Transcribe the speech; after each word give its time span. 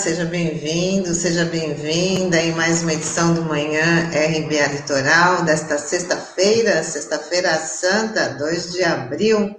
Seja 0.00 0.24
bem-vindo, 0.24 1.12
seja 1.12 1.44
bem-vinda 1.44 2.40
em 2.40 2.52
mais 2.52 2.82
uma 2.82 2.94
edição 2.94 3.34
do 3.34 3.42
Manhã 3.42 4.08
RBA 4.08 4.72
Litoral 4.72 5.44
desta 5.44 5.76
sexta-feira, 5.76 6.82
sexta-feira 6.82 7.54
santa, 7.58 8.30
2 8.30 8.72
de 8.72 8.82
abril. 8.82 9.54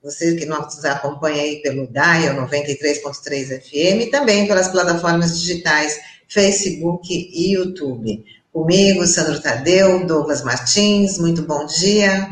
Você 0.00 0.36
que 0.36 0.46
nos 0.46 0.84
acompanha 0.84 1.42
aí 1.42 1.60
pelo 1.60 1.88
DAIO 1.88 2.36
93.3 2.36 3.60
FM 3.60 4.02
e 4.02 4.10
também 4.12 4.46
pelas 4.46 4.68
plataformas 4.68 5.40
digitais 5.40 5.98
Facebook 6.28 7.08
e 7.12 7.54
YouTube. 7.54 8.24
Comigo, 8.52 9.04
Sandro 9.08 9.42
Tadeu, 9.42 10.06
Douglas 10.06 10.44
Martins, 10.44 11.18
muito 11.18 11.42
bom 11.42 11.66
dia. 11.66 12.28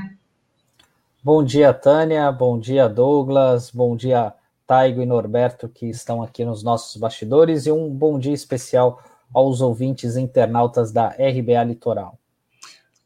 Bom 1.24 1.42
dia, 1.42 1.74
Tânia, 1.74 2.30
bom 2.30 2.56
dia, 2.56 2.88
Douglas, 2.88 3.72
bom 3.72 3.96
dia, 3.96 4.32
Taigo 4.66 5.00
e 5.00 5.06
Norberto, 5.06 5.68
que 5.68 5.86
estão 5.86 6.22
aqui 6.22 6.44
nos 6.44 6.62
nossos 6.62 6.96
bastidores, 7.00 7.66
e 7.66 7.72
um 7.72 7.88
bom 7.88 8.18
dia 8.18 8.34
especial 8.34 9.02
aos 9.32 9.60
ouvintes 9.60 10.16
internautas 10.16 10.90
da 10.90 11.08
RBA 11.08 11.62
Litoral. 11.64 12.18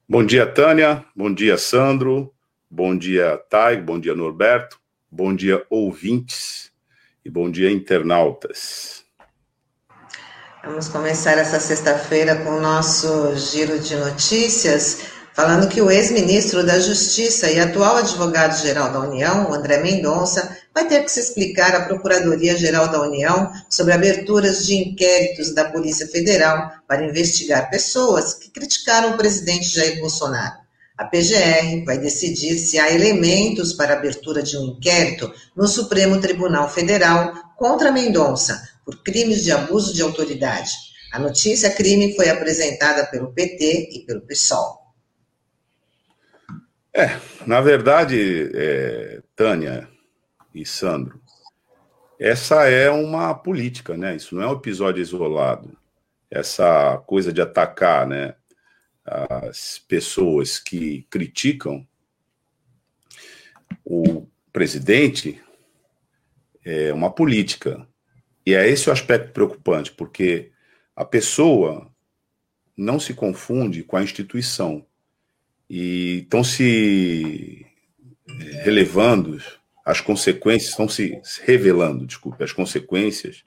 Bom 0.08 0.24
dia, 0.24 0.46
Tânia, 0.46 1.04
bom 1.14 1.32
dia, 1.32 1.58
Sandro, 1.58 2.32
bom 2.70 2.96
dia, 2.96 3.38
Taigo, 3.48 3.84
bom 3.84 4.00
dia, 4.00 4.14
Norberto, 4.14 4.80
bom 5.10 5.34
dia, 5.34 5.64
ouvintes, 5.70 6.72
e 7.24 7.30
bom 7.30 7.50
dia, 7.50 7.70
internautas. 7.70 9.04
Vamos 10.64 10.88
começar 10.88 11.32
essa 11.38 11.60
sexta-feira 11.60 12.36
com 12.36 12.50
o 12.50 12.60
nosso 12.60 13.36
giro 13.36 13.78
de 13.78 13.96
notícias 13.96 15.20
falando 15.32 15.68
que 15.68 15.80
o 15.80 15.90
ex-ministro 15.90 16.64
da 16.64 16.78
Justiça 16.78 17.50
e 17.50 17.58
atual 17.58 17.96
advogado-geral 17.96 18.92
da 18.92 19.00
União, 19.00 19.52
André 19.52 19.78
Mendonça, 19.78 20.56
vai 20.74 20.86
ter 20.86 21.02
que 21.02 21.10
se 21.10 21.20
explicar 21.20 21.74
à 21.74 21.84
Procuradoria-Geral 21.84 22.88
da 22.88 23.02
União 23.02 23.50
sobre 23.68 23.92
aberturas 23.92 24.66
de 24.66 24.74
inquéritos 24.74 25.54
da 25.54 25.64
Polícia 25.64 26.06
Federal 26.06 26.70
para 26.86 27.04
investigar 27.04 27.70
pessoas 27.70 28.34
que 28.34 28.50
criticaram 28.50 29.12
o 29.12 29.16
presidente 29.16 29.68
Jair 29.68 30.00
Bolsonaro. 30.00 30.60
A 30.96 31.06
PGR 31.06 31.84
vai 31.86 31.98
decidir 31.98 32.58
se 32.58 32.78
há 32.78 32.92
elementos 32.92 33.72
para 33.72 33.94
abertura 33.94 34.42
de 34.42 34.56
um 34.56 34.66
inquérito 34.66 35.32
no 35.56 35.66
Supremo 35.66 36.20
Tribunal 36.20 36.68
Federal 36.68 37.32
contra 37.56 37.90
Mendonça 37.90 38.62
por 38.84 39.02
crimes 39.02 39.42
de 39.42 39.50
abuso 39.50 39.94
de 39.94 40.02
autoridade. 40.02 40.70
A 41.12 41.18
notícia 41.18 41.70
crime 41.70 42.14
foi 42.14 42.28
apresentada 42.28 43.06
pelo 43.06 43.32
PT 43.32 43.88
e 43.92 44.04
pelo 44.06 44.20
PSOL. 44.22 44.78
É, 46.94 47.16
na 47.46 47.60
verdade, 47.60 48.50
é, 48.54 49.20
Tânia 49.34 49.89
e 50.54 50.64
Sandro, 50.64 51.20
essa 52.18 52.68
é 52.68 52.90
uma 52.90 53.34
política, 53.34 53.96
né? 53.96 54.16
Isso 54.16 54.34
não 54.34 54.42
é 54.42 54.46
um 54.46 54.56
episódio 54.56 55.00
isolado. 55.00 55.76
Essa 56.30 56.98
coisa 57.06 57.32
de 57.32 57.40
atacar, 57.40 58.06
né, 58.06 58.34
as 59.04 59.78
pessoas 59.78 60.58
que 60.58 61.06
criticam 61.10 61.86
o 63.84 64.28
presidente 64.52 65.40
é 66.64 66.92
uma 66.92 67.10
política. 67.10 67.86
E 68.44 68.54
é 68.54 68.68
esse 68.68 68.88
o 68.88 68.92
aspecto 68.92 69.32
preocupante, 69.32 69.90
porque 69.92 70.52
a 70.94 71.04
pessoa 71.04 71.90
não 72.76 73.00
se 73.00 73.14
confunde 73.14 73.82
com 73.82 73.96
a 73.96 74.02
instituição 74.02 74.86
e 75.68 76.20
estão 76.22 76.44
se 76.44 77.66
relevando 78.62 79.38
as 79.90 80.00
consequências, 80.00 80.70
estão 80.70 80.88
se 80.88 81.20
revelando, 81.42 82.06
desculpe, 82.06 82.44
as 82.44 82.52
consequências 82.52 83.44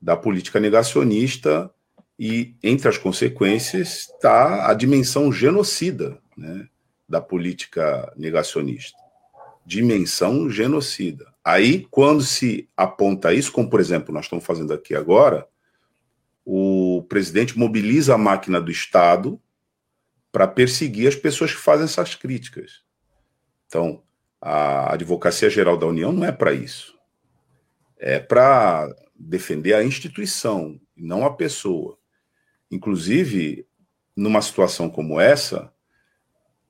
da 0.00 0.16
política 0.16 0.58
negacionista 0.58 1.70
e 2.18 2.54
entre 2.62 2.88
as 2.88 2.96
consequências 2.96 4.08
está 4.08 4.70
a 4.70 4.74
dimensão 4.74 5.30
genocida 5.30 6.18
né, 6.36 6.66
da 7.06 7.20
política 7.20 8.10
negacionista. 8.16 8.98
Dimensão 9.66 10.48
genocida. 10.48 11.30
Aí, 11.44 11.86
quando 11.90 12.22
se 12.22 12.68
aponta 12.76 13.34
isso, 13.34 13.52
como 13.52 13.68
por 13.68 13.80
exemplo 13.80 14.14
nós 14.14 14.24
estamos 14.24 14.44
fazendo 14.44 14.72
aqui 14.72 14.94
agora, 14.94 15.46
o 16.44 17.04
presidente 17.08 17.58
mobiliza 17.58 18.14
a 18.14 18.18
máquina 18.18 18.60
do 18.60 18.70
Estado 18.70 19.40
para 20.32 20.48
perseguir 20.48 21.08
as 21.08 21.16
pessoas 21.16 21.52
que 21.52 21.60
fazem 21.60 21.84
essas 21.84 22.14
críticas. 22.14 22.82
Então, 23.66 24.02
a 24.40 24.94
Advocacia 24.94 25.50
Geral 25.50 25.76
da 25.76 25.86
União 25.86 26.12
não 26.12 26.24
é 26.24 26.32
para 26.32 26.52
isso. 26.52 26.98
É 27.98 28.18
para 28.18 28.88
defender 29.14 29.74
a 29.74 29.84
instituição, 29.84 30.80
não 30.96 31.26
a 31.26 31.32
pessoa. 31.32 31.98
Inclusive, 32.70 33.66
numa 34.16 34.40
situação 34.40 34.88
como 34.88 35.20
essa, 35.20 35.72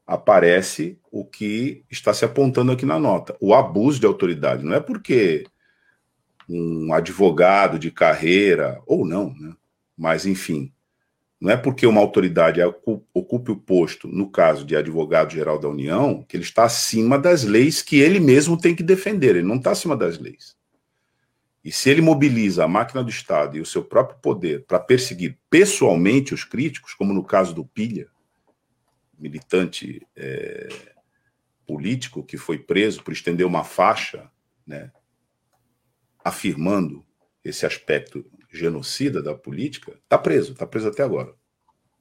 aparece 0.07 0.99
o 1.11 1.25
que 1.25 1.85
está 1.89 2.13
se 2.13 2.25
apontando 2.25 2.73
aqui 2.73 2.85
na 2.85 2.99
nota: 2.99 3.37
o 3.41 3.55
abuso 3.55 4.01
de 4.01 4.07
autoridade. 4.07 4.65
Não 4.65 4.75
é 4.75 4.81
porque 4.81 5.45
um 6.49 6.93
advogado 6.93 7.79
de 7.79 7.93
carreira, 7.93 8.83
ou 8.85 9.07
não, 9.07 9.33
né? 9.35 9.55
mas 9.97 10.27
enfim, 10.27 10.73
não 11.41 11.51
é 11.51 11.57
porque 11.57 11.87
uma 11.87 12.01
autoridade 12.01 12.61
ocupe 12.63 13.51
o 13.51 13.57
posto, 13.57 14.07
no 14.07 14.31
caso 14.31 14.63
de 14.63 14.77
advogado-geral 14.77 15.59
da 15.59 15.69
União, 15.69 16.23
que 16.23 16.37
ele 16.37 16.45
está 16.45 16.65
acima 16.65 17.19
das 17.19 17.45
leis 17.45 17.81
que 17.81 17.99
ele 17.99 18.21
mesmo 18.21 18.61
tem 18.61 18.77
que 18.77 18.83
defender. 18.83 19.37
Ele 19.37 19.49
não 19.49 19.57
está 19.57 19.71
acima 19.71 19.97
das 19.97 20.19
leis. 20.19 20.55
E 21.65 21.73
se 21.73 21.89
ele 21.89 22.03
mobiliza 22.03 22.65
a 22.65 22.69
máquina 22.69 23.03
do 23.03 23.09
Estado 23.09 23.57
e 23.57 23.61
o 23.61 23.67
seu 23.67 23.83
próprio 23.83 24.19
poder 24.19 24.67
para 24.67 24.79
perseguir 24.79 25.39
pessoalmente 25.49 26.35
os 26.35 26.45
críticos, 26.45 26.93
como 26.93 27.15
no 27.15 27.25
caso 27.25 27.55
do 27.55 27.65
Pilha, 27.65 28.09
militante 29.19 30.07
é, 30.15 30.69
político 31.67 32.23
que 32.23 32.37
foi 32.37 32.59
preso 32.59 33.03
por 33.03 33.13
estender 33.13 33.47
uma 33.47 33.65
faixa, 33.65 34.31
né, 34.67 34.91
afirmando 36.23 37.05
esse 37.43 37.65
aspecto 37.65 38.25
genocida 38.51 39.23
da 39.23 39.35
política, 39.35 39.93
está 40.03 40.19
preso, 40.19 40.53
está 40.53 40.67
preso 40.67 40.89
até 40.89 41.03
agora. 41.03 41.33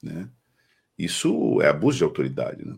Né? 0.02 0.30
Isso 0.98 1.62
é 1.62 1.68
abuso 1.68 2.00
de 2.00 2.04
autoridade. 2.04 2.66
Né? 2.66 2.78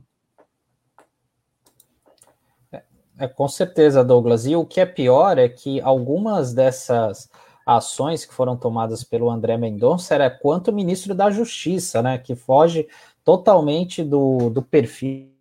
É, 2.72 2.84
é, 3.20 3.28
com 3.28 3.48
certeza, 3.48 4.04
Douglas. 4.04 4.46
E 4.46 4.56
o 4.56 4.66
que 4.66 4.80
é 4.80 4.86
pior 4.86 5.38
é 5.38 5.48
que 5.48 5.80
algumas 5.82 6.54
dessas 6.54 7.30
ações 7.66 8.26
que 8.26 8.34
foram 8.34 8.58
tomadas 8.58 9.04
pelo 9.04 9.30
André 9.30 9.58
Mendonça 9.58 10.16
era 10.16 10.30
quanto 10.30 10.74
ministro 10.74 11.14
da 11.14 11.30
Justiça, 11.30 12.02
né? 12.02 12.18
Que 12.18 12.36
foge 12.36 12.88
totalmente 13.24 14.04
do, 14.04 14.50
do 14.50 14.62
perfil 14.62 15.32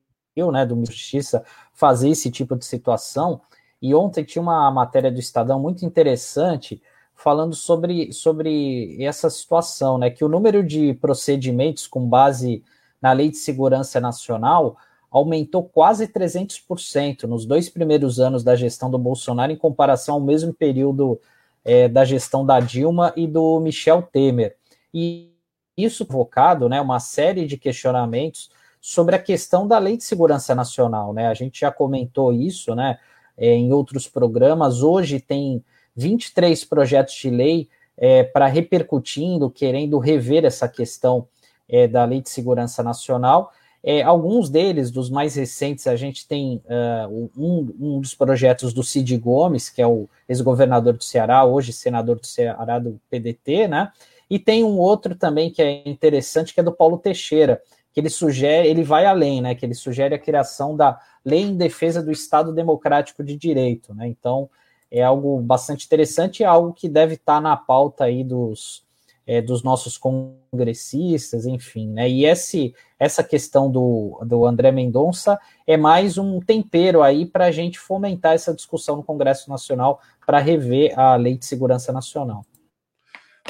né, 0.53 0.65
do 0.65 0.77
Justiça 0.85 1.45
fazer 1.73 2.11
esse 2.11 2.31
tipo 2.31 2.57
de 2.57 2.65
situação. 2.65 3.41
E 3.83 3.95
ontem 3.95 4.25
tinha 4.25 4.43
uma 4.43 4.71
matéria 4.71 5.11
do 5.11 5.19
Estadão 5.19 5.59
muito 5.59 5.85
interessante 5.85 6.81
falando 7.23 7.55
sobre, 7.55 8.13
sobre 8.13 8.97
essa 9.05 9.29
situação, 9.29 9.99
né? 9.99 10.11
Que 10.11 10.25
o 10.25 10.29
número 10.29 10.65
de 10.65 10.95
procedimentos 10.95 11.87
com 11.87 12.09
base 12.09 12.65
na 13.01 13.13
Lei 13.13 13.31
de 13.31 13.37
Segurança 13.37 14.01
Nacional 14.01 14.77
aumentou 15.11 15.63
quase 15.65 16.09
300% 16.09 17.25
nos 17.25 17.45
dois 17.45 17.69
primeiros 17.69 18.19
anos 18.21 18.43
da 18.43 18.57
gestão 18.57 18.91
do 18.91 18.99
Bolsonaro 18.99 19.53
em 19.53 19.57
comparação 19.57 20.15
ao 20.15 20.21
mesmo 20.21 20.55
período 20.55 21.21
é, 21.63 21.89
da 21.89 22.07
gestão 22.07 22.47
da 22.47 22.59
Dilma 22.59 23.13
e 23.15 23.27
do 23.27 23.61
Michel 23.61 24.03
Temer. 24.03 24.57
E 24.95 25.31
isso 25.77 26.07
provocado 26.07 26.69
né, 26.71 26.81
uma 26.81 27.01
série 27.01 27.47
de 27.47 27.59
questionamentos 27.59 28.51
sobre 28.81 29.15
a 29.15 29.19
questão 29.19 29.69
da 29.69 29.79
Lei 29.79 29.99
de 29.99 30.05
Segurança 30.05 30.55
Nacional. 30.55 31.13
Né? 31.13 31.27
A 31.27 31.35
gente 31.35 31.61
já 31.61 31.71
comentou 31.71 32.33
isso 32.33 32.75
né, 32.75 32.99
é, 33.37 33.55
em 33.55 33.73
outros 33.73 34.09
programas. 34.09 34.83
Hoje 34.83 35.21
tem 35.21 35.63
23 35.97 36.65
projetos 36.65 37.15
de 37.15 37.31
lei 37.31 37.69
é, 37.97 38.25
para 38.25 38.47
repercutindo, 38.47 39.51
querendo 39.51 39.99
rever 39.99 40.45
essa 40.45 40.69
questão 40.69 41.29
é, 41.69 41.87
da 41.87 42.05
Lei 42.05 42.21
de 42.21 42.31
Segurança 42.31 42.83
Nacional. 42.83 43.53
É, 43.83 44.03
alguns 44.03 44.51
deles, 44.51 44.91
dos 44.91 45.09
mais 45.09 45.37
recentes, 45.37 45.87
a 45.87 45.97
gente 45.97 46.29
tem 46.29 46.63
uh, 46.67 47.31
um, 47.37 47.75
um, 47.81 48.01
dos 48.01 48.15
projetos 48.15 48.75
do 48.75 48.83
Cid 48.83 49.17
Gomes, 49.17 49.71
que 49.71 49.81
é 49.81 49.87
o 49.87 50.07
ex-governador 50.29 50.95
do 50.95 51.05
Ceará, 51.05 51.45
hoje 51.45 51.73
senador 51.73 52.21
do 52.21 52.27
Ceará 52.27 52.79
do 52.79 53.01
PDT, 53.09 53.69
né? 53.69 53.91
E 54.29 54.39
tem 54.39 54.63
um 54.63 54.79
outro 54.79 55.15
também 55.15 55.51
que 55.51 55.63
é 55.63 55.89
interessante, 55.89 56.53
que 56.53 56.61
é 56.61 56.63
do 56.63 56.73
Paulo 56.73 56.99
Teixeira, 56.99 57.61
que 57.93 58.01
ele 58.01 58.11
sugere, 58.11 58.69
ele 58.69 58.83
vai 58.83 59.07
além, 59.07 59.41
né? 59.41 59.55
Que 59.55 59.65
ele 59.65 59.75
sugere 59.75 60.15
a 60.15 60.19
criação 60.19 60.77
da 60.77 61.01
Lei 61.25 61.41
em 61.41 61.57
Defesa 61.57 62.03
do 62.03 62.13
Estado 62.13 62.53
Democrático 62.53 63.25
de 63.25 63.35
Direito, 63.35 63.95
né? 63.95 64.07
Então, 64.07 64.51
é 64.91 65.03
algo 65.03 65.41
bastante 65.41 65.87
interessante 65.87 66.43
é 66.43 66.47
algo 66.47 66.73
que 66.73 66.89
deve 66.89 67.15
estar 67.15 67.41
na 67.41 67.57
pauta 67.57 68.05
aí 68.05 68.25
dos, 68.25 68.85
é, 69.27 69.41
dos 69.41 69.63
nossos 69.63 69.97
congressistas, 69.97 71.47
enfim, 71.47 71.89
né? 71.91 72.09
E 72.09 72.25
esse, 72.25 72.75
essa 72.99 73.23
questão 73.23 73.71
do, 73.71 74.21
do 74.27 74.45
André 74.45 74.73
Mendonça 74.73 75.39
é 75.67 75.77
mais 75.77 76.19
um 76.19 76.41
tempero 76.41 77.03
aí 77.03 77.25
para 77.25 77.47
a 77.47 77.51
gente 77.53 77.79
fomentar 77.79 78.35
essa 78.35 78.53
discussão 78.53 78.97
no 78.97 79.05
Congresso 79.05 79.49
Nacional 79.49 80.01
para 80.27 80.41
rever 80.41 80.99
a 80.99 81.15
Lei 81.15 81.39
de 81.39 81.47
Segurança 81.47 81.93
Nacional. 81.93 82.45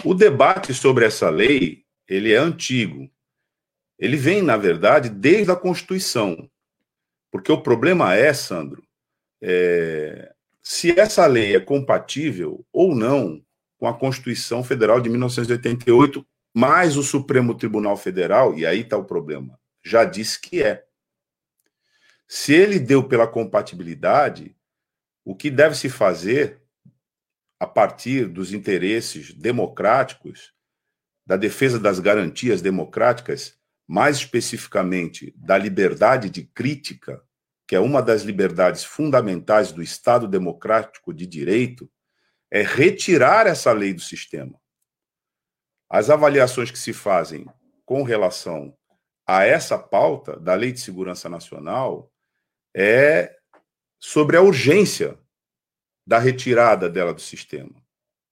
O 0.04 0.14
debate 0.14 0.75
sobre 0.75 1.06
essa 1.06 1.31
lei, 1.31 1.82
ele 2.06 2.32
é 2.32 2.37
antigo. 2.37 3.10
Ele 3.98 4.16
vem, 4.16 4.42
na 4.42 4.56
verdade, 4.56 5.08
desde 5.08 5.50
a 5.50 5.56
Constituição. 5.56 6.48
Porque 7.31 7.52
o 7.52 7.62
problema 7.62 8.14
é, 8.14 8.32
Sandro, 8.32 8.82
é, 9.42 10.32
se 10.62 10.99
essa 10.99 11.27
lei 11.27 11.57
é 11.57 11.61
compatível 11.61 12.65
ou 12.73 12.95
não 12.95 13.45
com 13.79 13.87
a 13.87 13.99
Constituição 13.99 14.62
Federal 14.62 15.01
de 15.01 15.09
1988, 15.09 16.27
mais 16.55 16.97
o 16.97 17.03
Supremo 17.03 17.55
Tribunal 17.55 17.97
Federal, 17.97 18.57
e 18.59 18.67
aí 18.67 18.81
está 18.81 18.97
o 18.97 19.05
problema, 19.05 19.59
já 19.83 20.05
disse 20.05 20.41
que 20.41 20.62
é. 20.62 20.85
Se 22.29 22.53
ele 22.53 22.79
deu 22.79 23.03
pela 23.03 23.27
compatibilidade, 23.27 24.55
o 25.25 25.35
que 25.35 25.51
deve 25.51 25.75
se 25.75 25.89
fazer 25.89 26.61
a 27.59 27.67
partir 27.67 28.27
dos 28.27 28.53
interesses 28.53 29.33
democráticos, 29.35 30.53
da 31.27 31.37
defesa 31.37 31.79
das 31.79 32.01
garantias 32.01 32.61
democráticas, 32.61 33.59
mais 33.87 34.17
especificamente 34.17 35.35
da 35.37 35.57
liberdade 35.59 36.31
de 36.31 36.45
crítica, 36.45 37.23
que 37.70 37.76
é 37.76 37.78
uma 37.78 38.02
das 38.02 38.22
liberdades 38.22 38.82
fundamentais 38.82 39.70
do 39.70 39.81
Estado 39.81 40.26
democrático 40.26 41.14
de 41.14 41.25
direito, 41.25 41.88
é 42.50 42.62
retirar 42.62 43.46
essa 43.46 43.70
lei 43.70 43.94
do 43.94 44.00
sistema. 44.00 44.61
As 45.88 46.11
avaliações 46.11 46.72
que 46.72 46.78
se 46.81 46.93
fazem 46.93 47.46
com 47.87 48.02
relação 48.02 48.76
a 49.25 49.44
essa 49.44 49.78
pauta 49.78 50.37
da 50.40 50.52
Lei 50.56 50.72
de 50.72 50.81
Segurança 50.81 51.28
Nacional 51.28 52.12
é 52.75 53.37
sobre 54.00 54.37
a 54.37 54.43
urgência 54.43 55.16
da 56.05 56.19
retirada 56.19 56.90
dela 56.90 57.14
do 57.14 57.20
sistema, 57.20 57.81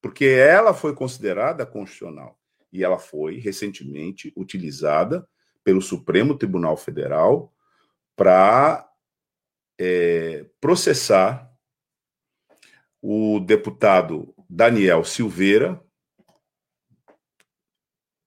porque 0.02 0.24
ela 0.24 0.74
foi 0.74 0.96
considerada 0.96 1.64
constitucional 1.64 2.36
e 2.72 2.82
ela 2.82 2.98
foi 2.98 3.38
recentemente 3.38 4.32
utilizada 4.36 5.28
pelo 5.62 5.80
Supremo 5.80 6.36
Tribunal 6.36 6.76
Federal 6.76 7.54
para 8.16 8.87
é, 9.78 10.44
processar 10.60 11.48
o 13.00 13.38
deputado 13.40 14.34
Daniel 14.48 15.04
Silveira, 15.04 15.80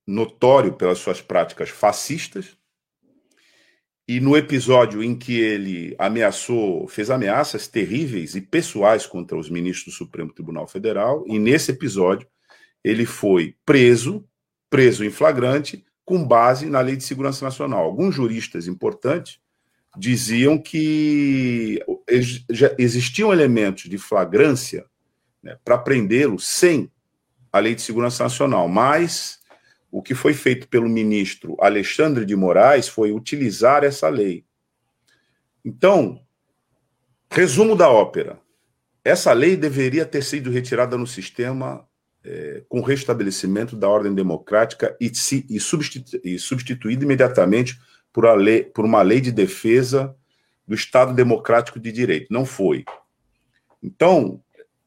notório 0.07 0.73
pelas 0.73 0.99
suas 0.99 1.21
práticas 1.21 1.69
fascistas, 1.69 2.57
e 4.07 4.19
no 4.19 4.35
episódio 4.35 5.03
em 5.03 5.17
que 5.17 5.39
ele 5.39 5.95
ameaçou, 5.97 6.87
fez 6.87 7.09
ameaças 7.09 7.67
terríveis 7.67 8.35
e 8.35 8.41
pessoais 8.41 9.05
contra 9.05 9.37
os 9.37 9.49
ministros 9.49 9.93
do 9.93 9.97
Supremo 9.97 10.33
Tribunal 10.33 10.67
Federal, 10.67 11.23
e 11.27 11.37
nesse 11.39 11.71
episódio 11.71 12.27
ele 12.83 13.05
foi 13.05 13.55
preso, 13.65 14.27
preso 14.69 15.05
em 15.05 15.11
flagrante, 15.11 15.85
com 16.03 16.25
base 16.25 16.65
na 16.65 16.81
Lei 16.81 16.95
de 16.95 17.03
Segurança 17.03 17.45
Nacional. 17.45 17.85
Alguns 17.85 18.15
juristas 18.15 18.67
importantes 18.67 19.39
diziam 19.97 20.57
que 20.57 21.83
existiam 22.77 23.33
elementos 23.33 23.89
de 23.89 23.97
flagrância 23.97 24.85
né, 25.43 25.57
para 25.63 25.77
prendê-lo 25.77 26.39
sem 26.39 26.91
a 27.51 27.59
Lei 27.59 27.75
de 27.75 27.81
Segurança 27.81 28.23
Nacional, 28.23 28.67
mas 28.67 29.41
o 29.91 30.01
que 30.01 30.15
foi 30.15 30.33
feito 30.33 30.67
pelo 30.69 30.87
ministro 30.87 31.57
Alexandre 31.59 32.25
de 32.25 32.35
Moraes 32.35 32.87
foi 32.87 33.11
utilizar 33.11 33.83
essa 33.83 34.07
lei. 34.07 34.45
Então, 35.63 36.21
resumo 37.29 37.75
da 37.75 37.89
ópera: 37.89 38.39
essa 39.03 39.33
lei 39.33 39.57
deveria 39.57 40.05
ter 40.05 40.23
sido 40.23 40.49
retirada 40.49 40.97
no 40.97 41.05
sistema 41.05 41.85
é, 42.23 42.63
com 42.69 42.81
restabelecimento 42.81 43.75
da 43.75 43.89
ordem 43.89 44.13
democrática 44.13 44.95
e, 45.01 45.11
e 45.49 46.39
substituída 46.39 47.03
imediatamente 47.03 47.77
por, 48.13 48.25
lei, 48.37 48.63
por 48.63 48.85
uma 48.85 49.01
lei 49.01 49.21
de 49.21 49.31
defesa 49.31 50.15
do 50.67 50.75
Estado 50.75 51.13
Democrático 51.13 51.79
de 51.79 51.91
Direito. 51.91 52.31
Não 52.31 52.45
foi. 52.45 52.85
Então, 53.81 54.41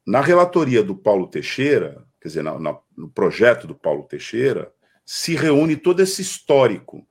na 0.07 0.21
relatoria 0.21 0.83
do 0.83 0.95
Paulo 0.95 1.27
Teixeira, 1.27 2.05
quer 2.21 2.29
dizer, 2.29 2.43
na, 2.43 2.59
na, 2.59 2.79
no 2.97 3.09
projeto 3.09 3.67
do 3.67 3.75
Paulo 3.75 4.05
Teixeira, 4.05 4.73
se 5.05 5.35
reúne 5.35 5.77
todo 5.77 6.01
esse 6.01 6.23
histórico 6.23 7.07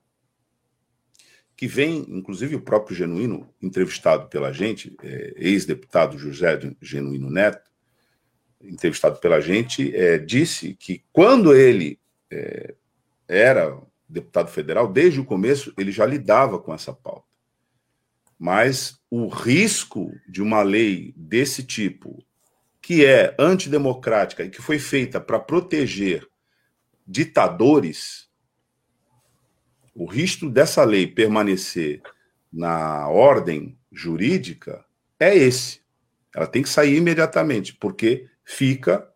que 1.56 1.68
vem, 1.68 2.04
inclusive 2.08 2.56
o 2.56 2.60
próprio 2.60 2.96
Genuíno, 2.96 3.48
entrevistado 3.62 4.28
pela 4.28 4.52
gente, 4.52 4.96
é, 5.02 5.34
ex-deputado 5.36 6.18
José 6.18 6.58
Genuíno 6.82 7.30
Neto, 7.30 7.70
entrevistado 8.60 9.20
pela 9.20 9.40
gente, 9.40 9.94
é, 9.94 10.18
disse 10.18 10.74
que 10.74 11.04
quando 11.12 11.54
ele 11.54 12.00
é, 12.30 12.74
era 13.28 13.80
deputado 14.14 14.48
federal, 14.48 14.90
desde 14.90 15.20
o 15.20 15.24
começo 15.24 15.74
ele 15.76 15.90
já 15.90 16.06
lidava 16.06 16.58
com 16.58 16.72
essa 16.72 16.92
pauta. 16.92 17.26
Mas 18.38 18.98
o 19.10 19.28
risco 19.28 20.12
de 20.28 20.40
uma 20.40 20.62
lei 20.62 21.12
desse 21.16 21.62
tipo, 21.62 22.24
que 22.80 23.04
é 23.04 23.34
antidemocrática 23.38 24.44
e 24.44 24.50
que 24.50 24.62
foi 24.62 24.78
feita 24.78 25.20
para 25.20 25.38
proteger 25.38 26.26
ditadores, 27.06 28.28
o 29.94 30.06
risco 30.06 30.48
dessa 30.48 30.84
lei 30.84 31.06
permanecer 31.06 32.02
na 32.52 33.08
ordem 33.08 33.76
jurídica 33.92 34.84
é 35.18 35.36
esse. 35.36 35.80
Ela 36.34 36.46
tem 36.46 36.62
que 36.62 36.68
sair 36.68 36.96
imediatamente, 36.96 37.74
porque 37.74 38.28
fica 38.44 39.08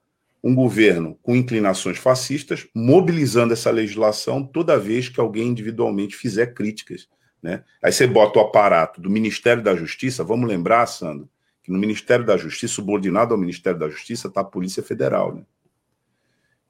um 0.43 0.55
governo 0.55 1.19
com 1.23 1.35
inclinações 1.35 1.99
fascistas 1.99 2.67
mobilizando 2.75 3.53
essa 3.53 3.71
legislação 3.71 4.45
toda 4.45 4.79
vez 4.79 5.09
que 5.09 5.21
alguém 5.21 5.49
individualmente 5.49 6.17
fizer 6.17 6.55
críticas. 6.55 7.09
Né? 7.43 7.63
Aí 7.83 7.93
você 7.93 8.07
bota 8.07 8.39
o 8.39 8.43
aparato 8.43 9.01
do 9.01 9.11
Ministério 9.11 9.63
da 9.63 9.75
Justiça, 9.75 10.25
vamos 10.25 10.49
lembrar, 10.49 10.87
Sandro, 10.87 11.29
que 11.63 11.73
no 11.73 11.79
Ministério 11.79 12.25
da 12.25 12.37
Justiça, 12.37 12.75
subordinado 12.75 13.35
ao 13.35 13.41
Ministério 13.41 13.79
da 13.79 13.89
Justiça, 13.89 14.29
está 14.29 14.41
a 14.41 14.45
Polícia 14.45 14.83
Federal. 14.83 15.35
Né? 15.35 15.43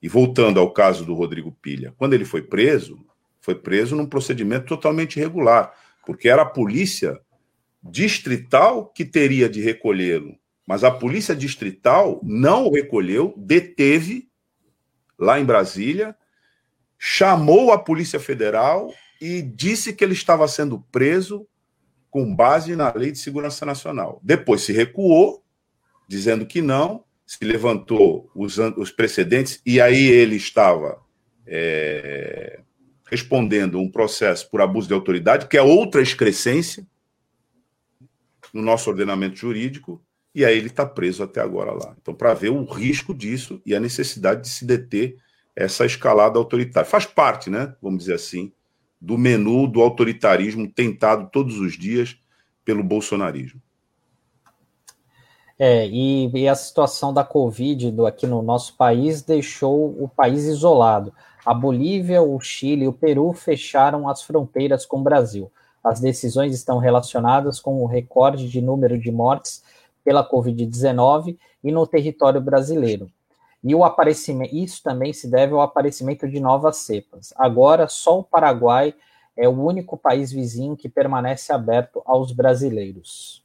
E 0.02 0.08
voltando 0.08 0.60
ao 0.60 0.72
caso 0.72 1.04
do 1.04 1.14
Rodrigo 1.14 1.52
Pilha, 1.52 1.94
quando 1.96 2.14
ele 2.14 2.24
foi 2.24 2.42
preso, 2.42 2.98
foi 3.40 3.54
preso 3.54 3.96
num 3.96 4.06
procedimento 4.06 4.66
totalmente 4.66 5.16
irregular, 5.16 5.72
porque 6.04 6.28
era 6.28 6.42
a 6.42 6.46
polícia 6.46 7.18
distrital 7.82 8.86
que 8.86 9.04
teria 9.04 9.48
de 9.48 9.60
recolhê-lo, 9.60 10.36
mas 10.68 10.84
a 10.84 10.90
polícia 10.90 11.34
distrital 11.34 12.20
não 12.22 12.66
o 12.66 12.74
recolheu, 12.74 13.32
deteve 13.38 14.28
lá 15.18 15.40
em 15.40 15.44
Brasília, 15.44 16.14
chamou 16.98 17.72
a 17.72 17.78
Polícia 17.78 18.20
Federal 18.20 18.92
e 19.18 19.40
disse 19.40 19.94
que 19.94 20.04
ele 20.04 20.12
estava 20.12 20.46
sendo 20.46 20.78
preso 20.92 21.48
com 22.10 22.36
base 22.36 22.76
na 22.76 22.92
Lei 22.92 23.10
de 23.10 23.18
Segurança 23.18 23.64
Nacional. 23.64 24.20
Depois 24.22 24.60
se 24.60 24.74
recuou, 24.74 25.42
dizendo 26.06 26.44
que 26.44 26.60
não, 26.60 27.02
se 27.26 27.42
levantou 27.42 28.30
usando 28.34 28.82
os 28.82 28.90
precedentes, 28.90 29.62
e 29.64 29.80
aí 29.80 30.06
ele 30.06 30.36
estava 30.36 31.00
é, 31.46 32.60
respondendo 33.10 33.80
um 33.80 33.90
processo 33.90 34.50
por 34.50 34.60
abuso 34.60 34.86
de 34.86 34.92
autoridade, 34.92 35.46
que 35.46 35.56
é 35.56 35.62
outra 35.62 36.02
excrescência 36.02 36.86
no 38.52 38.60
nosso 38.60 38.90
ordenamento 38.90 39.36
jurídico, 39.36 40.02
e 40.34 40.44
aí 40.44 40.56
ele 40.56 40.68
está 40.68 40.86
preso 40.86 41.22
até 41.22 41.40
agora 41.40 41.72
lá. 41.72 41.94
Então, 42.00 42.14
para 42.14 42.34
ver 42.34 42.50
o 42.50 42.64
risco 42.64 43.14
disso 43.14 43.60
e 43.64 43.74
a 43.74 43.80
necessidade 43.80 44.42
de 44.42 44.48
se 44.48 44.64
deter 44.64 45.16
essa 45.56 45.84
escalada 45.84 46.38
autoritária. 46.38 46.88
Faz 46.88 47.04
parte, 47.04 47.50
né, 47.50 47.74
vamos 47.82 48.00
dizer 48.00 48.14
assim, 48.14 48.52
do 49.00 49.18
menu 49.18 49.66
do 49.66 49.82
autoritarismo 49.82 50.70
tentado 50.70 51.28
todos 51.32 51.58
os 51.58 51.76
dias 51.76 52.16
pelo 52.64 52.84
bolsonarismo. 52.84 53.60
É, 55.58 55.88
e, 55.88 56.30
e, 56.32 56.48
a 56.48 56.54
situação 56.54 57.12
da 57.12 57.24
Covid 57.24 57.90
do, 57.90 58.06
aqui 58.06 58.28
no 58.28 58.40
nosso 58.42 58.76
país 58.76 59.22
deixou 59.22 59.88
o 60.00 60.08
país 60.08 60.44
isolado. 60.44 61.12
A 61.44 61.52
Bolívia, 61.52 62.22
o 62.22 62.38
Chile 62.38 62.84
e 62.84 62.88
o 62.88 62.92
Peru 62.92 63.32
fecharam 63.32 64.08
as 64.08 64.22
fronteiras 64.22 64.86
com 64.86 65.00
o 65.00 65.02
Brasil. 65.02 65.50
As 65.82 65.98
decisões 65.98 66.54
estão 66.54 66.78
relacionadas 66.78 67.58
com 67.58 67.82
o 67.82 67.86
recorde 67.86 68.48
de 68.48 68.60
número 68.60 68.96
de 68.96 69.10
mortes 69.10 69.64
pela 70.08 70.26
Covid-19 70.26 71.36
e 71.62 71.70
no 71.70 71.86
território 71.86 72.40
brasileiro. 72.40 73.10
E 73.62 73.74
o 73.74 73.84
aparecimento, 73.84 74.54
isso 74.54 74.82
também 74.82 75.12
se 75.12 75.28
deve 75.28 75.52
ao 75.52 75.60
aparecimento 75.60 76.26
de 76.26 76.40
novas 76.40 76.78
cepas. 76.78 77.34
Agora, 77.36 77.88
só 77.88 78.20
o 78.20 78.24
Paraguai 78.24 78.94
é 79.36 79.46
o 79.46 79.52
único 79.52 79.98
país 79.98 80.32
vizinho 80.32 80.76
que 80.76 80.88
permanece 80.88 81.52
aberto 81.52 82.00
aos 82.06 82.32
brasileiros 82.32 83.44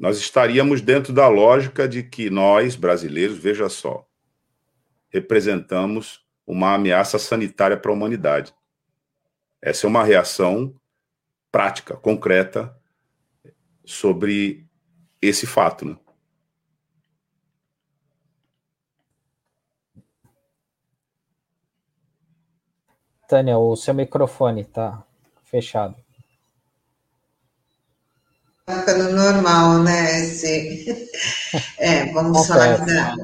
nós 0.00 0.16
estaríamos 0.16 0.80
dentro 0.80 1.12
da 1.12 1.28
lógica 1.28 1.86
de 1.86 2.02
que 2.02 2.30
nós, 2.30 2.74
brasileiros, 2.74 3.36
veja 3.36 3.68
só, 3.68 4.08
representamos 5.10 6.24
uma 6.46 6.72
ameaça 6.72 7.18
sanitária 7.18 7.76
para 7.76 7.90
a 7.90 7.94
humanidade. 7.94 8.54
Essa 9.60 9.86
é 9.86 9.88
uma 9.88 10.02
reação 10.02 10.74
prática, 11.52 11.96
concreta, 11.96 12.74
sobre 13.84 14.66
esse 15.20 15.46
fato. 15.46 15.84
Né? 15.84 15.96
Tânia, 23.28 23.58
o 23.58 23.76
seu 23.76 23.94
microfone 23.94 24.62
está 24.62 25.04
fechado. 25.44 25.94
Tá 28.66 28.80
ficando 28.80 29.12
normal, 29.12 29.82
né? 29.82 30.20
Esse... 30.20 31.08
É, 31.78 32.12
vamos 32.12 32.46
falar 32.46 32.84
da, 32.84 33.16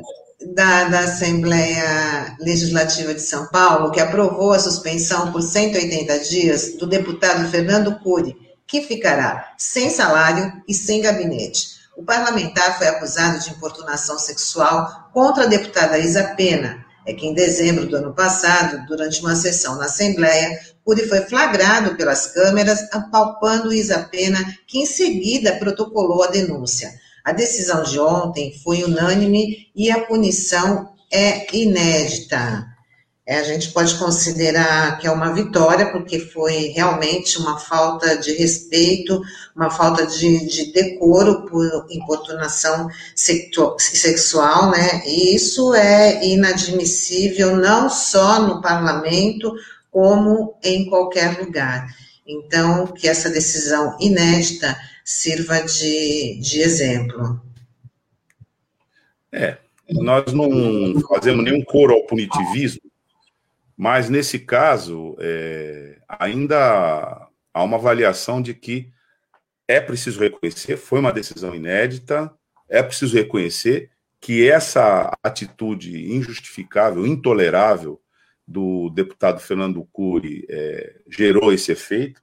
da, 0.54 0.88
da 0.88 0.98
Assembleia 1.00 2.36
Legislativa 2.40 3.14
de 3.14 3.20
São 3.20 3.46
Paulo, 3.48 3.92
que 3.92 4.00
aprovou 4.00 4.52
a 4.52 4.58
suspensão 4.58 5.30
por 5.30 5.42
180 5.42 6.18
dias 6.20 6.76
do 6.76 6.86
deputado 6.86 7.48
Fernando 7.48 8.00
Cury, 8.00 8.36
que 8.66 8.82
ficará 8.82 9.54
sem 9.56 9.90
salário 9.90 10.60
e 10.66 10.74
sem 10.74 11.02
gabinete. 11.02 11.75
O 11.96 12.04
parlamentar 12.04 12.76
foi 12.76 12.88
acusado 12.88 13.38
de 13.38 13.50
importunação 13.50 14.18
sexual 14.18 15.08
contra 15.14 15.44
a 15.44 15.46
deputada 15.46 15.98
Isa 15.98 16.34
Pena. 16.36 16.84
É 17.06 17.14
que 17.14 17.26
em 17.26 17.32
dezembro 17.32 17.86
do 17.86 17.96
ano 17.96 18.12
passado, 18.12 18.84
durante 18.86 19.20
uma 19.20 19.34
sessão 19.34 19.76
na 19.76 19.86
Assembleia, 19.86 20.60
Cury 20.84 21.08
foi 21.08 21.22
flagrado 21.22 21.96
pelas 21.96 22.26
câmeras 22.26 22.86
apalpando 22.92 23.72
Isa 23.72 24.00
Pena, 24.10 24.38
que 24.66 24.78
em 24.78 24.84
seguida 24.84 25.56
protocolou 25.56 26.22
a 26.22 26.26
denúncia. 26.26 26.92
A 27.24 27.32
decisão 27.32 27.82
de 27.82 27.98
ontem 27.98 28.52
foi 28.62 28.84
unânime 28.84 29.70
e 29.74 29.90
a 29.90 30.04
punição 30.04 30.92
é 31.10 31.46
inédita. 31.56 32.75
É, 33.28 33.38
a 33.38 33.42
gente 33.42 33.72
pode 33.72 33.98
considerar 33.98 34.98
que 34.98 35.06
é 35.08 35.10
uma 35.10 35.34
vitória, 35.34 35.90
porque 35.90 36.20
foi 36.20 36.68
realmente 36.68 37.36
uma 37.38 37.58
falta 37.58 38.16
de 38.16 38.32
respeito, 38.34 39.20
uma 39.54 39.68
falta 39.68 40.06
de, 40.06 40.46
de 40.46 40.72
decoro 40.72 41.44
por 41.46 41.86
importunação 41.90 42.88
sexual, 43.16 44.70
né? 44.70 45.02
E 45.04 45.34
isso 45.34 45.74
é 45.74 46.24
inadmissível 46.24 47.56
não 47.56 47.90
só 47.90 48.40
no 48.40 48.62
parlamento, 48.62 49.52
como 49.90 50.56
em 50.62 50.88
qualquer 50.88 51.36
lugar. 51.40 51.88
Então, 52.24 52.86
que 52.86 53.08
essa 53.08 53.28
decisão 53.28 53.96
inédita 53.98 54.76
sirva 55.04 55.62
de, 55.62 56.38
de 56.40 56.60
exemplo. 56.60 57.40
É, 59.32 59.58
nós 59.90 60.32
não 60.32 61.00
fazemos 61.08 61.44
nenhum 61.44 61.64
coro 61.64 61.94
ao 61.94 62.04
punitivismo, 62.04 62.85
mas 63.76 64.08
nesse 64.08 64.38
caso, 64.38 65.16
é, 65.18 66.00
ainda 66.08 67.28
há 67.52 67.62
uma 67.62 67.76
avaliação 67.76 68.40
de 68.40 68.54
que 68.54 68.90
é 69.68 69.80
preciso 69.80 70.20
reconhecer, 70.20 70.76
foi 70.76 71.00
uma 71.00 71.12
decisão 71.12 71.54
inédita, 71.54 72.32
é 72.68 72.82
preciso 72.82 73.16
reconhecer 73.16 73.90
que 74.20 74.48
essa 74.48 75.12
atitude 75.22 76.12
injustificável, 76.12 77.06
intolerável 77.06 78.00
do 78.46 78.88
deputado 78.90 79.40
Fernando 79.40 79.86
Cury 79.92 80.46
é, 80.48 81.00
gerou 81.08 81.52
esse 81.52 81.72
efeito, 81.72 82.22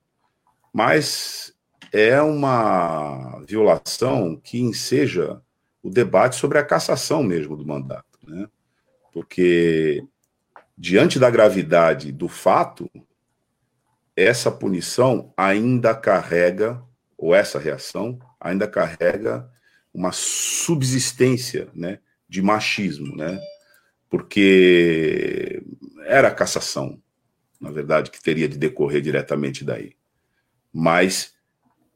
mas 0.73 1.53
é 1.91 2.19
uma 2.21 3.39
violação 3.45 4.35
que 4.37 4.59
enseja 4.59 5.41
o 5.83 5.89
debate 5.89 6.37
sobre 6.37 6.57
a 6.57 6.63
cassação 6.63 7.21
mesmo 7.21 7.55
do 7.55 7.65
mandato, 7.65 8.17
né? 8.25 8.47
Porque 9.11 10.03
diante 10.77 11.19
da 11.19 11.29
gravidade 11.29 12.11
do 12.11 12.27
fato, 12.27 12.89
essa 14.15 14.51
punição 14.51 15.33
ainda 15.35 15.95
carrega, 15.95 16.81
ou 17.17 17.33
essa 17.33 17.59
reação, 17.59 18.19
ainda 18.39 18.67
carrega 18.67 19.49
uma 19.93 20.11
subsistência 20.11 21.69
né, 21.73 21.99
de 22.27 22.41
machismo, 22.41 23.15
né? 23.15 23.39
Porque 24.09 25.63
era 26.05 26.27
a 26.27 26.33
cassação, 26.33 27.01
na 27.59 27.71
verdade, 27.71 28.11
que 28.11 28.21
teria 28.21 28.47
de 28.47 28.57
decorrer 28.57 29.01
diretamente 29.01 29.63
daí. 29.63 29.95
Mas, 30.71 31.33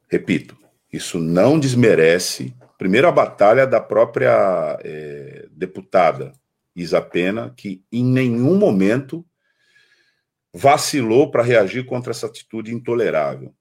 repito, 0.08 0.58
isso 0.92 1.20
não 1.20 1.60
desmerece, 1.60 2.56
primeiro, 2.78 3.08
a 3.08 3.12
batalha 3.12 3.68
da 3.68 3.80
própria 3.80 4.80
é, 4.84 5.48
deputada 5.52 6.34
Isa 6.78 7.02
Pena, 7.02 7.52
que 7.58 7.84
em 7.92 8.06
nenhum 8.06 8.56
momento 8.56 9.26
vacilou 10.54 11.32
para 11.32 11.42
reagir 11.42 11.86
contra 11.86 12.12
essa 12.12 12.28
atitude 12.28 12.72
intolerável. 12.72 13.54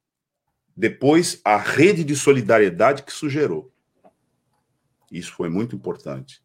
Depois, 0.76 1.40
a 1.42 1.56
rede 1.56 2.04
de 2.04 2.14
solidariedade 2.14 3.02
que 3.02 3.10
isso 3.10 3.30
gerou. 3.30 3.72
Isso 5.10 5.32
foi 5.32 5.48
muito 5.48 5.74
importante. 5.74 6.42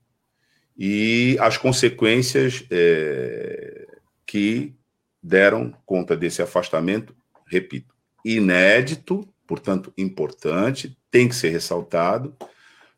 E 0.78 1.36
as 1.42 1.58
consequências 1.58 2.66
é, 2.72 3.88
que 4.26 4.74
deram 5.22 5.76
conta 5.86 6.16
desse 6.16 6.42
afastamento, 6.42 7.14
repito, 7.46 7.94
inédito, 8.24 9.28
portanto, 9.46 9.94
importante, 9.98 10.98
tem 11.12 11.28
que 11.28 11.36
ser 11.36 11.50
ressaltado, 11.50 12.34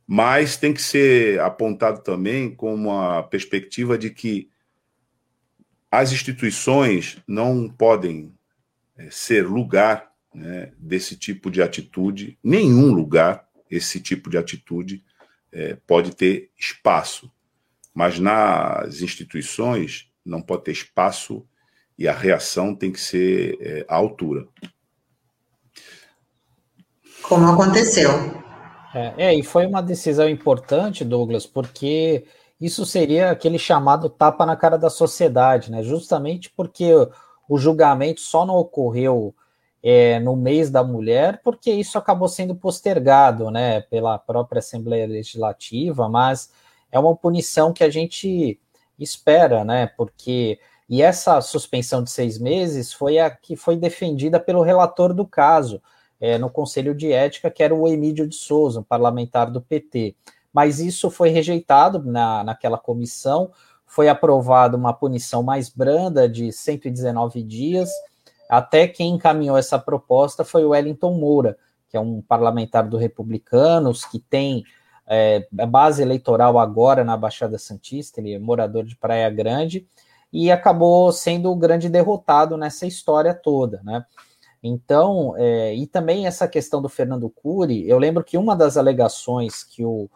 mas 0.07 0.57
tem 0.57 0.73
que 0.73 0.81
ser 0.81 1.39
apontado 1.39 2.01
também 2.01 2.53
como 2.53 2.91
a 2.91 3.23
perspectiva 3.23 3.97
de 3.97 4.09
que 4.09 4.49
as 5.89 6.11
instituições 6.11 7.17
não 7.27 7.69
podem 7.69 8.33
é, 8.97 9.09
ser 9.09 9.47
lugar 9.47 10.11
né, 10.33 10.71
desse 10.77 11.15
tipo 11.15 11.51
de 11.51 11.61
atitude, 11.61 12.37
nenhum 12.43 12.91
lugar 12.91 13.47
esse 13.69 13.99
tipo 13.99 14.29
de 14.29 14.37
atitude 14.37 15.03
é, 15.51 15.77
pode 15.87 16.15
ter 16.15 16.51
espaço, 16.57 17.31
mas 17.93 18.19
nas 18.19 19.01
instituições 19.01 20.11
não 20.25 20.41
pode 20.41 20.63
ter 20.63 20.71
espaço 20.71 21.45
e 21.97 22.07
a 22.07 22.13
reação 22.13 22.75
tem 22.75 22.91
que 22.91 22.99
ser 22.99 23.57
é, 23.61 23.85
à 23.87 23.95
altura. 23.95 24.47
Como 27.21 27.45
aconteceu. 27.45 28.09
É, 28.93 29.13
é, 29.17 29.33
e 29.35 29.43
foi 29.43 29.65
uma 29.65 29.81
decisão 29.81 30.29
importante, 30.29 31.03
Douglas, 31.03 31.45
porque 31.45 32.25
isso 32.61 32.85
seria 32.85 33.31
aquele 33.31 33.57
chamado 33.57 34.09
tapa 34.09 34.45
na 34.45 34.55
cara 34.55 34.77
da 34.77 34.89
sociedade, 34.89 35.71
né? 35.71 35.81
Justamente 35.83 36.49
porque 36.51 36.91
o 37.49 37.57
julgamento 37.57 38.21
só 38.21 38.45
não 38.45 38.55
ocorreu 38.55 39.33
é, 39.81 40.19
no 40.19 40.35
mês 40.35 40.69
da 40.69 40.83
mulher, 40.83 41.41
porque 41.43 41.71
isso 41.71 41.97
acabou 41.97 42.27
sendo 42.27 42.55
postergado, 42.55 43.51
né, 43.51 43.81
pela 43.81 44.17
própria 44.17 44.59
Assembleia 44.59 45.05
Legislativa, 45.07 46.07
mas 46.07 46.51
é 46.91 46.97
uma 46.99 47.15
punição 47.15 47.73
que 47.73 47.83
a 47.83 47.89
gente 47.89 48.59
espera, 48.99 49.65
né? 49.65 49.87
Porque 49.87 50.59
e 50.87 51.01
essa 51.01 51.41
suspensão 51.41 52.03
de 52.03 52.11
seis 52.11 52.37
meses 52.37 52.93
foi 52.93 53.17
a 53.17 53.29
que 53.29 53.55
foi 53.55 53.75
defendida 53.75 54.39
pelo 54.39 54.61
relator 54.61 55.13
do 55.13 55.25
caso 55.25 55.81
é, 56.23 56.37
no 56.37 56.49
Conselho 56.49 56.95
de 56.95 57.11
Ética, 57.11 57.51
que 57.51 57.61
era 57.61 57.75
o 57.75 57.85
Emílio 57.85 58.25
de 58.25 58.37
Souza, 58.37 58.79
um 58.79 58.83
parlamentar 58.83 59.51
do 59.51 59.59
PT. 59.59 60.15
Mas 60.53 60.79
isso 60.79 61.11
foi 61.11 61.27
rejeitado 61.27 62.01
na, 62.01 62.45
naquela 62.45 62.77
comissão, 62.77 63.51
foi 63.85 64.07
aprovada 64.07 64.77
uma 64.77 64.93
punição 64.93 65.43
mais 65.43 65.67
branda 65.67 66.29
de 66.29 66.49
119 66.49 67.43
dias. 67.43 67.89
Até 68.49 68.87
quem 68.87 69.15
encaminhou 69.15 69.57
essa 69.57 69.77
proposta 69.77 70.45
foi 70.45 70.63
o 70.63 70.69
Wellington 70.69 71.13
Moura, 71.13 71.57
que 71.89 71.97
é 71.97 71.99
um 71.99 72.21
parlamentar 72.21 72.87
do 72.87 72.95
Republicanos, 72.95 74.05
que 74.05 74.17
tem 74.17 74.63
é, 75.05 75.45
base 75.67 76.01
eleitoral 76.01 76.57
agora 76.57 77.03
na 77.03 77.17
Baixada 77.17 77.57
Santista, 77.57 78.21
ele 78.21 78.31
é 78.31 78.39
morador 78.39 78.85
de 78.85 78.95
Praia 78.95 79.29
Grande, 79.29 79.85
e 80.31 80.49
acabou 80.49 81.11
sendo 81.11 81.51
o 81.51 81.55
grande 81.57 81.89
derrotado 81.89 82.55
nessa 82.55 82.87
história 82.87 83.33
toda, 83.33 83.81
né? 83.83 84.05
Então, 84.63 85.35
é, 85.37 85.75
e 85.75 85.85
também 85.85 86.25
essa 86.25 86.47
questão 86.47 86.81
do 86.81 86.87
Fernando 86.87 87.29
Cury, 87.29 87.87
eu 87.87 87.99
lembro 87.99 88.23
que 88.23 88.37
uma 88.37 88.55
das 88.55 88.77
alegações 88.77 89.61
que 89.61 89.83
o, 89.83 90.09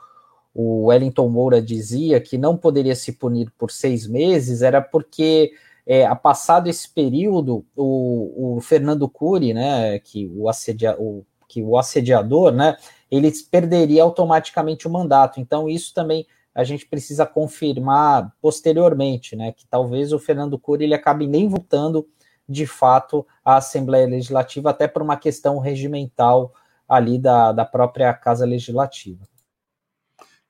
o 0.56 0.86
Wellington 0.86 1.28
Moura 1.28 1.62
dizia 1.62 2.22
que 2.22 2.38
não 2.38 2.56
poderia 2.56 2.96
se 2.96 3.12
punir 3.12 3.52
por 3.58 3.70
seis 3.70 4.08
meses 4.08 4.62
era 4.62 4.82
porque, 4.82 5.52
é, 5.86 6.06
a 6.06 6.16
passado 6.16 6.70
esse 6.70 6.90
período, 6.90 7.66
o, 7.76 8.56
o 8.56 8.62
Fernando 8.62 9.10
Cury, 9.10 9.54
né, 9.54 10.00
que 10.00 10.32
o, 10.34 10.48
assedia, 10.48 10.96
o, 10.98 11.26
que 11.46 11.62
o 11.62 11.78
assediador, 11.78 12.54
né, 12.54 12.78
ele 13.12 13.30
perderia 13.52 14.02
automaticamente 14.02 14.88
o 14.88 14.92
mandato. 14.92 15.42
Então, 15.42 15.68
isso 15.68 15.94
também 15.94 16.26
a 16.56 16.64
gente 16.64 16.88
precisa 16.88 17.26
confirmar 17.26 18.34
posteriormente, 18.42 19.36
né, 19.36 19.52
que 19.52 19.68
talvez 19.68 20.14
o 20.14 20.20
Fernando 20.20 20.58
Cury 20.58 20.86
ele 20.86 20.94
acabe 20.94 21.28
nem 21.28 21.50
voltando 21.50 22.08
de 22.48 22.66
fato 22.66 23.26
a 23.44 23.58
Assembleia 23.58 24.08
Legislativa, 24.08 24.70
até 24.70 24.88
por 24.88 25.02
uma 25.02 25.18
questão 25.18 25.60
regimental 25.60 26.54
ali 26.88 27.20
da, 27.20 27.52
da 27.52 27.66
própria 27.66 28.14
Casa 28.14 28.46
Legislativa. 28.46 29.28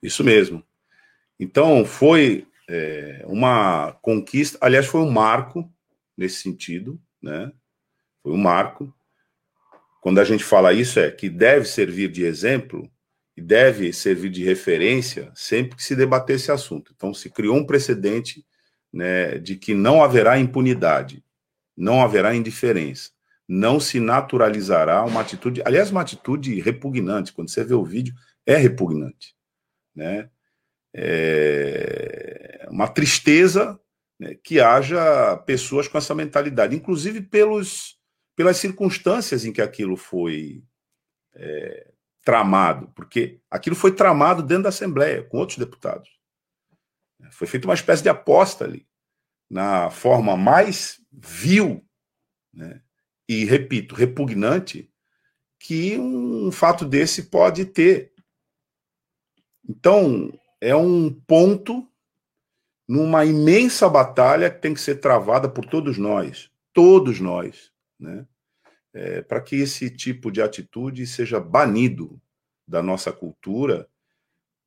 Isso 0.02 0.24
mesmo. 0.24 0.64
Então, 1.40 1.86
foi 1.86 2.48
é, 2.70 3.24
uma 3.26 3.94
conquista, 4.02 4.58
aliás, 4.62 4.86
foi 4.86 5.02
um 5.02 5.10
marco 5.10 5.70
nesse 6.16 6.42
sentido, 6.42 7.00
né? 7.22 7.52
Foi 8.22 8.32
um 8.32 8.38
marco. 8.38 8.94
Quando 10.02 10.20
a 10.20 10.24
gente 10.24 10.44
fala 10.44 10.74
isso, 10.74 11.00
é 11.00 11.10
que 11.10 11.30
deve 11.30 11.66
servir 11.66 12.12
de 12.12 12.24
exemplo 12.24 12.90
e 13.36 13.42
deve 13.42 13.92
servir 13.94 14.30
de 14.30 14.44
referência 14.44 15.32
sempre 15.36 15.76
que 15.76 15.84
se 15.84 15.96
debater 15.96 16.36
esse 16.36 16.52
assunto. 16.52 16.92
Então, 16.96 17.14
se 17.14 17.30
criou 17.30 17.56
um 17.56 17.66
precedente 17.66 18.46
né, 18.92 19.38
de 19.38 19.56
que 19.56 19.74
não 19.74 20.04
haverá 20.04 20.40
impunidade 20.40 21.24
não 21.78 22.02
haverá 22.02 22.36
indiferença. 22.36 23.12
Não 23.48 23.80
se 23.80 24.00
naturalizará 24.00 25.06
uma 25.06 25.22
atitude, 25.22 25.62
aliás, 25.64 25.92
uma 25.92 26.02
atitude 26.02 26.60
repugnante. 26.60 27.32
Quando 27.32 27.50
você 27.50 27.64
vê 27.64 27.74
o 27.74 27.86
vídeo, 27.86 28.14
é 28.46 28.58
repugnante. 28.58 29.36
Né? 29.96 30.30
É 30.94 32.68
uma 32.70 32.88
tristeza 32.88 33.80
né, 34.20 34.36
que 34.36 34.60
haja 34.60 35.38
pessoas 35.46 35.88
com 35.88 35.98
essa 35.98 36.14
mentalidade, 36.16 36.76
inclusive 36.76 37.22
pelos, 37.22 37.98
pelas 38.36 38.58
circunstâncias 38.58 39.46
em 39.46 39.54
que 39.54 39.62
aquilo 39.62 39.96
foi 39.96 40.64
é, 41.36 41.92
tramado, 42.24 42.92
porque 42.96 43.40
aquilo 43.50 43.76
foi 43.76 43.92
tramado 43.92 44.44
dentro 44.44 44.64
da 44.64 44.70
Assembleia, 44.70 45.24
com 45.24 45.38
outros 45.38 45.58
deputados. 45.58 46.10
Foi 47.32 47.48
feita 47.48 47.68
uma 47.68 47.74
espécie 47.74 48.04
de 48.04 48.10
aposta 48.10 48.66
ali, 48.66 48.88
na 49.50 49.90
forma 49.90 50.36
mais 50.36 51.00
vil 51.18 51.84
né, 52.54 52.82
e, 53.28 53.44
repito, 53.44 53.96
repugnante 53.96 54.90
que 55.60 55.98
um 55.98 56.52
fato 56.52 56.86
desse 56.86 57.24
pode 57.24 57.66
ter. 57.66 58.14
Então, 59.68 60.32
é 60.62 60.76
um 60.76 61.12
ponto 61.12 61.88
numa 62.88 63.26
imensa 63.26 63.90
batalha 63.90 64.50
que 64.50 64.62
tem 64.62 64.74
que 64.74 64.80
ser 64.80 64.96
travada 64.96 65.50
por 65.50 65.66
todos 65.66 65.98
nós, 65.98 66.50
todos 66.72 67.20
nós, 67.20 67.72
né? 68.00 68.26
É, 68.94 69.22
para 69.22 69.42
que 69.42 69.58
esse 69.58 69.92
tipo 69.92 70.32
de 70.32 70.42
atitude 70.42 71.06
seja 71.06 71.40
banido 71.40 72.20
da 72.68 72.82
nossa 72.82 73.12
cultura 73.12 73.88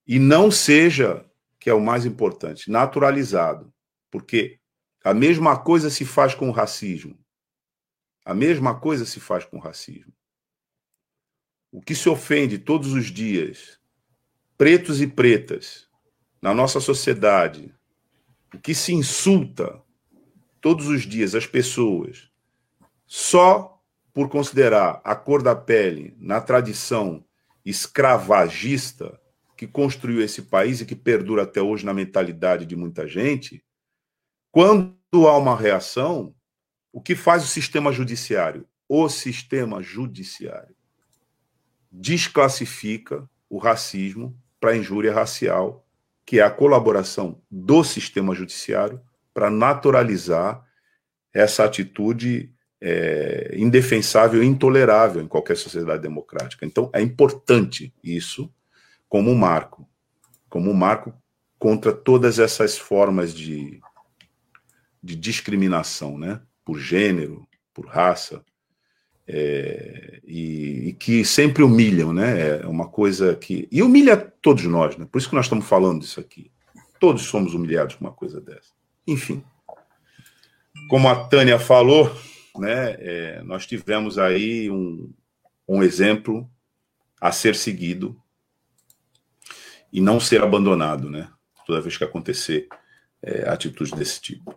e 0.07 0.19
não 0.19 0.51
seja, 0.51 1.25
que 1.59 1.69
é 1.69 1.75
o 1.75 1.81
mais 1.81 2.05
importante, 2.05 2.71
naturalizado. 2.71 3.73
Porque 4.09 4.60
a 5.03 5.15
mesma 5.15 5.59
coisa 5.59 5.89
se 5.89 6.05
faz 6.05 6.35
com 6.35 6.49
o 6.49 6.53
racismo. 6.53 7.19
A 8.25 8.35
mesma 8.35 8.79
coisa 8.79 9.07
se 9.07 9.19
faz 9.19 9.45
com 9.45 9.57
o 9.57 9.61
racismo. 9.61 10.13
O 11.73 11.81
que 11.81 11.95
se 11.95 12.09
ofende 12.09 12.59
todos 12.59 12.93
os 12.93 13.07
dias, 13.07 13.79
pretos 14.59 15.01
e 15.01 15.07
pretas, 15.07 15.89
na 16.43 16.53
nossa 16.53 16.81
sociedade, 16.81 17.75
o 18.55 18.59
que 18.59 18.75
se 18.75 18.93
insulta 18.93 19.81
todos 20.61 20.89
os 20.89 21.03
dias 21.03 21.35
as 21.35 21.47
pessoas, 21.47 22.31
só 23.07 23.83
por 24.13 24.29
considerar 24.29 25.01
a 25.05 25.15
cor 25.15 25.43
da 25.43 25.55
pele 25.55 26.15
na 26.19 26.41
tradição 26.41 27.25
escravagista 27.65 29.21
que 29.57 29.67
construiu 29.67 30.23
esse 30.23 30.43
país 30.43 30.81
e 30.81 30.87
que 30.87 30.97
perdura 30.97 31.43
até 31.43 31.61
hoje 31.61 31.85
na 31.85 31.95
mentalidade 31.95 32.67
de 32.67 32.75
muita 32.75 33.07
gente, 33.07 33.63
quando 34.51 34.97
há 35.29 35.37
uma 35.37 35.57
reação, 35.57 36.35
o 36.93 37.01
que 37.01 37.15
faz 37.15 37.45
o 37.45 37.49
sistema 37.49 37.93
judiciário? 37.93 38.67
O 38.89 39.09
sistema 39.09 39.83
judiciário 39.83 40.75
desclassifica 41.91 43.29
o 43.49 43.59
racismo 43.59 44.37
para 44.61 44.77
injúria 44.77 45.13
racial, 45.13 45.87
que 46.25 46.41
é 46.41 46.43
a 46.43 46.51
colaboração 46.51 47.41
do 47.51 47.83
sistema 47.83 48.35
judiciário 48.35 49.01
para 49.33 49.51
naturalizar 49.51 50.65
essa 51.33 51.65
atitude 51.65 52.53
é, 52.81 53.55
indefensável 53.57 54.43
e 54.43 54.47
intolerável 54.47 55.23
em 55.23 55.29
qualquer 55.29 55.57
sociedade 55.57 56.03
democrática. 56.03 56.65
Então, 56.65 56.91
é 56.93 57.01
importante 57.01 57.93
isso 58.03 58.53
como 59.09 59.31
um 59.31 59.35
marco, 59.35 59.89
como 60.49 60.71
um 60.71 60.75
marco 60.75 61.13
contra 61.59 61.93
todas 61.93 62.39
essas 62.39 62.79
formas 62.79 63.35
de, 63.35 63.81
de 65.03 65.17
discriminação, 65.17 66.19
né? 66.19 66.41
Por 66.65 66.79
gênero, 66.79 67.47
por 67.73 67.87
raça, 67.87 68.45
é, 69.33 70.21
e, 70.25 70.89
e, 70.89 70.93
que 70.95 71.25
sempre 71.25 71.63
humilham, 71.63 72.13
né? 72.13 72.61
É 72.63 72.67
uma 72.67 72.89
coisa 72.89 73.37
que. 73.37 73.69
E 73.71 73.83
humilha 73.83 74.17
todos 74.17 74.65
nós, 74.65 74.97
né? 74.97 75.07
Por 75.11 75.19
isso 75.19 75.29
que 75.29 75.37
nós 75.37 75.47
estamos 75.47 75.67
falando 75.67 76.01
disso 76.01 76.19
aqui. 76.19 76.51
Todos 76.99 77.23
somos 77.23 77.55
humilhados 77.55 77.95
com 77.95 78.05
uma 78.05 78.13
coisa 78.13 78.41
dessa. 78.41 78.73
Enfim. 79.07 79.43
Como 80.89 81.09
a 81.09 81.29
Tânia 81.29 81.59
falou, 81.59 82.11
né, 82.59 82.97
é, 82.99 83.43
nós 83.45 83.67
tivemos 83.67 84.19
aí 84.19 84.69
um, 84.69 85.13
um 85.69 85.83
exemplo 85.83 86.51
a 87.21 87.31
ser 87.31 87.55
seguido 87.55 88.21
e 89.93 90.01
não 90.01 90.19
ser 90.19 90.43
abandonado, 90.43 91.09
né? 91.09 91.31
Toda 91.67 91.81
vez 91.81 91.97
que 91.97 92.05
acontecer 92.05 92.67
é, 93.23 93.49
atitudes 93.49 93.93
desse 93.93 94.21
tipo. 94.21 94.55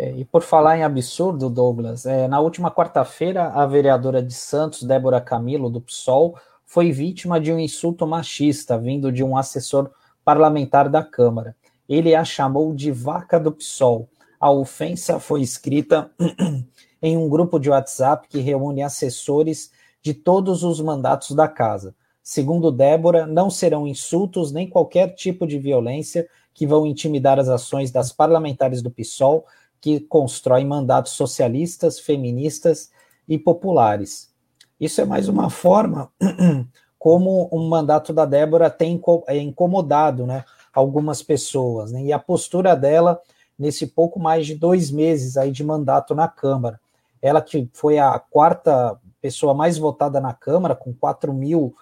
É, 0.00 0.12
e 0.16 0.24
por 0.24 0.42
falar 0.42 0.78
em 0.78 0.82
absurdo, 0.82 1.50
Douglas, 1.50 2.06
é, 2.06 2.26
na 2.26 2.40
última 2.40 2.70
quarta-feira, 2.70 3.48
a 3.48 3.66
vereadora 3.66 4.22
de 4.22 4.32
Santos, 4.32 4.82
Débora 4.82 5.20
Camilo, 5.20 5.68
do 5.68 5.80
PSOL, 5.80 6.38
foi 6.64 6.90
vítima 6.90 7.38
de 7.38 7.52
um 7.52 7.58
insulto 7.58 8.06
machista 8.06 8.78
vindo 8.78 9.12
de 9.12 9.22
um 9.22 9.36
assessor 9.36 9.90
parlamentar 10.24 10.88
da 10.88 11.02
Câmara. 11.02 11.54
Ele 11.88 12.14
a 12.14 12.24
chamou 12.24 12.72
de 12.74 12.90
vaca 12.90 13.38
do 13.38 13.52
PSOL 13.52 14.08
a 14.40 14.50
ofensa 14.50 15.20
foi 15.20 15.42
escrita 15.42 16.10
em 17.02 17.14
um 17.18 17.28
grupo 17.28 17.58
de 17.58 17.68
WhatsApp 17.68 18.26
que 18.26 18.40
reúne 18.40 18.82
assessores 18.82 19.70
de 20.02 20.14
todos 20.14 20.64
os 20.64 20.80
mandatos 20.80 21.32
da 21.32 21.46
casa. 21.46 21.94
Segundo 22.22 22.72
Débora, 22.72 23.26
não 23.26 23.50
serão 23.50 23.86
insultos 23.86 24.50
nem 24.50 24.66
qualquer 24.66 25.14
tipo 25.14 25.46
de 25.46 25.58
violência 25.58 26.26
que 26.54 26.66
vão 26.66 26.86
intimidar 26.86 27.38
as 27.38 27.50
ações 27.50 27.90
das 27.90 28.12
parlamentares 28.12 28.80
do 28.80 28.90
PSOL, 28.90 29.44
que 29.80 30.00
constroem 30.00 30.66
mandatos 30.66 31.12
socialistas, 31.12 31.98
feministas 31.98 32.90
e 33.28 33.38
populares. 33.38 34.30
Isso 34.78 35.00
é 35.00 35.04
mais 35.04 35.28
uma 35.28 35.50
forma 35.50 36.10
como 36.98 37.48
o 37.50 37.58
mandato 37.68 38.12
da 38.12 38.24
Débora 38.24 38.68
tem 38.68 39.00
é 39.26 39.38
incomodado 39.38 40.26
né, 40.26 40.44
algumas 40.72 41.22
pessoas. 41.22 41.92
Né, 41.92 42.02
e 42.04 42.12
a 42.12 42.18
postura 42.18 42.74
dela 42.74 43.20
nesse 43.58 43.86
pouco 43.86 44.18
mais 44.18 44.46
de 44.46 44.54
dois 44.54 44.90
meses 44.90 45.36
aí 45.36 45.50
de 45.50 45.62
mandato 45.62 46.14
na 46.14 46.26
Câmara. 46.26 46.80
Ela 47.20 47.42
que 47.42 47.68
foi 47.74 47.98
a 47.98 48.18
quarta 48.18 48.98
pessoa 49.20 49.52
mais 49.52 49.76
votada 49.76 50.18
na 50.18 50.32
Câmara, 50.32 50.74
com 50.74 50.94
4 50.94 51.32
mil, 51.32 51.74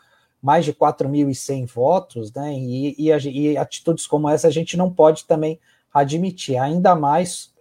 mais 0.43 0.65
de 0.65 0.73
4.100 0.73 1.67
votos, 1.67 2.33
né? 2.33 2.53
E, 2.53 2.97
e, 2.99 3.11
e 3.11 3.57
atitudes 3.57 4.09
como 4.09 4.29
essa 4.29 4.49
a 4.49 4.51
gente 4.51 4.77
não 4.77 4.93
pode 4.93 5.25
também 5.25 5.61
admitir, 5.95 6.57
ainda 6.57 6.95
mais 6.97 7.53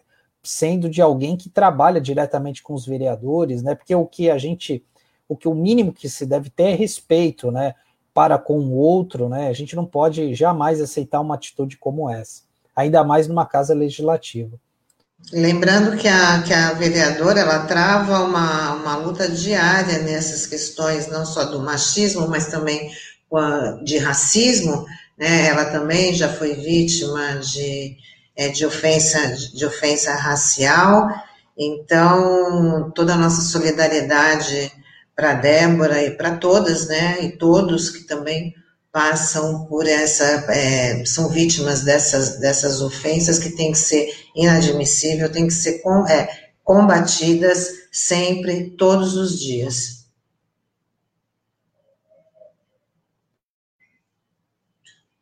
sendo 0.47 0.89
de 0.89 1.01
alguém 1.01 1.35
que 1.35 1.49
trabalha 1.49 2.01
diretamente 2.01 2.63
com 2.63 2.73
os 2.73 2.85
vereadores, 2.85 3.61
né? 3.61 3.75
Porque 3.75 3.93
o 3.93 4.05
que 4.05 4.29
a 4.29 4.37
gente, 4.37 4.83
o 5.27 5.35
que 5.35 5.47
o 5.47 5.55
mínimo 5.55 5.93
que 5.93 6.09
se 6.09 6.25
deve 6.25 6.49
ter 6.49 6.71
é 6.71 6.75
respeito, 6.75 7.51
né? 7.51 7.75
Para 8.13 8.37
com 8.37 8.59
o 8.59 8.73
outro, 8.75 9.29
né? 9.29 9.47
A 9.47 9.53
gente 9.53 9.75
não 9.75 9.85
pode 9.85 10.33
jamais 10.33 10.81
aceitar 10.81 11.21
uma 11.21 11.35
atitude 11.35 11.77
como 11.77 12.09
essa 12.09 12.47
ainda 12.77 13.03
mais 13.03 13.27
numa 13.27 13.47
casa 13.47 13.73
legislativa. 13.73 14.55
Lembrando 15.33 15.97
que 15.97 16.07
a, 16.07 16.43
que 16.43 16.53
a 16.53 16.73
vereadora 16.73 17.39
ela 17.39 17.65
trava 17.65 18.23
uma, 18.23 18.75
uma 18.75 18.95
luta 18.97 19.27
diária 19.27 19.97
nessas 20.03 20.45
questões, 20.45 21.07
não 21.07 21.25
só 21.25 21.45
do 21.45 21.59
machismo, 21.59 22.27
mas 22.27 22.51
também 22.51 22.91
de 23.83 23.97
racismo. 23.97 24.85
Né? 25.17 25.47
Ela 25.47 25.65
também 25.65 26.13
já 26.13 26.29
foi 26.31 26.53
vítima 26.53 27.39
de, 27.39 27.97
é, 28.37 28.49
de, 28.49 28.65
ofensa, 28.65 29.35
de 29.53 29.65
ofensa 29.65 30.13
racial. 30.13 31.09
Então, 31.57 32.91
toda 32.91 33.15
a 33.15 33.17
nossa 33.17 33.41
solidariedade 33.41 34.71
para 35.15 35.33
Débora 35.33 36.03
e 36.03 36.11
para 36.11 36.37
todas, 36.37 36.87
né? 36.87 37.23
E 37.23 37.31
todos 37.31 37.89
que 37.89 38.03
também 38.03 38.53
passam 38.91 39.65
por 39.65 39.87
essa, 39.87 40.23
é, 40.51 41.03
são 41.05 41.29
vítimas 41.29 41.81
dessas, 41.81 42.39
dessas 42.39 42.81
ofensas 42.81 43.39
que 43.39 43.49
tem 43.49 43.71
que 43.71 43.77
ser 43.77 44.11
inadmissível, 44.35 45.31
tem 45.31 45.47
que 45.47 45.53
ser 45.53 45.79
com, 45.79 46.07
é, 46.07 46.29
combatidas 46.63 47.71
sempre, 47.91 48.71
todos 48.71 49.15
os 49.15 49.39
dias. 49.39 50.05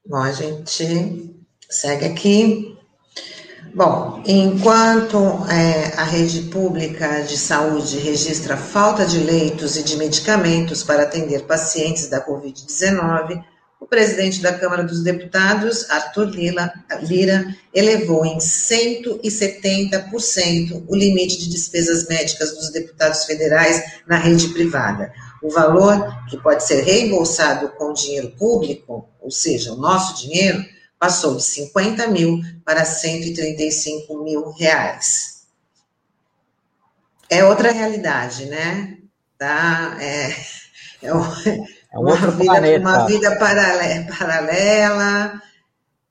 Bom, 0.06 0.17
a 0.17 0.32
gente 0.32 1.36
segue 1.69 2.06
aqui. 2.06 2.75
Bom, 3.76 4.24
enquanto 4.26 5.18
é, 5.52 5.94
a 5.98 6.06
rede 6.06 6.44
pública 6.44 7.24
de 7.24 7.38
saúde 7.38 8.00
registra 8.00 8.56
falta 8.56 9.06
de 9.06 9.20
leitos 9.20 9.76
e 9.76 9.84
de 9.84 9.98
medicamentos 9.98 10.82
para 10.82 11.04
atender 11.04 11.44
pacientes 11.44 12.08
da 12.08 12.26
Covid-19, 12.26 13.44
o 13.78 13.86
presidente 13.86 14.42
da 14.42 14.54
Câmara 14.54 14.82
dos 14.82 15.04
Deputados, 15.04 15.90
Arthur 15.90 16.30
Lira, 16.30 16.72
Lira 17.02 17.54
elevou 17.74 18.26
em 18.26 18.38
170% 18.38 20.86
o 20.88 20.96
limite 20.96 21.38
de 21.38 21.50
despesas 21.50 22.08
médicas 22.08 22.56
dos 22.56 22.72
deputados 22.72 23.26
federais 23.26 23.84
na 24.08 24.16
rede 24.16 24.54
privada. 24.54 25.12
O 25.44 25.50
valor, 25.50 26.24
que 26.30 26.38
pode 26.38 26.66
ser 26.66 26.82
reembolsado 26.82 27.68
com 27.78 27.92
dinheiro 27.92 28.32
público, 28.38 29.10
ou 29.20 29.30
seja, 29.30 29.74
o 29.74 29.76
nosso 29.76 30.16
dinheiro, 30.16 30.64
passou 31.06 31.36
de 31.36 31.44
50 31.44 32.08
mil 32.08 32.41
para 32.65 32.84
135 32.84 34.24
mil 34.24 34.50
reais. 34.54 35.46
É 37.30 37.46
outra 37.46 37.72
realidade, 37.72 38.48
né? 38.48 38.98
Tá? 39.38 39.98
É, 40.00 40.32
é, 40.32 40.36
é 41.04 41.13
um 41.13 42.02
uma, 42.02 42.15
vida, 42.32 42.80
uma 42.80 43.06
vida 43.06 43.38
paralela, 43.38 44.08
paralela 44.18 45.41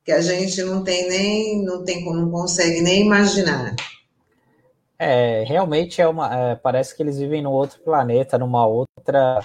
que 0.04 0.12
a 0.12 0.20
gente 0.20 0.62
não 0.62 0.84
tem 0.84 1.08
nem, 1.08 1.64
não 1.64 1.84
tem, 1.84 2.04
não 2.04 2.30
consegue 2.30 2.80
nem 2.80 3.04
imaginar. 3.04 3.74
É, 4.96 5.42
realmente 5.44 6.00
é 6.00 6.06
uma, 6.06 6.52
é, 6.52 6.54
parece 6.54 6.94
que 6.94 7.02
eles 7.02 7.18
vivem 7.18 7.42
num 7.42 7.50
outro 7.50 7.80
planeta, 7.80 8.38
numa 8.38 8.64
outra 8.64 9.40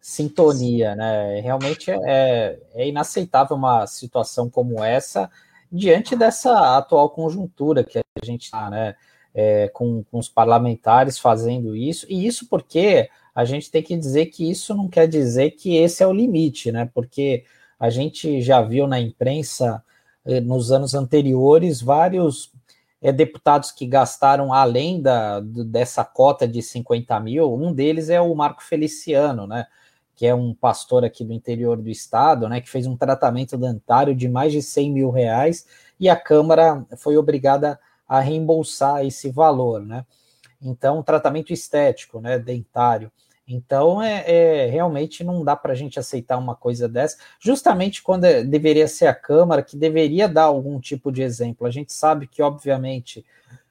sintonia, 0.00 0.94
né? 0.94 1.40
Realmente 1.40 1.90
é, 1.90 2.58
é 2.74 2.88
inaceitável 2.88 3.56
uma 3.56 3.86
situação 3.86 4.48
como 4.48 4.82
essa 4.82 5.30
diante 5.70 6.16
dessa 6.16 6.76
atual 6.76 7.10
conjuntura 7.10 7.84
que 7.84 7.98
a 7.98 8.02
gente 8.24 8.44
está, 8.44 8.70
né? 8.70 8.94
É, 9.32 9.68
com, 9.68 10.02
com 10.10 10.18
os 10.18 10.28
parlamentares 10.28 11.16
fazendo 11.16 11.76
isso, 11.76 12.04
e 12.08 12.26
isso 12.26 12.48
porque 12.48 13.08
a 13.32 13.44
gente 13.44 13.70
tem 13.70 13.80
que 13.80 13.96
dizer 13.96 14.26
que 14.26 14.50
isso 14.50 14.74
não 14.74 14.88
quer 14.88 15.06
dizer 15.06 15.52
que 15.52 15.76
esse 15.76 16.02
é 16.02 16.06
o 16.06 16.12
limite, 16.12 16.72
né? 16.72 16.90
Porque 16.92 17.44
a 17.78 17.88
gente 17.90 18.42
já 18.42 18.60
viu 18.60 18.86
na 18.86 19.00
imprensa 19.00 19.82
eh, 20.24 20.40
nos 20.40 20.70
anos 20.72 20.94
anteriores 20.94 21.80
vários 21.80 22.52
é, 23.00 23.10
deputados 23.12 23.70
que 23.70 23.86
gastaram 23.86 24.52
além 24.52 25.00
da, 25.00 25.40
dessa 25.40 26.04
cota 26.04 26.46
de 26.46 26.62
50 26.62 27.18
mil. 27.20 27.54
Um 27.54 27.72
deles 27.72 28.10
é 28.10 28.20
o 28.20 28.34
Marco 28.34 28.62
Feliciano, 28.62 29.46
né? 29.46 29.66
Que 30.20 30.26
é 30.26 30.34
um 30.34 30.52
pastor 30.52 31.02
aqui 31.02 31.24
do 31.24 31.32
interior 31.32 31.78
do 31.78 31.88
estado, 31.88 32.46
né? 32.46 32.60
Que 32.60 32.68
fez 32.68 32.86
um 32.86 32.94
tratamento 32.94 33.56
dentário 33.56 34.14
de 34.14 34.28
mais 34.28 34.52
de 34.52 34.60
100 34.60 34.92
mil 34.92 35.10
reais 35.10 35.64
e 35.98 36.10
a 36.10 36.14
Câmara 36.14 36.84
foi 36.98 37.16
obrigada 37.16 37.80
a 38.06 38.20
reembolsar 38.20 39.02
esse 39.02 39.30
valor, 39.30 39.80
né? 39.80 40.04
Então, 40.60 41.02
tratamento 41.02 41.54
estético, 41.54 42.20
né? 42.20 42.38
Dentário. 42.38 43.10
Então, 43.48 44.02
é, 44.02 44.22
é, 44.30 44.66
realmente 44.66 45.24
não 45.24 45.42
dá 45.42 45.56
para 45.56 45.72
a 45.72 45.74
gente 45.74 45.98
aceitar 45.98 46.36
uma 46.36 46.54
coisa 46.54 46.86
dessa, 46.86 47.16
justamente 47.40 48.02
quando 48.02 48.24
é, 48.26 48.44
deveria 48.44 48.86
ser 48.86 49.06
a 49.06 49.14
Câmara 49.14 49.62
que 49.62 49.74
deveria 49.74 50.28
dar 50.28 50.42
algum 50.42 50.78
tipo 50.78 51.10
de 51.10 51.22
exemplo. 51.22 51.66
A 51.66 51.70
gente 51.70 51.94
sabe 51.94 52.26
que, 52.26 52.42
obviamente, 52.42 53.24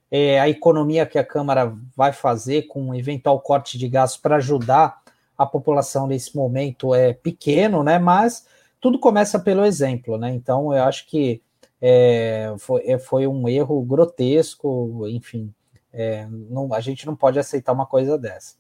é, 0.10 0.40
a 0.40 0.50
economia 0.50 1.06
que 1.06 1.20
a 1.20 1.24
Câmara 1.24 1.78
vai 1.96 2.12
fazer 2.12 2.64
com 2.64 2.88
um 2.88 2.96
eventual 2.96 3.40
corte 3.40 3.78
de 3.78 3.88
gastos 3.88 4.20
para 4.20 4.38
ajudar 4.38 5.00
a 5.40 5.46
população 5.46 6.06
nesse 6.06 6.36
momento 6.36 6.94
é 6.94 7.14
pequeno, 7.14 7.82
né? 7.82 7.98
Mas 7.98 8.46
tudo 8.82 9.00
começa 9.00 9.40
pelo 9.40 9.64
exemplo, 9.64 10.18
né? 10.18 10.34
Então, 10.34 10.76
eu 10.76 10.84
acho 10.84 11.08
que 11.08 11.42
é, 11.82 12.54
foi, 12.60 12.82
é, 12.86 13.00
foi 13.00 13.26
um 13.26 13.48
erro 13.48 13.82
grotesco, 13.84 15.08
enfim, 15.08 15.54
é, 15.94 16.28
não, 16.30 16.74
a 16.74 16.82
gente 16.82 17.06
não 17.06 17.16
pode 17.16 17.40
aceitar 17.40 17.72
uma 17.72 17.86
coisa 17.86 18.18
dessa. 18.18 18.56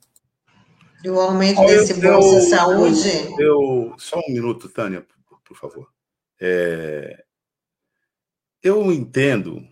E 1.03 1.09
o 1.09 1.19
aumento 1.19 1.61
desse 1.65 1.99
Bolsa 1.99 2.41
Saúde. 2.49 3.35
Eu, 3.37 3.93
só 3.97 4.17
um 4.19 4.33
minuto, 4.33 4.69
Tânia, 4.69 5.05
por, 5.27 5.41
por 5.41 5.57
favor. 5.57 5.89
É, 6.39 7.25
eu 8.63 8.89
entendo 8.89 9.67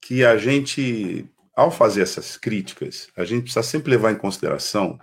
que 0.00 0.24
a 0.24 0.36
gente, 0.36 1.28
ao 1.56 1.72
fazer 1.72 2.02
essas 2.02 2.36
críticas, 2.36 3.08
a 3.16 3.24
gente 3.24 3.42
precisa 3.42 3.64
sempre 3.64 3.90
levar 3.90 4.12
em 4.12 4.18
consideração 4.18 4.96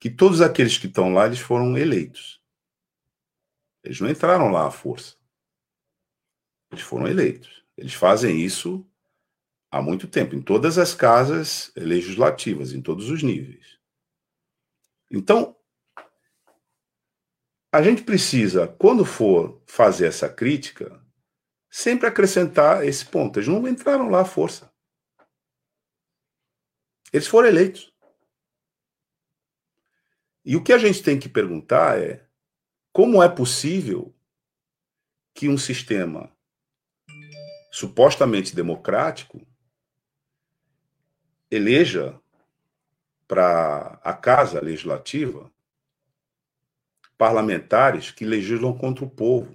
que 0.00 0.10
todos 0.10 0.40
aqueles 0.40 0.78
que 0.78 0.86
estão 0.86 1.12
lá, 1.12 1.26
eles 1.26 1.38
foram 1.38 1.76
eleitos. 1.76 2.42
Eles 3.84 4.00
não 4.00 4.08
entraram 4.08 4.50
lá 4.50 4.66
à 4.66 4.70
força. 4.70 5.16
Eles 6.72 6.82
foram 6.82 7.06
eleitos. 7.06 7.64
Eles 7.76 7.94
fazem 7.94 8.40
isso 8.40 8.86
há 9.70 9.80
muito 9.82 10.08
tempo, 10.08 10.34
em 10.34 10.42
todas 10.42 10.78
as 10.78 10.94
casas 10.94 11.70
legislativas, 11.76 12.72
em 12.72 12.80
todos 12.80 13.10
os 13.10 13.22
níveis. 13.22 13.78
Então, 15.10 15.56
a 17.72 17.82
gente 17.82 18.02
precisa, 18.02 18.66
quando 18.66 19.04
for 19.04 19.62
fazer 19.66 20.06
essa 20.06 20.28
crítica, 20.28 21.04
sempre 21.70 22.08
acrescentar 22.08 22.84
esse 22.84 23.04
ponto. 23.04 23.38
Eles 23.38 23.48
não 23.48 23.66
entraram 23.68 24.08
lá 24.08 24.22
à 24.22 24.24
força. 24.24 24.72
Eles 27.12 27.26
foram 27.26 27.48
eleitos. 27.48 27.92
E 30.50 30.56
o 30.56 30.62
que 30.64 30.72
a 30.72 30.78
gente 30.78 31.00
tem 31.00 31.16
que 31.16 31.28
perguntar 31.28 31.96
é 32.00 32.26
como 32.92 33.22
é 33.22 33.28
possível 33.28 34.12
que 35.32 35.48
um 35.48 35.56
sistema 35.56 36.28
supostamente 37.70 38.52
democrático 38.52 39.46
eleja 41.48 42.20
para 43.28 44.00
a 44.02 44.12
Casa 44.12 44.60
Legislativa 44.60 45.52
parlamentares 47.16 48.10
que 48.10 48.24
legislam 48.24 48.76
contra 48.76 49.04
o 49.04 49.10
povo 49.10 49.54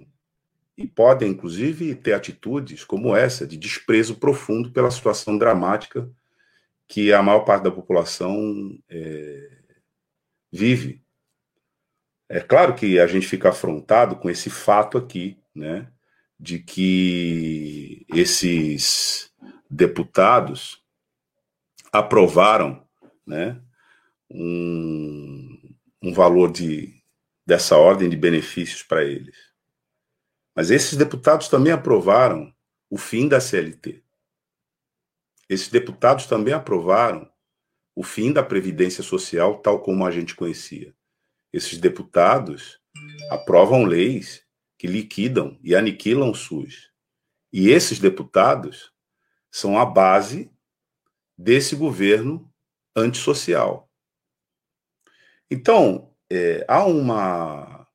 e 0.78 0.86
podem, 0.86 1.32
inclusive, 1.32 1.94
ter 1.94 2.14
atitudes 2.14 2.84
como 2.84 3.14
essa, 3.14 3.46
de 3.46 3.58
desprezo 3.58 4.16
profundo 4.16 4.72
pela 4.72 4.90
situação 4.90 5.36
dramática 5.36 6.10
que 6.88 7.12
a 7.12 7.22
maior 7.22 7.40
parte 7.40 7.64
da 7.64 7.70
população 7.70 8.78
é, 8.88 9.55
vive. 10.56 11.04
É 12.28 12.40
claro 12.40 12.74
que 12.74 12.98
a 12.98 13.06
gente 13.06 13.26
fica 13.26 13.50
afrontado 13.50 14.16
com 14.16 14.28
esse 14.28 14.50
fato 14.50 14.98
aqui, 14.98 15.38
né, 15.54 15.88
de 16.38 16.58
que 16.58 18.04
esses 18.08 19.32
deputados 19.70 20.82
aprovaram, 21.92 22.84
né, 23.24 23.60
um, 24.28 25.76
um 26.02 26.12
valor 26.12 26.50
de, 26.50 27.00
dessa 27.46 27.76
ordem 27.76 28.08
de 28.08 28.16
benefícios 28.16 28.82
para 28.82 29.04
eles. 29.04 29.36
Mas 30.54 30.70
esses 30.70 30.96
deputados 30.96 31.48
também 31.48 31.72
aprovaram 31.72 32.52
o 32.90 32.98
fim 32.98 33.28
da 33.28 33.40
CLT. 33.40 34.02
Esses 35.48 35.68
deputados 35.68 36.26
também 36.26 36.54
aprovaram 36.54 37.30
o 37.96 38.02
fim 38.02 38.32
da 38.32 38.42
Previdência 38.42 39.02
Social, 39.02 39.58
tal 39.58 39.80
como 39.80 40.04
a 40.06 40.10
gente 40.10 40.36
conhecia. 40.36 40.94
Esses 41.50 41.78
deputados 41.78 42.78
aprovam 43.30 43.84
leis 43.84 44.44
que 44.78 44.86
liquidam 44.86 45.58
e 45.62 45.74
aniquilam 45.74 46.30
o 46.30 46.34
SUS. 46.34 46.92
E 47.50 47.70
esses 47.70 47.98
deputados 47.98 48.92
são 49.50 49.78
a 49.78 49.86
base 49.86 50.52
desse 51.36 51.74
governo 51.74 52.52
antissocial. 52.94 53.90
Então, 55.50 56.14
é, 56.30 56.64
há 56.68 56.84
uma, 56.84 57.88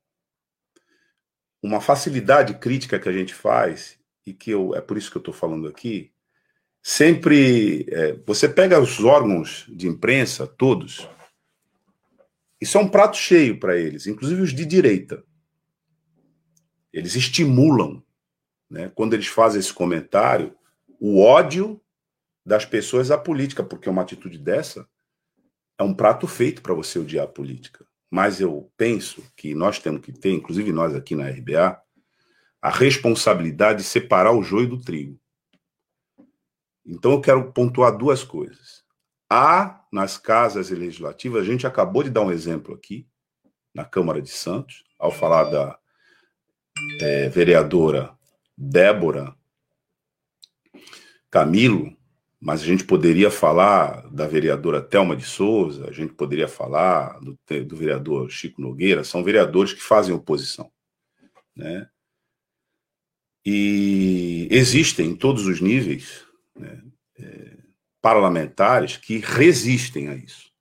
uma 1.61 1.79
facilidade 1.79 2.57
crítica 2.57 2.99
que 2.99 3.07
a 3.07 3.13
gente 3.13 3.35
faz, 3.35 4.01
e 4.25 4.33
que 4.33 4.51
eu, 4.51 4.73
é 4.75 4.81
por 4.81 4.97
isso 4.97 5.11
que 5.11 5.17
eu 5.17 5.21
estou 5.21 5.33
falando 5.33 5.67
aqui. 5.67 6.11
Sempre. 6.81 7.85
É, 7.89 8.13
você 8.25 8.49
pega 8.49 8.79
os 8.79 9.03
órgãos 9.03 9.65
de 9.69 9.87
imprensa, 9.87 10.47
todos, 10.47 11.07
isso 12.61 12.77
é 12.77 12.81
um 12.81 12.87
prato 12.87 13.17
cheio 13.17 13.59
para 13.59 13.75
eles, 13.75 14.05
inclusive 14.05 14.43
os 14.43 14.53
de 14.53 14.63
direita. 14.65 15.23
Eles 16.93 17.15
estimulam, 17.15 18.03
né, 18.69 18.91
quando 18.93 19.15
eles 19.15 19.25
fazem 19.25 19.59
esse 19.59 19.73
comentário, 19.73 20.55
o 20.99 21.19
ódio 21.19 21.81
das 22.45 22.63
pessoas 22.63 23.09
à 23.09 23.17
política, 23.17 23.63
porque 23.63 23.89
uma 23.89 24.03
atitude 24.03 24.37
dessa 24.37 24.87
é 25.77 25.83
um 25.83 25.93
prato 25.93 26.27
feito 26.27 26.61
para 26.61 26.73
você 26.75 26.99
odiar 26.99 27.25
a 27.25 27.29
política. 27.29 27.83
Mas 28.11 28.39
eu 28.39 28.71
penso 28.77 29.23
que 29.35 29.55
nós 29.55 29.79
temos 29.79 30.01
que 30.01 30.11
ter, 30.11 30.31
inclusive 30.31 30.71
nós 30.71 30.93
aqui 30.93 31.15
na 31.15 31.29
RBA, 31.29 31.81
a 32.61 32.69
responsabilidade 32.69 33.79
de 33.79 33.85
separar 33.85 34.33
o 34.33 34.43
joio 34.43 34.67
do 34.67 34.79
trigo. 34.79 35.19
Então 36.85 37.11
eu 37.11 37.21
quero 37.21 37.51
pontuar 37.51 37.97
duas 37.97 38.23
coisas. 38.23 38.83
Há 39.29 39.85
nas 39.91 40.17
casas 40.17 40.69
legislativas, 40.69 41.41
a 41.41 41.45
gente 41.45 41.65
acabou 41.65 42.03
de 42.03 42.09
dar 42.09 42.21
um 42.21 42.31
exemplo 42.31 42.73
aqui, 42.73 43.07
na 43.73 43.85
Câmara 43.85 44.21
de 44.21 44.29
Santos, 44.29 44.83
ao 44.99 45.11
falar 45.11 45.45
da 45.45 45.79
é, 46.99 47.29
vereadora 47.29 48.13
Débora 48.57 49.35
Camilo, 51.29 51.95
mas 52.39 52.61
a 52.61 52.65
gente 52.65 52.83
poderia 52.83 53.31
falar 53.31 54.09
da 54.11 54.27
vereadora 54.27 54.81
Telma 54.81 55.15
de 55.15 55.23
Souza, 55.23 55.87
a 55.87 55.91
gente 55.91 56.13
poderia 56.13 56.47
falar 56.47 57.19
do, 57.19 57.39
do 57.65 57.75
vereador 57.75 58.29
Chico 58.29 58.61
Nogueira, 58.61 59.03
são 59.03 59.23
vereadores 59.23 59.73
que 59.73 59.81
fazem 59.81 60.13
oposição. 60.13 60.71
Né? 61.55 61.87
E 63.45 64.47
existem 64.51 65.11
em 65.11 65.15
todos 65.15 65.45
os 65.45 65.61
níveis 65.61 66.25
né, 66.55 66.83
é, 67.17 67.57
parlamentares 68.01 68.97
que 68.97 69.17
resistem 69.17 70.09
a 70.09 70.15
isso. 70.15 70.51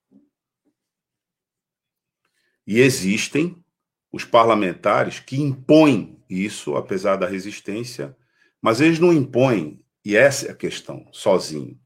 E 2.67 2.79
existem 2.79 3.65
os 4.13 4.25
parlamentares 4.25 5.19
que 5.19 5.41
impõem 5.41 6.23
isso, 6.29 6.77
apesar 6.77 7.17
da 7.17 7.27
resistência, 7.27 8.17
mas 8.61 8.81
eles 8.81 8.99
não 8.99 9.13
impõem 9.13 9.85
e 10.05 10.17
essa 10.17 10.47
é 10.47 10.51
a 10.51 10.57
questão, 10.57 11.07
sozinho. 11.13 11.79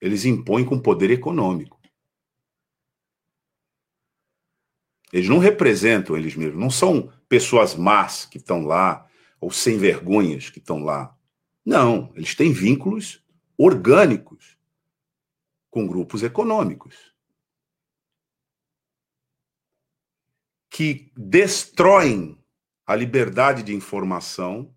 eles 0.00 0.24
impõem 0.24 0.64
com 0.64 0.78
poder 0.78 1.10
econômico. 1.10 1.80
Eles 5.12 5.28
não 5.28 5.38
representam 5.38 6.16
eles 6.16 6.36
mesmos, 6.36 6.60
não 6.60 6.70
são 6.70 7.12
pessoas 7.28 7.74
más 7.74 8.26
que 8.26 8.36
estão 8.36 8.64
lá, 8.64 9.08
ou 9.40 9.50
sem 9.50 9.78
vergonhas 9.78 10.50
que 10.50 10.58
estão 10.58 10.82
lá. 10.82 11.16
Não, 11.64 12.12
eles 12.14 12.34
têm 12.34 12.52
vínculos 12.52 13.24
orgânicos 13.56 14.58
com 15.70 15.86
grupos 15.86 16.22
econômicos. 16.22 17.14
Que 20.70 21.12
destroem 21.16 22.38
a 22.86 22.94
liberdade 22.94 23.62
de 23.62 23.74
informação 23.74 24.74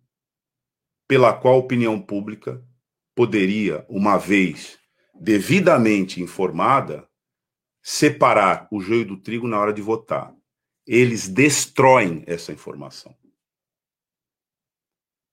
pela 1.07 1.33
qual 1.33 1.55
a 1.55 1.57
opinião 1.57 2.01
pública 2.01 2.63
poderia, 3.15 3.85
uma 3.89 4.17
vez 4.17 4.79
devidamente 5.19 6.21
informada, 6.21 7.09
separar 7.81 8.67
o 8.71 8.79
joio 8.79 9.05
do 9.05 9.17
trigo 9.17 9.47
na 9.47 9.59
hora 9.59 9.73
de 9.73 9.81
votar. 9.81 10.35
Eles 10.85 11.27
destroem 11.27 12.23
essa 12.27 12.51
informação. 12.51 13.17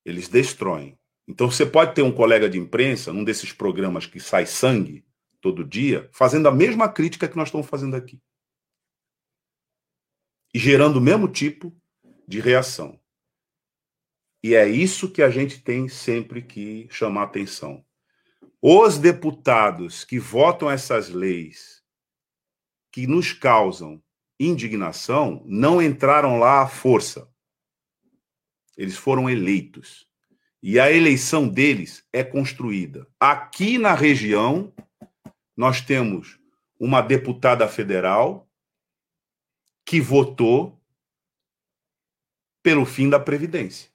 Eles 0.05 0.29
destroem. 0.29 0.99
Então 1.27 1.51
você 1.51 1.65
pode 1.65 1.95
ter 1.95 2.03
um 2.03 2.13
colega 2.13 2.49
de 2.49 2.59
imprensa, 2.59 3.13
num 3.13 3.25
desses 3.25 3.53
programas 3.53 4.07
que 4.07 4.21
sai 4.21 4.47
sangue 4.47 5.05
todo 5.41 5.65
dia, 5.65 6.09
fazendo 6.13 6.49
a 6.49 6.53
mesma 6.53 6.89
crítica 6.89 7.29
que 7.29 7.37
nós 7.37 7.49
estamos 7.49 7.67
fazendo 7.67 7.97
aqui. 7.97 8.21
E 10.53 10.59
gerando 10.59 10.97
o 10.97 11.03
mesmo 11.03 11.29
tipo 11.29 11.75
de 12.27 12.41
reação. 12.41 13.01
E 14.43 14.55
é 14.55 14.69
isso 14.69 15.11
que 15.11 15.23
a 15.23 15.31
gente 15.31 15.63
tem 15.63 15.89
sempre 15.89 16.43
que 16.43 16.87
chamar 16.91 17.25
atenção. 17.25 17.85
Os 18.61 18.99
deputados 18.99 20.05
que 20.05 20.19
votam 20.19 20.71
essas 20.71 21.09
leis 21.09 21.83
que 22.93 23.07
nos 23.07 23.33
causam 23.33 24.03
indignação 24.39 25.43
não 25.47 25.83
entraram 25.83 26.39
lá 26.39 26.63
à 26.63 26.69
força. 26.69 27.29
Eles 28.77 28.97
foram 28.97 29.29
eleitos. 29.29 30.09
E 30.67 30.81
a 30.81 30.91
eleição 30.91 31.47
deles 31.47 32.09
é 32.11 32.25
construída. 32.25 33.07
Aqui 33.21 33.77
na 33.77 33.93
região, 33.93 34.73
nós 35.55 35.83
temos 35.83 36.41
uma 36.81 37.03
deputada 37.03 37.69
federal 37.69 38.49
que 39.85 40.01
votou 40.01 40.83
pelo 42.63 42.87
fim 42.87 43.11
da 43.11 43.21
Previdência. 43.21 43.91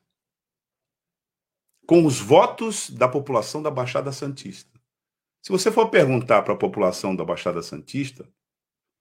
Com 1.88 2.06
os 2.06 2.20
votos 2.20 2.92
da 2.92 3.08
população 3.08 3.64
da 3.64 3.72
Baixada 3.72 4.12
Santista. 4.12 4.80
Se 5.42 5.52
você 5.52 5.72
for 5.72 5.90
perguntar 5.90 6.44
para 6.44 6.54
a 6.54 6.58
população 6.58 7.16
da 7.16 7.26
Baixada 7.26 7.64
Santista, 7.64 8.32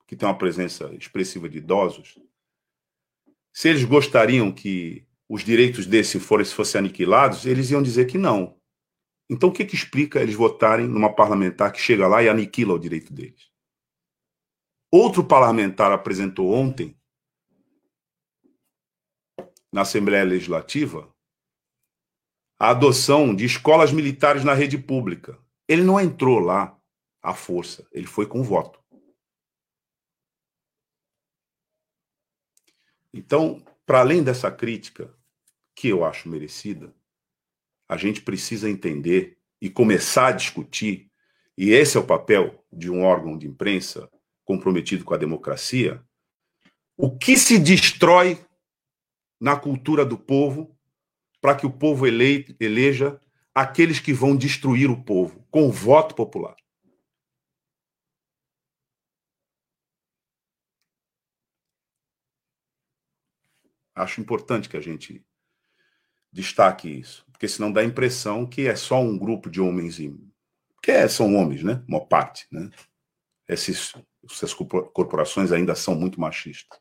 que 0.07 0.16
tem 0.16 0.26
uma 0.26 0.38
presença 0.38 0.87
expressiva 0.94 1.46
de 1.50 1.59
idosos, 1.59 2.18
se 3.52 3.68
eles 3.68 3.85
gostariam 3.85 4.50
que 4.50 5.07
os 5.29 5.45
direitos 5.45 5.87
desses 5.87 6.23
fossem 6.23 6.79
aniquilados, 6.79 7.45
eles 7.45 7.71
iam 7.71 7.83
dizer 7.83 8.07
que 8.07 8.17
não. 8.17 8.59
Então, 9.31 9.51
o 9.51 9.53
que, 9.53 9.64
que 9.64 9.75
explica 9.75 10.21
eles 10.21 10.35
votarem 10.35 10.88
numa 10.88 11.14
parlamentar 11.14 11.71
que 11.71 11.81
chega 11.81 12.09
lá 12.09 12.23
e 12.23 12.29
aniquila 12.29 12.75
o 12.75 12.79
direito 12.79 13.12
deles? 13.12 13.51
Outro 14.91 15.23
parlamentar 15.23 15.93
apresentou 15.93 16.51
ontem, 16.51 16.99
na 19.71 19.83
Assembleia 19.83 20.25
Legislativa, 20.25 21.14
a 22.59 22.71
adoção 22.71 23.35
de 23.35 23.45
escolas 23.45 23.93
militares 23.93 24.43
na 24.43 24.55
rede 24.55 24.79
pública. 24.79 25.38
Ele 25.69 25.83
não 25.83 26.01
entrou 26.01 26.38
lá 26.38 26.81
à 27.23 27.35
força, 27.35 27.87
ele 27.93 28.07
foi 28.07 28.27
com 28.27 28.43
voto. 28.43 28.83
Então, 33.12 33.62
para 33.85 34.01
além 34.01 34.23
dessa 34.23 34.51
crítica, 34.51 35.14
que 35.79 35.87
eu 35.87 36.05
acho 36.05 36.29
merecida, 36.29 36.93
a 37.88 37.97
gente 37.97 38.21
precisa 38.21 38.69
entender 38.69 39.38
e 39.61 39.71
começar 39.71 40.27
a 40.27 40.33
discutir, 40.33 41.09
e 41.57 41.71
esse 41.71 41.97
é 41.97 42.01
o 42.01 42.07
papel 42.07 42.67
de 42.73 42.91
um 42.91 43.05
órgão 43.05 43.38
de 43.38 43.47
imprensa 43.47 44.11
comprometido 44.45 45.05
com 45.05 45.14
a 45.14 45.17
democracia, 45.17 46.05
o 46.97 47.17
que 47.17 47.37
se 47.38 47.61
destrói 47.61 48.45
na 49.41 49.57
cultura 49.57 50.05
do 50.05 50.19
povo 50.19 50.77
para 51.41 51.55
que 51.55 51.64
o 51.64 51.71
povo 51.71 52.09
eleite, 52.09 52.57
eleja 52.59 53.21
aqueles 53.55 54.01
que 54.01 54.12
vão 54.12 54.37
destruir 54.37 54.91
o 54.91 55.05
povo 55.05 55.47
com 55.49 55.69
o 55.69 55.73
voto 55.73 56.12
popular. 56.12 56.57
Acho 63.95 64.21
importante 64.21 64.69
que 64.69 64.77
a 64.77 64.81
gente 64.81 65.25
destaque 66.38 66.88
isso, 66.88 67.27
porque 67.33 67.48
senão 67.48 67.72
dá 67.72 67.81
a 67.81 67.85
impressão 67.85 68.46
que 68.46 68.66
é 68.66 68.77
só 68.77 69.01
um 69.01 69.18
grupo 69.18 69.51
de 69.51 69.61
homens 69.61 69.98
e 69.98 70.16
que 70.83 70.92
é, 70.92 71.09
são 71.09 71.35
homens, 71.35 71.62
né? 71.62 71.83
Uma 71.87 72.01
parte, 72.01 72.46
né? 72.51 72.70
Esses, 73.48 73.94
essas 74.31 74.55
corporações 74.55 75.51
ainda 75.51 75.74
são 75.74 75.94
muito 75.94 76.20
machistas, 76.20 76.79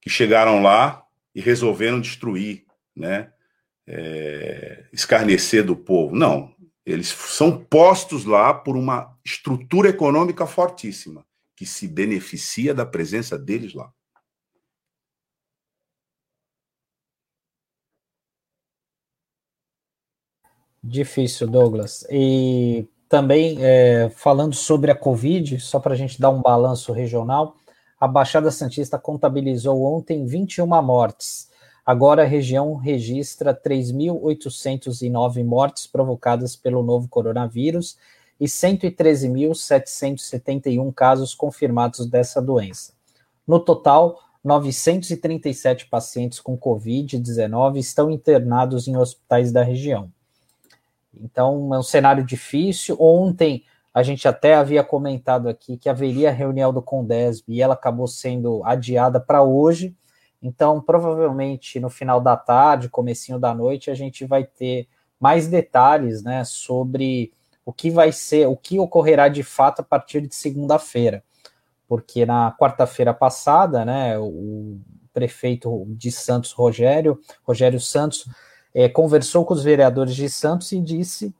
que 0.00 0.08
chegaram 0.08 0.62
lá 0.62 1.04
e 1.34 1.40
resolveram 1.40 2.00
destruir, 2.00 2.64
né? 2.94 3.32
É, 3.86 4.86
escarnecer 4.92 5.64
do 5.64 5.74
povo. 5.74 6.14
Não, 6.14 6.54
eles 6.86 7.08
são 7.08 7.58
postos 7.64 8.24
lá 8.24 8.54
por 8.54 8.76
uma 8.76 9.18
estrutura 9.24 9.88
econômica 9.88 10.46
fortíssima 10.46 11.26
que 11.56 11.66
se 11.66 11.88
beneficia 11.88 12.72
da 12.72 12.86
presença 12.86 13.36
deles 13.36 13.74
lá. 13.74 13.92
Difícil, 20.82 21.46
Douglas. 21.46 22.04
E 22.10 22.88
também 23.08 23.58
é, 23.60 24.10
falando 24.16 24.54
sobre 24.54 24.90
a 24.90 24.94
Covid, 24.94 25.60
só 25.60 25.78
para 25.78 25.92
a 25.92 25.96
gente 25.96 26.18
dar 26.20 26.30
um 26.30 26.42
balanço 26.42 26.92
regional, 26.92 27.54
a 28.00 28.08
Baixada 28.08 28.50
Santista 28.50 28.98
contabilizou 28.98 29.84
ontem 29.84 30.24
21 30.26 30.66
mortes. 30.82 31.48
Agora 31.86 32.22
a 32.22 32.26
região 32.26 32.74
registra 32.76 33.54
3.809 33.54 35.44
mortes 35.44 35.86
provocadas 35.86 36.56
pelo 36.56 36.82
novo 36.82 37.06
coronavírus 37.08 37.96
e 38.40 38.46
113.771 38.46 40.92
casos 40.92 41.32
confirmados 41.34 42.06
dessa 42.06 42.42
doença. 42.42 42.92
No 43.46 43.60
total, 43.60 44.18
937 44.42 45.86
pacientes 45.86 46.40
com 46.40 46.58
Covid-19 46.58 47.76
estão 47.76 48.10
internados 48.10 48.88
em 48.88 48.96
hospitais 48.96 49.52
da 49.52 49.62
região. 49.62 50.10
Então, 51.20 51.74
é 51.74 51.78
um 51.78 51.82
cenário 51.82 52.24
difícil. 52.24 52.96
Ontem, 52.98 53.64
a 53.94 54.02
gente 54.02 54.26
até 54.26 54.54
havia 54.54 54.82
comentado 54.82 55.48
aqui 55.48 55.76
que 55.76 55.88
haveria 55.88 56.30
reunião 56.30 56.72
do 56.72 56.80
Condesb 56.80 57.44
e 57.48 57.60
ela 57.60 57.74
acabou 57.74 58.06
sendo 58.06 58.62
adiada 58.64 59.20
para 59.20 59.42
hoje. 59.42 59.94
Então, 60.42 60.80
provavelmente 60.80 61.78
no 61.78 61.90
final 61.90 62.20
da 62.20 62.36
tarde, 62.36 62.88
comecinho 62.88 63.38
da 63.38 63.54
noite, 63.54 63.90
a 63.90 63.94
gente 63.94 64.24
vai 64.24 64.44
ter 64.44 64.88
mais 65.20 65.46
detalhes, 65.46 66.22
né, 66.22 66.42
sobre 66.42 67.32
o 67.64 67.72
que 67.72 67.90
vai 67.90 68.10
ser, 68.10 68.48
o 68.48 68.56
que 68.56 68.78
ocorrerá 68.78 69.28
de 69.28 69.44
fato 69.44 69.80
a 69.80 69.84
partir 69.84 70.26
de 70.26 70.34
segunda-feira. 70.34 71.22
Porque 71.86 72.26
na 72.26 72.56
quarta-feira 72.58 73.14
passada, 73.14 73.84
né, 73.84 74.18
o 74.18 74.80
prefeito 75.12 75.84
de 75.90 76.10
Santos, 76.10 76.50
Rogério, 76.52 77.20
Rogério 77.44 77.78
Santos, 77.78 78.26
é, 78.74 78.88
conversou 78.88 79.44
com 79.44 79.54
os 79.54 79.62
vereadores 79.62 80.14
de 80.14 80.28
Santos 80.28 80.72
e 80.72 80.80
disse 80.80 81.34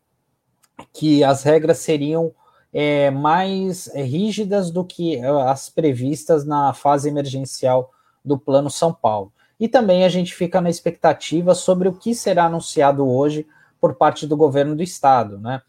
que 0.93 1.23
as 1.23 1.43
regras 1.43 1.79
seriam 1.79 2.33
é, 2.73 3.11
mais 3.11 3.91
rígidas 3.95 4.71
do 4.71 4.85
que 4.85 5.17
é, 5.17 5.27
as 5.27 5.69
previstas 5.69 6.45
na 6.45 6.73
fase 6.73 7.09
emergencial 7.09 7.91
do 8.25 8.39
Plano 8.39 8.71
São 8.71 8.93
Paulo. 8.93 9.33
E 9.59 9.69
também 9.69 10.05
a 10.05 10.09
gente 10.09 10.35
fica 10.35 10.61
na 10.61 10.71
expectativa 10.71 11.55
sobre 11.55 11.89
o 11.89 11.93
que 11.93 12.15
será 12.15 12.47
anunciado 12.47 13.07
hoje 13.09 13.47
por 13.81 13.95
parte 13.95 14.27
do 14.27 14.37
governo 14.37 14.75
do 14.75 14.83
estado, 14.83 15.39
né? 15.39 15.63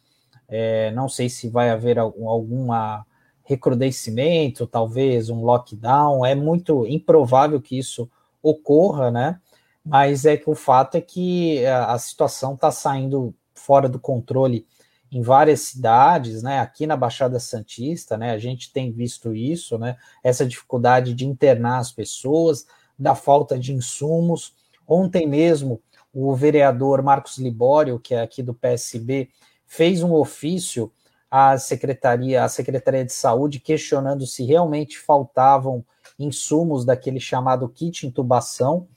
É, 0.48 0.92
não 0.92 1.10
sei 1.10 1.30
se 1.30 1.50
vai 1.50 1.70
haver 1.70 1.98
algum 1.98 2.30
alguma 2.30 3.06
recrudescimento, 3.44 4.68
talvez 4.68 5.30
um 5.30 5.44
lockdown. 5.44 6.26
É 6.26 6.34
muito 6.36 6.88
improvável 6.88 7.62
que 7.62 7.78
isso 7.78 8.10
ocorra, 8.42 9.12
né? 9.12 9.40
Mas 9.86 10.26
é 10.26 10.38
que 10.38 10.50
o 10.50 10.56
fato 10.56 10.96
é 10.96 11.02
que 11.02 11.66
a, 11.66 11.98
situação 11.98 12.54
está 12.54 12.72
saindo 12.72 13.36
fora 13.54 13.90
do 13.90 14.00
controle 14.00 14.66
em 15.12 15.22
várias 15.22 15.62
cidades, 15.62 16.42
né? 16.42 16.60
Aqui 16.60 16.88
na 16.88 16.96
Baixada 16.96 17.40
Santista, 17.40 18.18
né? 18.18 18.32
A 18.32 18.38
gente 18.38 18.72
tem 18.72 18.92
visto 18.92 19.36
isso, 19.36 19.78
né? 19.78 19.98
Essa 20.24 20.46
dificuldade 20.46 21.14
de 21.14 21.26
internar 21.26 21.80
as 21.80 21.92
pessoas, 21.92 22.66
da 22.98 23.14
falta 23.14 23.60
de 23.60 23.74
insumos. 23.74 24.56
Ontem 24.88 25.28
mesmo, 25.28 25.82
o 26.14 26.34
vereador 26.36 27.02
Marcos 27.02 27.38
Libório, 27.38 28.00
que 28.00 28.14
é 28.16 28.22
aqui 28.22 28.42
do 28.42 28.54
PSB, 28.54 29.30
fez 29.66 30.02
um 30.02 30.14
ofício 30.14 30.92
a 31.30 31.58
Secretaria, 31.58 32.44
a 32.44 32.48
Secretaria 32.48 33.04
de 33.04 33.12
Saúde 33.12 33.60
questionando 33.60 34.28
se 34.28 34.44
realmente 34.46 35.00
faltavam 35.00 35.84
insumos 36.20 36.86
daquele 36.86 37.20
chamado 37.20 37.68
kit 37.68 38.06
intubação. 38.06 38.88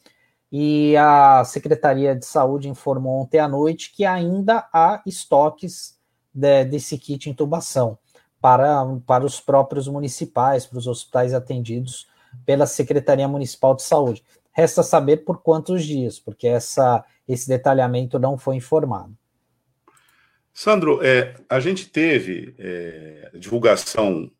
E 0.50 0.96
a 0.96 1.42
Secretaria 1.44 2.14
de 2.14 2.24
Saúde 2.24 2.68
informou 2.68 3.22
ontem 3.22 3.38
à 3.38 3.48
noite 3.48 3.92
que 3.92 4.04
ainda 4.04 4.68
há 4.72 5.02
estoques 5.04 5.98
de, 6.32 6.64
desse 6.64 6.96
kit 6.98 7.28
intubação 7.28 7.98
para, 8.40 8.84
para 9.06 9.24
os 9.24 9.40
próprios 9.40 9.88
municipais, 9.88 10.66
para 10.66 10.78
os 10.78 10.86
hospitais 10.86 11.34
atendidos 11.34 12.06
pela 12.44 12.66
Secretaria 12.66 13.26
Municipal 13.26 13.74
de 13.74 13.82
Saúde. 13.82 14.22
Resta 14.52 14.82
saber 14.82 15.18
por 15.18 15.42
quantos 15.42 15.84
dias, 15.84 16.18
porque 16.18 16.46
essa, 16.46 17.04
esse 17.26 17.48
detalhamento 17.48 18.18
não 18.18 18.38
foi 18.38 18.56
informado. 18.56 19.16
Sandro, 20.52 21.04
é, 21.04 21.34
a 21.50 21.60
gente 21.60 21.90
teve 21.90 22.54
é, 22.58 23.30
divulgação 23.34 24.30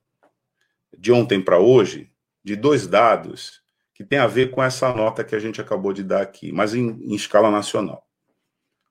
de 0.96 1.12
ontem 1.12 1.42
para 1.42 1.58
hoje 1.58 2.10
de 2.42 2.56
dois 2.56 2.86
dados 2.86 3.60
que 3.96 4.04
tem 4.04 4.18
a 4.18 4.26
ver 4.26 4.50
com 4.50 4.62
essa 4.62 4.92
nota 4.92 5.24
que 5.24 5.35
a 5.35 5.38
gente 5.38 5.59
acabou 5.59 5.90
de 5.90 6.04
dar 6.04 6.20
aqui, 6.20 6.52
mas 6.52 6.74
em, 6.74 6.90
em 6.90 7.14
escala 7.14 7.50
nacional. 7.50 8.06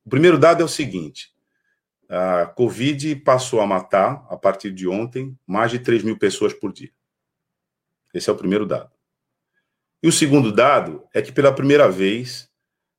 O 0.04 0.10
primeiro 0.10 0.40
dado 0.40 0.64
é 0.64 0.66
o 0.66 0.68
seguinte: 0.68 1.32
a 2.10 2.48
Covid 2.48 3.16
passou 3.18 3.62
a 3.62 3.68
matar, 3.68 4.26
a 4.32 4.36
partir 4.36 4.72
de 4.72 4.88
ontem, 4.88 5.38
mais 5.46 5.70
de 5.70 5.78
3 5.78 6.02
mil 6.02 6.18
pessoas 6.18 6.54
por 6.54 6.74
dia. 6.74 6.90
Esse 8.16 8.32
é 8.32 8.34
o 8.34 8.36
primeiro 8.36 8.66
dado. 8.66 8.92
E 10.02 10.08
o 10.08 10.12
segundo 10.12 10.52
dado 10.52 11.08
é 11.14 11.22
que, 11.22 11.32
pela 11.32 11.54
primeira 11.54 11.88
vez, 11.88 12.50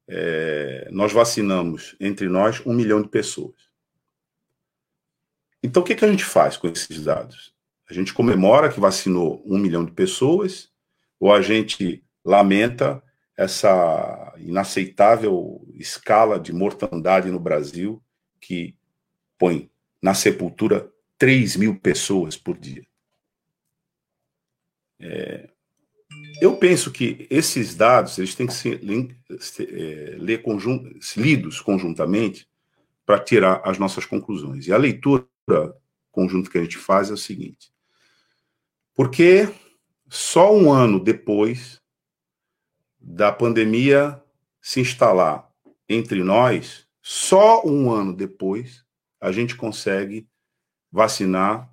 é, 0.06 0.88
nós 0.92 1.12
vacinamos 1.12 1.96
entre 1.98 2.28
nós 2.28 2.64
um 2.64 2.72
milhão 2.72 3.02
de 3.02 3.08
pessoas. 3.08 3.66
Então, 5.60 5.82
o 5.82 5.84
que, 5.84 5.96
que 5.96 6.04
a 6.04 6.10
gente 6.10 6.24
faz 6.24 6.56
com 6.56 6.68
esses 6.68 7.02
dados? 7.02 7.52
A 7.90 7.94
gente 7.94 8.14
comemora 8.14 8.72
que 8.72 8.78
vacinou 8.78 9.42
um 9.44 9.58
milhão 9.58 9.84
de 9.84 9.90
pessoas, 9.90 10.70
ou 11.18 11.32
a 11.32 11.40
gente 11.40 12.04
lamenta 12.24 13.02
essa 13.36 14.34
inaceitável 14.38 15.66
escala 15.74 16.40
de 16.40 16.52
mortandade 16.52 17.30
no 17.30 17.38
Brasil 17.38 18.02
que 18.40 18.74
põe 19.38 19.70
na 20.00 20.14
sepultura 20.14 20.90
3 21.18 21.56
mil 21.56 21.78
pessoas 21.78 22.36
por 22.36 22.56
dia. 22.56 22.86
É, 24.98 25.50
eu 26.40 26.56
penso 26.56 26.90
que 26.90 27.26
esses 27.30 27.74
dados 27.74 28.18
eles 28.18 28.34
têm 28.34 28.46
que 28.46 28.54
ser, 28.54 28.80
é, 28.82 30.16
ler 30.18 30.42
conjun, 30.42 30.90
lidos 31.16 31.60
conjuntamente 31.60 32.48
para 33.04 33.18
tirar 33.20 33.62
as 33.64 33.78
nossas 33.78 34.04
conclusões. 34.04 34.66
E 34.66 34.72
a 34.72 34.78
leitura 34.78 35.26
conjunto 36.10 36.50
que 36.50 36.58
a 36.58 36.62
gente 36.62 36.78
faz 36.78 37.10
é 37.10 37.12
o 37.12 37.18
seguinte: 37.18 37.70
porque 38.94 39.48
só 40.08 40.54
um 40.54 40.72
ano 40.72 40.98
depois 41.02 41.80
da 42.98 43.32
pandemia 43.32 44.22
se 44.60 44.80
instalar 44.80 45.50
entre 45.88 46.22
nós, 46.22 46.86
só 47.00 47.64
um 47.64 47.92
ano 47.92 48.12
depois, 48.12 48.84
a 49.20 49.30
gente 49.30 49.56
consegue 49.56 50.28
vacinar 50.90 51.72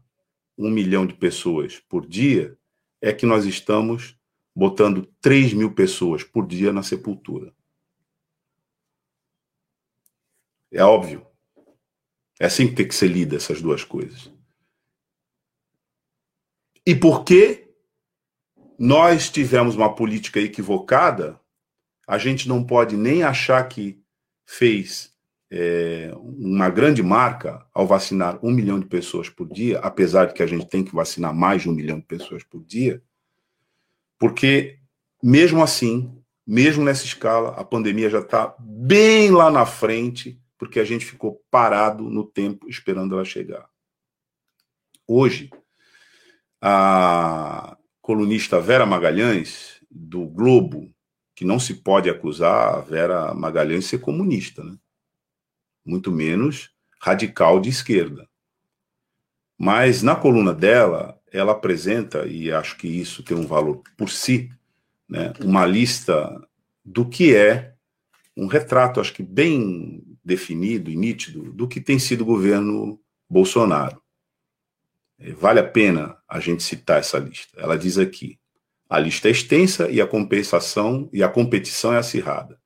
um 0.58 0.70
milhão 0.70 1.06
de 1.06 1.16
pessoas 1.16 1.80
por 1.80 2.06
dia, 2.06 2.58
é 3.02 3.12
que 3.12 3.26
nós 3.26 3.46
estamos 3.46 4.18
botando 4.56 5.08
3 5.20 5.54
mil 5.54 5.74
pessoas 5.74 6.24
por 6.24 6.46
dia 6.46 6.72
na 6.72 6.84
sepultura. 6.84 7.54
É 10.72 10.84
óbvio. 10.84 11.26
É 12.40 12.46
assim 12.46 12.68
que 12.68 12.76
tem 12.76 12.88
que 12.88 12.96
ser 12.96 13.08
lida 13.08 13.36
essas 13.36 13.62
duas 13.62 13.84
coisas. 13.84 14.32
E 16.86 16.96
porque 16.96 17.63
nós 18.84 19.30
tivemos 19.30 19.78
uma 19.78 19.96
política 19.96 20.42
equivocada, 20.42 21.40
a 22.06 22.18
gente 22.18 22.50
não 22.50 22.62
pode 22.62 22.98
nem 22.98 23.24
achar 23.24 23.66
que 23.70 24.04
fez 24.46 25.14
é, 25.50 26.12
uma 26.18 26.70
grande 26.70 27.02
marca 27.02 27.66
ao 27.74 27.88
vacinar 27.88 28.38
um 28.44 28.52
milhão 28.52 28.78
de 28.78 28.86
pessoas 28.86 29.30
por 29.30 29.48
dia, 29.48 29.80
apesar 29.80 30.26
de 30.26 30.34
que 30.34 30.44
a 30.44 30.46
gente 30.46 30.68
tem 30.68 30.84
que 30.84 30.94
vacinar 30.94 31.34
mais 31.34 31.62
de 31.62 31.70
um 31.70 31.74
milhão 31.74 31.98
de 31.98 32.06
pessoas 32.06 32.44
por 32.44 32.62
dia, 32.62 33.02
porque 34.20 34.80
mesmo 35.24 35.64
assim, 35.64 36.22
mesmo 36.46 36.84
nessa 36.84 37.06
escala, 37.06 37.52
a 37.52 37.64
pandemia 37.64 38.10
já 38.10 38.20
está 38.20 38.54
bem 38.60 39.32
lá 39.32 39.50
na 39.50 39.66
frente 39.66 40.38
porque 40.58 40.78
a 40.78 40.84
gente 40.84 41.06
ficou 41.06 41.42
parado 41.50 42.04
no 42.10 42.26
tempo 42.26 42.68
esperando 42.68 43.16
ela 43.16 43.24
chegar. 43.24 43.66
Hoje, 45.08 45.50
a 46.62 47.78
colunista 48.04 48.60
Vera 48.60 48.86
Magalhães, 48.86 49.82
do 49.90 50.28
Globo, 50.28 50.94
que 51.34 51.46
não 51.46 51.58
se 51.58 51.76
pode 51.76 52.10
acusar 52.10 52.76
a 52.76 52.82
Vera 52.82 53.34
Magalhães 53.34 53.86
de 53.86 53.90
ser 53.92 54.00
comunista, 54.00 54.62
né? 54.62 54.76
muito 55.86 56.12
menos 56.12 56.70
radical 57.00 57.62
de 57.62 57.70
esquerda. 57.70 58.28
Mas 59.58 60.04
na 60.04 60.18
coluna 60.18 60.54
dela, 60.54 61.18
ela 61.32 61.54
apresenta, 61.54 62.28
e 62.28 62.52
acho 62.52 62.76
que 62.78 62.88
isso 62.88 63.24
tem 63.24 63.38
um 63.38 63.48
valor 63.48 63.82
por 63.96 64.10
si, 64.10 64.52
né, 65.08 65.32
uma 65.42 65.66
lista 65.66 66.46
do 66.84 67.08
que 67.08 67.34
é 67.34 67.74
um 68.36 68.48
retrato, 68.48 69.00
acho 69.00 69.14
que 69.14 69.24
bem 69.24 70.04
definido 70.24 70.92
e 70.92 70.96
nítido 70.96 71.54
do 71.54 71.68
que 71.68 71.80
tem 71.80 71.98
sido 71.98 72.22
o 72.22 72.26
governo 72.26 73.00
Bolsonaro. 73.30 74.03
É, 75.20 75.32
vale 75.34 75.60
a 75.60 75.68
pena 75.68 76.18
a 76.28 76.40
gente 76.40 76.64
citar 76.64 77.00
essa 77.00 77.18
lista. 77.18 77.60
Ela 77.60 77.78
diz 77.78 77.98
aqui: 77.98 78.40
a 78.90 79.00
lista 79.00 79.28
é 79.28 79.32
extensa 79.32 79.90
e 79.90 80.02
a 80.02 80.08
compensação 80.08 81.10
e 81.14 81.24
a 81.24 81.30
competição 81.30 81.94
é 81.94 81.98
acirrada. 81.98 82.60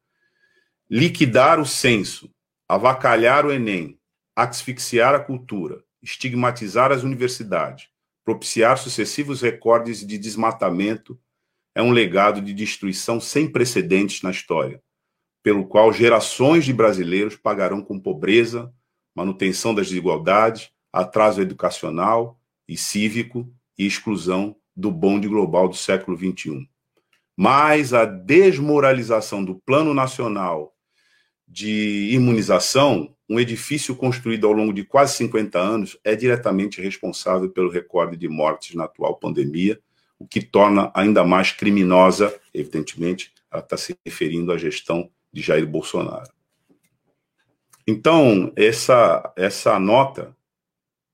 Liquidar 0.89 1.59
o 1.59 1.65
censo, 1.65 2.29
avacalhar 2.67 3.45
o 3.45 3.51
Enem, 3.51 3.99
asfixiar 4.35 5.13
a 5.13 5.19
cultura, 5.19 5.83
estigmatizar 6.01 6.91
as 6.91 7.03
universidades, 7.03 7.89
propiciar 8.23 8.77
sucessivos 8.77 9.41
recordes 9.41 10.05
de 10.05 10.17
desmatamento 10.17 11.19
é 11.75 11.81
um 11.81 11.91
legado 11.91 12.41
de 12.41 12.53
destruição 12.53 13.19
sem 13.19 13.51
precedentes 13.51 14.21
na 14.21 14.31
história 14.31 14.81
pelo 15.47 15.65
qual 15.65 15.93
gerações 15.93 16.65
de 16.65 16.73
brasileiros 16.73 17.37
pagarão 17.37 17.81
com 17.81 17.97
pobreza, 17.97 18.69
manutenção 19.15 19.73
das 19.73 19.87
desigualdades, 19.87 20.69
atraso 20.97 21.41
educacional 21.41 22.39
e 22.67 22.75
cívico 22.75 23.47
e 23.77 23.85
exclusão 23.85 24.55
do 24.75 24.91
bonde 24.91 25.27
global 25.27 25.67
do 25.67 25.75
século 25.75 26.17
XXI. 26.17 26.67
Mas 27.35 27.93
a 27.93 28.03
desmoralização 28.05 29.43
do 29.43 29.55
Plano 29.55 29.93
Nacional 29.93 30.73
de 31.47 32.09
Imunização, 32.11 33.15
um 33.29 33.39
edifício 33.39 33.95
construído 33.95 34.47
ao 34.47 34.53
longo 34.53 34.73
de 34.73 34.83
quase 34.83 35.15
50 35.17 35.59
anos, 35.59 35.97
é 36.03 36.15
diretamente 36.15 36.81
responsável 36.81 37.49
pelo 37.49 37.69
recorde 37.69 38.17
de 38.17 38.27
mortes 38.27 38.75
na 38.75 38.85
atual 38.85 39.15
pandemia, 39.15 39.79
o 40.19 40.27
que 40.27 40.41
torna 40.41 40.91
ainda 40.95 41.23
mais 41.23 41.51
criminosa, 41.51 42.35
evidentemente, 42.53 43.31
ela 43.51 43.61
está 43.61 43.77
se 43.77 43.95
referindo 44.03 44.51
à 44.51 44.57
gestão 44.57 45.09
de 45.31 45.41
Jair 45.41 45.67
Bolsonaro. 45.67 46.31
Então, 47.87 48.51
essa, 48.55 49.31
essa 49.37 49.79
nota 49.79 50.35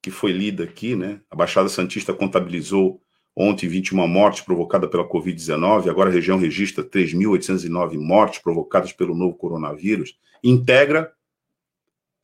que 0.04 0.12
foi 0.12 0.34
lida 0.34 0.66
aqui, 0.66 0.95
né? 0.95 1.22
A 1.32 1.36
Baixada 1.36 1.70
Santista 1.70 2.14
contabilizou 2.14 3.01
ontem 3.34 3.70
21 3.70 4.06
mortes 4.06 4.41
provocadas 4.41 4.89
pela 4.89 5.08
Covid-19, 5.08 5.89
agora 5.89 6.10
a 6.10 6.14
região 6.14 6.38
registra 6.38 6.84
3.809 6.84 7.97
mortes 7.97 8.39
provocadas 8.39 8.91
pelo 8.91 9.16
novo 9.16 9.36
coronavírus, 9.36 10.20
integra 10.43 11.12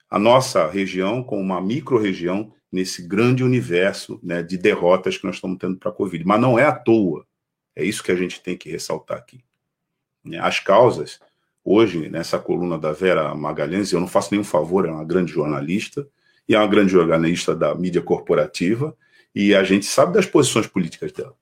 a 0.09 0.19
nossa 0.19 0.67
região 0.69 1.23
com 1.23 1.39
uma 1.39 1.61
micro-região 1.61 2.51
nesse 2.69 3.01
grande 3.01 3.43
universo 3.43 4.19
né, 4.21 4.43
de 4.43 4.57
derrotas 4.57 5.17
que 5.17 5.25
nós 5.25 5.36
estamos 5.36 5.57
tendo 5.57 5.77
para 5.77 5.89
a 5.89 5.93
Covid. 5.93 6.23
Mas 6.25 6.41
não 6.41 6.59
é 6.59 6.65
à 6.65 6.73
toa, 6.73 7.25
é 7.75 7.84
isso 7.84 8.03
que 8.03 8.11
a 8.11 8.15
gente 8.15 8.41
tem 8.41 8.57
que 8.57 8.69
ressaltar 8.69 9.17
aqui. 9.17 9.41
As 10.41 10.59
causas 10.59 11.19
Hoje, 11.63 12.09
nessa 12.09 12.39
coluna 12.39 12.80
da 12.80 12.91
Vera 12.91 13.36
Magalhães, 13.36 13.91
eu 13.91 13.99
não 13.99 14.07
faço 14.07 14.30
nenhum 14.32 14.43
favor, 14.43 14.88
é 14.88 14.91
uma 14.91 15.03
grande 15.03 15.32
jornalista, 15.32 16.07
e 16.49 16.55
é 16.55 16.57
uma 16.57 16.67
grande 16.67 16.91
jornalista 16.91 17.55
da 17.55 17.75
mídia 17.75 18.01
corporativa, 18.01 18.97
e 19.35 19.53
a 19.53 19.63
gente 19.63 19.85
sabe 19.85 20.13
das 20.13 20.25
posições 20.25 20.65
políticas 20.65 21.11
dela. 21.11 21.35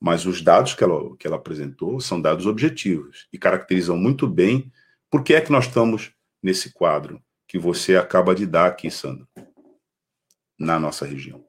Mas 0.00 0.24
os 0.24 0.40
dados 0.40 0.72
que 0.72 0.84
ela, 0.84 1.16
que 1.16 1.26
ela 1.26 1.34
apresentou 1.34 2.00
são 2.00 2.20
dados 2.22 2.46
objetivos 2.46 3.26
e 3.32 3.38
caracterizam 3.38 3.96
muito 3.96 4.28
bem 4.28 4.70
por 5.10 5.24
que 5.24 5.34
é 5.34 5.40
que 5.40 5.50
nós 5.50 5.66
estamos 5.66 6.12
nesse 6.40 6.72
quadro 6.72 7.20
que 7.48 7.58
você 7.58 7.96
acaba 7.96 8.34
de 8.34 8.46
dar 8.46 8.66
aqui, 8.66 8.88
Sandra, 8.88 9.26
na 10.56 10.78
nossa 10.78 11.04
região. 11.04 11.44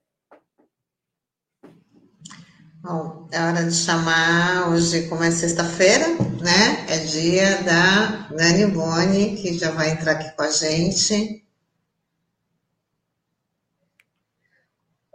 Bom, 2.81 3.27
é 3.31 3.41
hora 3.41 3.63
de 3.63 3.73
chamar 3.73 4.69
hoje, 4.69 5.07
como 5.07 5.23
é 5.23 5.31
sexta-feira, 5.31 6.07
né? 6.41 6.85
É 6.87 6.99
dia 6.99 7.63
da 7.63 8.29
Nani 8.31 8.67
Boni, 8.67 9.35
que 9.35 9.57
já 9.57 9.71
vai 9.71 9.91
entrar 9.91 10.13
aqui 10.13 10.35
com 10.35 10.43
a 10.43 10.51
gente. 10.51 11.44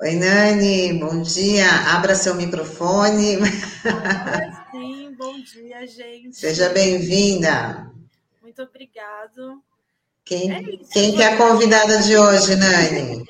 Oi, 0.02 0.14
Nani, 0.14 0.94
bom 0.94 1.20
dia. 1.20 1.70
Abra 1.94 2.14
seu 2.14 2.34
microfone. 2.34 3.36
Sim, 4.70 5.14
bom 5.18 5.38
dia, 5.42 5.86
gente. 5.86 6.38
Seja 6.38 6.70
bem-vinda. 6.70 7.92
Muito 8.40 8.62
obrigado. 8.62 9.62
Quem, 10.24 10.50
é 10.50 10.62
quem 10.90 11.14
que 11.14 11.22
é 11.22 11.34
a 11.34 11.36
convidada 11.36 11.98
de 11.98 12.16
hoje, 12.16 12.56
Nani? 12.56 13.26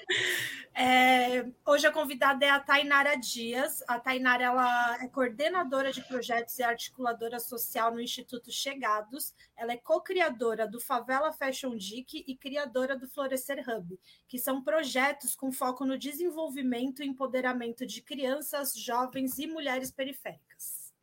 É, 0.82 1.44
hoje 1.66 1.86
a 1.86 1.92
convidada 1.92 2.42
é 2.42 2.48
a 2.48 2.58
Tainara 2.58 3.14
Dias. 3.14 3.84
A 3.86 4.00
Tainara 4.00 4.44
ela 4.44 5.04
é 5.04 5.08
coordenadora 5.08 5.92
de 5.92 6.00
projetos 6.00 6.58
e 6.58 6.62
articuladora 6.62 7.38
social 7.38 7.92
no 7.92 8.00
Instituto 8.00 8.50
Chegados. 8.50 9.34
Ela 9.54 9.74
é 9.74 9.76
co-criadora 9.76 10.66
do 10.66 10.80
Favela 10.80 11.34
Fashion 11.34 11.76
Geek 11.76 12.24
e 12.26 12.34
criadora 12.34 12.96
do 12.96 13.06
Florescer 13.06 13.62
Hub, 13.68 14.00
que 14.26 14.38
são 14.38 14.64
projetos 14.64 15.36
com 15.36 15.52
foco 15.52 15.84
no 15.84 15.98
desenvolvimento 15.98 17.02
e 17.02 17.06
empoderamento 17.06 17.84
de 17.84 18.00
crianças, 18.00 18.72
jovens 18.74 19.38
e 19.38 19.46
mulheres 19.46 19.90
periféricas. 19.92 20.94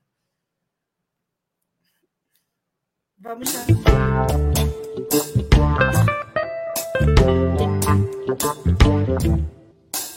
Vamos 3.19 3.51
já. 3.51 3.59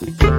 Yeah. 0.01 0.31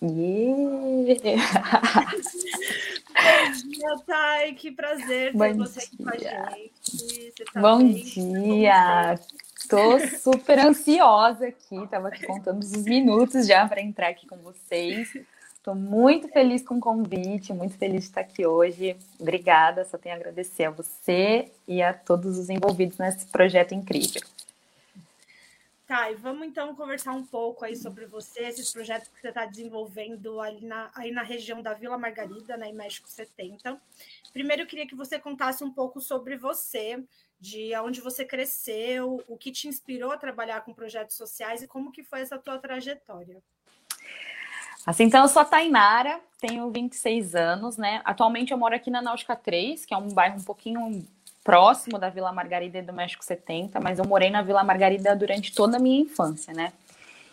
Bom 0.00 1.12
dia, 3.68 3.96
Thay. 4.06 4.54
Que 4.54 4.70
prazer 4.70 5.32
ter 5.32 5.36
Bom 5.36 5.56
você 5.58 5.80
aqui 5.80 5.96
com 5.98 6.08
a 6.08 6.16
gente. 6.16 7.34
Tá 7.52 7.60
Bom 7.60 7.78
bem? 7.78 8.02
dia. 8.02 9.20
Estou 9.54 10.00
super 10.00 10.60
ansiosa 10.60 11.48
aqui. 11.48 11.76
Estava 11.76 12.08
aqui 12.08 12.24
contando 12.26 12.62
os 12.62 12.72
minutos 12.86 13.46
já 13.46 13.68
para 13.68 13.82
entrar 13.82 14.08
aqui 14.08 14.26
com 14.26 14.38
vocês. 14.38 15.12
Estou 15.66 15.74
muito 15.74 16.28
feliz 16.28 16.62
com 16.62 16.76
o 16.76 16.80
convite, 16.80 17.52
muito 17.52 17.76
feliz 17.76 18.02
de 18.02 18.06
estar 18.06 18.20
aqui 18.20 18.46
hoje. 18.46 18.96
Obrigada, 19.18 19.84
só 19.84 19.98
tenho 19.98 20.14
a 20.14 20.18
agradecer 20.18 20.62
a 20.62 20.70
você 20.70 21.50
e 21.66 21.82
a 21.82 21.92
todos 21.92 22.38
os 22.38 22.48
envolvidos 22.48 22.98
nesse 22.98 23.26
projeto 23.26 23.74
incrível. 23.74 24.22
Tá, 25.84 26.08
e 26.08 26.14
vamos 26.14 26.46
então 26.46 26.72
conversar 26.76 27.14
um 27.14 27.26
pouco 27.26 27.64
aí 27.64 27.74
sobre 27.74 28.06
você, 28.06 28.44
esses 28.44 28.72
projetos 28.72 29.08
que 29.08 29.20
você 29.20 29.30
está 29.30 29.44
desenvolvendo 29.44 30.40
aí 30.40 30.64
na, 30.64 30.88
aí 30.94 31.10
na 31.10 31.24
região 31.24 31.60
da 31.60 31.74
Vila 31.74 31.98
Margarida, 31.98 32.56
né, 32.56 32.68
em 32.68 32.72
México 32.72 33.10
70. 33.10 33.76
Primeiro, 34.32 34.62
eu 34.62 34.66
queria 34.68 34.86
que 34.86 34.94
você 34.94 35.18
contasse 35.18 35.64
um 35.64 35.72
pouco 35.72 36.00
sobre 36.00 36.36
você, 36.36 37.02
de 37.40 37.74
onde 37.78 38.00
você 38.00 38.24
cresceu, 38.24 39.20
o 39.26 39.36
que 39.36 39.50
te 39.50 39.66
inspirou 39.66 40.12
a 40.12 40.16
trabalhar 40.16 40.60
com 40.60 40.72
projetos 40.72 41.16
sociais 41.16 41.60
e 41.60 41.66
como 41.66 41.90
que 41.90 42.04
foi 42.04 42.20
essa 42.20 42.38
tua 42.38 42.56
trajetória. 42.56 43.42
Assim, 44.86 45.02
então, 45.02 45.22
eu 45.22 45.28
sou 45.28 45.42
a 45.42 45.44
Tainara, 45.44 46.20
tenho 46.40 46.70
26 46.70 47.34
anos, 47.34 47.76
né? 47.76 48.00
Atualmente 48.04 48.52
eu 48.52 48.58
moro 48.58 48.72
aqui 48.72 48.88
na 48.88 49.02
Náutica 49.02 49.34
3, 49.34 49.84
que 49.84 49.92
é 49.92 49.96
um 49.96 50.10
bairro 50.10 50.38
um 50.38 50.44
pouquinho 50.44 51.04
próximo 51.42 51.98
da 51.98 52.08
Vila 52.08 52.32
Margarida 52.32 52.78
e 52.78 52.82
do 52.82 52.92
México 52.92 53.24
70, 53.24 53.80
mas 53.80 53.98
eu 53.98 54.04
morei 54.04 54.30
na 54.30 54.42
Vila 54.42 54.62
Margarida 54.62 55.16
durante 55.16 55.52
toda 55.52 55.76
a 55.76 55.80
minha 55.80 56.00
infância, 56.02 56.54
né? 56.54 56.72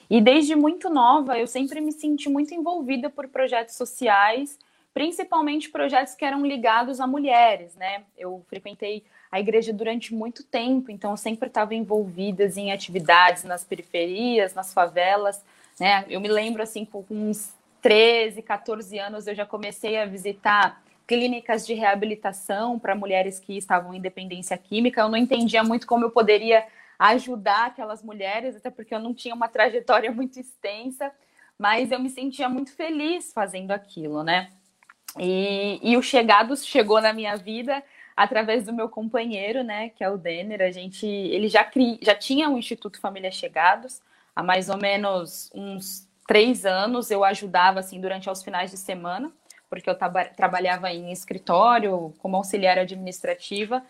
E 0.10 0.20
desde 0.20 0.56
muito 0.56 0.89
nova, 0.89 1.38
eu 1.38 1.45
sempre 1.45 1.80
me 1.80 1.91
senti 1.91 2.28
muito 2.28 2.56
envolvida 2.56 3.08
por 3.08 3.28
projetos 3.28 3.76
sociais, 3.76 4.58
principalmente 4.91 5.70
projetos 5.70 6.16
que 6.16 6.26
eram 6.26 6.43
ligados 6.43 6.99
a 6.99 7.06
mulheres, 7.06 7.76
né? 7.76 8.04
Eu 8.18 8.43
frequentei 8.49 9.04
a 9.32 9.39
igreja 9.39 9.72
durante 9.72 10.14
muito 10.14 10.43
tempo, 10.43 10.91
então 10.91 11.12
eu 11.12 11.18
sempre 11.18 11.47
estava 11.49 11.76
envolvida 11.76 12.45
em 12.56 12.72
atividades 12.72 13.43
nas 13.43 13.64
periferias, 13.64 14.56
nas 14.56 14.74
favelas, 14.74 15.43
né? 15.80 16.06
Eu 16.10 16.20
me 16.20 16.28
lembro 16.28 16.62
assim, 16.62 16.86
com 16.86 17.06
uns 17.10 17.54
13, 17.82 18.42
14 18.42 18.98
anos, 19.00 19.28
eu 19.28 19.36
já 19.36 19.46
comecei 19.46 19.98
a 19.98 20.06
visitar 20.06 20.82
clínicas 21.06 21.66
de 21.66 21.74
reabilitação 21.74 22.80
para 22.80 22.96
mulheres 22.96 23.40
que 23.40 23.58
estavam 23.58 23.94
em 23.94 24.02
dependência 24.02 24.58
química. 24.58 25.02
Eu 25.02 25.10
não 25.10 25.18
entendia 25.18 25.64
muito 25.64 25.86
como 25.86 26.06
eu 26.06 26.12
poderia 26.12 26.66
ajudar 26.98 27.68
aquelas 27.68 28.02
mulheres, 28.02 28.56
até 28.56 28.70
porque 28.70 28.96
eu 28.96 29.00
não 29.00 29.14
tinha 29.14 29.36
uma 29.36 29.50
trajetória 29.50 30.10
muito 30.14 30.40
extensa, 30.40 31.12
mas 31.58 31.92
eu 31.92 32.00
me 32.00 32.10
sentia 32.10 32.48
muito 32.48 32.74
feliz 32.74 33.34
fazendo 33.34 33.72
aquilo, 33.72 34.24
né? 34.24 34.50
E, 35.20 35.80
e 35.84 35.98
o 35.98 36.02
Chegados 36.02 36.66
chegou 36.66 37.00
na 37.02 37.14
minha 37.14 37.36
vida 37.36 37.84
através 38.16 38.66
do 38.66 38.74
meu 38.74 38.90
companheiro, 38.90 39.64
né, 39.64 39.90
que 39.90 40.04
é 40.04 40.10
o 40.10 40.18
Denner. 40.18 40.62
A 40.62 40.72
gente, 40.72 41.06
ele 41.06 41.48
já, 41.48 41.64
cri, 41.64 42.00
já 42.02 42.16
tinha 42.16 42.50
o 42.50 42.58
Instituto 42.58 43.00
Família 43.00 43.32
Chegados, 43.32 44.02
há 44.36 44.44
mais 44.44 44.70
ou 44.70 44.78
menos 44.78 45.50
uns 45.54 46.08
três 46.28 46.66
anos 46.66 47.12
eu 47.12 47.24
ajudava 47.24 47.80
assim 47.80 48.00
durante 48.00 48.30
os 48.30 48.44
finais 48.44 48.72
de 48.72 48.78
semana, 48.78 49.32
porque 49.70 49.90
eu 49.90 49.98
trabalhava 50.36 50.92
em 50.92 51.12
escritório 51.12 52.14
como 52.20 52.36
auxiliar 52.36 52.78
administrativa. 52.78 53.84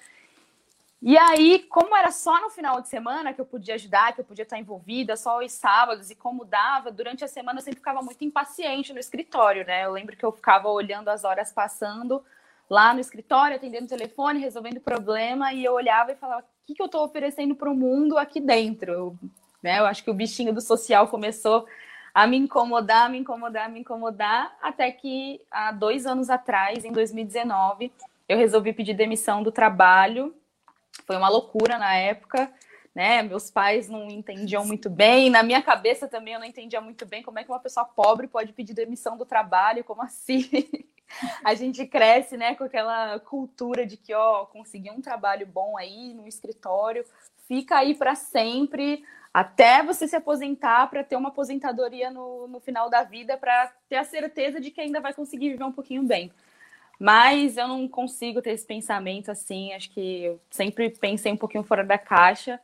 E 1.06 1.18
aí, 1.18 1.60
como 1.70 1.98
era 1.98 2.12
só 2.12 2.40
no 2.40 2.50
final 2.50 2.80
de 2.80 2.88
semana 2.88 3.34
que 3.34 3.42
eu 3.42 3.46
podia 3.46 3.76
ajudar, 3.76 4.14
que 4.14 4.22
eu 4.22 4.26
podia 4.26 4.44
estar 4.44 4.58
envolvida, 4.58 5.18
só 5.18 5.40
os 5.40 5.52
sábados, 5.52 6.10
e 6.10 6.16
como 6.16 6.46
dava, 6.46 6.90
durante 6.90 7.26
a 7.26 7.28
semana 7.28 7.60
eu 7.60 7.64
sempre 7.64 7.80
ficava 7.80 8.02
muito 8.02 8.24
impaciente 8.24 8.94
no 8.94 9.00
escritório, 9.00 9.66
né? 9.66 9.84
Eu 9.84 9.92
lembro 9.92 10.16
que 10.16 10.24
eu 10.24 10.32
ficava 10.32 10.70
olhando 10.70 11.10
as 11.10 11.26
horas 11.26 11.52
passando 11.52 12.24
lá 12.70 12.94
no 12.94 13.02
escritório, 13.02 13.58
atendendo 13.58 13.84
o 13.84 13.90
telefone, 13.90 14.40
resolvendo 14.40 14.80
problema, 14.80 15.52
e 15.52 15.66
eu 15.66 15.74
olhava 15.74 16.14
e 16.14 16.16
falava: 16.16 16.42
o 16.42 16.66
que, 16.66 16.74
que 16.74 16.82
eu 16.82 16.86
estou 16.86 17.04
oferecendo 17.04 17.54
para 17.54 17.70
o 17.70 17.76
mundo 17.76 18.18
aqui 18.18 18.40
dentro? 18.40 18.92
Eu 18.94 19.20
né? 19.64 19.80
Eu 19.80 19.86
acho 19.86 20.04
que 20.04 20.12
o 20.12 20.14
bichinho 20.14 20.54
do 20.54 20.62
social 20.62 21.08
começou 21.08 21.66
a 22.14 22.28
me 22.28 22.38
incomodar, 22.38 23.10
me 23.10 23.18
incomodar, 23.18 23.72
me 23.72 23.80
incomodar, 23.80 24.56
até 24.62 24.92
que 24.92 25.42
há 25.50 25.72
dois 25.72 26.06
anos 26.06 26.30
atrás, 26.30 26.86
em 26.86 26.92
2019, 26.92 27.92
eu 28.30 28.38
resolvi 28.38 28.74
pedir 28.74 28.94
demissão 28.94 29.42
do 29.42 29.52
trabalho. 29.52 30.36
Foi 31.08 31.18
uma 31.18 31.30
loucura 31.30 31.80
na 31.80 31.96
época, 31.96 32.52
né? 32.94 33.24
Meus 33.24 33.50
pais 33.50 33.90
não 33.90 34.08
entendiam 34.10 34.64
muito 34.64 34.90
bem, 34.90 35.30
na 35.30 35.42
minha 35.42 35.62
cabeça 35.62 36.08
também 36.08 36.36
eu 36.36 36.40
não 36.40 36.46
entendia 36.46 36.80
muito 36.80 37.06
bem 37.06 37.24
como 37.24 37.40
é 37.40 37.44
que 37.44 37.50
uma 37.50 37.60
pessoa 37.60 37.86
pobre 37.86 38.28
pode 38.28 38.54
pedir 38.54 38.74
demissão 38.74 39.18
do 39.18 39.26
trabalho, 39.26 39.84
como 39.84 40.04
assim? 40.04 40.48
a 41.44 41.54
gente 41.56 41.86
cresce, 41.86 42.38
né, 42.38 42.56
com 42.56 42.64
aquela 42.64 43.20
cultura 43.20 43.86
de 43.86 43.98
que, 43.98 44.14
ó, 44.14 44.46
conseguir 44.46 44.92
um 44.92 45.02
trabalho 45.02 45.46
bom 45.46 45.78
aí 45.78 46.14
no 46.14 46.28
escritório, 46.28 47.06
fica 47.48 47.78
aí 47.78 47.94
para 47.96 48.16
sempre, 48.16 49.04
até 49.34 49.82
você 49.82 50.08
se 50.08 50.16
aposentar 50.16 50.88
para 50.90 51.04
ter 51.04 51.16
uma 51.16 51.30
aposentadoria 51.30 52.12
no, 52.12 52.48
no 52.48 52.60
final 52.60 52.90
da 52.90 53.04
vida, 53.04 53.36
para 53.36 53.74
ter 53.90 53.96
a 53.96 54.04
certeza 54.04 54.62
de 54.62 54.70
que 54.70 54.80
ainda 54.80 55.02
vai 55.02 55.14
conseguir 55.14 55.50
viver 55.50 55.64
um 55.64 55.72
pouquinho 55.72 56.04
bem. 56.04 56.32
Mas 57.00 57.58
eu 57.58 57.68
não 57.68 57.88
consigo 57.88 58.42
ter 58.42 58.52
esse 58.52 58.66
pensamento 58.66 59.32
assim, 59.32 59.74
acho 59.74 59.90
que 59.90 60.24
eu 60.24 60.42
sempre 60.52 60.90
pensei 60.92 61.32
um 61.32 61.38
pouquinho 61.38 61.64
fora 61.64 61.84
da 61.84 61.98
caixa. 61.98 62.60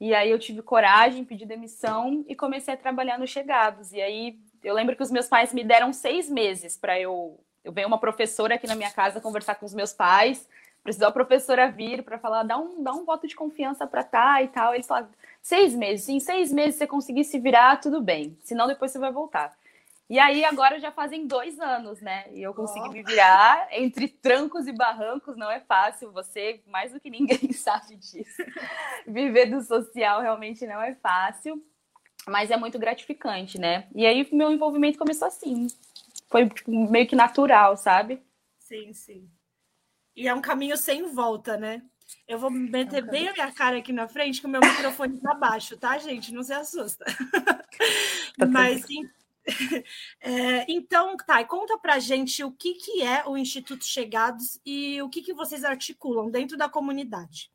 E 0.00 0.14
aí 0.14 0.30
eu 0.30 0.38
tive 0.38 0.62
coragem, 0.62 1.24
pedi 1.24 1.44
demissão 1.44 2.24
e 2.28 2.34
comecei 2.34 2.74
a 2.74 2.76
trabalhar 2.76 3.18
no 3.18 3.26
Chegados. 3.26 3.92
E 3.92 4.00
aí 4.00 4.38
eu 4.62 4.74
lembro 4.74 4.94
que 4.94 5.02
os 5.02 5.10
meus 5.10 5.26
pais 5.26 5.52
me 5.52 5.64
deram 5.64 5.92
seis 5.92 6.30
meses 6.30 6.76
para 6.76 6.98
eu. 6.98 7.38
Eu 7.64 7.72
venho 7.72 7.88
uma 7.88 7.98
professora 7.98 8.54
aqui 8.54 8.66
na 8.66 8.76
minha 8.76 8.90
casa 8.90 9.20
conversar 9.20 9.54
com 9.56 9.66
os 9.66 9.74
meus 9.74 9.92
pais, 9.92 10.48
precisou 10.84 11.08
a 11.08 11.12
professora 11.12 11.68
vir 11.68 12.04
para 12.04 12.18
falar, 12.18 12.44
dá 12.44 12.56
um, 12.56 12.80
dá 12.82 12.92
um 12.92 13.04
voto 13.04 13.26
de 13.26 13.34
confiança 13.34 13.86
para 13.86 14.04
tá 14.04 14.40
e 14.42 14.48
tal. 14.48 14.72
Eles 14.72 14.86
falaram, 14.86 15.08
Seis 15.44 15.74
meses. 15.74 16.06
Se 16.06 16.12
em 16.12 16.20
seis 16.20 16.50
meses 16.50 16.76
você 16.76 16.86
conseguir 16.86 17.22
se 17.22 17.38
virar, 17.38 17.78
tudo 17.78 18.00
bem. 18.00 18.34
Senão, 18.42 18.66
depois 18.66 18.90
você 18.90 18.98
vai 18.98 19.12
voltar. 19.12 19.54
E 20.08 20.18
aí, 20.18 20.42
agora 20.42 20.80
já 20.80 20.90
fazem 20.90 21.26
dois 21.26 21.60
anos, 21.60 22.00
né? 22.00 22.24
E 22.32 22.42
eu 22.42 22.54
consegui 22.54 22.88
me 22.88 23.02
virar 23.02 23.68
entre 23.70 24.08
trancos 24.08 24.66
e 24.66 24.72
barrancos. 24.72 25.36
Não 25.36 25.50
é 25.50 25.60
fácil. 25.60 26.10
Você, 26.12 26.62
mais 26.66 26.94
do 26.94 27.00
que 27.00 27.10
ninguém, 27.10 27.38
sabe 27.52 27.94
disso. 27.96 28.42
Viver 29.06 29.50
do 29.50 29.60
social 29.60 30.22
realmente 30.22 30.66
não 30.66 30.80
é 30.80 30.94
fácil. 30.94 31.62
Mas 32.26 32.50
é 32.50 32.56
muito 32.56 32.78
gratificante, 32.78 33.60
né? 33.60 33.86
E 33.94 34.06
aí, 34.06 34.26
meu 34.32 34.50
envolvimento 34.50 34.98
começou 34.98 35.28
assim. 35.28 35.66
Foi 36.30 36.48
tipo, 36.48 36.70
meio 36.70 37.06
que 37.06 37.14
natural, 37.14 37.76
sabe? 37.76 38.18
Sim, 38.58 38.94
sim. 38.94 39.28
E 40.16 40.28
é 40.28 40.34
um 40.34 40.40
caminho 40.40 40.76
sem 40.76 41.06
volta, 41.12 41.56
né? 41.56 41.82
Eu 42.28 42.38
vou 42.38 42.50
meter 42.50 43.02
bem 43.02 43.28
a 43.28 43.32
minha 43.32 43.52
cara 43.52 43.78
aqui 43.78 43.92
na 43.92 44.06
frente, 44.06 44.40
que 44.40 44.46
o 44.46 44.50
meu 44.50 44.60
microfone 44.60 45.16
está 45.16 45.34
baixo, 45.34 45.76
tá, 45.76 45.96
gente? 45.98 46.32
Não 46.32 46.42
se 46.42 46.52
assusta. 46.52 47.04
Tá 48.36 48.46
Mas 48.46 48.84
é, 50.20 50.64
então, 50.68 51.16
tá, 51.16 51.44
conta 51.44 51.78
pra 51.78 51.98
gente 51.98 52.42
o 52.42 52.50
que, 52.50 52.74
que 52.74 53.02
é 53.02 53.22
o 53.26 53.36
Instituto 53.36 53.84
Chegados 53.84 54.60
e 54.64 55.00
o 55.02 55.08
que, 55.08 55.22
que 55.22 55.34
vocês 55.34 55.64
articulam 55.64 56.30
dentro 56.30 56.56
da 56.56 56.68
comunidade. 56.68 57.50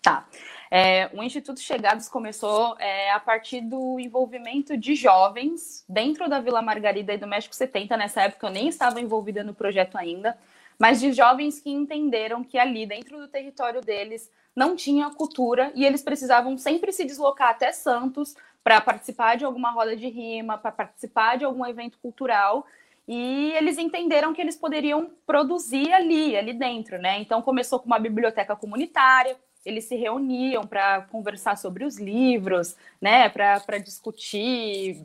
Tá. 0.00 0.28
É, 0.70 1.10
o 1.14 1.22
Instituto 1.22 1.60
Chegados 1.60 2.08
começou 2.08 2.76
é, 2.78 3.10
a 3.10 3.18
partir 3.18 3.62
do 3.62 3.98
envolvimento 3.98 4.76
de 4.76 4.94
jovens 4.94 5.84
dentro 5.88 6.28
da 6.28 6.40
Vila 6.40 6.60
Margarida 6.60 7.14
e 7.14 7.18
do 7.18 7.26
México 7.26 7.54
70. 7.54 7.96
Nessa 7.96 8.22
época 8.22 8.46
eu 8.46 8.50
nem 8.50 8.68
estava 8.68 9.00
envolvida 9.00 9.42
no 9.42 9.54
projeto 9.54 9.96
ainda, 9.96 10.38
mas 10.78 11.00
de 11.00 11.12
jovens 11.12 11.60
que 11.60 11.70
entenderam 11.70 12.42
que 12.42 12.58
ali, 12.58 12.86
dentro 12.86 13.18
do 13.18 13.28
território 13.28 13.80
deles, 13.80 14.30
não 14.54 14.76
tinha 14.76 15.10
cultura 15.10 15.72
e 15.74 15.84
eles 15.84 16.02
precisavam 16.02 16.56
sempre 16.56 16.92
se 16.92 17.04
deslocar 17.04 17.50
até 17.50 17.72
Santos 17.72 18.34
para 18.62 18.80
participar 18.80 19.36
de 19.36 19.44
alguma 19.44 19.70
roda 19.70 19.96
de 19.96 20.08
rima, 20.08 20.56
para 20.56 20.72
participar 20.72 21.36
de 21.36 21.44
algum 21.44 21.66
evento 21.66 21.98
cultural. 21.98 22.66
E 23.06 23.52
eles 23.52 23.76
entenderam 23.76 24.32
que 24.32 24.40
eles 24.40 24.56
poderiam 24.56 25.10
produzir 25.26 25.92
ali, 25.92 26.36
ali 26.36 26.54
dentro, 26.54 26.98
né? 26.98 27.20
Então 27.20 27.42
começou 27.42 27.78
com 27.78 27.86
uma 27.86 27.98
biblioteca 27.98 28.56
comunitária, 28.56 29.36
eles 29.64 29.84
se 29.84 29.96
reuniam 29.96 30.66
para 30.66 31.02
conversar 31.02 31.56
sobre 31.56 31.84
os 31.84 31.98
livros, 31.98 32.76
né? 33.00 33.28
Para 33.28 33.78
discutir 33.78 35.04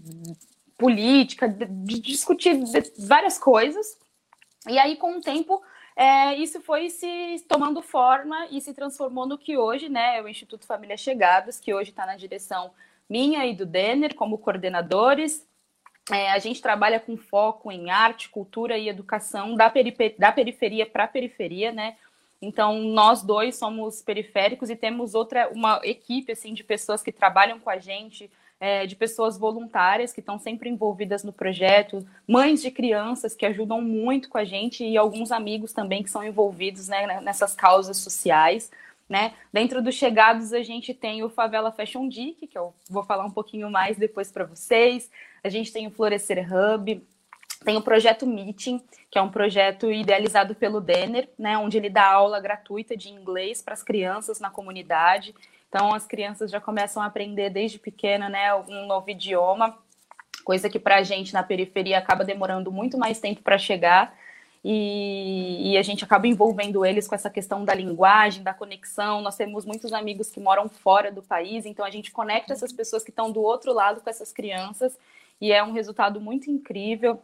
política, 0.77 1.47
de, 1.47 1.65
discutir 1.99 2.57
várias 2.97 3.37
coisas. 3.37 3.97
E 4.67 4.77
aí, 4.77 4.95
com 4.97 5.17
o 5.17 5.21
tempo, 5.21 5.61
é, 5.95 6.35
isso 6.35 6.61
foi 6.61 6.89
se 6.89 7.45
tomando 7.47 7.81
forma 7.81 8.47
e 8.49 8.59
se 8.59 8.73
transformou 8.73 9.25
no 9.25 9.37
que 9.37 9.57
hoje, 9.57 9.89
né, 9.89 10.17
é 10.17 10.21
o 10.21 10.27
Instituto 10.27 10.65
Família 10.65 10.97
Chegados, 10.97 11.59
que 11.59 11.73
hoje 11.73 11.91
está 11.91 12.05
na 12.05 12.15
direção 12.15 12.71
minha 13.09 13.45
e 13.45 13.55
do 13.55 13.65
Denner 13.65 14.15
como 14.15 14.37
coordenadores. 14.37 15.47
É, 16.11 16.31
a 16.31 16.39
gente 16.39 16.61
trabalha 16.61 16.99
com 16.99 17.17
foco 17.17 17.71
em 17.71 17.89
arte, 17.89 18.29
cultura 18.29 18.77
e 18.77 18.89
educação 18.89 19.55
da, 19.55 19.71
da 20.17 20.31
periferia 20.31 20.85
para 20.85 21.07
periferia, 21.07 21.71
né? 21.71 21.97
Então, 22.41 22.79
nós 22.79 23.21
dois 23.21 23.57
somos 23.57 24.01
periféricos 24.01 24.69
e 24.69 24.75
temos 24.75 25.13
outra, 25.13 25.49
uma 25.49 25.81
equipe, 25.83 26.31
assim, 26.31 26.53
de 26.53 26.63
pessoas 26.63 27.03
que 27.03 27.11
trabalham 27.11 27.59
com 27.59 27.69
a 27.69 27.77
gente, 27.77 28.31
é, 28.59 28.85
de 28.85 28.95
pessoas 28.95 29.37
voluntárias 29.37 30.11
que 30.11 30.19
estão 30.19 30.37
sempre 30.37 30.69
envolvidas 30.69 31.23
no 31.23 31.31
projeto, 31.31 32.05
mães 32.27 32.61
de 32.61 32.69
crianças 32.69 33.35
que 33.35 33.45
ajudam 33.45 33.81
muito 33.81 34.27
com 34.27 34.37
a 34.37 34.43
gente 34.43 34.83
e 34.83 34.97
alguns 34.97 35.31
amigos 35.31 35.71
também 35.71 36.03
que 36.03 36.09
são 36.09 36.23
envolvidos 36.23 36.87
né, 36.89 37.21
nessas 37.21 37.55
causas 37.55 37.97
sociais. 37.97 38.69
Né? 39.07 39.33
Dentro 39.51 39.81
dos 39.81 39.95
chegados, 39.95 40.53
a 40.53 40.61
gente 40.61 40.93
tem 40.93 41.23
o 41.23 41.29
Favela 41.29 41.71
Fashion 41.71 42.07
Geek, 42.07 42.45
que 42.45 42.57
eu 42.57 42.73
vou 42.89 43.03
falar 43.03 43.25
um 43.25 43.31
pouquinho 43.31 43.69
mais 43.69 43.97
depois 43.97 44.31
para 44.31 44.45
vocês. 44.45 45.09
A 45.43 45.49
gente 45.49 45.71
tem 45.71 45.87
o 45.87 45.91
Florescer 45.91 46.45
Hub, 46.53 47.01
tem 47.63 47.75
o 47.75 47.81
projeto 47.81 48.27
Meeting, 48.27 48.81
que 49.09 49.17
é 49.17 49.21
um 49.21 49.29
projeto 49.29 49.91
idealizado 49.91 50.53
pelo 50.53 50.79
Denner, 50.79 51.27
né, 51.39 51.57
onde 51.57 51.77
ele 51.77 51.89
dá 51.89 52.05
aula 52.05 52.39
gratuita 52.39 52.95
de 52.95 53.09
inglês 53.09 53.61
para 53.61 53.73
as 53.73 53.81
crianças 53.81 54.39
na 54.39 54.49
comunidade. 54.49 55.33
Então, 55.69 55.93
as 55.93 56.05
crianças 56.05 56.49
já 56.49 56.59
começam 56.59 57.01
a 57.01 57.05
aprender 57.05 57.51
desde 57.51 57.77
pequena, 57.77 58.27
né, 58.27 58.53
um 58.55 58.87
novo 58.87 59.09
idioma, 59.09 59.77
coisa 60.43 60.67
que 60.67 60.79
para 60.79 60.97
a 60.97 61.03
gente 61.03 61.31
na 61.31 61.43
periferia 61.43 61.99
acaba 61.99 62.25
demorando 62.25 62.71
muito 62.71 62.97
mais 62.97 63.19
tempo 63.19 63.41
para 63.43 63.57
chegar. 63.57 64.17
E, 64.65 65.71
e, 65.71 65.77
a 65.77 65.81
gente 65.81 66.03
acaba 66.03 66.27
envolvendo 66.27 66.85
eles 66.85 67.07
com 67.07 67.15
essa 67.15 67.29
questão 67.29 67.63
da 67.63 67.73
linguagem, 67.73 68.43
da 68.43 68.53
conexão. 68.53 69.21
Nós 69.21 69.37
temos 69.37 69.63
muitos 69.63 69.93
amigos 69.93 70.29
que 70.29 70.39
moram 70.39 70.67
fora 70.67 71.11
do 71.11 71.21
país, 71.21 71.65
então 71.65 71.85
a 71.85 71.89
gente 71.89 72.11
conecta 72.11 72.51
essas 72.51 72.73
pessoas 72.73 73.03
que 73.03 73.09
estão 73.09 73.31
do 73.31 73.41
outro 73.41 73.71
lado 73.71 74.01
com 74.01 74.09
essas 74.09 74.33
crianças 74.33 74.97
e 75.39 75.53
é 75.53 75.63
um 75.63 75.71
resultado 75.71 76.19
muito 76.19 76.51
incrível. 76.51 77.21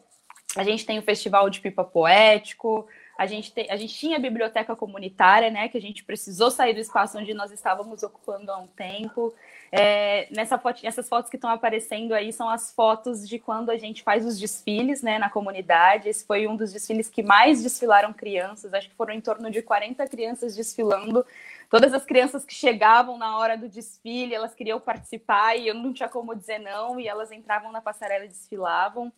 A 0.56 0.64
gente 0.64 0.86
tem 0.86 0.98
o 0.98 1.02
Festival 1.02 1.50
de 1.50 1.60
Pipa 1.60 1.84
Poético, 1.84 2.88
a 3.18 3.26
gente, 3.26 3.52
te, 3.52 3.68
a 3.70 3.78
gente 3.78 3.94
tinha 3.94 4.18
a 4.18 4.20
biblioteca 4.20 4.76
comunitária, 4.76 5.50
né, 5.50 5.70
que 5.70 5.78
a 5.78 5.82
gente 5.82 6.04
precisou 6.04 6.52
sair 6.52 6.74
do 6.74 6.82
espaço 6.82 7.18
onde 7.18 7.34
nós 7.34 7.52
estávamos 7.52 8.04
ocupando 8.04 8.52
há 8.52 8.58
um 8.58 8.68
tempo. 8.68 9.34
É, 9.72 10.28
nessa 10.32 10.58
foto, 10.58 10.86
essas 10.86 11.08
fotos 11.08 11.30
que 11.30 11.38
estão 11.38 11.50
aparecendo 11.50 12.14
aí 12.14 12.32
são 12.34 12.50
as 12.50 12.74
fotos 12.74 13.28
de 13.28 13.40
quando 13.40 13.70
a 13.70 13.78
gente 13.78 14.04
faz 14.04 14.26
os 14.26 14.38
desfiles 14.38 15.02
né, 15.02 15.18
na 15.18 15.30
comunidade. 15.30 16.10
Esse 16.10 16.26
foi 16.26 16.46
um 16.46 16.58
dos 16.58 16.74
desfiles 16.74 17.10
que 17.10 17.24
mais 17.24 17.64
desfilaram 17.64 18.12
crianças, 18.12 18.74
acho 18.74 18.90
que 18.90 18.96
foram 18.96 19.14
em 19.14 19.22
torno 19.22 19.50
de 19.50 19.62
40 19.62 20.06
crianças 20.08 20.56
desfilando. 20.56 21.26
Todas 21.70 21.94
as 21.94 22.06
crianças 22.06 22.46
que 22.46 22.54
chegavam 22.54 23.18
na 23.18 23.38
hora 23.38 23.58
do 23.58 23.68
desfile, 23.68 24.36
elas 24.36 24.54
queriam 24.54 24.80
participar 24.80 25.56
e 25.56 25.68
eu 25.68 25.74
não 25.74 25.94
tinha 25.94 26.10
como 26.10 26.36
dizer 26.36 26.60
não, 26.60 27.00
e 27.00 27.08
elas 27.08 27.32
entravam 27.32 27.72
na 27.72 27.82
passarela 27.82 28.26
e 28.26 28.30
desfilavam. 28.30 29.12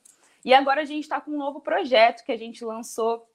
E 0.46 0.54
agora 0.54 0.82
a 0.82 0.86
gente 0.86 1.04
está 1.04 1.20
com 1.20 1.32
um 1.32 1.38
novo 1.38 1.60
projeto 1.60 2.24
que 2.24 2.32
a 2.32 2.38
gente 2.38 2.64
lançou 2.64 3.28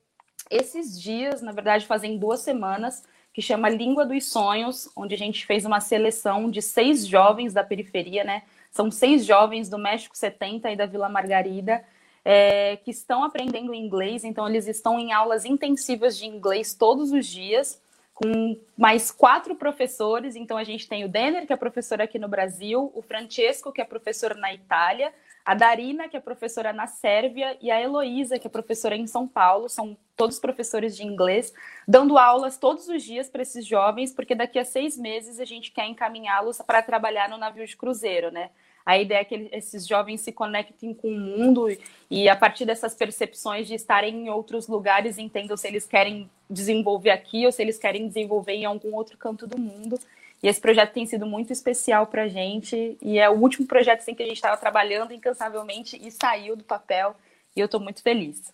esses 0.50 1.00
dias, 1.00 1.40
na 1.42 1.52
verdade, 1.52 1.86
fazem 1.86 2.18
duas 2.18 2.40
semanas, 2.40 3.02
que 3.32 3.40
chama 3.40 3.68
Língua 3.68 4.04
dos 4.04 4.30
Sonhos, 4.30 4.90
onde 4.94 5.14
a 5.14 5.18
gente 5.18 5.46
fez 5.46 5.64
uma 5.64 5.80
seleção 5.80 6.50
de 6.50 6.60
seis 6.60 7.06
jovens 7.06 7.52
da 7.52 7.64
periferia, 7.64 8.24
né? 8.24 8.42
São 8.70 8.90
seis 8.90 9.24
jovens 9.24 9.68
do 9.68 9.78
México 9.78 10.16
70 10.16 10.70
e 10.70 10.76
da 10.76 10.86
Vila 10.86 11.08
Margarida, 11.08 11.82
é, 12.24 12.76
que 12.76 12.90
estão 12.90 13.24
aprendendo 13.24 13.74
inglês, 13.74 14.22
então 14.22 14.48
eles 14.48 14.66
estão 14.66 14.98
em 14.98 15.12
aulas 15.12 15.44
intensivas 15.44 16.16
de 16.16 16.26
inglês 16.26 16.74
todos 16.74 17.10
os 17.10 17.26
dias, 17.26 17.80
com 18.14 18.58
mais 18.76 19.10
quatro 19.10 19.54
professores. 19.56 20.36
Então 20.36 20.56
a 20.56 20.64
gente 20.64 20.88
tem 20.88 21.04
o 21.04 21.08
Denner, 21.08 21.46
que 21.46 21.52
é 21.52 21.56
professor 21.56 22.00
aqui 22.00 22.18
no 22.18 22.28
Brasil, 22.28 22.92
o 22.94 23.02
Francesco, 23.02 23.72
que 23.72 23.80
é 23.80 23.84
professor 23.84 24.36
na 24.36 24.52
Itália, 24.52 25.12
a 25.44 25.54
Darina, 25.54 26.08
que 26.08 26.16
é 26.16 26.20
professora 26.20 26.72
na 26.72 26.86
Sérvia, 26.86 27.56
e 27.60 27.70
a 27.70 27.80
Heloísa, 27.80 28.38
que 28.38 28.46
é 28.46 28.50
professora 28.50 28.96
em 28.96 29.06
São 29.06 29.26
Paulo, 29.26 29.68
são 29.68 29.96
todos 30.16 30.38
professores 30.38 30.96
de 30.96 31.04
inglês, 31.04 31.52
dando 31.86 32.16
aulas 32.16 32.56
todos 32.56 32.88
os 32.88 33.02
dias 33.02 33.28
para 33.28 33.42
esses 33.42 33.66
jovens, 33.66 34.12
porque 34.12 34.34
daqui 34.34 34.58
a 34.58 34.64
seis 34.64 34.96
meses 34.96 35.40
a 35.40 35.44
gente 35.44 35.72
quer 35.72 35.86
encaminhá-los 35.86 36.58
para 36.58 36.82
trabalhar 36.82 37.28
no 37.28 37.38
navio 37.38 37.66
de 37.66 37.76
cruzeiro, 37.76 38.30
né? 38.30 38.50
A 38.84 38.98
ideia 38.98 39.20
é 39.20 39.24
que 39.24 39.48
esses 39.52 39.86
jovens 39.86 40.20
se 40.20 40.32
conectem 40.32 40.92
com 40.92 41.08
o 41.08 41.18
mundo 41.18 41.68
e, 42.10 42.28
a 42.28 42.34
partir 42.34 42.64
dessas 42.64 42.94
percepções 42.94 43.68
de 43.68 43.74
estarem 43.74 44.26
em 44.26 44.30
outros 44.30 44.66
lugares, 44.66 45.18
entendam 45.18 45.56
se 45.56 45.68
eles 45.68 45.86
querem 45.86 46.28
desenvolver 46.50 47.10
aqui 47.10 47.46
ou 47.46 47.52
se 47.52 47.62
eles 47.62 47.78
querem 47.78 48.08
desenvolver 48.08 48.54
em 48.54 48.64
algum 48.64 48.94
outro 48.94 49.16
canto 49.16 49.46
do 49.46 49.58
mundo. 49.58 49.98
E 50.42 50.48
esse 50.48 50.60
projeto 50.60 50.92
tem 50.92 51.06
sido 51.06 51.24
muito 51.24 51.52
especial 51.52 52.06
para 52.08 52.24
a 52.24 52.28
gente 52.28 52.98
e 53.00 53.18
é 53.18 53.30
o 53.30 53.38
último 53.38 53.66
projeto 53.66 54.00
assim, 54.00 54.14
que 54.14 54.22
a 54.22 54.26
gente 54.26 54.36
estava 54.36 54.56
trabalhando 54.56 55.12
incansavelmente 55.12 55.96
e 55.96 56.10
saiu 56.10 56.56
do 56.56 56.64
papel 56.64 57.14
e 57.54 57.60
eu 57.60 57.66
estou 57.66 57.80
muito 57.80 58.02
feliz. 58.02 58.52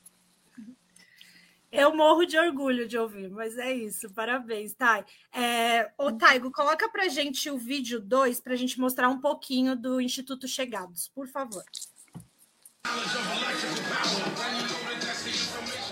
Eu 1.70 1.94
morro 1.94 2.24
de 2.24 2.38
orgulho 2.38 2.88
de 2.88 2.96
ouvir, 2.96 3.30
mas 3.30 3.58
é 3.58 3.72
isso, 3.72 4.10
parabéns, 4.14 4.74
Thay. 4.74 5.04
É, 5.32 5.90
ô, 5.98 6.10
Taigo, 6.12 6.50
coloca 6.50 6.88
para 6.88 7.08
gente 7.08 7.50
o 7.50 7.58
vídeo 7.58 8.00
2 8.00 8.40
para 8.40 8.54
a 8.54 8.56
gente 8.56 8.80
mostrar 8.80 9.08
um 9.08 9.20
pouquinho 9.20 9.76
do 9.76 10.00
Instituto 10.00 10.48
Chegados, 10.48 11.08
por 11.14 11.26
favor. 11.28 11.62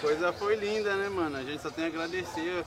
Coisa 0.01 0.33
foi 0.33 0.57
linda, 0.57 0.97
né, 0.97 1.09
mano? 1.11 1.37
A 1.37 1.43
gente 1.43 1.63
só 1.63 1.71
tem 1.71 1.85
a 1.85 1.89
agradecer 1.89 2.65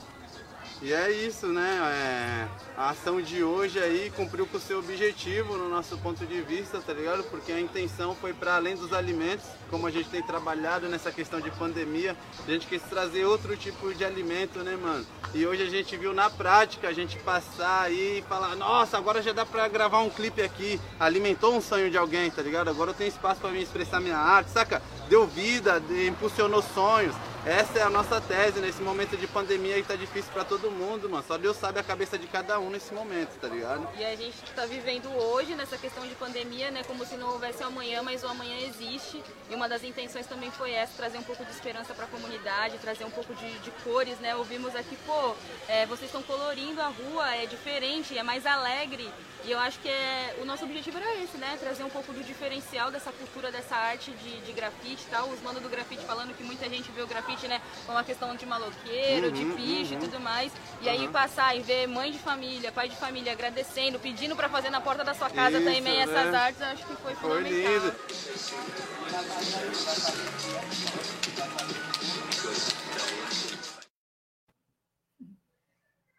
e 0.82 0.92
é 0.92 1.10
isso, 1.10 1.46
né? 1.48 1.78
É, 1.92 2.48
a 2.76 2.90
ação 2.90 3.20
de 3.20 3.44
hoje 3.44 3.78
aí 3.78 4.10
cumpriu 4.16 4.46
com 4.46 4.56
o 4.56 4.60
seu 4.60 4.78
objetivo 4.78 5.56
no 5.56 5.68
nosso 5.68 5.98
ponto 5.98 6.24
de 6.24 6.40
vista, 6.40 6.80
tá 6.80 6.92
ligado? 6.94 7.22
Porque 7.24 7.52
a 7.52 7.60
intenção 7.60 8.14
foi 8.14 8.32
para 8.32 8.56
além 8.56 8.74
dos 8.74 8.92
alimentos, 8.92 9.44
como 9.68 9.86
a 9.86 9.90
gente 9.90 10.08
tem 10.08 10.22
trabalhado 10.22 10.88
nessa 10.88 11.12
questão 11.12 11.40
de 11.40 11.50
pandemia, 11.50 12.16
a 12.46 12.50
gente 12.50 12.66
quis 12.66 12.82
trazer 12.82 13.26
outro 13.26 13.56
tipo 13.56 13.92
de 13.92 14.04
alimento, 14.04 14.60
né, 14.60 14.74
mano? 14.76 15.06
E 15.34 15.46
hoje 15.46 15.62
a 15.62 15.70
gente 15.70 15.96
viu 15.96 16.12
na 16.14 16.28
prática 16.30 16.88
a 16.88 16.92
gente 16.92 17.18
passar 17.18 17.82
aí 17.82 18.18
e 18.18 18.22
falar: 18.22 18.56
nossa, 18.56 18.96
agora 18.96 19.22
já 19.22 19.32
dá 19.32 19.44
para 19.44 19.68
gravar 19.68 20.00
um 20.00 20.10
clipe 20.10 20.42
aqui. 20.42 20.80
Alimentou 20.98 21.54
um 21.54 21.60
sonho 21.60 21.90
de 21.90 21.98
alguém, 21.98 22.30
tá 22.30 22.42
ligado? 22.42 22.68
Agora 22.68 22.90
eu 22.90 22.94
tenho 22.94 23.08
espaço 23.08 23.40
para 23.40 23.50
me 23.50 23.62
expressar 23.62 24.00
minha 24.00 24.16
arte, 24.16 24.50
saca? 24.50 24.82
Deu 25.08 25.26
vida, 25.26 25.82
impulsionou 26.08 26.62
sonhos. 26.62 27.14
Essa 27.46 27.78
é 27.78 27.82
a 27.82 27.88
nossa 27.88 28.20
tese 28.20 28.60
nesse 28.60 28.82
momento 28.82 29.16
de 29.16 29.26
pandemia 29.26 29.76
que 29.76 29.88
tá 29.88 29.96
difícil 29.96 30.30
para 30.30 30.44
todo 30.44 30.70
mundo, 30.70 31.08
mano. 31.08 31.24
Só 31.26 31.38
Deus 31.38 31.56
sabe 31.56 31.80
a 31.80 31.82
cabeça 31.82 32.18
de 32.18 32.26
cada 32.26 32.58
um 32.58 32.68
nesse 32.68 32.92
momento, 32.92 33.38
tá 33.40 33.48
ligado? 33.48 33.88
E 33.96 34.04
a 34.04 34.14
gente 34.14 34.36
tá 34.54 34.66
vivendo 34.66 35.08
hoje 35.08 35.54
nessa 35.54 35.78
questão 35.78 36.06
de 36.06 36.14
pandemia, 36.16 36.70
né, 36.70 36.82
como 36.84 37.04
se 37.06 37.16
não 37.16 37.30
houvesse 37.30 37.62
amanhã, 37.62 38.02
mas 38.02 38.22
o 38.22 38.28
amanhã 38.28 38.58
existe. 38.66 39.22
E 39.48 39.54
uma 39.54 39.66
das 39.68 39.82
intenções 39.82 40.26
também 40.26 40.50
foi 40.50 40.72
essa, 40.72 40.92
trazer 40.94 41.16
um 41.16 41.22
pouco 41.22 41.42
de 41.42 41.50
esperança 41.50 41.94
para 41.94 42.04
a 42.04 42.08
comunidade, 42.08 42.76
trazer 42.76 43.04
um 43.04 43.10
pouco 43.10 43.34
de, 43.34 43.58
de, 43.60 43.70
cores, 43.82 44.18
né? 44.18 44.36
Ouvimos 44.36 44.76
aqui, 44.76 44.96
pô, 45.06 45.34
é, 45.66 45.86
vocês 45.86 46.10
estão 46.10 46.22
colorindo 46.22 46.82
a 46.82 46.88
rua, 46.88 47.36
é 47.36 47.46
diferente, 47.46 48.18
é 48.18 48.22
mais 48.22 48.44
alegre. 48.44 49.10
E 49.44 49.50
eu 49.50 49.58
acho 49.58 49.78
que 49.80 49.88
é, 49.88 50.36
o 50.42 50.44
nosso 50.44 50.64
objetivo 50.64 50.98
era 50.98 51.16
esse, 51.22 51.38
né? 51.38 51.56
Trazer 51.58 51.82
um 51.82 51.88
pouco 51.88 52.12
do 52.12 52.22
diferencial 52.22 52.90
dessa 52.90 53.10
cultura, 53.10 53.50
dessa 53.50 53.74
arte 53.74 54.10
de, 54.10 54.40
de 54.40 54.52
grafite 54.52 55.04
e 55.06 55.10
tal. 55.10 55.28
Os 55.30 55.40
manos 55.40 55.62
do 55.62 55.68
grafite 55.68 56.04
falando 56.04 56.36
que 56.36 56.44
muita 56.44 56.68
gente 56.68 56.92
vê 56.92 57.00
o 57.02 57.06
grafite, 57.06 57.29
né? 57.48 57.60
Como 57.86 57.96
uma 57.96 58.04
questão 58.04 58.34
de 58.34 58.46
maloqueiro, 58.46 59.28
uhum, 59.28 59.32
de 59.32 59.44
picho 59.56 59.94
uhum. 59.94 59.98
e 59.98 60.04
tudo 60.04 60.20
mais. 60.20 60.52
E 60.80 60.86
uhum. 60.86 60.90
aí 60.90 61.08
passar 61.08 61.56
e 61.56 61.60
ver 61.60 61.86
mãe 61.86 62.12
de 62.12 62.18
família, 62.18 62.72
pai 62.72 62.88
de 62.88 62.96
família 62.96 63.32
agradecendo, 63.32 63.98
pedindo 63.98 64.36
para 64.36 64.48
fazer 64.48 64.70
na 64.70 64.80
porta 64.80 65.04
da 65.04 65.14
sua 65.14 65.30
casa 65.30 65.58
Isso, 65.58 65.66
também 65.66 65.82
né? 65.82 66.02
essas 66.02 66.34
artes, 66.34 66.62
acho 66.62 66.86
que 66.86 66.94
foi, 66.96 67.14
foi 67.14 67.30
fundamental. 67.30 67.72
Lindo. 67.72 67.94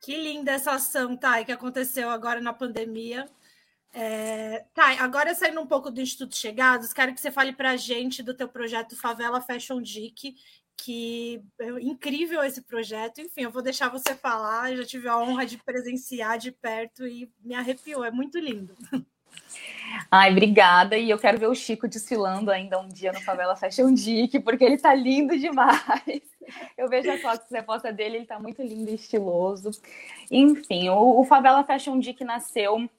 Que 0.02 0.18
linda 0.18 0.52
essa 0.52 0.72
ação, 0.72 1.16
Thay, 1.16 1.46
que 1.46 1.52
aconteceu 1.52 2.10
agora 2.10 2.42
na 2.42 2.52
pandemia. 2.52 3.30
É... 3.94 4.66
Thay, 4.74 4.98
agora 4.98 5.36
saindo 5.36 5.62
um 5.62 5.68
pouco 5.68 5.92
do 5.92 6.02
Instituto 6.02 6.36
Chegados, 6.36 6.94
quero 6.94 7.14
que 7.14 7.22
você 7.22 7.30
fale 7.30 7.54
para 7.54 7.72
a 7.72 7.78
gente 7.78 8.24
do 8.24 8.34
teu 8.34 8.48
projeto 8.48 8.96
Favela 8.96 9.42
Fashion 9.42 9.80
Geek, 9.82 10.36
que 10.84 11.44
é 11.60 11.70
incrível 11.82 12.44
esse 12.44 12.62
projeto. 12.62 13.22
Enfim, 13.22 13.44
eu 13.44 13.52
vou 13.52 13.62
deixar 13.62 13.90
você 13.90 14.16
falar. 14.16 14.72
Eu 14.72 14.78
já 14.78 14.86
tive 14.86 15.08
a 15.08 15.18
honra 15.18 15.46
de 15.46 15.58
presenciar 15.58 16.38
de 16.38 16.52
perto 16.52 17.08
e 17.08 17.32
me 17.44 17.54
arrepiou. 17.54 18.04
É 18.04 18.10
muito 18.10 18.40
lindo. 18.40 18.76
Ai, 20.10 20.32
obrigada. 20.32 20.98
E 20.98 21.10
eu 21.10 21.20
quero 21.20 21.38
ver 21.38 21.48
o 21.48 21.56
Chico 21.56 21.88
desfilando 21.88 22.50
ainda 22.50 22.80
um 22.80 22.88
dia 22.88 23.12
no 23.12 23.22
Favela 23.22 23.56
Fashion 23.56 23.94
Geek, 23.94 24.40
porque 24.40 24.64
ele 24.64 24.78
tá 24.78 24.94
lindo 24.94 25.38
demais. 25.38 26.22
Eu 26.78 26.90
vejo 26.90 27.10
as 27.10 27.22
fotos 27.22 27.48
que 27.48 27.62
você 27.62 27.94
dele, 27.94 28.18
ele 28.18 28.26
tá 28.26 28.38
muito 28.38 28.62
lindo 28.62 28.92
e 28.92 28.96
estiloso. 28.96 29.72
Enfim, 30.30 30.90
o, 30.90 31.22
o 31.22 31.24
Favela 31.24 31.64
Fashion 31.64 31.98
Geek 31.98 32.26
nasceu 32.26 32.90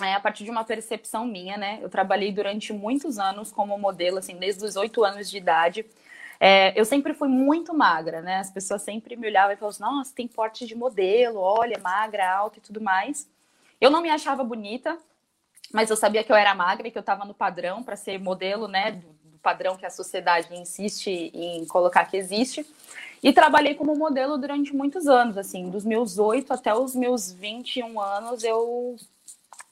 é, 0.00 0.14
a 0.14 0.20
partir 0.20 0.42
de 0.42 0.50
uma 0.50 0.64
percepção 0.64 1.24
minha, 1.24 1.56
né? 1.56 1.78
Eu 1.82 1.88
trabalhei 1.88 2.32
durante 2.32 2.72
muitos 2.72 3.18
anos 3.18 3.52
como 3.52 3.78
modelo, 3.78 4.18
assim, 4.18 4.36
desde 4.36 4.64
os 4.64 4.74
oito 4.74 5.04
anos 5.04 5.30
de 5.30 5.36
idade. 5.36 5.86
É, 6.42 6.72
eu 6.74 6.86
sempre 6.86 7.12
fui 7.12 7.28
muito 7.28 7.74
magra, 7.74 8.22
né? 8.22 8.38
As 8.38 8.50
pessoas 8.50 8.80
sempre 8.80 9.14
me 9.14 9.26
olhavam 9.26 9.52
e 9.52 9.56
falavam 9.56 9.68
assim, 9.68 9.82
nossa, 9.82 10.14
tem 10.14 10.26
porte 10.26 10.66
de 10.66 10.74
modelo, 10.74 11.38
olha, 11.38 11.78
magra, 11.78 12.34
alta 12.34 12.56
e 12.56 12.62
tudo 12.62 12.80
mais. 12.80 13.28
Eu 13.78 13.90
não 13.90 14.00
me 14.00 14.08
achava 14.08 14.42
bonita, 14.42 14.98
mas 15.70 15.90
eu 15.90 15.96
sabia 15.96 16.24
que 16.24 16.32
eu 16.32 16.36
era 16.36 16.54
magra 16.54 16.88
e 16.88 16.90
que 16.90 16.96
eu 16.96 17.00
estava 17.00 17.26
no 17.26 17.34
padrão 17.34 17.82
para 17.82 17.94
ser 17.94 18.18
modelo, 18.18 18.66
né? 18.66 18.92
Do, 18.92 19.08
do, 19.30 19.38
padrão 19.42 19.76
que 19.76 19.84
a 19.84 19.90
sociedade 19.90 20.54
insiste 20.54 21.08
em 21.08 21.66
colocar 21.66 22.06
que 22.06 22.16
existe. 22.16 22.64
E 23.22 23.34
trabalhei 23.34 23.74
como 23.74 23.94
modelo 23.94 24.38
durante 24.38 24.74
muitos 24.74 25.06
anos, 25.06 25.36
assim, 25.36 25.68
dos 25.68 25.84
meus 25.84 26.18
oito 26.18 26.54
até 26.54 26.74
os 26.74 26.94
meus 26.94 27.30
21 27.30 28.00
anos, 28.00 28.44
eu 28.44 28.96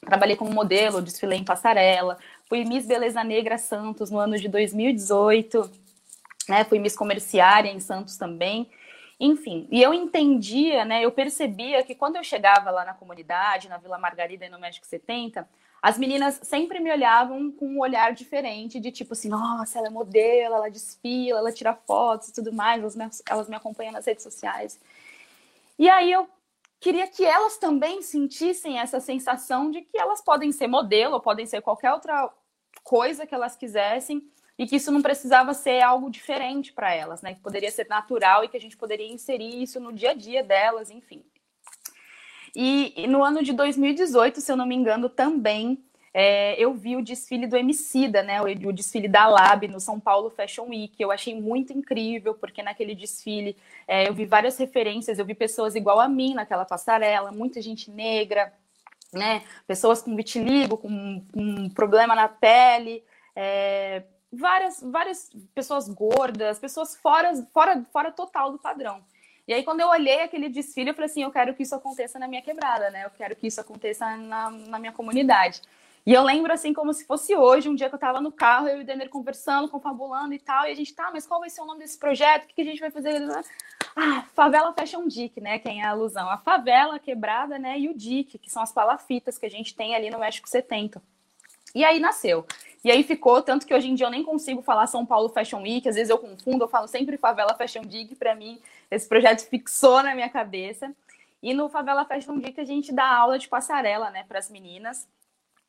trabalhei 0.00 0.36
como 0.36 0.52
modelo, 0.52 1.00
desfilei 1.00 1.38
em 1.38 1.44
passarela, 1.44 2.18
fui 2.46 2.64
Miss 2.64 2.86
Beleza 2.86 3.24
Negra 3.24 3.56
Santos 3.56 4.10
no 4.10 4.18
ano 4.18 4.38
de 4.38 4.48
2018 4.48 5.87
né? 6.48 6.64
Fui 6.64 6.78
Miss 6.78 6.96
Comerciária 6.96 7.70
em 7.70 7.80
Santos 7.80 8.16
também. 8.16 8.70
Enfim, 9.20 9.66
e 9.70 9.82
eu 9.82 9.92
entendia, 9.92 10.84
né? 10.84 11.04
Eu 11.04 11.10
percebia 11.10 11.82
que 11.82 11.94
quando 11.94 12.16
eu 12.16 12.24
chegava 12.24 12.70
lá 12.70 12.84
na 12.84 12.94
comunidade, 12.94 13.68
na 13.68 13.76
Vila 13.76 13.98
Margarida 13.98 14.46
e 14.46 14.48
no 14.48 14.60
México 14.60 14.86
70, 14.86 15.48
as 15.82 15.98
meninas 15.98 16.40
sempre 16.42 16.80
me 16.80 16.90
olhavam 16.90 17.50
com 17.52 17.66
um 17.66 17.80
olhar 17.80 18.12
diferente, 18.12 18.80
de 18.80 18.90
tipo 18.90 19.12
assim, 19.12 19.28
nossa, 19.28 19.78
ela 19.78 19.88
é 19.88 19.90
modelo, 19.90 20.54
ela 20.54 20.68
desfila, 20.68 21.38
ela 21.38 21.52
tira 21.52 21.74
fotos 21.74 22.28
e 22.28 22.32
tudo 22.32 22.52
mais, 22.52 22.80
elas 22.80 22.96
me, 22.96 23.08
elas 23.28 23.48
me 23.48 23.56
acompanham 23.56 23.92
nas 23.92 24.06
redes 24.06 24.22
sociais. 24.22 24.80
E 25.78 25.88
aí 25.88 26.10
eu 26.10 26.28
queria 26.80 27.06
que 27.08 27.24
elas 27.24 27.56
também 27.58 28.02
sentissem 28.02 28.78
essa 28.78 29.00
sensação 29.00 29.70
de 29.70 29.82
que 29.82 29.98
elas 29.98 30.20
podem 30.20 30.52
ser 30.52 30.66
modelo, 30.66 31.20
podem 31.20 31.46
ser 31.46 31.60
qualquer 31.60 31.92
outra 31.92 32.28
coisa 32.82 33.26
que 33.26 33.34
elas 33.34 33.56
quisessem, 33.56 34.22
e 34.58 34.66
que 34.66 34.76
isso 34.76 34.90
não 34.90 35.00
precisava 35.00 35.54
ser 35.54 35.80
algo 35.80 36.10
diferente 36.10 36.72
para 36.72 36.92
elas, 36.92 37.22
né? 37.22 37.34
Que 37.34 37.40
poderia 37.40 37.70
ser 37.70 37.86
natural 37.88 38.42
e 38.42 38.48
que 38.48 38.56
a 38.56 38.60
gente 38.60 38.76
poderia 38.76 39.06
inserir 39.06 39.62
isso 39.62 39.78
no 39.78 39.92
dia 39.92 40.10
a 40.10 40.14
dia 40.14 40.42
delas, 40.42 40.90
enfim. 40.90 41.24
E, 42.56 42.92
e 42.96 43.06
no 43.06 43.22
ano 43.22 43.42
de 43.42 43.52
2018, 43.52 44.40
se 44.40 44.50
eu 44.50 44.56
não 44.56 44.66
me 44.66 44.74
engano, 44.74 45.08
também 45.08 45.78
é, 46.12 46.60
eu 46.60 46.74
vi 46.74 46.96
o 46.96 47.02
desfile 47.02 47.46
do 47.46 47.56
Emicida, 47.56 48.20
né? 48.24 48.40
O, 48.42 48.46
o, 48.46 48.72
desfile 48.72 49.06
da 49.06 49.28
Lab 49.28 49.68
no 49.68 49.78
São 49.78 50.00
Paulo 50.00 50.28
Fashion 50.30 50.66
Week. 50.68 50.94
Eu 50.98 51.12
achei 51.12 51.40
muito 51.40 51.72
incrível, 51.72 52.34
porque 52.34 52.60
naquele 52.60 52.96
desfile 52.96 53.56
é, 53.86 54.08
eu 54.08 54.14
vi 54.14 54.24
várias 54.24 54.58
referências, 54.58 55.20
eu 55.20 55.24
vi 55.24 55.34
pessoas 55.34 55.76
igual 55.76 56.00
a 56.00 56.08
mim 56.08 56.34
naquela 56.34 56.64
passarela, 56.64 57.30
muita 57.30 57.62
gente 57.62 57.92
negra, 57.92 58.52
né? 59.12 59.44
Pessoas 59.68 60.02
com 60.02 60.16
vitiligo, 60.16 60.76
com, 60.76 61.24
com 61.32 61.70
problema 61.70 62.16
na 62.16 62.26
pele. 62.26 63.04
É, 63.36 64.02
várias, 64.32 64.80
várias 64.82 65.30
pessoas 65.54 65.88
gordas, 65.88 66.58
pessoas 66.58 66.96
fora, 66.96 67.34
fora, 67.52 67.84
fora 67.92 68.12
total 68.12 68.52
do 68.52 68.58
padrão. 68.58 69.02
E 69.46 69.54
aí, 69.54 69.62
quando 69.62 69.80
eu 69.80 69.88
olhei 69.88 70.22
aquele 70.22 70.48
desfile, 70.48 70.90
eu 70.90 70.94
falei 70.94 71.10
assim: 71.10 71.22
eu 71.22 71.30
quero 71.30 71.54
que 71.54 71.62
isso 71.62 71.74
aconteça 71.74 72.18
na 72.18 72.28
minha 72.28 72.42
quebrada, 72.42 72.90
né? 72.90 73.06
Eu 73.06 73.10
quero 73.10 73.34
que 73.34 73.46
isso 73.46 73.60
aconteça 73.60 74.16
na, 74.16 74.50
na 74.50 74.78
minha 74.78 74.92
comunidade. 74.92 75.62
E 76.04 76.12
eu 76.12 76.22
lembro, 76.22 76.52
assim, 76.52 76.72
como 76.72 76.92
se 76.94 77.04
fosse 77.04 77.34
hoje, 77.34 77.68
um 77.68 77.74
dia 77.74 77.88
que 77.88 77.94
eu 77.94 77.98
tava 77.98 78.20
no 78.20 78.32
carro, 78.32 78.68
eu 78.68 78.78
e 78.78 78.80
o 78.80 78.84
Denner 78.84 79.10
conversando, 79.10 79.68
confabulando 79.68 80.32
e 80.32 80.38
tal, 80.38 80.66
e 80.66 80.70
a 80.70 80.74
gente, 80.74 80.94
tá, 80.94 81.10
mas 81.12 81.26
qual 81.26 81.40
vai 81.40 81.50
ser 81.50 81.60
o 81.60 81.66
nome 81.66 81.80
desse 81.80 81.98
projeto? 81.98 82.44
O 82.44 82.46
que, 82.46 82.54
que 82.54 82.60
a 82.62 82.64
gente 82.64 82.80
vai 82.80 82.90
fazer? 82.90 83.20
Ah, 83.94 84.24
Favela 84.34 84.72
Fashion 84.72 85.06
Dick, 85.06 85.38
né? 85.40 85.58
Quem 85.58 85.82
é 85.82 85.84
a 85.84 85.90
alusão? 85.90 86.30
A 86.30 86.38
favela, 86.38 86.96
a 86.96 86.98
quebrada, 86.98 87.58
né? 87.58 87.78
E 87.78 87.88
o 87.88 87.94
Dick, 87.94 88.38
que 88.38 88.50
são 88.50 88.62
as 88.62 88.72
palafitas 88.72 89.36
que 89.36 89.44
a 89.44 89.50
gente 89.50 89.74
tem 89.74 89.94
ali 89.94 90.08
no 90.08 90.18
México 90.18 90.48
70. 90.48 91.02
E 91.74 91.84
aí 91.84 92.00
nasceu. 92.00 92.46
E 92.84 92.90
aí 92.90 93.02
ficou, 93.02 93.42
tanto 93.42 93.66
que 93.66 93.74
hoje 93.74 93.88
em 93.88 93.94
dia 93.94 94.06
eu 94.06 94.10
nem 94.10 94.22
consigo 94.22 94.62
falar 94.62 94.86
São 94.86 95.04
Paulo 95.04 95.28
Fashion 95.28 95.62
Week, 95.62 95.88
às 95.88 95.96
vezes 95.96 96.10
eu 96.10 96.18
confundo, 96.18 96.64
eu 96.64 96.68
falo 96.68 96.86
sempre 96.86 97.16
Favela 97.16 97.54
Fashion 97.54 97.82
Week, 97.82 98.14
para 98.14 98.34
mim 98.34 98.60
esse 98.90 99.08
projeto 99.08 99.48
fixou 99.48 100.02
na 100.02 100.14
minha 100.14 100.28
cabeça. 100.28 100.92
E 101.42 101.52
no 101.52 101.68
Favela 101.68 102.04
Fashion 102.04 102.34
Week 102.34 102.60
a 102.60 102.64
gente 102.64 102.92
dá 102.92 103.06
aula 103.06 103.38
de 103.38 103.48
passarela, 103.48 104.10
né, 104.10 104.24
para 104.28 104.38
as 104.38 104.50
meninas. 104.50 105.08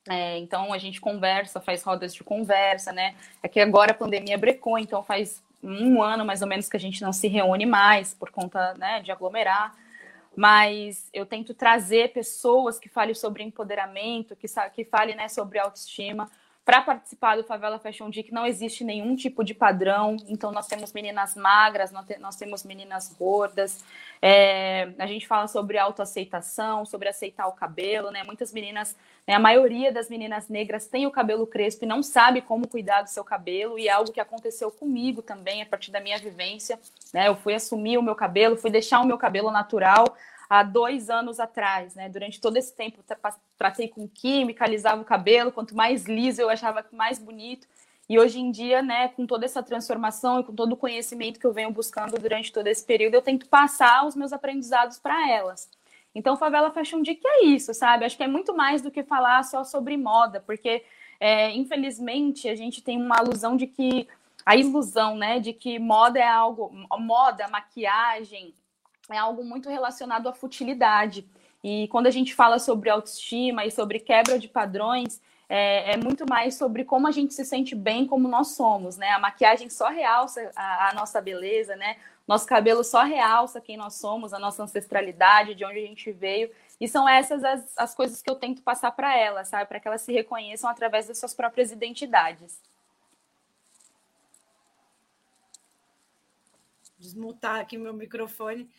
É, 0.08 0.38
então 0.38 0.72
a 0.72 0.78
gente 0.78 1.02
conversa, 1.02 1.60
faz 1.60 1.84
rodas 1.84 2.14
de 2.14 2.24
conversa, 2.24 2.92
né? 2.92 3.16
É 3.44 3.48
que 3.48 3.60
agora 3.60 3.92
a 3.92 3.94
pandemia 3.94 4.38
brecou, 4.38 4.78
então 4.80 5.04
faz 5.04 5.44
um 5.62 6.02
ano 6.02 6.26
mais 6.26 6.42
ou 6.42 6.48
menos 6.48 6.70
que 6.70 6.78
a 6.78 6.80
gente 6.80 7.02
não 7.02 7.12
se 7.12 7.28
reúne 7.28 7.66
mais 7.66 8.14
por 8.14 8.32
conta 8.32 8.74
né, 8.76 9.02
de 9.02 9.12
aglomerar 9.12 9.76
mas 10.36 11.10
eu 11.14 11.26
tento 11.26 11.54
trazer 11.54 12.14
pessoas 12.14 12.80
que 12.80 12.88
falem 12.88 13.14
sobre 13.14 13.44
empoderamento, 13.44 14.38
que, 14.38 14.48
que 14.74 14.86
falem 14.86 15.14
né, 15.14 15.28
sobre 15.28 15.60
autoestima, 15.60 16.32
para 16.70 16.84
participar 16.84 17.36
do 17.36 17.44
Favela 17.44 17.80
Fashion 17.80 18.12
Week 18.16 18.32
não 18.32 18.46
existe 18.46 18.84
nenhum 18.84 19.16
tipo 19.16 19.44
de 19.44 19.56
padrão, 19.56 20.16
então 20.28 20.52
nós 20.52 20.68
temos 20.68 20.94
meninas 20.94 21.34
magras, 21.34 21.92
nós 22.20 22.36
temos 22.36 22.64
meninas 22.64 23.12
gordas, 23.18 23.84
é, 24.22 24.90
a 25.00 25.08
gente 25.08 25.28
fala 25.28 25.48
sobre 25.48 25.80
autoaceitação, 25.80 26.86
sobre 26.86 27.10
aceitar 27.10 27.48
o 27.48 27.54
cabelo, 27.54 28.12
né? 28.12 28.22
Muitas 28.22 28.54
meninas, 28.54 28.96
né, 29.26 29.34
a 29.34 29.40
maioria 29.40 29.92
das 29.92 30.12
meninas 30.12 30.48
negras 30.48 30.86
tem 30.86 31.08
o 31.08 31.12
cabelo 31.12 31.48
crespo 31.48 31.86
e 31.86 31.88
não 31.88 32.04
sabe 32.04 32.40
como 32.40 32.68
cuidar 32.68 33.02
do 33.02 33.10
seu 33.10 33.24
cabelo, 33.24 33.80
e 33.80 33.88
é 33.88 33.92
algo 33.92 34.12
que 34.12 34.20
aconteceu 34.20 34.70
comigo 34.70 35.24
também, 35.24 35.64
a 35.64 35.66
partir 35.66 35.90
da 35.90 36.00
minha 36.00 36.20
vivência, 36.20 36.80
né? 37.12 37.30
Eu 37.30 37.36
fui 37.36 37.56
assumir 37.56 37.98
o 37.98 38.04
meu 38.04 38.14
cabelo, 38.14 38.56
fui 38.56 38.70
deixar 38.70 39.00
o 39.00 39.08
meu 39.08 39.18
cabelo 39.18 39.50
natural, 39.50 40.06
há 40.50 40.64
dois 40.64 41.10
anos 41.10 41.40
atrás, 41.40 41.94
né? 41.94 42.10
Durante 42.10 42.42
todo 42.42 42.58
esse 42.58 42.76
tempo, 42.76 43.04
tratei 43.58 43.88
com 43.88 44.08
química, 44.08 44.66
alisava 44.66 45.02
o 45.02 45.06
cabelo, 45.06 45.52
quanto 45.52 45.76
mais 45.76 46.06
liso 46.06 46.42
eu 46.42 46.50
achava 46.50 46.84
mais 46.92 47.20
bonito. 47.20 47.68
E 48.10 48.18
hoje 48.18 48.40
em 48.40 48.50
dia, 48.50 48.82
né, 48.82 49.10
com 49.10 49.28
toda 49.28 49.46
essa 49.46 49.62
transformação 49.62 50.40
e 50.40 50.44
com 50.44 50.56
todo 50.56 50.74
o 50.74 50.78
conhecimento 50.78 51.40
que 51.40 51.46
eu 51.46 51.54
venho 51.54 51.70
buscando 51.70 52.18
durante 52.18 52.52
todo 52.52 52.66
esse 52.66 52.84
período, 52.84 53.14
eu 53.14 53.22
tento 53.22 53.48
passar 53.48 54.04
os 54.08 54.16
meus 54.16 54.34
aprendizados 54.34 54.98
para 54.98 55.30
elas. 55.30 55.70
Então, 56.16 56.36
Favela 56.36 56.72
Fashion 56.72 57.02
Week 57.08 57.22
é 57.24 57.46
isso, 57.46 57.72
sabe? 57.72 58.04
Acho 58.06 58.18
que 58.18 58.24
é 58.24 58.28
muito 58.28 58.56
mais 58.56 58.82
do 58.82 58.90
que 58.90 59.04
falar 59.04 59.44
só 59.44 59.64
sobre 59.64 59.96
moda, 59.96 60.40
porque, 60.40 60.84
é, 61.20 61.52
infelizmente, 61.52 62.50
a 62.50 62.56
gente 62.56 62.82
tem 62.82 63.00
uma 63.00 63.20
alusão 63.20 63.56
de 63.56 63.68
que 63.68 64.08
a 64.44 64.56
ilusão, 64.56 65.16
né, 65.16 65.40
de 65.40 65.54
que 65.54 65.78
moda 65.78 66.18
é 66.18 66.28
algo, 66.28 66.72
moda, 66.98 67.48
maquiagem, 67.50 68.56
é 69.14 69.18
algo 69.18 69.44
muito 69.44 69.70
relacionado 69.70 70.28
à 70.28 70.34
futilidade. 70.34 71.26
E 71.64 71.88
quando 71.90 72.08
a 72.08 72.12
gente 72.12 72.34
fala 72.34 72.60
sobre 72.60 72.90
autoestima 72.90 73.66
e 73.66 73.72
sobre 73.72 74.00
quebra 74.00 74.40
de 74.40 74.48
padrões, 74.48 75.22
é, 75.50 75.94
é, 75.94 75.98
muito 75.98 76.26
mais 76.30 76.56
sobre 76.56 76.86
como 76.86 77.08
a 77.08 77.12
gente 77.12 77.34
se 77.34 77.44
sente 77.44 77.74
bem 77.74 78.06
como 78.06 78.28
nós 78.28 78.50
somos, 78.50 78.98
né? 78.98 79.10
A 79.10 79.20
maquiagem 79.20 79.68
só 79.68 79.90
realça 79.90 80.52
a, 80.56 80.90
a, 80.90 80.94
nossa 80.94 81.20
beleza, 81.20 81.76
né? 81.76 81.98
Nosso 82.28 82.46
cabelo 82.46 82.84
só 82.84 83.02
realça 83.02 83.60
quem 83.60 83.76
nós 83.76 83.96
somos, 83.96 84.32
a 84.32 84.38
nossa 84.38 84.62
ancestralidade, 84.62 85.56
de 85.56 85.66
onde 85.66 85.80
a 85.80 85.88
gente 85.88 86.12
veio. 86.12 86.52
E 86.80 86.88
são 86.88 87.10
essas 87.10 87.44
as, 87.44 87.76
as 87.76 87.96
coisas 87.96 88.22
que 88.22 88.30
eu 88.30 88.36
tento 88.36 88.62
passar 88.62 88.92
para 88.92 89.18
elas, 89.18 89.48
sabe? 89.48 89.66
Para 89.68 89.80
que 89.80 89.88
elas 89.88 90.04
se 90.04 90.14
reconheçam 90.14 90.70
através 90.70 91.08
das 91.08 91.18
suas 91.18 91.34
próprias 91.34 91.72
identidades. 91.72 92.62
Desmutar 97.00 97.60
aqui 97.60 97.76
meu 97.76 97.94
microfone. 97.94 98.70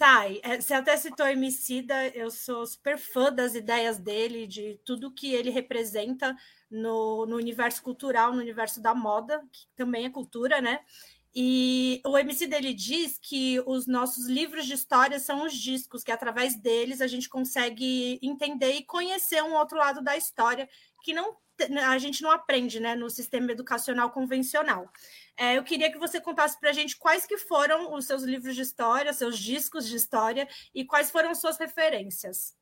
Tá, 0.00 0.22
você 0.58 0.72
até 0.72 0.96
citou 0.96 1.26
Emicida, 1.26 2.08
eu 2.16 2.30
sou 2.30 2.66
super 2.66 2.96
fã 2.96 3.30
das 3.30 3.54
ideias 3.54 3.98
dele, 3.98 4.46
de 4.46 4.80
tudo 4.82 5.12
que 5.12 5.34
ele 5.34 5.50
representa 5.50 6.34
no, 6.70 7.26
no 7.26 7.36
universo 7.36 7.82
cultural, 7.82 8.32
no 8.32 8.40
universo 8.40 8.80
da 8.80 8.94
moda, 8.94 9.46
que 9.52 9.66
também 9.76 10.06
é 10.06 10.10
cultura, 10.10 10.58
né? 10.58 10.80
E 11.34 12.00
o 12.06 12.16
MC 12.16 12.46
dele 12.46 12.72
diz 12.72 13.18
que 13.18 13.60
os 13.66 13.86
nossos 13.86 14.26
livros 14.26 14.64
de 14.64 14.72
história 14.72 15.18
são 15.20 15.44
os 15.44 15.52
discos, 15.52 16.02
que 16.02 16.10
através 16.10 16.58
deles 16.58 17.02
a 17.02 17.06
gente 17.06 17.28
consegue 17.28 18.18
entender 18.22 18.72
e 18.72 18.84
conhecer 18.86 19.42
um 19.42 19.52
outro 19.52 19.76
lado 19.76 20.00
da 20.00 20.16
história 20.16 20.66
que 21.02 21.12
não 21.12 21.36
a 21.86 21.98
gente 21.98 22.22
não 22.22 22.30
aprende 22.30 22.80
né, 22.80 22.94
no 22.94 23.10
sistema 23.10 23.52
educacional 23.52 24.08
convencional. 24.08 24.90
É, 25.36 25.58
eu 25.58 25.62
queria 25.62 25.92
que 25.92 25.98
você 25.98 26.18
contasse 26.18 26.58
para 26.58 26.70
a 26.70 26.72
gente 26.72 26.96
quais 26.96 27.26
que 27.26 27.36
foram 27.36 27.92
os 27.92 28.06
seus 28.06 28.22
livros 28.22 28.56
de 28.56 28.62
história, 28.62 29.12
seus 29.12 29.38
discos 29.38 29.86
de 29.86 29.94
história 29.94 30.48
e 30.74 30.86
quais 30.86 31.10
foram 31.10 31.34
suas 31.34 31.58
referências 31.58 32.54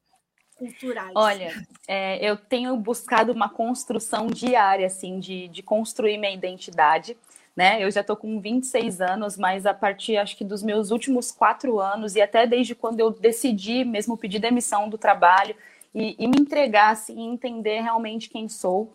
culturais. 0.57 1.13
Olha, 1.15 1.55
é, 1.87 2.19
eu 2.29 2.37
tenho 2.37 2.77
buscado 2.77 3.31
uma 3.31 3.49
construção 3.49 4.27
diária, 4.27 4.89
assim, 4.89 5.21
de, 5.21 5.47
de 5.47 5.63
construir 5.63 6.19
minha 6.19 6.35
identidade 6.35 7.17
né? 7.59 7.83
Eu 7.83 7.91
já 7.91 8.03
estou 8.03 8.15
com 8.15 8.41
26 8.41 9.01
anos, 9.01 9.37
mas 9.37 9.67
a 9.67 9.75
partir, 9.75 10.17
acho 10.17 10.37
que 10.37 10.45
dos 10.45 10.63
meus 10.63 10.93
últimos 10.93 11.33
quatro 11.33 11.81
anos, 11.81 12.15
e 12.15 12.23
até 12.23 12.47
desde 12.47 12.73
quando 12.73 13.01
eu 13.01 13.11
decidi 13.11 13.85
mesmo 13.85 14.17
pedir 14.17 14.39
demissão 14.39 14.89
do 14.89 14.97
trabalho 14.97 15.57
e, 15.95 16.17
e 16.19 16.27
me 16.27 16.39
entregar, 16.41 16.91
assim, 16.91 17.33
entender 17.33 17.81
realmente 17.81 18.29
quem 18.29 18.49
sou. 18.49 18.95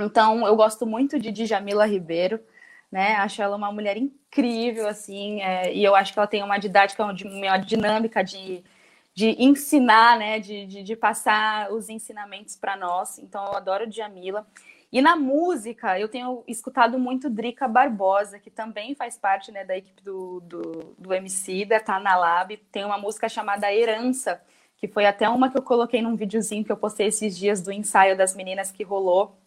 Então, 0.00 0.46
eu 0.46 0.56
gosto 0.56 0.86
muito 0.86 1.18
de 1.18 1.30
Djamila 1.30 1.86
Ribeiro, 1.86 2.40
né? 2.90 3.16
Acho 3.16 3.42
ela 3.42 3.56
uma 3.56 3.72
mulher 3.72 3.96
incrível, 3.96 4.88
assim, 4.88 5.42
é, 5.42 5.72
e 5.72 5.84
eu 5.84 5.94
acho 5.94 6.12
que 6.12 6.18
ela 6.18 6.26
tem 6.26 6.42
uma 6.42 6.58
didática, 6.58 7.04
uma 7.04 7.58
dinâmica 7.58 8.22
de, 8.22 8.64
de 9.14 9.36
ensinar, 9.42 10.18
né? 10.18 10.38
De, 10.40 10.66
de, 10.66 10.82
de 10.82 10.96
passar 10.96 11.70
os 11.72 11.88
ensinamentos 11.88 12.56
para 12.56 12.76
nós. 12.76 13.18
Então, 13.18 13.44
eu 13.44 13.54
adoro 13.54 13.86
Djamila. 13.86 14.46
E 14.92 15.00
na 15.00 15.16
música, 15.16 15.98
eu 15.98 16.06
tenho 16.06 16.44
escutado 16.46 16.98
muito 16.98 17.30
Drica 17.30 17.66
Barbosa, 17.66 18.38
que 18.38 18.50
também 18.50 18.94
faz 18.94 19.16
parte 19.16 19.50
né, 19.50 19.64
da 19.64 19.74
equipe 19.74 20.02
do, 20.02 20.40
do, 20.40 20.94
do 20.98 21.14
MC, 21.14 21.64
da 21.64 21.80
Tá 21.80 21.98
na 21.98 22.14
Lab. 22.14 22.54
Tem 22.70 22.84
uma 22.84 22.98
música 22.98 23.26
chamada 23.26 23.72
Herança, 23.72 24.42
que 24.82 24.88
foi 24.88 25.06
até 25.06 25.28
uma 25.28 25.48
que 25.48 25.56
eu 25.56 25.62
coloquei 25.62 26.02
num 26.02 26.16
videozinho 26.16 26.64
que 26.64 26.72
eu 26.72 26.76
postei 26.76 27.06
esses 27.06 27.38
dias 27.38 27.62
do 27.62 27.70
ensaio 27.70 28.16
das 28.16 28.34
meninas 28.34 28.72
que 28.72 28.82
rolou. 28.82 29.38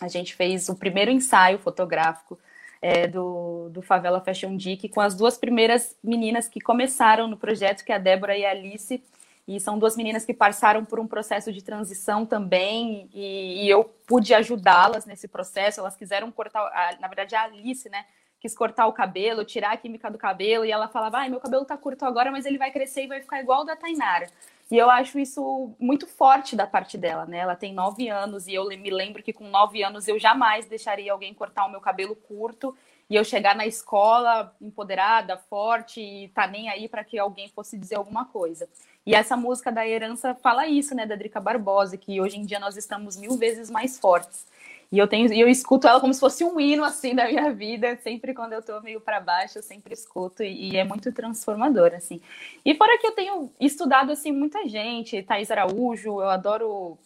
A 0.00 0.08
gente 0.08 0.34
fez 0.34 0.70
o 0.70 0.74
primeiro 0.74 1.10
ensaio 1.10 1.58
fotográfico 1.58 2.38
é, 2.80 3.06
do, 3.06 3.68
do 3.68 3.82
Favela 3.82 4.18
Fashion 4.22 4.56
Geek 4.56 4.88
com 4.88 5.02
as 5.02 5.14
duas 5.14 5.36
primeiras 5.36 5.94
meninas 6.02 6.48
que 6.48 6.58
começaram 6.58 7.28
no 7.28 7.36
projeto, 7.36 7.84
que 7.84 7.92
é 7.92 7.96
a 7.96 7.98
Débora 7.98 8.34
e 8.34 8.46
a 8.46 8.50
Alice. 8.50 9.04
E 9.46 9.60
são 9.60 9.78
duas 9.78 9.94
meninas 9.94 10.24
que 10.24 10.32
passaram 10.32 10.86
por 10.86 10.98
um 10.98 11.06
processo 11.06 11.52
de 11.52 11.62
transição 11.62 12.24
também, 12.24 13.10
e, 13.12 13.66
e 13.66 13.68
eu 13.68 13.84
pude 14.06 14.32
ajudá-las 14.32 15.04
nesse 15.04 15.28
processo. 15.28 15.80
Elas 15.80 15.96
quiseram 15.96 16.32
cortar, 16.32 16.60
a, 16.62 16.96
na 16.98 17.08
verdade, 17.08 17.34
a 17.34 17.42
Alice, 17.42 17.90
né? 17.90 18.06
Quis 18.40 18.56
cortar 18.56 18.86
o 18.86 18.92
cabelo, 18.92 19.44
tirar 19.44 19.72
a 19.72 19.76
química 19.76 20.10
do 20.10 20.16
cabelo, 20.16 20.64
e 20.64 20.70
ela 20.70 20.88
falava: 20.88 21.18
ai, 21.18 21.28
meu 21.28 21.40
cabelo 21.40 21.66
tá 21.66 21.76
curto 21.76 22.06
agora, 22.06 22.30
mas 22.30 22.46
ele 22.46 22.56
vai 22.56 22.70
crescer 22.70 23.04
e 23.04 23.06
vai 23.06 23.20
ficar 23.20 23.40
igual 23.40 23.62
o 23.62 23.64
da 23.64 23.76
Tainara. 23.76 24.28
E 24.70 24.76
eu 24.76 24.90
acho 24.90 25.18
isso 25.18 25.74
muito 25.80 26.06
forte 26.06 26.54
da 26.54 26.66
parte 26.66 26.98
dela, 26.98 27.24
né? 27.24 27.38
Ela 27.38 27.56
tem 27.56 27.72
nove 27.72 28.08
anos, 28.08 28.46
e 28.46 28.54
eu 28.54 28.66
me 28.68 28.90
lembro 28.90 29.22
que 29.22 29.32
com 29.32 29.48
nove 29.48 29.82
anos 29.82 30.06
eu 30.06 30.18
jamais 30.18 30.66
deixaria 30.66 31.12
alguém 31.12 31.32
cortar 31.32 31.64
o 31.64 31.70
meu 31.70 31.80
cabelo 31.80 32.14
curto 32.14 32.76
e 33.08 33.16
eu 33.16 33.24
chegar 33.24 33.56
na 33.56 33.66
escola 33.66 34.54
empoderada, 34.60 35.38
forte 35.38 36.00
e 36.00 36.28
tá 36.28 36.46
nem 36.46 36.68
aí 36.68 36.86
para 36.86 37.02
que 37.02 37.18
alguém 37.18 37.48
fosse 37.48 37.78
dizer 37.78 37.94
alguma 37.94 38.26
coisa. 38.26 38.68
E 39.06 39.14
essa 39.14 39.34
música 39.34 39.72
da 39.72 39.88
herança 39.88 40.34
fala 40.34 40.66
isso, 40.66 40.94
né, 40.94 41.06
da 41.06 41.16
Drica 41.16 41.40
Barbosa, 41.40 41.96
que 41.96 42.20
hoje 42.20 42.36
em 42.36 42.44
dia 42.44 42.60
nós 42.60 42.76
estamos 42.76 43.16
mil 43.16 43.38
vezes 43.38 43.70
mais 43.70 43.98
fortes. 43.98 44.44
E 44.90 44.98
eu 44.98 45.06
tenho, 45.06 45.30
eu 45.34 45.48
escuto 45.48 45.86
ela 45.86 46.00
como 46.00 46.14
se 46.14 46.20
fosse 46.20 46.42
um 46.44 46.58
hino 46.58 46.82
assim 46.82 47.14
da 47.14 47.26
minha 47.26 47.52
vida, 47.52 47.96
sempre 47.96 48.32
quando 48.32 48.54
eu 48.54 48.62
tô 48.62 48.80
meio 48.80 49.00
para 49.00 49.20
baixo, 49.20 49.58
eu 49.58 49.62
sempre 49.62 49.92
escuto 49.92 50.42
e, 50.42 50.72
e, 50.72 50.76
é 50.78 50.84
muito 50.84 51.12
transformador 51.12 51.92
assim. 51.94 52.20
E 52.64 52.74
fora 52.74 52.98
que 52.98 53.06
eu 53.06 53.12
tenho 53.12 53.52
estudado 53.60 54.10
assim 54.12 54.32
muita 54.32 54.66
gente, 54.66 55.22
Thais 55.22 55.50
Araújo, 55.50 56.22
eu 56.22 56.28
adoro 56.30 56.98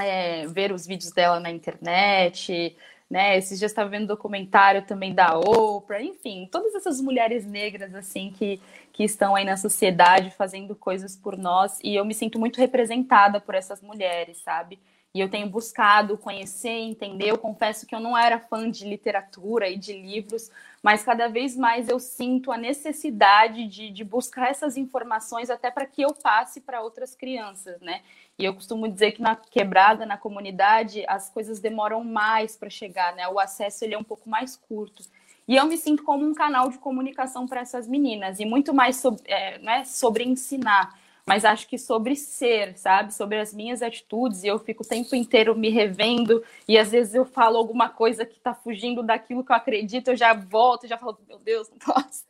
é, 0.00 0.46
ver 0.46 0.72
os 0.72 0.86
vídeos 0.86 1.12
dela 1.12 1.38
na 1.38 1.50
internet, 1.50 2.74
né? 3.10 3.36
Esses 3.36 3.58
dias 3.58 3.70
estava 3.70 3.90
vendo 3.90 4.06
documentário 4.06 4.82
também 4.86 5.12
da 5.14 5.36
Oprah, 5.38 6.02
enfim, 6.02 6.48
todas 6.50 6.74
essas 6.74 7.00
mulheres 7.02 7.44
negras 7.44 7.94
assim 7.94 8.30
que, 8.30 8.58
que 8.92 9.04
estão 9.04 9.36
aí 9.36 9.44
na 9.44 9.58
sociedade 9.58 10.30
fazendo 10.30 10.74
coisas 10.74 11.16
por 11.16 11.36
nós 11.36 11.78
e 11.82 11.94
eu 11.94 12.04
me 12.04 12.14
sinto 12.14 12.38
muito 12.38 12.58
representada 12.58 13.40
por 13.40 13.54
essas 13.54 13.82
mulheres, 13.82 14.38
sabe? 14.38 14.78
E 15.12 15.18
eu 15.18 15.28
tenho 15.28 15.48
buscado 15.48 16.16
conhecer, 16.16 16.68
entender. 16.68 17.30
Eu 17.30 17.38
confesso 17.38 17.84
que 17.84 17.94
eu 17.94 17.98
não 17.98 18.16
era 18.16 18.38
fã 18.38 18.70
de 18.70 18.88
literatura 18.88 19.68
e 19.68 19.76
de 19.76 19.92
livros, 19.92 20.50
mas 20.80 21.02
cada 21.02 21.28
vez 21.28 21.56
mais 21.56 21.88
eu 21.88 21.98
sinto 21.98 22.52
a 22.52 22.56
necessidade 22.56 23.66
de, 23.66 23.90
de 23.90 24.04
buscar 24.04 24.50
essas 24.50 24.76
informações 24.76 25.50
até 25.50 25.68
para 25.68 25.84
que 25.84 26.02
eu 26.02 26.14
passe 26.14 26.60
para 26.60 26.80
outras 26.80 27.14
crianças, 27.14 27.80
né? 27.80 28.02
E 28.38 28.44
eu 28.44 28.54
costumo 28.54 28.88
dizer 28.88 29.12
que 29.12 29.20
na 29.20 29.34
quebrada, 29.34 30.06
na 30.06 30.16
comunidade, 30.16 31.04
as 31.08 31.28
coisas 31.28 31.58
demoram 31.58 32.04
mais 32.04 32.56
para 32.56 32.70
chegar, 32.70 33.14
né? 33.16 33.26
O 33.28 33.40
acesso 33.40 33.84
ele 33.84 33.94
é 33.94 33.98
um 33.98 34.04
pouco 34.04 34.30
mais 34.30 34.56
curto. 34.56 35.02
E 35.48 35.56
eu 35.56 35.66
me 35.66 35.76
sinto 35.76 36.04
como 36.04 36.24
um 36.24 36.32
canal 36.32 36.70
de 36.70 36.78
comunicação 36.78 37.48
para 37.48 37.62
essas 37.62 37.88
meninas, 37.88 38.38
e 38.38 38.44
muito 38.44 38.72
mais 38.72 38.98
sobre, 38.98 39.22
é, 39.26 39.58
né, 39.58 39.84
sobre 39.84 40.22
ensinar 40.22 40.96
mas 41.26 41.44
acho 41.44 41.68
que 41.68 41.78
sobre 41.78 42.16
ser, 42.16 42.76
sabe? 42.76 43.14
Sobre 43.14 43.38
as 43.38 43.52
minhas 43.52 43.82
atitudes, 43.82 44.42
e 44.42 44.48
eu 44.48 44.58
fico 44.58 44.82
o 44.82 44.86
tempo 44.86 45.14
inteiro 45.14 45.54
me 45.56 45.68
revendo, 45.68 46.42
e 46.66 46.78
às 46.78 46.90
vezes 46.90 47.14
eu 47.14 47.24
falo 47.24 47.56
alguma 47.56 47.88
coisa 47.88 48.24
que 48.24 48.38
tá 48.40 48.54
fugindo 48.54 49.02
daquilo 49.02 49.44
que 49.44 49.52
eu 49.52 49.56
acredito, 49.56 50.08
eu 50.08 50.16
já 50.16 50.34
volto, 50.34 50.86
já 50.86 50.98
falo, 50.98 51.18
meu 51.28 51.38
Deus, 51.38 51.68
não 51.70 51.78
posso. 51.78 52.24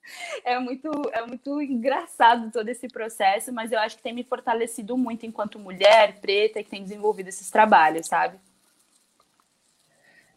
É 0.44 0.58
muito, 0.58 0.90
é 1.12 1.26
muito 1.26 1.60
engraçado 1.62 2.50
todo 2.50 2.68
esse 2.68 2.88
processo, 2.88 3.52
mas 3.52 3.72
eu 3.72 3.78
acho 3.78 3.96
que 3.96 4.02
tem 4.02 4.12
me 4.12 4.24
fortalecido 4.24 4.96
muito 4.96 5.26
enquanto 5.26 5.58
mulher 5.58 6.20
preta 6.20 6.62
que 6.62 6.70
tem 6.70 6.82
desenvolvido 6.82 7.28
esses 7.28 7.50
trabalhos, 7.50 8.06
sabe? 8.06 8.38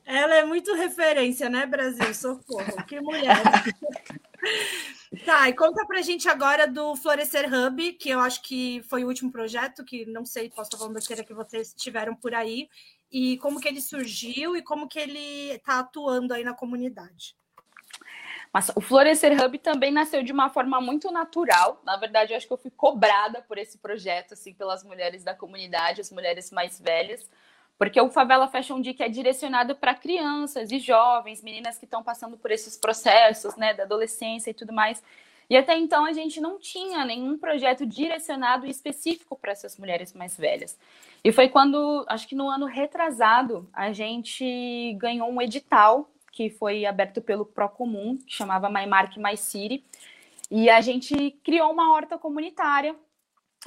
Ela 0.06 0.36
é 0.36 0.43
muito 0.43 0.74
referência, 0.74 1.49
né, 1.49 1.66
Brasil? 1.66 2.14
Socorro, 2.14 2.84
que 2.86 2.99
mulher. 2.99 3.38
Tá, 5.26 5.48
e 5.48 5.54
conta 5.54 5.86
pra 5.86 6.02
gente 6.02 6.28
agora 6.28 6.68
do 6.68 6.96
Florescer 6.96 7.46
Hub, 7.54 7.94
que 7.94 8.10
eu 8.10 8.20
acho 8.20 8.41
que 8.41 8.82
foi 8.89 9.04
o 9.04 9.08
último 9.08 9.32
projeto, 9.32 9.86
que 9.86 10.06
não 10.06 10.26
sei, 10.26 10.50
posso 10.50 10.64
estar 10.64 10.78
falando 10.78 10.96
besteira 10.96 11.24
que 11.24 11.34
vocês 11.34 11.74
tiveram 11.74 12.16
por 12.16 12.34
aí, 12.34 12.68
e 13.12 13.38
como 13.38 13.60
que 13.60 13.68
ele 13.68 13.80
surgiu 13.80 14.58
e 14.58 14.62
como 14.64 14.88
que 14.88 15.00
ele 15.00 15.52
está 15.52 15.80
atuando 15.80 16.34
aí 16.34 16.44
na 16.44 16.54
comunidade. 16.54 17.36
Mas 18.52 18.72
o 18.76 18.82
Florescer 18.82 19.34
Hub 19.39 19.58
também 19.60 19.91
nasceu 19.91 20.24
de 20.24 20.32
uma 20.32 20.50
forma 20.50 20.80
muito 20.82 21.12
natural. 21.12 21.82
Na 21.84 21.98
verdade, 21.98 22.34
eu 22.34 22.38
acho 22.38 22.48
que 22.48 22.54
eu 22.54 22.58
fui 22.58 22.72
cobrada 22.72 23.41
por 23.41 23.58
esse 23.58 23.78
projeto, 23.78 24.34
assim, 24.34 24.54
pelas 24.54 24.84
mulheres 24.84 25.24
da 25.24 25.34
comunidade, 25.34 26.02
as 26.02 26.12
mulheres 26.12 26.52
mais 26.52 26.80
velhas, 26.80 27.30
porque 27.84 27.99
o 27.99 28.09
Favela 28.09 28.47
Fashion 28.47 28.77
Week 28.77 29.03
é 29.03 29.09
direcionado 29.09 29.75
para 29.75 29.93
crianças 29.93 30.71
e 30.71 30.79
jovens, 30.79 31.43
meninas 31.43 31.77
que 31.77 31.84
estão 31.84 32.01
passando 32.01 32.38
por 32.38 32.49
esses 32.49 32.77
processos, 32.77 33.57
né, 33.57 33.73
da 33.73 33.84
adolescência 33.84 34.51
e 34.51 34.53
tudo 34.53 34.71
mais. 34.71 35.03
E 35.49 35.57
até 35.57 35.77
então 35.77 36.05
a 36.05 36.13
gente 36.13 36.39
não 36.39 36.57
tinha 36.57 37.03
nenhum 37.03 37.38
projeto 37.38 37.86
direcionado 37.86 38.65
específico 38.65 39.36
para 39.36 39.51
essas 39.51 39.77
mulheres 39.77 40.13
mais 40.13 40.38
velhas. 40.38 40.79
E 41.25 41.34
foi 41.34 41.49
quando, 41.49 42.05
acho 42.07 42.25
que 42.25 42.36
no 42.36 42.49
ano 42.49 42.67
retrasado, 42.67 43.69
a 43.73 43.91
gente 43.91 44.93
ganhou 44.93 45.29
um 45.29 45.41
edital 45.41 46.09
que 46.31 46.49
foi 46.49 46.86
aberto 46.86 47.21
pelo 47.21 47.45
Procomum, 47.45 48.15
que 48.15 48.34
chamava 48.34 48.69
My 48.69 48.86
Mark 48.86 49.17
My 49.17 49.36
City. 49.36 49.84
E 50.49 50.69
a 50.69 50.79
gente 50.79 51.31
criou 51.43 51.69
uma 51.69 51.93
horta 51.93 52.17
comunitária 52.17 52.95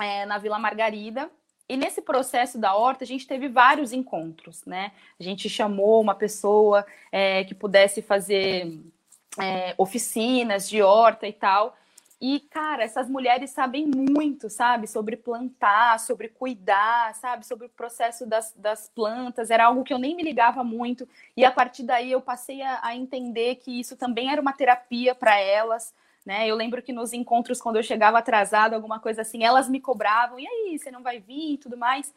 é, 0.00 0.24
na 0.24 0.38
Vila 0.38 0.58
Margarida, 0.58 1.30
e 1.68 1.76
nesse 1.76 2.00
processo 2.00 2.58
da 2.58 2.74
horta, 2.74 3.02
a 3.02 3.06
gente 3.06 3.26
teve 3.26 3.48
vários 3.48 3.92
encontros, 3.92 4.64
né? 4.64 4.92
A 5.18 5.22
gente 5.22 5.48
chamou 5.48 6.00
uma 6.00 6.14
pessoa 6.14 6.86
é, 7.10 7.42
que 7.44 7.54
pudesse 7.54 8.00
fazer 8.02 8.80
é, 9.38 9.74
oficinas 9.76 10.68
de 10.68 10.80
horta 10.80 11.26
e 11.26 11.32
tal. 11.32 11.76
E, 12.20 12.40
cara, 12.40 12.84
essas 12.84 13.10
mulheres 13.10 13.50
sabem 13.50 13.86
muito, 13.86 14.48
sabe? 14.48 14.86
Sobre 14.86 15.16
plantar, 15.16 15.98
sobre 16.00 16.28
cuidar, 16.28 17.14
sabe? 17.16 17.44
Sobre 17.44 17.66
o 17.66 17.70
processo 17.70 18.24
das, 18.24 18.54
das 18.56 18.88
plantas. 18.88 19.50
Era 19.50 19.66
algo 19.66 19.84
que 19.84 19.92
eu 19.92 19.98
nem 19.98 20.14
me 20.14 20.22
ligava 20.22 20.62
muito. 20.62 21.06
E 21.36 21.44
a 21.44 21.50
partir 21.50 21.82
daí 21.82 22.12
eu 22.12 22.20
passei 22.20 22.62
a, 22.62 22.78
a 22.80 22.96
entender 22.96 23.56
que 23.56 23.78
isso 23.78 23.96
também 23.96 24.30
era 24.30 24.40
uma 24.40 24.52
terapia 24.52 25.14
para 25.14 25.38
elas 25.38 25.92
né? 26.27 26.47
Eu 26.47 26.57
lembro 26.57 26.83
que 26.83 26.93
nos 26.93 27.12
encontros, 27.12 27.61
quando 27.61 27.77
eu 27.77 27.83
chegava 27.83 28.18
atrasado, 28.18 28.74
alguma 28.74 28.99
coisa 28.99 29.22
assim, 29.22 29.45
elas 29.45 29.68
me 29.68 29.81
cobravam, 29.81 30.39
e 30.39 30.47
aí, 30.47 30.79
você 30.79 30.91
não 30.91 31.03
vai 31.03 31.20
vir 31.20 31.55
e 31.55 31.59
tudo 31.59 31.77
mais. 31.77 32.12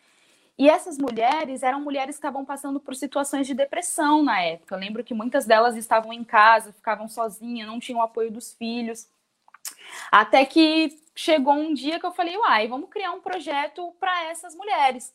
E 0.58 0.70
essas 0.70 0.98
mulheres 0.98 1.64
eram 1.64 1.80
mulheres 1.80 2.16
que 2.16 2.20
estavam 2.20 2.44
passando 2.44 2.82
por 2.82 2.94
situações 2.96 3.48
de 3.48 3.54
depressão 3.54 4.24
na 4.24 4.42
época. 4.42 4.76
Eu 4.76 4.80
lembro 4.80 5.04
que 5.06 5.14
muitas 5.14 5.46
delas 5.46 5.78
estavam 5.78 6.12
em 6.12 6.24
casa, 6.24 6.74
ficavam 6.74 7.08
sozinhas, 7.08 7.68
não 7.68 7.80
tinham 7.80 8.00
o 8.00 8.04
apoio 8.04 8.30
dos 8.30 8.54
filhos. 8.54 9.08
Até 10.12 10.46
que 10.46 11.00
chegou 11.16 11.54
um 11.54 11.74
dia 11.74 12.00
que 12.00 12.06
eu 12.06 12.12
falei, 12.12 12.36
uai, 12.38 12.68
vamos 12.68 12.90
criar 12.90 13.12
um 13.12 13.22
projeto 13.22 13.94
para 14.00 14.26
essas 14.26 14.56
mulheres. 14.56 15.14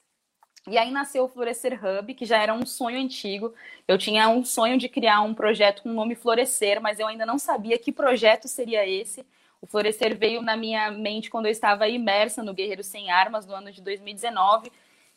E 0.67 0.79
aí 0.79 0.91
nasceu 0.91 1.25
o 1.25 1.29
Florescer 1.29 1.79
Hub, 1.85 2.15
que 2.15 2.25
já 2.25 2.39
era 2.39 2.55
um 2.55 2.65
sonho 2.65 2.99
antigo. 2.99 3.55
Eu 3.87 3.99
tinha 3.99 4.29
um 4.31 4.43
sonho 4.45 4.79
de 4.79 4.89
criar 4.89 5.21
um 5.21 5.35
projeto 5.35 5.83
com 5.83 5.91
o 5.91 5.95
nome 5.95 6.15
Florescer, 6.15 6.81
mas 6.81 6.99
eu 6.99 7.07
ainda 7.07 7.27
não 7.27 7.39
sabia 7.39 7.79
que 7.79 7.93
projeto 7.93 8.49
seria 8.49 8.87
esse. 8.89 9.27
O 9.61 9.67
Florescer 9.67 10.17
veio 10.17 10.41
na 10.41 10.57
minha 10.57 10.91
mente 10.91 11.31
quando 11.31 11.47
eu 11.47 11.53
estava 11.53 11.87
imersa 11.87 12.43
no 12.43 12.55
Guerreiro 12.55 12.83
Sem 12.83 13.11
Armas, 13.11 13.47
no 13.47 13.55
ano 13.55 13.71
de 13.73 13.83
2019. 13.83 14.73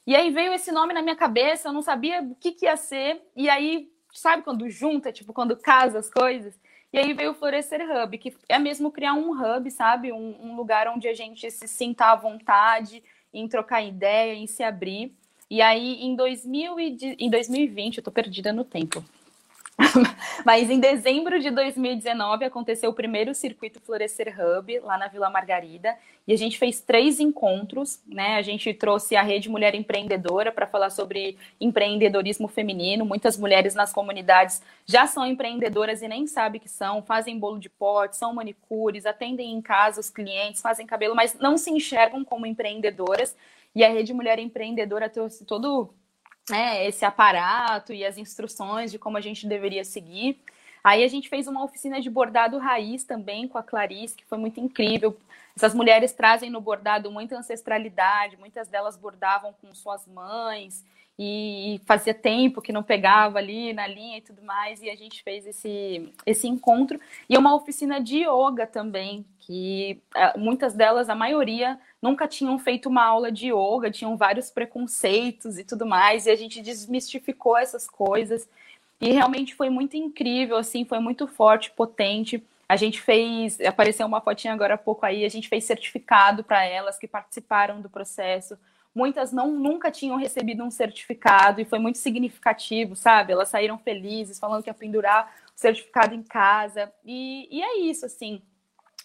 E 0.05 0.15
aí 0.15 0.31
veio 0.31 0.53
esse 0.53 0.71
nome 0.71 0.93
na 0.93 1.01
minha 1.01 1.15
cabeça, 1.15 1.69
eu 1.69 1.73
não 1.73 1.81
sabia 1.81 2.21
o 2.21 2.35
que, 2.35 2.51
que 2.51 2.65
ia 2.65 2.75
ser. 2.75 3.21
E 3.35 3.49
aí, 3.49 3.89
sabe 4.13 4.43
quando 4.43 4.69
junta, 4.69 5.13
tipo, 5.13 5.31
quando 5.31 5.55
casa 5.55 5.99
as 5.99 6.09
coisas? 6.09 6.59
E 6.91 6.97
aí 6.97 7.13
veio 7.13 7.31
o 7.31 7.33
Florescer 7.33 7.81
Hub, 7.89 8.17
que 8.17 8.35
é 8.49 8.59
mesmo 8.59 8.91
criar 8.91 9.13
um 9.13 9.31
hub, 9.31 9.69
sabe? 9.71 10.11
Um, 10.11 10.35
um 10.41 10.55
lugar 10.55 10.87
onde 10.89 11.07
a 11.07 11.13
gente 11.13 11.49
se 11.51 11.67
sinta 11.67 12.07
à 12.07 12.15
vontade 12.15 13.03
em 13.33 13.47
trocar 13.47 13.81
ideia, 13.81 14.33
em 14.33 14.47
se 14.47 14.63
abrir. 14.63 15.13
E 15.49 15.61
aí, 15.61 16.01
em, 16.01 16.15
2000 16.15 16.79
e, 16.79 17.15
em 17.19 17.29
2020, 17.29 17.97
eu 17.97 18.03
tô 18.03 18.11
perdida 18.11 18.51
no 18.51 18.63
tempo. 18.63 19.03
Mas 20.43 20.69
em 20.69 20.79
dezembro 20.79 21.39
de 21.39 21.51
2019 21.51 22.43
aconteceu 22.43 22.89
o 22.89 22.93
primeiro 22.93 23.33
circuito 23.35 23.79
Florescer 23.79 24.35
Hub 24.35 24.79
lá 24.79 24.97
na 24.97 25.07
Vila 25.07 25.29
Margarida 25.29 25.95
e 26.27 26.33
a 26.33 26.37
gente 26.37 26.57
fez 26.57 26.81
três 26.81 27.19
encontros, 27.19 28.01
né? 28.07 28.37
A 28.37 28.41
gente 28.41 28.73
trouxe 28.73 29.15
a 29.15 29.21
Rede 29.21 29.49
Mulher 29.49 29.75
Empreendedora 29.75 30.51
para 30.51 30.65
falar 30.65 30.89
sobre 30.89 31.37
empreendedorismo 31.61 32.47
feminino. 32.47 33.05
Muitas 33.05 33.37
mulheres 33.37 33.75
nas 33.75 33.93
comunidades 33.93 34.63
já 34.85 35.05
são 35.05 35.25
empreendedoras 35.25 36.01
e 36.01 36.07
nem 36.07 36.25
sabem 36.25 36.59
que 36.59 36.69
são, 36.69 37.03
fazem 37.03 37.37
bolo 37.37 37.59
de 37.59 37.69
pote, 37.69 38.17
são 38.17 38.33
manicures, 38.33 39.05
atendem 39.05 39.53
em 39.53 39.61
casa 39.61 40.01
os 40.01 40.09
clientes, 40.09 40.59
fazem 40.59 40.87
cabelo, 40.87 41.15
mas 41.15 41.35
não 41.35 41.55
se 41.55 41.69
enxergam 41.69 42.25
como 42.25 42.47
empreendedoras. 42.47 43.35
E 43.77 43.83
a 43.83 43.89
Rede 43.89 44.11
Mulher 44.11 44.39
Empreendedora 44.39 45.07
trouxe 45.07 45.45
todo 45.45 45.93
né, 46.49 46.87
esse 46.87 47.05
aparato 47.05 47.93
e 47.93 48.03
as 48.03 48.17
instruções 48.17 48.91
de 48.91 48.97
como 48.97 49.17
a 49.17 49.21
gente 49.21 49.45
deveria 49.45 49.83
seguir. 49.83 50.39
Aí 50.83 51.03
a 51.03 51.07
gente 51.07 51.29
fez 51.29 51.47
uma 51.47 51.63
oficina 51.63 52.01
de 52.01 52.09
bordado 52.09 52.57
raiz 52.57 53.03
também 53.03 53.47
com 53.47 53.55
a 53.55 53.61
Clarice, 53.61 54.15
que 54.15 54.25
foi 54.25 54.39
muito 54.39 54.59
incrível. 54.59 55.15
Essas 55.55 55.75
mulheres 55.75 56.11
trazem 56.11 56.49
no 56.49 56.59
bordado 56.59 57.11
muita 57.11 57.37
ancestralidade, 57.37 58.35
muitas 58.35 58.67
delas 58.67 58.97
bordavam 58.97 59.53
com 59.61 59.71
suas 59.75 60.07
mães 60.07 60.83
e 61.19 61.79
fazia 61.85 62.15
tempo 62.15 62.63
que 62.63 62.73
não 62.73 62.81
pegava 62.81 63.37
ali 63.37 63.73
na 63.73 63.85
linha 63.85 64.17
e 64.17 64.21
tudo 64.21 64.41
mais, 64.41 64.81
e 64.81 64.89
a 64.89 64.95
gente 64.95 65.21
fez 65.21 65.45
esse, 65.45 66.11
esse 66.25 66.47
encontro. 66.47 66.99
E 67.29 67.37
uma 67.37 67.53
oficina 67.53 68.01
de 68.01 68.23
yoga 68.23 68.65
também, 68.65 69.23
que 69.37 70.01
é, 70.15 70.35
muitas 70.35 70.73
delas, 70.73 71.09
a 71.09 71.15
maioria, 71.15 71.79
nunca 72.01 72.27
tinham 72.27 72.57
feito 72.59 72.89
uma 72.89 73.03
aula 73.03 73.31
de 73.31 73.51
yoga, 73.51 73.91
tinham 73.91 74.15
vários 74.15 74.49
preconceitos 74.49 75.57
e 75.57 75.63
tudo 75.63 75.85
mais, 75.85 76.25
e 76.25 76.31
a 76.31 76.35
gente 76.35 76.61
desmistificou 76.61 77.57
essas 77.57 77.89
coisas. 77.89 78.47
E 78.99 79.11
realmente 79.11 79.53
foi 79.55 79.69
muito 79.69 79.95
incrível, 79.95 80.57
assim, 80.57 80.85
foi 80.85 80.99
muito 80.99 81.27
forte, 81.27 81.71
potente. 81.71 82.43
A 82.67 82.75
gente 82.75 82.99
fez, 82.99 83.59
apareceu 83.61 84.05
uma 84.05 84.21
fotinha 84.21 84.53
agora 84.53 84.73
há 84.73 84.77
pouco 84.77 85.05
aí, 85.05 85.23
a 85.23 85.29
gente 85.29 85.47
fez 85.47 85.63
certificado 85.63 86.43
para 86.43 86.65
elas 86.65 86.97
que 86.97 87.07
participaram 87.07 87.79
do 87.79 87.89
processo. 87.89 88.57
Muitas 88.93 89.31
não 89.31 89.51
nunca 89.51 89.91
tinham 89.91 90.17
recebido 90.17 90.63
um 90.63 90.71
certificado 90.71 91.61
e 91.61 91.65
foi 91.65 91.77
muito 91.77 91.99
significativo, 91.99 92.95
sabe? 92.95 93.31
Elas 93.31 93.49
saíram 93.49 93.77
felizes, 93.77 94.39
falando 94.39 94.63
que 94.63 94.69
ia 94.69 94.73
pendurar 94.73 95.31
o 95.55 95.59
certificado 95.59 96.15
em 96.15 96.23
casa. 96.23 96.91
E, 97.05 97.47
e 97.51 97.61
é 97.61 97.77
isso, 97.77 98.07
assim. 98.07 98.41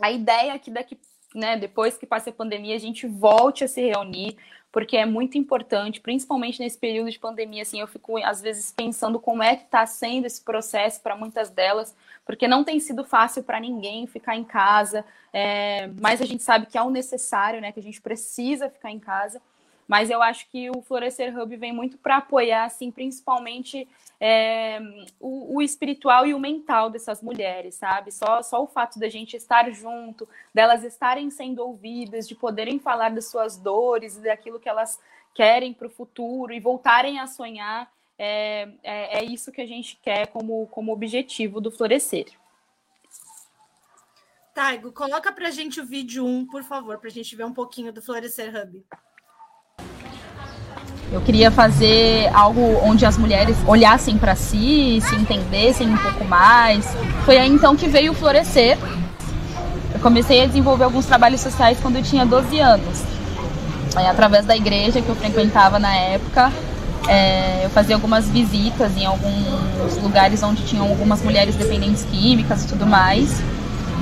A 0.00 0.10
ideia 0.10 0.52
é 0.52 0.58
que 0.58 0.70
daqui 0.70 0.98
né, 1.34 1.56
depois 1.56 1.96
que 1.96 2.06
passe 2.06 2.30
a 2.30 2.32
pandemia, 2.32 2.74
a 2.74 2.78
gente 2.78 3.06
volte 3.06 3.64
a 3.64 3.68
se 3.68 3.80
reunir, 3.80 4.36
porque 4.70 4.96
é 4.96 5.04
muito 5.04 5.36
importante, 5.36 6.00
principalmente 6.00 6.58
nesse 6.58 6.78
período 6.78 7.10
de 7.10 7.18
pandemia, 7.18 7.62
assim, 7.62 7.80
eu 7.80 7.86
fico 7.86 8.16
às 8.24 8.40
vezes 8.40 8.72
pensando 8.72 9.20
como 9.20 9.42
é 9.42 9.54
que 9.54 9.64
está 9.64 9.84
sendo 9.84 10.26
esse 10.26 10.40
processo 10.40 11.00
para 11.02 11.14
muitas 11.14 11.50
delas, 11.50 11.94
porque 12.24 12.48
não 12.48 12.64
tem 12.64 12.80
sido 12.80 13.04
fácil 13.04 13.42
para 13.42 13.60
ninguém 13.60 14.06
ficar 14.06 14.34
em 14.34 14.44
casa, 14.44 15.04
é, 15.32 15.88
mas 16.00 16.22
a 16.22 16.24
gente 16.24 16.42
sabe 16.42 16.66
que 16.66 16.78
é 16.78 16.82
o 16.82 16.90
necessário, 16.90 17.60
né, 17.60 17.70
que 17.70 17.80
a 17.80 17.82
gente 17.82 18.00
precisa 18.00 18.70
ficar 18.70 18.90
em 18.90 18.98
casa, 18.98 19.42
mas 19.92 20.08
eu 20.08 20.22
acho 20.22 20.48
que 20.48 20.70
o 20.70 20.80
Florescer 20.80 21.38
Hub 21.38 21.54
vem 21.54 21.70
muito 21.70 21.98
para 21.98 22.16
apoiar, 22.16 22.64
assim, 22.64 22.90
principalmente 22.90 23.86
é, 24.18 24.80
o, 25.20 25.56
o, 25.56 25.60
espiritual 25.60 26.24
e 26.24 26.32
o 26.32 26.38
mental 26.38 26.88
dessas 26.88 27.20
mulheres, 27.20 27.74
sabe? 27.74 28.10
Só, 28.10 28.42
só 28.42 28.62
o 28.62 28.66
fato 28.66 28.98
da 28.98 29.10
gente 29.10 29.36
estar 29.36 29.70
junto, 29.70 30.26
delas 30.54 30.82
estarem 30.82 31.28
sendo 31.28 31.62
ouvidas, 31.62 32.26
de 32.26 32.34
poderem 32.34 32.78
falar 32.78 33.10
das 33.10 33.26
suas 33.26 33.58
dores 33.58 34.16
daquilo 34.16 34.58
que 34.58 34.66
elas 34.66 34.98
querem 35.34 35.74
para 35.74 35.88
o 35.88 35.90
futuro 35.90 36.54
e 36.54 36.58
voltarem 36.58 37.20
a 37.20 37.26
sonhar, 37.26 37.92
é, 38.18 38.70
é, 38.82 39.18
é, 39.18 39.24
isso 39.24 39.52
que 39.52 39.60
a 39.60 39.66
gente 39.66 40.00
quer 40.02 40.28
como, 40.28 40.68
como 40.68 40.90
objetivo 40.90 41.60
do 41.60 41.70
Florescer. 41.70 42.28
Taigo, 44.54 44.90
coloca 44.90 45.30
para 45.30 45.50
gente 45.50 45.82
o 45.82 45.84
vídeo 45.84 46.24
1, 46.24 46.46
por 46.46 46.64
favor, 46.64 46.96
para 46.96 47.08
a 47.08 47.12
gente 47.12 47.36
ver 47.36 47.44
um 47.44 47.52
pouquinho 47.52 47.92
do 47.92 48.00
Florescer 48.00 48.56
Hub. 48.56 48.82
Eu 51.12 51.20
queria 51.20 51.50
fazer 51.50 52.30
algo 52.32 52.80
onde 52.82 53.04
as 53.04 53.18
mulheres 53.18 53.54
olhassem 53.66 54.16
para 54.16 54.34
si, 54.34 54.98
se 55.02 55.14
entendessem 55.14 55.86
um 55.86 55.96
pouco 55.98 56.24
mais. 56.24 56.88
Foi 57.26 57.36
aí 57.36 57.50
então 57.50 57.76
que 57.76 57.86
veio 57.86 58.14
Florescer. 58.14 58.78
Eu 59.92 60.00
comecei 60.00 60.42
a 60.42 60.46
desenvolver 60.46 60.84
alguns 60.84 61.04
trabalhos 61.04 61.42
sociais 61.42 61.78
quando 61.82 61.96
eu 61.96 62.02
tinha 62.02 62.24
12 62.24 62.58
anos. 62.58 63.02
Aí, 63.94 64.06
através 64.06 64.46
da 64.46 64.56
igreja 64.56 65.02
que 65.02 65.08
eu 65.08 65.14
frequentava 65.14 65.78
na 65.78 65.94
época, 65.94 66.50
é, 67.06 67.66
eu 67.66 67.68
fazia 67.68 67.94
algumas 67.94 68.26
visitas 68.30 68.96
em 68.96 69.04
alguns 69.04 69.98
lugares 70.02 70.42
onde 70.42 70.62
tinham 70.64 70.88
algumas 70.88 71.20
mulheres 71.20 71.54
dependentes 71.56 72.06
químicas 72.10 72.64
e 72.64 72.68
tudo 72.68 72.86
mais. 72.86 73.38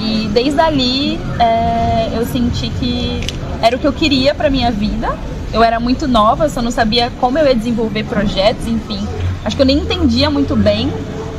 E 0.01 0.29
desde 0.33 0.61
ali 0.61 1.21
é, 1.39 2.11
eu 2.15 2.25
senti 2.27 2.71
que 2.71 3.21
era 3.63 3.77
o 3.77 3.79
que 3.79 3.87
eu 3.87 3.93
queria 3.93 4.35
para 4.35 4.49
minha 4.49 4.71
vida 4.71 5.15
eu 5.53 5.63
era 5.63 5.81
muito 5.81 6.07
nova, 6.07 6.49
só 6.49 6.63
não 6.63 6.71
sabia 6.71 7.11
como 7.21 7.39
eu 7.39 7.47
ia 7.47 7.55
desenvolver 7.55 8.05
projetos, 8.05 8.67
enfim. 8.67 9.07
Acho 9.45 9.57
que 9.57 9.63
eu 9.63 9.67
nem 9.67 9.79
entendia 9.79 10.31
muito 10.31 10.55
bem, 10.55 10.93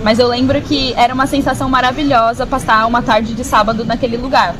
mas 0.04 0.20
eu 0.20 0.28
lembro 0.28 0.60
que 0.62 0.94
era 0.96 1.14
uma 1.14 1.28
sensação 1.28 1.70
maravilhosa 1.70 2.46
passar 2.46 2.86
uma 2.88 3.02
tarde 3.02 3.34
de 3.34 3.44
sábado 3.44 3.86
naquele 3.86 4.18
lugar. 4.18 4.56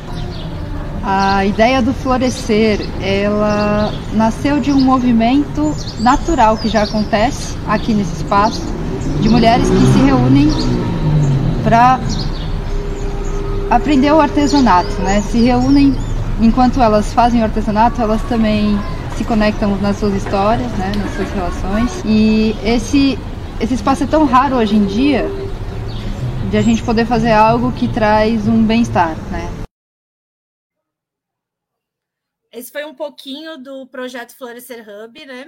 A 1.04 1.44
ideia 1.44 1.82
do 1.82 1.92
florescer, 1.92 2.80
ela 3.02 3.92
nasceu 4.12 4.60
de 4.60 4.72
um 4.72 4.80
movimento 4.80 5.74
natural 5.98 6.56
que 6.56 6.68
já 6.68 6.84
acontece 6.84 7.56
aqui 7.66 7.92
nesse 7.92 8.14
espaço, 8.18 8.62
de 9.20 9.28
mulheres 9.28 9.68
que 9.68 9.92
se 9.92 9.98
reúnem 9.98 10.48
para 11.64 11.98
aprender 13.76 14.12
o 14.12 14.20
artesanato, 14.20 15.00
né? 15.00 15.22
Se 15.22 15.38
reúnem 15.38 15.94
enquanto 16.40 16.80
elas 16.82 17.12
fazem 17.14 17.40
o 17.40 17.44
artesanato, 17.44 18.02
elas 18.02 18.22
também 18.28 18.76
se 19.16 19.24
conectam 19.24 19.76
nas 19.76 19.96
suas 19.96 20.14
histórias, 20.14 20.70
né, 20.72 20.92
nas 20.96 21.14
suas 21.14 21.30
relações. 21.30 22.02
E 22.04 22.54
esse, 22.64 23.18
esse 23.60 23.74
espaço 23.74 24.04
é 24.04 24.06
tão 24.06 24.24
raro 24.24 24.56
hoje 24.56 24.76
em 24.76 24.84
dia 24.84 25.24
de 26.50 26.56
a 26.58 26.62
gente 26.62 26.82
poder 26.82 27.06
fazer 27.06 27.32
algo 27.32 27.72
que 27.72 27.88
traz 27.88 28.46
um 28.46 28.62
bem-estar, 28.62 29.16
né? 29.30 29.48
Esse 32.52 32.70
foi 32.70 32.84
um 32.84 32.94
pouquinho 32.94 33.56
do 33.56 33.86
projeto 33.86 34.36
Florescer 34.36 34.84
Hub, 34.86 35.24
né? 35.24 35.46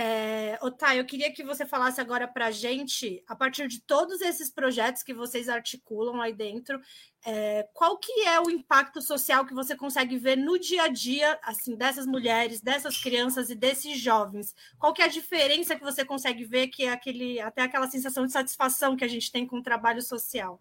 É, 0.00 0.56
Otá, 0.62 0.94
eu 0.94 1.04
queria 1.04 1.32
que 1.32 1.42
você 1.42 1.66
falasse 1.66 2.00
agora 2.00 2.28
para 2.28 2.46
a 2.46 2.50
gente, 2.52 3.20
a 3.26 3.34
partir 3.34 3.66
de 3.66 3.80
todos 3.80 4.20
esses 4.20 4.48
projetos 4.48 5.02
que 5.02 5.12
vocês 5.12 5.48
articulam 5.48 6.20
aí 6.20 6.32
dentro, 6.32 6.80
é, 7.26 7.66
qual 7.74 7.98
que 7.98 8.12
é 8.20 8.38
o 8.38 8.48
impacto 8.48 9.02
social 9.02 9.44
que 9.44 9.52
você 9.52 9.74
consegue 9.74 10.16
ver 10.16 10.36
no 10.36 10.56
dia 10.56 10.84
a 10.84 10.88
dia, 10.88 11.36
assim, 11.42 11.74
dessas 11.74 12.06
mulheres, 12.06 12.60
dessas 12.60 12.96
crianças 12.96 13.50
e 13.50 13.56
desses 13.56 13.98
jovens? 13.98 14.54
Qual 14.78 14.92
que 14.92 15.02
é 15.02 15.06
a 15.06 15.08
diferença 15.08 15.74
que 15.74 15.82
você 15.82 16.04
consegue 16.04 16.44
ver 16.44 16.68
que 16.68 16.84
é 16.84 16.92
aquele, 16.92 17.40
até 17.40 17.62
aquela 17.62 17.88
sensação 17.88 18.24
de 18.24 18.30
satisfação 18.30 18.96
que 18.96 19.04
a 19.04 19.08
gente 19.08 19.32
tem 19.32 19.44
com 19.48 19.56
o 19.56 19.62
trabalho 19.64 20.00
social? 20.00 20.60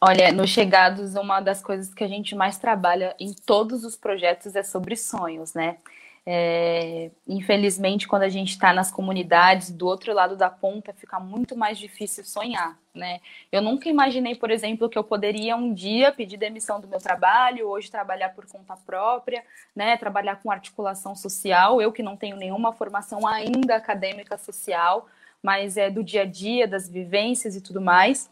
Olha, 0.00 0.30
no 0.30 0.46
Chegados, 0.46 1.16
uma 1.16 1.40
das 1.40 1.60
coisas 1.60 1.92
que 1.92 2.04
a 2.04 2.08
gente 2.08 2.36
mais 2.36 2.58
trabalha 2.58 3.16
em 3.18 3.32
todos 3.32 3.84
os 3.84 3.96
projetos 3.96 4.54
é 4.54 4.62
sobre 4.62 4.94
sonhos, 4.94 5.52
né? 5.52 5.78
É, 6.24 7.10
infelizmente, 7.26 8.06
quando 8.06 8.22
a 8.22 8.28
gente 8.28 8.50
está 8.50 8.72
nas 8.72 8.92
comunidades, 8.92 9.72
do 9.72 9.88
outro 9.88 10.14
lado 10.14 10.36
da 10.36 10.48
ponta, 10.48 10.92
fica 10.92 11.18
muito 11.18 11.56
mais 11.56 11.76
difícil 11.76 12.24
sonhar, 12.24 12.78
né? 12.94 13.20
Eu 13.50 13.60
nunca 13.60 13.88
imaginei, 13.88 14.36
por 14.36 14.48
exemplo, 14.48 14.88
que 14.88 14.96
eu 14.96 15.02
poderia 15.02 15.56
um 15.56 15.74
dia 15.74 16.12
pedir 16.12 16.36
demissão 16.36 16.80
do 16.80 16.86
meu 16.86 17.00
trabalho, 17.00 17.66
hoje 17.66 17.90
trabalhar 17.90 18.28
por 18.30 18.46
conta 18.46 18.76
própria, 18.76 19.44
né? 19.74 19.96
Trabalhar 19.96 20.36
com 20.36 20.50
articulação 20.50 21.16
social. 21.16 21.82
Eu 21.82 21.90
que 21.90 22.04
não 22.04 22.16
tenho 22.16 22.36
nenhuma 22.36 22.72
formação 22.72 23.26
ainda 23.26 23.74
acadêmica 23.74 24.38
social, 24.38 25.08
mas 25.42 25.76
é 25.76 25.90
do 25.90 26.04
dia 26.04 26.22
a 26.22 26.26
dia, 26.26 26.68
das 26.68 26.88
vivências 26.88 27.56
e 27.56 27.60
tudo 27.60 27.80
mais. 27.80 28.30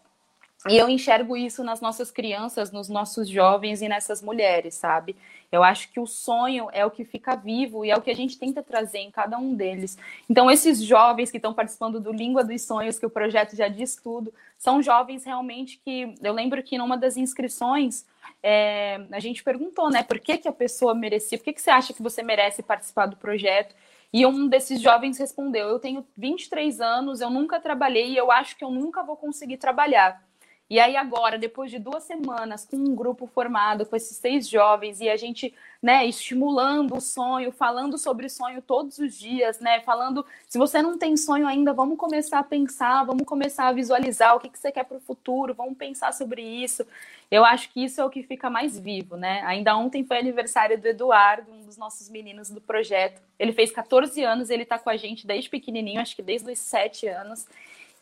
E 0.69 0.77
eu 0.77 0.89
enxergo 0.89 1.37
isso 1.37 1.65
nas 1.65 1.81
nossas 1.81 2.11
crianças, 2.11 2.71
nos 2.71 2.89
nossos 2.89 3.29
jovens 3.29 3.81
e 3.81 3.89
nessas 3.89 4.21
mulheres, 4.21 4.75
sabe? 4.75 5.17
Eu 5.51 5.65
acho 5.65 5.91
que 5.91 5.99
o 5.99 6.07
sonho 6.07 6.69
é 6.73 6.87
o 6.87 6.91
que 6.91 7.05
fica 7.05 7.35
vivo 7.35 7.85
e 7.85 7.91
é 7.91 7.97
o 7.97 8.01
que 8.01 8.11
a 8.11 8.15
gente 8.15 8.39
tenta 8.39 8.63
trazer 8.63 8.99
em 8.99 9.11
cada 9.11 9.37
um 9.37 9.55
deles. 9.55 9.99
Então, 10.29 10.51
esses 10.51 10.81
jovens 10.81 11.31
que 11.31 11.39
estão 11.39 11.53
participando 11.53 11.99
do 11.99 12.13
Língua 12.13 12.45
dos 12.45 12.63
Sonhos, 12.63 12.99
que 12.99 13.07
o 13.07 13.11
projeto 13.11 13.57
já 13.57 13.67
diz 13.67 13.97
tudo, 13.97 14.33
são 14.57 14.83
jovens 14.83 15.25
realmente 15.25 15.81
que. 15.85 16.15
Eu 16.23 16.33
lembro 16.33 16.63
que 16.63 16.79
numa 16.79 16.97
das 16.97 17.17
inscrições 17.17 18.07
é, 18.43 19.01
a 19.11 19.19
gente 19.19 19.43
perguntou, 19.43 19.91
né, 19.91 20.03
por 20.03 20.21
que, 20.21 20.39
que 20.39 20.49
a 20.49 20.53
pessoa 20.53 20.95
merecia, 20.95 21.37
por 21.37 21.45
que, 21.45 21.53
que 21.53 21.61
você 21.61 21.71
acha 21.71 21.93
que 21.93 22.03
você 22.03 22.23
merece 22.23 22.63
participar 22.63 23.07
do 23.07 23.17
projeto? 23.17 23.75
E 24.13 24.27
um 24.27 24.49
desses 24.49 24.81
jovens 24.81 25.19
respondeu: 25.19 25.69
Eu 25.69 25.79
tenho 25.79 26.07
23 26.17 26.81
anos, 26.81 27.21
eu 27.21 27.31
nunca 27.31 27.61
trabalhei 27.61 28.11
e 28.11 28.17
eu 28.17 28.31
acho 28.31 28.57
que 28.57 28.65
eu 28.65 28.71
nunca 28.71 29.03
vou 29.03 29.17
conseguir 29.17 29.57
trabalhar. 29.57 30.23
E 30.71 30.79
aí 30.79 30.97
agora, 30.97 31.37
depois 31.37 31.69
de 31.69 31.81
duas 31.81 32.05
semanas, 32.05 32.65
com 32.65 32.77
um 32.77 32.95
grupo 32.95 33.27
formado, 33.27 33.85
com 33.85 33.97
esses 33.97 34.17
seis 34.17 34.49
jovens, 34.49 35.01
e 35.01 35.09
a 35.09 35.17
gente, 35.17 35.53
né, 35.83 36.07
estimulando 36.07 36.97
o 36.97 37.01
sonho, 37.01 37.51
falando 37.51 37.99
sobre 37.99 38.29
sonho 38.29 38.63
todos 38.63 38.97
os 39.01 39.19
dias, 39.19 39.59
né, 39.59 39.81
falando, 39.81 40.25
se 40.49 40.59
você 40.59 40.81
não 40.81 40.97
tem 40.97 41.17
sonho 41.17 41.45
ainda, 41.45 41.73
vamos 41.73 41.99
começar 41.99 42.39
a 42.39 42.45
pensar, 42.45 43.03
vamos 43.03 43.25
começar 43.27 43.67
a 43.67 43.73
visualizar 43.73 44.37
o 44.37 44.39
que, 44.39 44.49
que 44.49 44.61
você 44.61 44.71
quer 44.71 44.85
para 44.85 44.97
o 44.97 45.01
futuro, 45.01 45.55
vamos 45.55 45.77
pensar 45.77 46.15
sobre 46.15 46.41
isso. 46.41 46.87
Eu 47.29 47.45
acho 47.45 47.69
que 47.71 47.85
isso 47.85 48.01
é 48.01 48.05
o 48.05 48.11
que 48.11 48.23
fica 48.23 48.49
mais 48.49 48.79
vivo, 48.79 49.17
né? 49.17 49.43
Ainda 49.47 49.77
ontem 49.77 50.05
foi 50.05 50.19
aniversário 50.19 50.81
do 50.81 50.87
Eduardo, 50.87 51.51
um 51.53 51.65
dos 51.65 51.77
nossos 51.77 52.09
meninos 52.09 52.49
do 52.49 52.61
projeto. 52.61 53.21
Ele 53.41 53.53
fez 53.53 53.73
14 53.73 54.23
anos, 54.23 54.51
ele 54.51 54.63
está 54.63 54.79
com 54.79 54.91
a 54.91 54.97
gente 54.97 55.27
desde 55.27 55.51
pequenininho, 55.51 56.01
acho 56.01 56.15
que 56.15 56.23
desde 56.23 56.51
os 56.51 56.59
7 56.61 57.09
anos. 57.09 57.47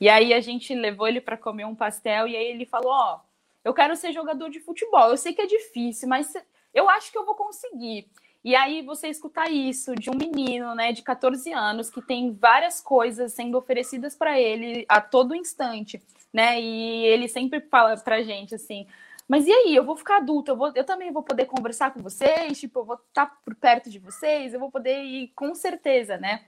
E 0.00 0.08
aí 0.08 0.32
a 0.32 0.40
gente 0.40 0.74
levou 0.74 1.08
ele 1.08 1.20
para 1.20 1.36
comer 1.36 1.64
um 1.64 1.74
pastel 1.74 2.28
e 2.28 2.36
aí 2.36 2.46
ele 2.46 2.66
falou: 2.66 2.92
Ó, 2.92 3.16
oh, 3.16 3.20
eu 3.64 3.74
quero 3.74 3.96
ser 3.96 4.12
jogador 4.12 4.48
de 4.50 4.60
futebol. 4.60 5.10
Eu 5.10 5.16
sei 5.16 5.32
que 5.32 5.42
é 5.42 5.46
difícil, 5.46 6.08
mas 6.08 6.32
eu 6.72 6.88
acho 6.88 7.10
que 7.10 7.18
eu 7.18 7.24
vou 7.24 7.34
conseguir. 7.34 8.08
E 8.44 8.54
aí 8.54 8.82
você 8.82 9.08
escutar 9.08 9.50
isso 9.50 9.94
de 9.96 10.10
um 10.10 10.14
menino, 10.14 10.74
né, 10.74 10.92
de 10.92 11.02
14 11.02 11.52
anos, 11.52 11.90
que 11.90 12.00
tem 12.00 12.32
várias 12.32 12.80
coisas 12.80 13.32
sendo 13.32 13.58
oferecidas 13.58 14.14
para 14.14 14.40
ele 14.40 14.86
a 14.88 15.00
todo 15.00 15.34
instante, 15.34 16.00
né? 16.32 16.60
E 16.60 17.04
ele 17.06 17.28
sempre 17.28 17.60
fala 17.60 17.96
pra 17.98 18.22
gente 18.22 18.54
assim: 18.54 18.86
"Mas 19.28 19.46
e 19.46 19.52
aí, 19.52 19.74
eu 19.74 19.84
vou 19.84 19.96
ficar 19.96 20.18
adulto, 20.18 20.52
eu 20.52 20.56
vou 20.56 20.72
eu 20.74 20.84
também 20.84 21.12
vou 21.12 21.22
poder 21.22 21.46
conversar 21.46 21.92
com 21.92 22.00
vocês, 22.02 22.58
tipo, 22.60 22.80
eu 22.80 22.84
vou 22.84 22.96
estar 22.96 23.26
tá 23.26 23.36
por 23.44 23.54
perto 23.56 23.90
de 23.90 23.98
vocês, 23.98 24.54
eu 24.54 24.60
vou 24.60 24.70
poder 24.70 25.02
ir 25.02 25.28
com 25.34 25.54
certeza, 25.54 26.16
né?" 26.18 26.44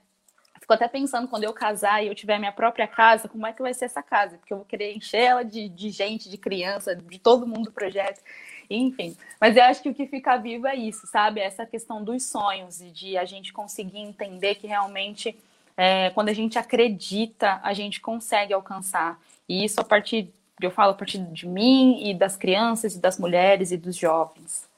Fico 0.61 0.73
até 0.73 0.87
pensando 0.87 1.27
quando 1.27 1.43
eu 1.43 1.53
casar 1.53 2.03
e 2.03 2.07
eu 2.07 2.13
tiver 2.13 2.37
minha 2.37 2.51
própria 2.51 2.87
casa, 2.87 3.27
como 3.27 3.47
é 3.47 3.51
que 3.51 3.63
vai 3.63 3.73
ser 3.73 3.85
essa 3.85 4.03
casa? 4.03 4.37
Porque 4.37 4.53
eu 4.53 4.57
vou 4.57 4.65
querer 4.65 4.95
encher 4.95 5.21
ela 5.21 5.43
de, 5.43 5.67
de 5.67 5.89
gente, 5.89 6.29
de 6.29 6.37
criança, 6.37 6.95
de 6.95 7.17
todo 7.17 7.47
mundo 7.47 7.63
do 7.63 7.71
projeto, 7.71 8.21
enfim. 8.69 9.17
Mas 9.39 9.57
eu 9.57 9.63
acho 9.63 9.81
que 9.81 9.89
o 9.89 9.93
que 9.93 10.05
fica 10.05 10.37
vivo 10.37 10.67
é 10.67 10.75
isso, 10.75 11.07
sabe? 11.07 11.41
Essa 11.41 11.65
questão 11.65 12.03
dos 12.03 12.23
sonhos 12.23 12.79
e 12.79 12.91
de 12.91 13.17
a 13.17 13.25
gente 13.25 13.51
conseguir 13.51 13.97
entender 13.97 14.53
que 14.55 14.67
realmente, 14.67 15.35
é, 15.75 16.11
quando 16.11 16.29
a 16.29 16.33
gente 16.33 16.59
acredita, 16.59 17.59
a 17.63 17.73
gente 17.73 17.99
consegue 17.99 18.53
alcançar. 18.53 19.19
E 19.49 19.65
isso 19.65 19.81
a 19.81 19.83
partir, 19.83 20.31
eu 20.61 20.69
falo 20.69 20.91
a 20.91 20.95
partir 20.95 21.17
de 21.17 21.47
mim 21.47 22.07
e 22.07 22.13
das 22.13 22.37
crianças 22.37 22.95
e 22.95 22.99
das 22.99 23.17
mulheres 23.17 23.71
e 23.71 23.77
dos 23.77 23.95
jovens. 23.95 24.69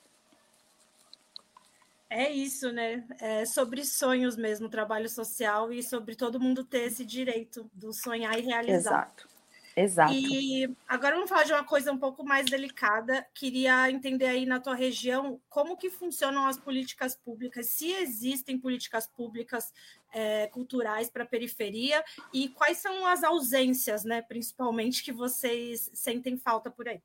É 2.16 2.32
isso, 2.32 2.72
né? 2.72 3.04
É 3.20 3.44
sobre 3.44 3.84
sonhos 3.84 4.38
mesmo, 4.38 4.70
trabalho 4.70 5.10
social 5.10 5.74
e 5.74 5.82
sobre 5.82 6.16
todo 6.16 6.40
mundo 6.40 6.64
ter 6.64 6.84
esse 6.84 7.04
direito 7.04 7.68
do 7.74 7.92
sonhar 7.92 8.38
e 8.38 8.44
realizar. 8.44 8.78
Exato. 8.78 9.34
Exato. 9.76 10.14
E 10.14 10.70
agora 10.88 11.16
vamos 11.16 11.28
falar 11.28 11.46
de 11.46 11.52
uma 11.52 11.64
coisa 11.64 11.92
um 11.92 11.98
pouco 11.98 12.24
mais 12.24 12.46
delicada. 12.46 13.26
Queria 13.34 13.90
entender 13.90 14.28
aí 14.28 14.46
na 14.46 14.60
tua 14.60 14.76
região 14.76 15.42
como 15.50 15.76
que 15.76 15.90
funcionam 15.90 16.46
as 16.46 16.56
políticas 16.56 17.16
públicas, 17.16 17.70
se 17.70 17.92
existem 17.92 18.60
políticas 18.60 19.08
públicas 19.08 19.74
é, 20.14 20.46
culturais 20.46 21.10
para 21.10 21.24
a 21.24 21.28
periferia 21.28 22.04
e 22.32 22.50
quais 22.50 22.78
são 22.78 23.08
as 23.08 23.24
ausências, 23.24 24.04
né, 24.04 24.22
principalmente, 24.22 25.04
que 25.04 25.12
vocês 25.12 25.90
sentem 25.96 26.38
falta 26.38 26.70
por 26.70 26.88
aí. 26.88 27.02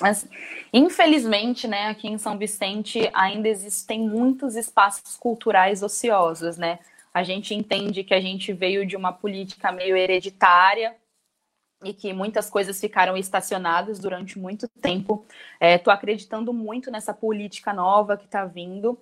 Mas, 0.00 0.28
infelizmente, 0.72 1.66
né, 1.66 1.88
aqui 1.88 2.08
em 2.08 2.18
São 2.18 2.36
Vicente 2.36 3.10
ainda 3.14 3.48
existem 3.48 4.00
muitos 4.00 4.54
espaços 4.54 5.16
culturais 5.16 5.82
ociosos, 5.82 6.56
né? 6.56 6.78
A 7.14 7.22
gente 7.22 7.54
entende 7.54 8.04
que 8.04 8.12
a 8.12 8.20
gente 8.20 8.52
veio 8.52 8.86
de 8.86 8.94
uma 8.94 9.10
política 9.10 9.72
meio 9.72 9.96
hereditária 9.96 10.94
e 11.82 11.94
que 11.94 12.12
muitas 12.12 12.50
coisas 12.50 12.78
ficaram 12.78 13.16
estacionadas 13.16 13.98
durante 13.98 14.38
muito 14.38 14.68
tempo. 14.82 15.24
Estou 15.58 15.90
é, 15.90 15.96
acreditando 15.96 16.52
muito 16.52 16.90
nessa 16.90 17.14
política 17.14 17.72
nova 17.72 18.18
que 18.18 18.26
está 18.26 18.44
vindo. 18.44 18.98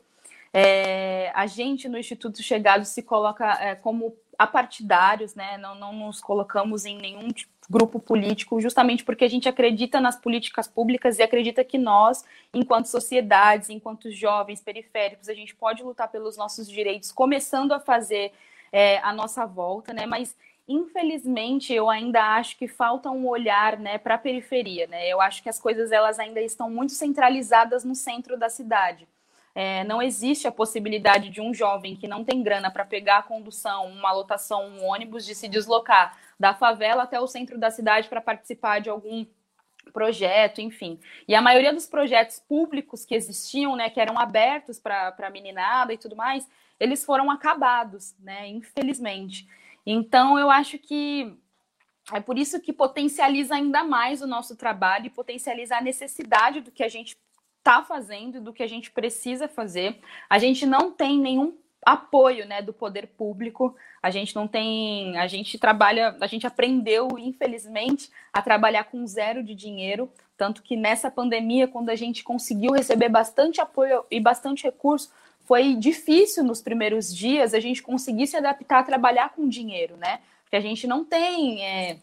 É, 0.53 1.32
a 1.34 1.47
gente 1.47 1.88
no 1.88 1.99
Instituto 1.99 2.40
Chegado 2.40 2.84
se 2.84 3.03
coloca 3.03 3.61
é, 3.61 3.74
como 3.74 4.16
apartidários, 4.38 5.34
né? 5.34 5.59
Não, 5.59 5.74
não 5.74 5.92
nos 5.92 6.20
colocamos 6.20 6.84
em 6.84 6.97
nenhum 6.97 7.28
grupo 7.68 7.98
político, 7.98 8.60
justamente 8.60 9.04
porque 9.04 9.24
a 9.24 9.28
gente 9.28 9.48
acredita 9.48 10.00
nas 10.00 10.16
políticas 10.16 10.68
públicas 10.68 11.18
e 11.18 11.22
acredita 11.22 11.64
que 11.64 11.78
nós, 11.78 12.24
enquanto 12.52 12.86
sociedades, 12.86 13.70
enquanto 13.70 14.10
jovens 14.10 14.60
periféricos, 14.60 15.28
a 15.28 15.34
gente 15.34 15.54
pode 15.54 15.82
lutar 15.82 16.08
pelos 16.08 16.36
nossos 16.36 16.68
direitos, 16.68 17.10
começando 17.10 17.72
a 17.72 17.80
fazer 17.80 18.32
é, 18.72 18.98
a 18.98 19.12
nossa 19.12 19.46
volta, 19.46 19.92
né? 19.92 20.06
Mas 20.06 20.36
infelizmente 20.66 21.72
eu 21.72 21.90
ainda 21.90 22.36
acho 22.36 22.56
que 22.56 22.66
falta 22.66 23.10
um 23.10 23.28
olhar, 23.28 23.78
né, 23.78 23.98
para 23.98 24.14
a 24.14 24.18
periferia, 24.18 24.86
né? 24.86 25.08
Eu 25.08 25.20
acho 25.20 25.42
que 25.42 25.48
as 25.48 25.60
coisas 25.60 25.92
elas 25.92 26.18
ainda 26.18 26.40
estão 26.40 26.70
muito 26.70 26.92
centralizadas 26.92 27.84
no 27.84 27.94
centro 27.94 28.36
da 28.38 28.48
cidade. 28.48 29.06
É, 29.55 29.84
não 29.84 30.02
existe 30.02 30.48
a 30.48 30.52
possibilidade 30.52 31.30
de 31.30 31.40
um 31.40 31.55
jovem 31.55 31.94
que 31.94 32.09
não 32.09 32.24
tem 32.24 32.42
grana 32.42 32.70
para 32.70 32.84
pegar 32.84 33.18
a 33.18 33.22
condução, 33.22 33.86
uma 33.86 34.12
lotação, 34.12 34.66
um 34.66 34.84
ônibus, 34.84 35.24
de 35.24 35.34
se 35.34 35.48
deslocar 35.48 36.18
da 36.38 36.52
favela 36.52 37.05
até 37.05 37.20
o 37.20 37.26
centro 37.28 37.57
da 37.57 37.70
cidade 37.70 38.09
para 38.09 38.20
participar 38.20 38.80
de 38.80 38.90
algum 38.90 39.24
projeto, 39.92 40.61
enfim. 40.61 40.98
E 41.28 41.34
a 41.34 41.42
maioria 41.42 41.72
dos 41.72 41.86
projetos 41.86 42.40
públicos 42.40 43.05
que 43.05 43.14
existiam, 43.14 43.76
né, 43.76 43.90
que 43.90 44.00
eram 44.00 44.18
abertos 44.18 44.80
para 44.80 45.14
a 45.16 45.30
meninada 45.30 45.92
e 45.92 45.98
tudo 45.98 46.16
mais, 46.16 46.48
eles 46.80 47.05
foram 47.05 47.30
acabados, 47.30 48.14
né, 48.18 48.48
infelizmente. 48.48 49.46
Então, 49.86 50.38
eu 50.38 50.50
acho 50.50 50.78
que 50.78 51.36
é 52.12 52.20
por 52.20 52.38
isso 52.38 52.61
que 52.61 52.72
potencializa 52.72 53.55
ainda 53.55 53.84
mais 53.84 54.20
o 54.20 54.26
nosso 54.26 54.57
trabalho 54.57 55.07
e 55.07 55.11
potencializa 55.11 55.76
a 55.76 55.80
necessidade 55.80 56.61
do 56.61 56.70
que 56.70 56.82
a 56.82 56.88
gente 56.88 57.16
está 57.64 57.82
fazendo, 57.82 58.42
do 58.42 58.52
que 58.52 58.62
a 58.62 58.66
gente 58.66 58.90
precisa 58.90 59.48
fazer. 59.48 59.98
A 60.28 60.38
gente 60.38 60.66
não 60.66 60.92
tem 60.92 61.18
nenhum 61.18 61.56
apoio, 61.84 62.46
né, 62.46 62.60
do 62.60 62.74
poder 62.74 63.06
público. 63.06 63.74
A 64.02 64.10
gente 64.10 64.36
não 64.36 64.46
tem, 64.46 65.16
a 65.16 65.26
gente 65.26 65.58
trabalha, 65.58 66.14
a 66.20 66.26
gente 66.26 66.46
aprendeu, 66.46 67.08
infelizmente, 67.18 68.10
a 68.30 68.42
trabalhar 68.42 68.84
com 68.84 69.06
zero 69.06 69.42
de 69.42 69.54
dinheiro, 69.54 70.12
tanto 70.36 70.62
que 70.62 70.76
nessa 70.76 71.10
pandemia, 71.10 71.66
quando 71.66 71.88
a 71.88 71.96
gente 71.96 72.22
conseguiu 72.22 72.72
receber 72.72 73.08
bastante 73.08 73.60
apoio 73.60 74.04
e 74.10 74.20
bastante 74.20 74.64
recurso, 74.64 75.10
foi 75.46 75.74
difícil 75.74 76.44
nos 76.44 76.60
primeiros 76.60 77.14
dias 77.14 77.54
a 77.54 77.60
gente 77.60 77.82
conseguir 77.82 78.26
se 78.26 78.36
adaptar 78.36 78.80
a 78.80 78.82
trabalhar 78.84 79.30
com 79.30 79.48
dinheiro, 79.48 79.96
né? 79.96 80.20
Porque 80.42 80.56
a 80.56 80.60
gente 80.60 80.86
não 80.86 81.04
tem 81.04 81.64
é, 81.64 81.98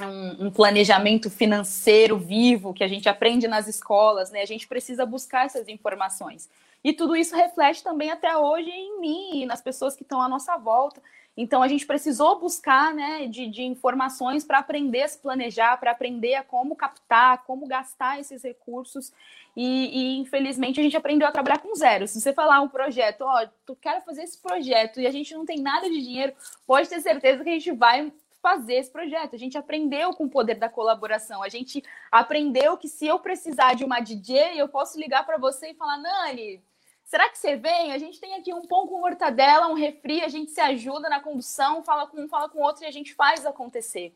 um, 0.00 0.46
um, 0.46 0.50
planejamento 0.50 1.30
financeiro 1.30 2.18
vivo 2.18 2.72
que 2.74 2.84
a 2.84 2.88
gente 2.88 3.08
aprende 3.08 3.48
nas 3.48 3.66
escolas, 3.66 4.30
né? 4.30 4.42
A 4.42 4.46
gente 4.46 4.66
precisa 4.66 5.04
buscar 5.04 5.46
essas 5.46 5.68
informações. 5.68 6.48
E 6.82 6.92
tudo 6.92 7.16
isso 7.16 7.34
reflete 7.34 7.82
também 7.82 8.10
até 8.10 8.36
hoje 8.36 8.70
em 8.70 9.00
mim 9.00 9.42
e 9.42 9.46
nas 9.46 9.60
pessoas 9.60 9.96
que 9.96 10.02
estão 10.02 10.22
à 10.22 10.28
nossa 10.28 10.56
volta. 10.56 11.02
Então 11.36 11.62
a 11.62 11.68
gente 11.68 11.86
precisou 11.86 12.40
buscar 12.40 12.92
né, 12.92 13.28
de, 13.28 13.46
de 13.46 13.62
informações 13.62 14.44
para 14.44 14.58
aprender 14.58 15.02
a 15.02 15.08
se 15.08 15.18
planejar, 15.18 15.76
para 15.76 15.92
aprender 15.92 16.34
a 16.34 16.42
como 16.42 16.74
captar, 16.74 17.44
como 17.44 17.64
gastar 17.66 18.18
esses 18.18 18.42
recursos. 18.42 19.12
E, 19.56 20.16
e, 20.16 20.18
infelizmente 20.18 20.80
a 20.80 20.82
gente 20.82 20.96
aprendeu 20.96 21.28
a 21.28 21.32
trabalhar 21.32 21.58
com 21.58 21.74
zero. 21.76 22.08
Se 22.08 22.20
você 22.20 22.32
falar 22.32 22.60
um 22.60 22.68
projeto, 22.68 23.22
ó, 23.22 23.42
oh, 23.42 23.48
tu 23.64 23.76
quero 23.80 24.00
fazer 24.00 24.22
esse 24.22 24.38
projeto 24.38 25.00
e 25.00 25.06
a 25.06 25.12
gente 25.12 25.32
não 25.32 25.46
tem 25.46 25.60
nada 25.60 25.88
de 25.88 26.00
dinheiro, 26.00 26.32
pode 26.66 26.88
ter 26.88 27.00
certeza 27.00 27.44
que 27.44 27.50
a 27.50 27.52
gente 27.52 27.70
vai 27.70 28.12
fazer 28.42 28.74
esse 28.74 28.90
projeto. 28.90 29.34
A 29.34 29.38
gente 29.38 29.58
aprendeu 29.58 30.12
com 30.14 30.24
o 30.24 30.30
poder 30.30 30.56
da 30.56 30.68
colaboração. 30.68 31.42
A 31.42 31.48
gente 31.48 31.82
aprendeu 32.10 32.76
que 32.76 32.88
se 32.88 33.06
eu 33.06 33.18
precisar 33.18 33.74
de 33.74 33.84
uma 33.84 34.00
DJ, 34.00 34.60
eu 34.60 34.68
posso 34.68 34.98
ligar 34.98 35.24
para 35.24 35.36
você 35.36 35.70
e 35.70 35.74
falar: 35.74 35.98
Nani, 35.98 36.62
será 37.04 37.28
que 37.28 37.38
você 37.38 37.56
vem? 37.56 37.92
A 37.92 37.98
gente 37.98 38.20
tem 38.20 38.34
aqui 38.34 38.52
um 38.52 38.66
pão 38.66 38.86
com 38.86 39.00
mortadela, 39.00 39.68
um 39.68 39.74
refri, 39.74 40.22
a 40.22 40.28
gente 40.28 40.50
se 40.50 40.60
ajuda 40.60 41.08
na 41.08 41.20
condução, 41.20 41.82
fala 41.82 42.06
com 42.06 42.20
um, 42.20 42.28
fala 42.28 42.48
com 42.48 42.60
outro 42.60 42.84
e 42.84 42.86
a 42.86 42.92
gente 42.92 43.14
faz 43.14 43.44
acontecer. 43.44 44.14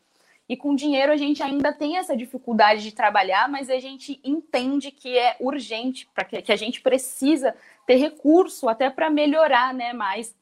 E 0.48 0.56
com 0.56 0.74
dinheiro 0.74 1.12
a 1.12 1.16
gente 1.16 1.42
ainda 1.42 1.72
tem 1.72 1.96
essa 1.96 2.16
dificuldade 2.16 2.82
de 2.82 2.92
trabalhar, 2.92 3.48
mas 3.48 3.70
a 3.70 3.78
gente 3.78 4.20
entende 4.24 4.90
que 4.90 5.16
é 5.16 5.36
urgente, 5.40 6.06
para 6.12 6.24
que, 6.24 6.42
que 6.42 6.52
a 6.52 6.56
gente 6.56 6.80
precisa 6.80 7.56
ter 7.86 7.94
recurso 7.94 8.68
até 8.68 8.90
para 8.90 9.08
melhorar 9.08 9.72
né, 9.72 9.92
mais 9.92 10.34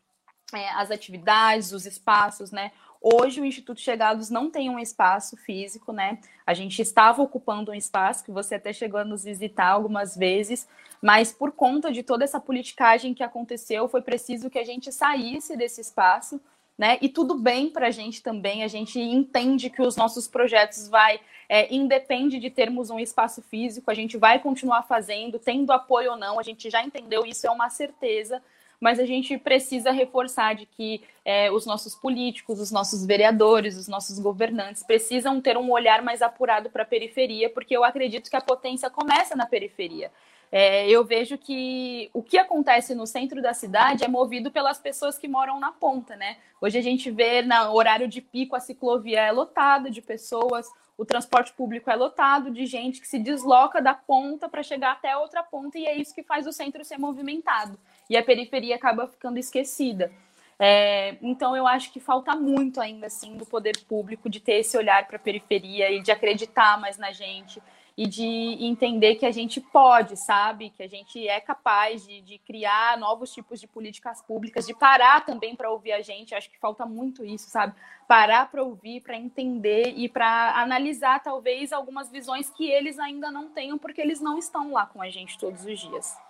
é, 0.52 0.68
as 0.70 0.90
atividades, 0.90 1.72
os 1.72 1.86
espaços, 1.86 2.50
né? 2.50 2.72
Hoje 3.02 3.40
o 3.40 3.46
Instituto 3.46 3.80
Chegados 3.80 4.28
não 4.28 4.50
tem 4.50 4.68
um 4.68 4.78
espaço 4.78 5.34
físico, 5.34 5.90
né? 5.90 6.18
A 6.46 6.52
gente 6.52 6.82
estava 6.82 7.22
ocupando 7.22 7.70
um 7.70 7.74
espaço 7.74 8.22
que 8.22 8.30
você 8.30 8.56
até 8.56 8.74
chegou 8.74 9.00
a 9.00 9.04
nos 9.04 9.24
visitar 9.24 9.68
algumas 9.68 10.14
vezes, 10.14 10.68
mas 11.00 11.32
por 11.32 11.50
conta 11.50 11.90
de 11.90 12.02
toda 12.02 12.24
essa 12.24 12.38
politicagem 12.38 13.14
que 13.14 13.22
aconteceu, 13.22 13.88
foi 13.88 14.02
preciso 14.02 14.50
que 14.50 14.58
a 14.58 14.64
gente 14.64 14.92
saísse 14.92 15.56
desse 15.56 15.80
espaço, 15.80 16.38
né? 16.76 16.98
E 17.00 17.08
tudo 17.08 17.34
bem 17.34 17.70
para 17.70 17.86
a 17.86 17.90
gente 17.90 18.22
também. 18.22 18.62
A 18.64 18.68
gente 18.68 19.00
entende 19.00 19.70
que 19.70 19.80
os 19.80 19.96
nossos 19.96 20.28
projetos 20.28 20.86
vai 20.86 21.20
é, 21.48 21.74
independe 21.74 22.38
de 22.38 22.50
termos 22.50 22.90
um 22.90 22.98
espaço 22.98 23.40
físico. 23.40 23.90
A 23.90 23.94
gente 23.94 24.18
vai 24.18 24.38
continuar 24.40 24.82
fazendo, 24.82 25.38
tendo 25.38 25.72
apoio 25.72 26.12
ou 26.12 26.16
não. 26.18 26.38
A 26.38 26.42
gente 26.42 26.68
já 26.68 26.84
entendeu 26.84 27.24
isso 27.24 27.46
é 27.46 27.50
uma 27.50 27.70
certeza 27.70 28.42
mas 28.80 28.98
a 28.98 29.04
gente 29.04 29.36
precisa 29.36 29.92
reforçar 29.92 30.54
de 30.54 30.64
que 30.64 31.02
é, 31.22 31.50
os 31.52 31.66
nossos 31.66 31.94
políticos, 31.94 32.58
os 32.58 32.72
nossos 32.72 33.04
vereadores, 33.04 33.76
os 33.76 33.86
nossos 33.86 34.18
governantes 34.18 34.82
precisam 34.82 35.40
ter 35.40 35.58
um 35.58 35.70
olhar 35.70 36.02
mais 36.02 36.22
apurado 36.22 36.70
para 36.70 36.82
a 36.82 36.86
periferia, 36.86 37.50
porque 37.50 37.76
eu 37.76 37.84
acredito 37.84 38.30
que 38.30 38.36
a 38.36 38.40
potência 38.40 38.88
começa 38.88 39.36
na 39.36 39.46
periferia. 39.46 40.10
É, 40.50 40.88
eu 40.88 41.04
vejo 41.04 41.38
que 41.38 42.10
o 42.12 42.22
que 42.22 42.36
acontece 42.36 42.92
no 42.92 43.06
centro 43.06 43.40
da 43.40 43.54
cidade 43.54 44.02
é 44.02 44.08
movido 44.08 44.50
pelas 44.50 44.78
pessoas 44.78 45.16
que 45.16 45.28
moram 45.28 45.60
na 45.60 45.70
ponta, 45.70 46.16
né? 46.16 46.38
Hoje 46.60 46.76
a 46.76 46.82
gente 46.82 47.08
vê 47.08 47.42
no 47.42 47.72
horário 47.72 48.08
de 48.08 48.20
pico 48.20 48.56
a 48.56 48.60
ciclovia 48.60 49.20
é 49.20 49.30
lotada 49.30 49.88
de 49.88 50.02
pessoas, 50.02 50.66
o 50.98 51.04
transporte 51.04 51.52
público 51.52 51.88
é 51.88 51.94
lotado 51.94 52.50
de 52.50 52.66
gente 52.66 53.00
que 53.00 53.06
se 53.06 53.18
desloca 53.18 53.80
da 53.80 53.94
ponta 53.94 54.48
para 54.48 54.62
chegar 54.62 54.92
até 54.92 55.16
outra 55.16 55.42
ponta 55.42 55.78
e 55.78 55.86
é 55.86 55.94
isso 55.94 56.14
que 56.14 56.22
faz 56.24 56.46
o 56.48 56.52
centro 56.52 56.84
ser 56.84 56.98
movimentado 56.98 57.78
e 58.10 58.16
a 58.16 58.22
periferia 58.24 58.74
acaba 58.74 59.06
ficando 59.06 59.38
esquecida. 59.38 60.12
É, 60.58 61.16
então 61.22 61.56
eu 61.56 61.66
acho 61.66 61.90
que 61.90 62.00
falta 62.00 62.36
muito 62.36 62.80
ainda 62.80 63.06
assim 63.06 63.34
do 63.36 63.46
poder 63.46 63.78
público 63.88 64.28
de 64.28 64.40
ter 64.40 64.56
esse 64.56 64.76
olhar 64.76 65.06
para 65.06 65.16
a 65.16 65.20
periferia 65.20 65.90
e 65.90 66.02
de 66.02 66.12
acreditar 66.12 66.78
mais 66.78 66.98
na 66.98 67.12
gente 67.12 67.62
e 67.96 68.06
de 68.06 68.24
entender 68.60 69.14
que 69.14 69.24
a 69.24 69.30
gente 69.30 69.60
pode, 69.60 70.16
sabe? 70.16 70.70
Que 70.70 70.82
a 70.82 70.88
gente 70.88 71.26
é 71.26 71.40
capaz 71.40 72.06
de, 72.06 72.20
de 72.20 72.38
criar 72.38 72.98
novos 72.98 73.32
tipos 73.32 73.60
de 73.60 73.66
políticas 73.66 74.22
públicas, 74.22 74.66
de 74.66 74.74
parar 74.74 75.24
também 75.24 75.54
para 75.54 75.70
ouvir 75.70 75.92
a 75.92 76.02
gente. 76.02 76.34
Acho 76.34 76.50
que 76.50 76.58
falta 76.58 76.84
muito 76.86 77.24
isso, 77.24 77.48
sabe? 77.48 77.74
Parar 78.08 78.50
para 78.50 78.62
ouvir, 78.62 79.00
para 79.00 79.16
entender 79.16 79.94
e 79.96 80.08
para 80.08 80.60
analisar 80.60 81.22
talvez 81.22 81.72
algumas 81.72 82.10
visões 82.10 82.50
que 82.50 82.70
eles 82.70 82.98
ainda 82.98 83.30
não 83.30 83.48
tenham, 83.50 83.78
porque 83.78 84.00
eles 84.00 84.20
não 84.20 84.38
estão 84.38 84.72
lá 84.72 84.86
com 84.86 85.02
a 85.02 85.10
gente 85.10 85.38
todos 85.38 85.64
os 85.64 85.78
dias. 85.78 86.29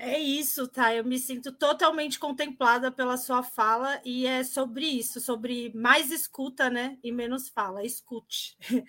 É 0.00 0.16
isso, 0.16 0.68
tá? 0.68 0.94
Eu 0.94 1.04
me 1.04 1.18
sinto 1.18 1.50
totalmente 1.52 2.20
contemplada 2.20 2.90
pela 2.90 3.16
sua 3.16 3.42
fala 3.42 4.00
e 4.04 4.26
é 4.26 4.44
sobre 4.44 4.86
isso, 4.86 5.20
sobre 5.20 5.72
mais 5.74 6.12
escuta, 6.12 6.70
né? 6.70 6.96
E 7.02 7.10
menos 7.10 7.48
fala. 7.48 7.84
Escute. 7.84 8.56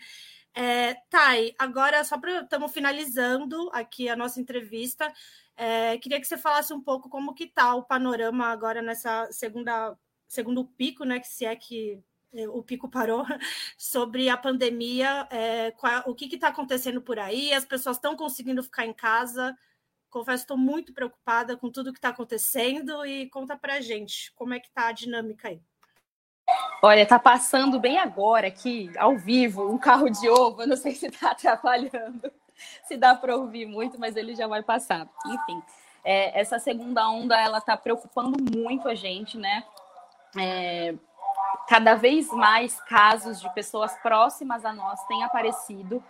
É, 0.51 0.95
Thay, 1.10 1.53
agora 1.60 2.03
só 2.03 2.18
para 2.18 2.41
estamos 2.41 2.72
finalizando 2.74 3.70
aqui 3.72 4.10
a 4.10 4.16
nossa 4.16 4.41
entrevista. 4.41 5.14
É, 5.55 5.97
queria 5.99 6.20
que 6.20 6.26
você 6.28 6.38
falasse 6.38 6.74
um 6.74 6.82
pouco 6.82 7.07
como 7.07 7.36
que 7.36 7.45
está 7.45 7.76
o 7.76 7.84
panorama 7.84 8.47
agora 8.47 8.82
nessa 8.82 9.32
segunda 9.32 9.95
segundo 10.28 10.66
pico, 10.66 11.05
né? 11.05 11.20
Que 11.20 11.28
se 11.28 11.45
é 11.45 11.55
que 11.55 12.03
é, 12.34 12.49
o 12.49 12.64
pico 12.64 12.89
parou 12.89 13.24
sobre 13.78 14.28
a 14.28 14.36
pandemia, 14.36 15.28
é, 15.32 15.72
qual, 15.72 16.03
o 16.07 16.16
que 16.16 16.26
está 16.34 16.49
acontecendo 16.49 17.01
por 17.01 17.20
aí? 17.20 17.53
As 17.53 17.64
pessoas 17.64 17.97
estão 17.97 18.16
conseguindo 18.16 18.64
ficar 18.64 18.86
em 18.86 18.93
casa? 18.93 19.55
Confesso, 20.10 20.43
estou 20.43 20.57
muito 20.57 20.93
preocupada 20.93 21.55
com 21.55 21.70
tudo 21.70 21.91
que 21.91 21.99
está 21.99 22.10
acontecendo 22.10 23.05
e 23.05 23.30
conta 23.30 23.55
para 23.57 23.82
gente 23.82 24.34
como 24.36 24.53
é 24.53 24.60
que 24.60 24.68
está 24.68 24.88
a 24.88 24.91
dinâmica 24.91 25.49
aí. 25.49 25.62
Olha, 26.82 27.05
tá 27.05 27.20
passando 27.20 27.80
bem 27.80 27.97
agora 27.97 28.47
aqui, 28.47 28.91
ao 28.97 29.18
vivo, 29.18 29.70
um 29.70 29.78
carro 29.78 30.10
de 30.10 30.30
ovo. 30.30 30.62
Eu 30.62 30.68
não 30.68 30.78
sei 30.78 30.93
se 30.95 31.07
está 31.07 31.32
atrapalhando, 31.32 32.32
se 32.86 32.97
dá 32.97 33.16
para 33.16 33.36
ouvir 33.36 33.66
muito, 33.66 33.99
mas 33.99 34.16
ele 34.16 34.36
já 34.36 34.47
vai 34.47 34.64
passar. 34.64 35.07
Enfim, 35.26 35.62
é, 36.03 36.39
essa 36.39 36.57
segunda 36.57 37.07
onda 37.10 37.39
ela 37.39 37.57
está 37.57 37.76
preocupando 37.76 38.38
muito 38.55 38.88
a 38.88 38.95
gente, 38.95 39.38
né? 39.38 39.64
É, 40.38 40.95
cada 41.68 41.95
vez 41.95 42.30
mais 42.32 42.80
casos 42.82 43.41
de 43.41 43.53
pessoas 43.53 43.95
próximas 43.97 44.64
a 44.64 44.74
nós 44.74 45.03
têm 45.05 45.24
aparecido. 45.24 46.03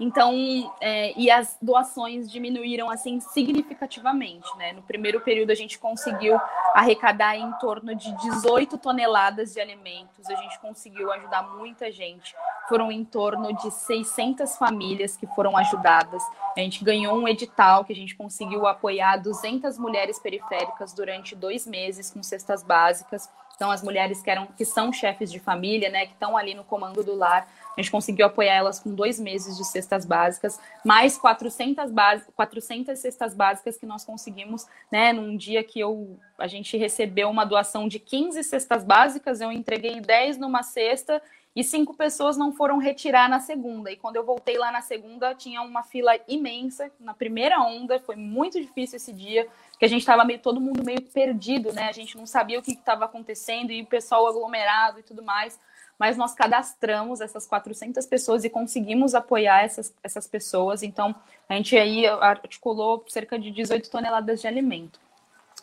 Então, 0.00 0.34
é, 0.80 1.12
e 1.14 1.30
as 1.30 1.58
doações 1.60 2.30
diminuíram 2.32 2.88
assim 2.88 3.20
significativamente, 3.20 4.48
né? 4.56 4.72
No 4.72 4.80
primeiro 4.80 5.20
período 5.20 5.50
a 5.50 5.54
gente 5.54 5.78
conseguiu 5.78 6.40
arrecadar 6.74 7.36
em 7.36 7.52
torno 7.58 7.94
de 7.94 8.10
18 8.16 8.78
toneladas 8.78 9.52
de 9.52 9.60
alimentos, 9.60 10.26
a 10.26 10.34
gente 10.36 10.58
conseguiu 10.58 11.12
ajudar 11.12 11.42
muita 11.42 11.92
gente. 11.92 12.34
Foram 12.66 12.90
em 12.90 13.04
torno 13.04 13.52
de 13.52 13.70
600 13.70 14.56
famílias 14.56 15.18
que 15.18 15.26
foram 15.26 15.54
ajudadas. 15.54 16.22
A 16.56 16.60
gente 16.60 16.82
ganhou 16.82 17.14
um 17.14 17.28
edital 17.28 17.84
que 17.84 17.92
a 17.92 17.96
gente 17.96 18.16
conseguiu 18.16 18.66
apoiar 18.66 19.18
200 19.18 19.76
mulheres 19.76 20.18
periféricas 20.18 20.94
durante 20.94 21.36
dois 21.36 21.66
meses 21.66 22.10
com 22.10 22.22
cestas 22.22 22.62
básicas. 22.62 23.28
Então, 23.60 23.70
as 23.70 23.82
mulheres 23.82 24.22
que, 24.22 24.30
eram, 24.30 24.46
que 24.46 24.64
são 24.64 24.90
chefes 24.90 25.30
de 25.30 25.38
família, 25.38 25.90
né, 25.90 26.06
que 26.06 26.14
estão 26.14 26.34
ali 26.34 26.54
no 26.54 26.64
comando 26.64 27.04
do 27.04 27.14
lar, 27.14 27.46
a 27.76 27.78
gente 27.78 27.90
conseguiu 27.90 28.24
apoiar 28.24 28.54
elas 28.54 28.80
com 28.80 28.94
dois 28.94 29.20
meses 29.20 29.58
de 29.58 29.66
cestas 29.66 30.06
básicas, 30.06 30.58
mais 30.82 31.18
400, 31.18 31.90
base, 31.90 32.24
400 32.34 32.98
cestas 32.98 33.34
básicas 33.34 33.76
que 33.76 33.84
nós 33.84 34.02
conseguimos, 34.02 34.66
né, 34.90 35.12
num 35.12 35.36
dia 35.36 35.62
que 35.62 35.78
eu, 35.78 36.18
a 36.38 36.46
gente 36.46 36.74
recebeu 36.78 37.28
uma 37.28 37.44
doação 37.44 37.86
de 37.86 37.98
15 37.98 38.42
cestas 38.44 38.82
básicas, 38.82 39.42
eu 39.42 39.52
entreguei 39.52 40.00
10 40.00 40.38
numa 40.38 40.62
cesta 40.62 41.20
e 41.54 41.64
cinco 41.64 41.94
pessoas 41.94 42.36
não 42.36 42.52
foram 42.52 42.78
retirar 42.78 43.28
na 43.28 43.40
segunda. 43.40 43.90
E 43.90 43.96
quando 43.96 44.16
eu 44.16 44.24
voltei 44.24 44.56
lá 44.56 44.70
na 44.70 44.80
segunda, 44.80 45.34
tinha 45.34 45.60
uma 45.62 45.82
fila 45.82 46.12
imensa. 46.28 46.90
Na 46.98 47.12
primeira 47.12 47.60
onda, 47.60 47.98
foi 47.98 48.14
muito 48.14 48.60
difícil 48.60 48.96
esse 48.96 49.12
dia, 49.12 49.48
porque 49.80 49.86
a 49.86 49.88
gente 49.88 50.02
estava 50.02 50.26
meio 50.26 50.38
todo 50.38 50.60
mundo 50.60 50.84
meio 50.84 51.00
perdido, 51.00 51.72
né? 51.72 51.88
A 51.88 51.92
gente 51.92 52.14
não 52.14 52.26
sabia 52.26 52.58
o 52.58 52.62
que 52.62 52.72
estava 52.72 53.06
acontecendo 53.06 53.72
e 53.72 53.80
o 53.80 53.86
pessoal 53.86 54.26
aglomerado 54.26 55.00
e 55.00 55.02
tudo 55.02 55.22
mais. 55.22 55.58
Mas 55.98 56.18
nós 56.18 56.34
cadastramos 56.34 57.22
essas 57.22 57.46
400 57.46 58.04
pessoas 58.04 58.44
e 58.44 58.50
conseguimos 58.50 59.14
apoiar 59.14 59.64
essas, 59.64 59.94
essas 60.02 60.26
pessoas. 60.26 60.82
Então, 60.82 61.14
a 61.48 61.54
gente 61.54 61.78
aí 61.78 62.06
articulou 62.06 63.02
cerca 63.08 63.38
de 63.38 63.50
18 63.50 63.88
toneladas 63.88 64.42
de 64.42 64.46
alimento. 64.46 65.00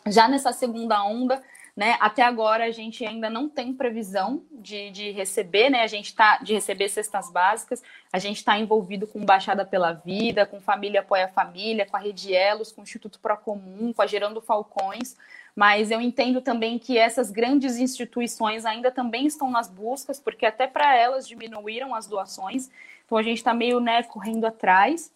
Já 0.04 0.26
nessa 0.26 0.52
segunda 0.52 1.00
onda, 1.04 1.40
né? 1.78 1.96
Até 2.00 2.22
agora 2.22 2.64
a 2.64 2.72
gente 2.72 3.06
ainda 3.06 3.30
não 3.30 3.48
tem 3.48 3.72
previsão 3.72 4.42
de, 4.50 4.90
de 4.90 5.12
receber, 5.12 5.70
né? 5.70 5.82
A 5.84 5.86
gente 5.86 6.06
está 6.06 6.38
de 6.38 6.52
receber 6.52 6.88
cestas 6.88 7.30
básicas, 7.30 7.84
a 8.12 8.18
gente 8.18 8.38
está 8.38 8.58
envolvido 8.58 9.06
com 9.06 9.24
Baixada 9.24 9.64
pela 9.64 9.92
Vida, 9.92 10.44
com 10.44 10.60
Família 10.60 11.02
Apoia 11.02 11.28
Família, 11.28 11.86
com 11.86 11.96
a 11.96 12.00
Rede 12.00 12.34
Elos, 12.34 12.72
com 12.72 12.80
o 12.80 12.82
Instituto 12.82 13.20
Procomum, 13.20 13.92
com 13.92 14.02
a 14.02 14.08
Gerando 14.08 14.40
Falcões, 14.40 15.16
mas 15.54 15.92
eu 15.92 16.00
entendo 16.00 16.40
também 16.40 16.80
que 16.80 16.98
essas 16.98 17.30
grandes 17.30 17.76
instituições 17.76 18.66
ainda 18.66 18.90
também 18.90 19.24
estão 19.24 19.48
nas 19.48 19.70
buscas, 19.70 20.18
porque 20.18 20.46
até 20.46 20.66
para 20.66 20.96
elas 20.96 21.28
diminuíram 21.28 21.94
as 21.94 22.08
doações, 22.08 22.68
então 23.06 23.16
a 23.16 23.22
gente 23.22 23.38
está 23.38 23.54
meio 23.54 23.78
né, 23.78 24.02
correndo 24.02 24.44
atrás. 24.46 25.12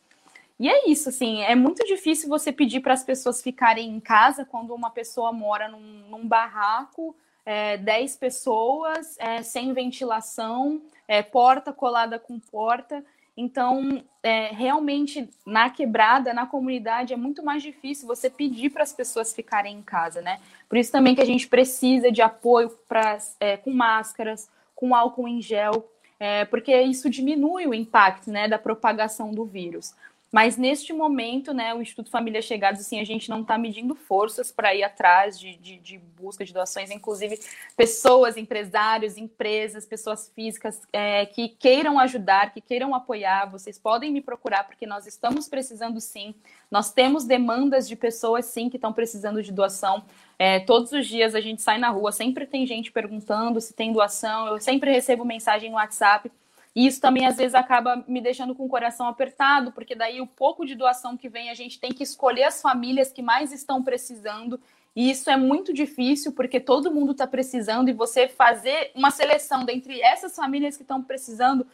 E 0.62 0.68
é 0.68 0.88
isso, 0.88 1.08
assim, 1.08 1.42
é 1.42 1.56
muito 1.56 1.84
difícil 1.84 2.28
você 2.28 2.52
pedir 2.52 2.78
para 2.78 2.94
as 2.94 3.02
pessoas 3.02 3.42
ficarem 3.42 3.90
em 3.90 3.98
casa 3.98 4.44
quando 4.44 4.72
uma 4.72 4.90
pessoa 4.90 5.32
mora 5.32 5.68
num, 5.68 6.04
num 6.08 6.24
barraco, 6.24 7.16
é, 7.44 7.76
10 7.78 8.14
pessoas, 8.14 9.16
é, 9.18 9.42
sem 9.42 9.72
ventilação, 9.72 10.80
é, 11.08 11.20
porta 11.20 11.72
colada 11.72 12.16
com 12.16 12.38
porta. 12.38 13.04
Então, 13.36 14.04
é, 14.22 14.52
realmente, 14.52 15.28
na 15.44 15.68
quebrada, 15.68 16.32
na 16.32 16.46
comunidade, 16.46 17.12
é 17.12 17.16
muito 17.16 17.44
mais 17.44 17.60
difícil 17.60 18.06
você 18.06 18.30
pedir 18.30 18.70
para 18.70 18.84
as 18.84 18.92
pessoas 18.92 19.34
ficarem 19.34 19.78
em 19.78 19.82
casa, 19.82 20.20
né? 20.20 20.38
Por 20.68 20.78
isso 20.78 20.92
também 20.92 21.16
que 21.16 21.22
a 21.22 21.26
gente 21.26 21.48
precisa 21.48 22.12
de 22.12 22.22
apoio 22.22 22.70
pra, 22.86 23.18
é, 23.40 23.56
com 23.56 23.72
máscaras, 23.72 24.48
com 24.76 24.94
álcool 24.94 25.26
em 25.26 25.42
gel, 25.42 25.90
é, 26.20 26.44
porque 26.44 26.72
isso 26.82 27.10
diminui 27.10 27.66
o 27.66 27.74
impacto 27.74 28.30
né, 28.30 28.46
da 28.46 28.60
propagação 28.60 29.32
do 29.32 29.44
vírus. 29.44 29.92
Mas 30.32 30.56
neste 30.56 30.94
momento, 30.94 31.52
né, 31.52 31.74
o 31.74 31.82
Instituto 31.82 32.10
Família 32.10 32.40
Chegados, 32.40 32.80
assim, 32.80 32.98
a 32.98 33.04
gente 33.04 33.28
não 33.28 33.42
está 33.42 33.58
medindo 33.58 33.94
forças 33.94 34.50
para 34.50 34.74
ir 34.74 34.82
atrás 34.82 35.38
de, 35.38 35.56
de, 35.58 35.76
de, 35.76 35.98
busca 35.98 36.42
de 36.42 36.54
doações, 36.54 36.90
inclusive 36.90 37.38
pessoas, 37.76 38.38
empresários, 38.38 39.18
empresas, 39.18 39.84
pessoas 39.84 40.32
físicas 40.34 40.80
é, 40.90 41.26
que 41.26 41.50
queiram 41.50 41.98
ajudar, 41.98 42.54
que 42.54 42.62
queiram 42.62 42.94
apoiar, 42.94 43.50
vocês 43.50 43.78
podem 43.78 44.10
me 44.10 44.22
procurar, 44.22 44.64
porque 44.64 44.86
nós 44.86 45.06
estamos 45.06 45.48
precisando 45.48 46.00
sim. 46.00 46.34
Nós 46.70 46.90
temos 46.90 47.26
demandas 47.26 47.86
de 47.86 47.94
pessoas 47.94 48.46
sim 48.46 48.70
que 48.70 48.78
estão 48.78 48.90
precisando 48.90 49.42
de 49.42 49.52
doação. 49.52 50.02
É, 50.38 50.60
todos 50.60 50.92
os 50.92 51.06
dias 51.06 51.34
a 51.34 51.42
gente 51.42 51.60
sai 51.60 51.76
na 51.76 51.90
rua, 51.90 52.10
sempre 52.10 52.46
tem 52.46 52.64
gente 52.66 52.90
perguntando 52.90 53.60
se 53.60 53.74
tem 53.74 53.92
doação, 53.92 54.46
eu 54.46 54.58
sempre 54.58 54.90
recebo 54.90 55.26
mensagem 55.26 55.68
no 55.68 55.76
WhatsApp 55.76 56.32
e 56.74 56.86
isso 56.86 57.00
também 57.00 57.26
às 57.26 57.36
vezes 57.36 57.54
acaba 57.54 58.02
me 58.08 58.20
deixando 58.20 58.54
com 58.54 58.64
o 58.64 58.68
coração 58.68 59.06
apertado, 59.06 59.72
porque 59.72 59.94
daí 59.94 60.20
o 60.20 60.26
pouco 60.26 60.64
de 60.64 60.74
doação 60.74 61.16
que 61.16 61.28
vem 61.28 61.50
a 61.50 61.54
gente 61.54 61.78
tem 61.78 61.92
que 61.92 62.02
escolher 62.02 62.44
as 62.44 62.62
famílias 62.62 63.12
que 63.12 63.20
mais 63.22 63.52
estão 63.52 63.82
precisando 63.82 64.58
E 64.94 65.10
isso 65.10 65.30
é 65.30 65.36
muito 65.36 65.72
difícil 65.72 66.32
porque 66.32 66.60
todo 66.60 66.92
mundo 66.92 67.12
está 67.12 67.26
precisando 67.26 67.88
e 67.88 67.92
você 67.92 68.28
fazer 68.28 68.90
uma 68.94 69.10
seleção 69.10 69.64
dentre 69.64 70.00
essas 70.00 70.34
famílias 70.34 70.76
que 70.76 70.82
estão 70.82 71.02
precisando 71.02 71.66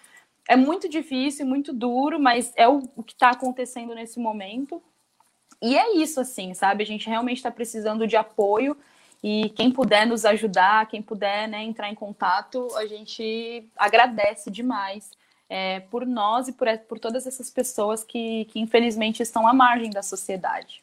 é 0.48 0.56
muito 0.56 0.88
difícil, 0.88 1.46
muito 1.46 1.72
duro, 1.72 2.18
mas 2.18 2.52
é 2.56 2.66
o, 2.66 2.82
o 2.96 3.02
que 3.02 3.12
está 3.12 3.30
acontecendo 3.30 3.94
nesse 3.94 4.18
momento. 4.18 4.82
E 5.60 5.76
é 5.76 5.96
isso, 5.96 6.20
assim, 6.20 6.54
sabe? 6.54 6.82
A 6.82 6.86
gente 6.86 7.08
realmente 7.08 7.38
está 7.38 7.50
precisando 7.50 8.06
de 8.06 8.16
apoio 8.16 8.76
e 9.22 9.50
quem 9.50 9.70
puder 9.70 10.06
nos 10.06 10.24
ajudar, 10.24 10.86
quem 10.86 11.02
puder 11.02 11.48
né, 11.48 11.62
entrar 11.62 11.90
em 11.90 11.94
contato, 11.94 12.68
a 12.76 12.86
gente 12.86 13.68
agradece 13.76 14.50
demais 14.50 15.10
é, 15.48 15.80
por 15.80 16.06
nós 16.06 16.48
e 16.48 16.52
por, 16.52 16.68
por 16.88 16.98
todas 16.98 17.26
essas 17.26 17.50
pessoas 17.50 18.04
que, 18.04 18.44
que 18.46 18.60
infelizmente 18.60 19.22
estão 19.22 19.46
à 19.46 19.52
margem 19.52 19.90
da 19.90 20.02
sociedade. 20.02 20.80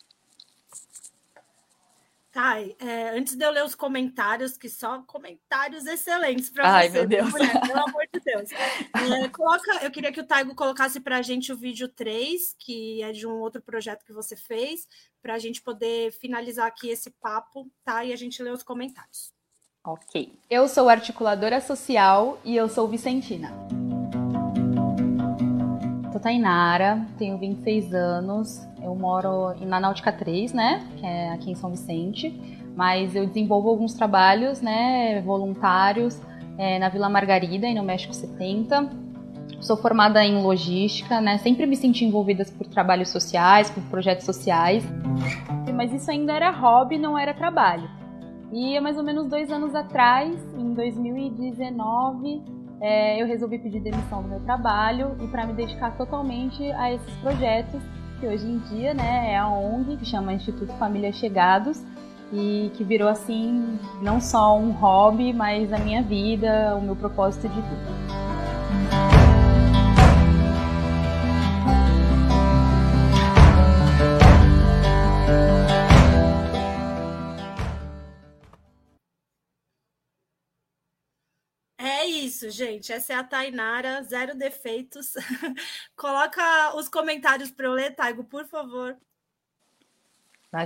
Thay, 2.36 2.76
é, 2.80 3.18
antes 3.18 3.38
de 3.38 3.46
eu 3.46 3.50
ler 3.50 3.64
os 3.64 3.76
comentários, 3.76 4.58
que 4.58 4.68
só 4.68 5.02
comentários 5.04 5.86
excelentes 5.86 6.50
para 6.50 6.64
você. 6.64 6.70
Ai, 6.70 6.90
meu 6.90 7.08
Deus. 7.08 7.32
Mulher, 7.32 7.62
pelo 7.62 7.80
amor 7.80 8.04
de 8.14 8.20
Deus. 8.20 8.52
É, 8.52 9.30
coloca, 9.30 9.86
eu 9.86 9.90
queria 9.90 10.12
que 10.12 10.20
o 10.20 10.28
Taigo 10.28 10.54
colocasse 10.54 11.00
para 11.00 11.16
a 11.16 11.22
gente 11.22 11.54
o 11.54 11.56
vídeo 11.56 11.88
3, 11.88 12.54
que 12.60 13.02
é 13.02 13.14
de 13.14 13.26
um 13.26 13.40
outro 13.40 13.62
projeto 13.62 14.04
que 14.04 14.12
você 14.12 14.36
fez, 14.36 14.86
para 15.22 15.36
a 15.36 15.40
gente 15.40 15.62
poder 15.62 16.12
finalizar 16.12 16.68
aqui 16.68 16.90
esse 16.90 17.10
papo, 17.10 17.72
tá? 17.86 18.04
E 18.04 18.12
a 18.12 18.18
gente 18.18 18.44
lê 18.44 18.50
os 18.50 18.64
comentários. 18.64 19.32
Ok. 19.82 20.38
Eu 20.50 20.68
sou 20.68 20.90
articuladora 20.90 21.62
social 21.62 22.38
e 22.44 22.54
eu 22.54 22.68
sou 22.68 22.86
Vicentina. 22.86 23.54
Sou 26.16 26.22
Tainara, 26.22 27.06
tenho 27.18 27.38
26 27.38 27.94
anos, 27.94 28.66
eu 28.82 28.96
moro 28.96 29.54
na 29.66 29.82
Náutica 29.82 30.14
3, 30.14 30.54
né, 30.54 30.88
que 30.96 31.06
é 31.06 31.34
aqui 31.34 31.52
em 31.52 31.56
São 31.56 31.70
Vicente, 31.70 32.64
mas 32.74 33.14
eu 33.18 33.28
desenvolvo 33.28 33.68
alguns 33.68 33.94
trabalhos, 33.94 34.62
né, 34.62 35.22
voluntários 35.24 36.18
é, 36.58 36.80
na 36.80 36.88
Vila 36.88 37.10
Margarida 37.10 37.68
e 37.68 37.76
no 37.76 37.84
México 37.84 38.14
70. 38.14 38.90
Sou 39.60 39.76
formada 39.76 40.24
em 40.24 40.42
logística, 40.42 41.20
né, 41.20 41.38
sempre 41.38 41.66
me 41.66 41.76
senti 41.76 42.06
envolvida 42.06 42.46
por 42.58 42.66
trabalhos 42.66 43.10
sociais, 43.10 43.70
por 43.70 43.84
projetos 43.84 44.26
sociais, 44.26 44.86
mas 45.76 45.92
isso 45.92 46.10
ainda 46.10 46.32
era 46.32 46.50
hobby, 46.50 46.98
não 46.98 47.20
era 47.20 47.34
trabalho. 47.34 47.90
E 48.54 48.80
mais 48.80 48.98
ou 48.98 49.04
menos 49.04 49.28
dois 49.28 49.52
anos 49.52 49.76
atrás, 49.76 50.34
em 50.58 50.74
2019, 50.74 52.55
é, 52.86 53.20
eu 53.20 53.26
resolvi 53.26 53.58
pedir 53.58 53.80
demissão 53.80 54.22
do 54.22 54.30
meu 54.30 54.40
trabalho 54.42 55.16
e 55.20 55.28
para 55.28 55.44
me 55.48 55.54
dedicar 55.54 55.98
totalmente 55.98 56.72
a 56.74 56.94
esses 56.94 57.16
projetos 57.16 57.82
que 58.20 58.28
hoje 58.28 58.46
em 58.46 58.60
dia 58.60 58.94
né, 58.94 59.32
é 59.32 59.38
a 59.38 59.48
ONG, 59.48 59.98
que 59.98 60.06
chama 60.06 60.32
Instituto 60.32 60.72
Família 60.74 61.12
Chegados, 61.12 61.84
e 62.32 62.72
que 62.76 62.84
virou 62.84 63.08
assim 63.08 63.80
não 64.04 64.22
só 64.22 64.56
um 64.56 64.70
hobby, 64.70 65.34
mas 65.34 65.74
a 65.74 65.80
minha 65.80 66.04
vida, 66.04 66.76
o 66.78 66.82
meu 66.82 66.96
propósito 66.96 67.50
de 67.50 67.60
vida. 67.60 69.15
Isso, 82.46 82.50
gente. 82.50 82.92
Essa 82.92 83.14
é 83.14 83.16
a 83.16 83.24
Tainara, 83.24 84.04
zero 84.04 84.36
defeitos. 84.36 85.14
Coloca 85.96 86.76
os 86.76 86.88
comentários 86.88 87.52
para 87.52 87.66
eu 87.66 87.74
ler, 87.74 87.96
Taigo, 87.96 88.24
por 88.24 88.46
favor. 88.46 88.98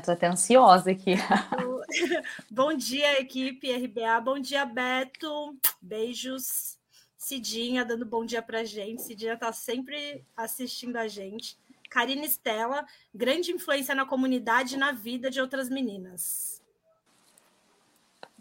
Tô 0.03 0.11
até 0.11 0.27
ansiosa 0.27 0.91
aqui. 0.91 1.15
Bom 2.51 2.73
dia, 2.73 3.19
equipe 3.19 3.71
RBA. 3.71 4.21
Bom 4.21 4.39
dia, 4.39 4.65
Beto. 4.65 5.57
Beijos. 5.81 6.77
Cidinha 7.17 7.83
dando 7.83 8.05
bom 8.05 8.23
dia 8.23 8.41
pra 8.41 8.63
gente. 8.63 9.01
Cidinha 9.01 9.35
tá 9.35 9.51
sempre 9.51 10.23
assistindo 10.37 10.95
a 10.95 11.07
gente. 11.07 11.57
Karina 11.89 12.23
Estela, 12.23 12.85
grande 13.13 13.51
influência 13.51 13.93
na 13.93 14.05
comunidade 14.05 14.75
e 14.75 14.77
na 14.77 14.91
vida 14.91 15.29
de 15.29 15.41
outras 15.41 15.69
meninas. 15.69 16.58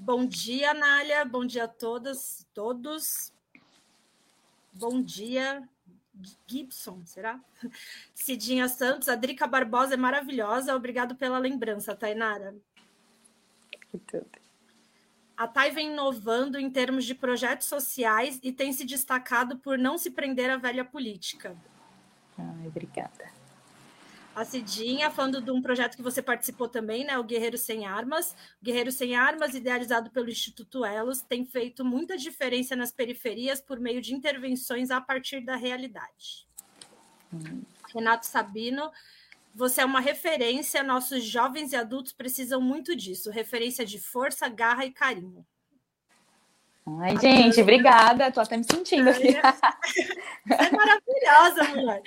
Bom 0.01 0.25
dia, 0.25 0.73
Nália. 0.73 1.25
Bom 1.25 1.45
dia 1.45 1.65
a 1.65 1.69
todas, 1.69 2.47
todos. 2.55 3.33
Bom 4.73 5.03
dia, 5.03 5.69
Gibson, 6.47 7.05
será? 7.05 7.41
Cidinha 8.15 8.69
Santos, 8.69 9.09
a 9.09 9.16
Drica 9.16 9.45
Barbosa 9.49 9.95
é 9.95 9.97
maravilhosa. 9.97 10.77
Obrigado 10.77 11.16
pela 11.16 11.37
lembrança, 11.37 11.97
Tainara. 11.97 12.55
A 15.37 15.49
Thay 15.49 15.73
vem 15.73 15.91
inovando 15.93 16.61
em 16.61 16.70
termos 16.70 17.05
de 17.05 17.15
projetos 17.15 17.66
sociais 17.66 18.39
e 18.41 18.53
tem 18.53 18.73
se 18.73 18.85
destacado 18.85 19.59
por 19.59 19.77
não 19.77 19.99
se 19.99 20.12
prender 20.12 20.49
à 20.49 20.57
velha 20.57 20.85
política. 20.85 21.57
Ai, 22.39 22.69
obrigada 22.69 23.38
a 24.40 24.44
Cidinha, 24.44 25.10
falando 25.10 25.40
de 25.40 25.51
um 25.51 25.60
projeto 25.60 25.97
que 25.97 26.02
você 26.02 26.23
participou 26.23 26.69
também, 26.69 27.05
né? 27.05 27.19
O 27.19 27.24
Guerreiro 27.24 27.59
Sem 27.59 27.86
Armas. 27.86 28.32
O 28.60 28.65
Guerreiro 28.65 28.93
Sem 28.93 29.16
Armas, 29.16 29.55
idealizado 29.55 30.10
pelo 30.10 30.31
Instituto 30.31 30.85
Elos, 30.85 31.20
tem 31.20 31.44
feito 31.44 31.85
muita 31.85 32.16
diferença 32.16 32.77
nas 32.77 32.93
periferias 32.93 33.60
por 33.60 33.81
meio 33.81 34.01
de 34.01 34.15
intervenções 34.15 34.90
a 34.90 35.01
partir 35.01 35.40
da 35.40 35.56
realidade. 35.56 36.47
Hum. 37.32 37.62
Renato 37.93 38.27
Sabino, 38.27 38.93
você 39.55 39.81
é 39.81 39.85
uma 39.85 40.01
referência, 40.01 40.85
nossos 40.85 41.24
jovens 41.24 41.73
e 41.73 41.77
adultos 41.77 42.12
precisam 42.12 42.60
muito 42.60 42.94
disso. 42.94 43.31
Referência 43.31 43.85
de 43.85 43.98
força, 43.98 44.48
garra 44.48 44.85
e 44.85 44.93
carinho. 44.93 45.44
Ai, 47.01 47.16
gente, 47.19 47.60
obrigada. 47.60 48.31
Tô 48.32 48.40
até 48.40 48.56
me 48.56 48.65
sentindo 48.65 49.10
aqui. 49.10 49.36
É 50.51 50.70
maravilhosa, 50.70 51.65
mulher. 51.74 52.02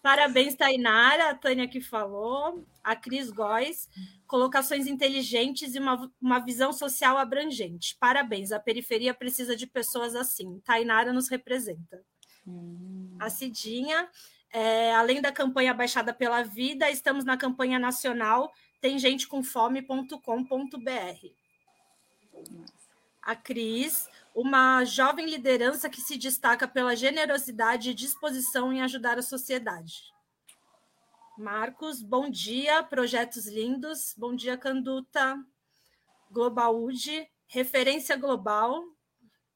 Parabéns, 0.00 0.54
Tainara, 0.54 1.30
a 1.30 1.34
Tânia 1.34 1.68
que 1.68 1.80
falou, 1.80 2.64
a 2.82 2.96
Cris 2.96 3.30
Góes. 3.30 3.88
Colocações 4.26 4.86
inteligentes 4.86 5.74
e 5.74 5.78
uma, 5.78 6.10
uma 6.20 6.38
visão 6.38 6.72
social 6.72 7.18
abrangente. 7.18 7.96
Parabéns, 8.00 8.50
a 8.50 8.58
periferia 8.58 9.12
precisa 9.12 9.54
de 9.54 9.66
pessoas 9.66 10.14
assim. 10.14 10.60
Tainara 10.64 11.12
nos 11.12 11.28
representa. 11.28 12.02
Hum. 12.46 13.16
A 13.20 13.28
Cidinha, 13.28 14.08
é, 14.52 14.94
além 14.94 15.20
da 15.20 15.30
campanha 15.30 15.74
Baixada 15.74 16.14
pela 16.14 16.42
Vida, 16.42 16.90
estamos 16.90 17.24
na 17.24 17.36
campanha 17.36 17.78
nacional 17.78 18.50
tem 18.82 18.98
gente 18.98 19.28
com 19.28 19.44
fome.com.br. 19.44 20.18
A 23.22 23.36
Cris, 23.36 24.08
uma 24.34 24.84
jovem 24.84 25.26
liderança 25.26 25.88
que 25.90 26.00
se 26.00 26.16
destaca 26.16 26.66
pela 26.66 26.96
generosidade 26.96 27.90
e 27.90 27.94
disposição 27.94 28.72
em 28.72 28.82
ajudar 28.82 29.18
a 29.18 29.22
sociedade. 29.22 30.12
Marcos, 31.36 32.02
bom 32.02 32.30
dia, 32.30 32.82
projetos 32.82 33.46
lindos. 33.46 34.14
Bom 34.16 34.34
dia, 34.34 34.56
Canduta. 34.56 35.36
Globalud, 36.30 37.28
referência 37.46 38.16
global. 38.16 38.84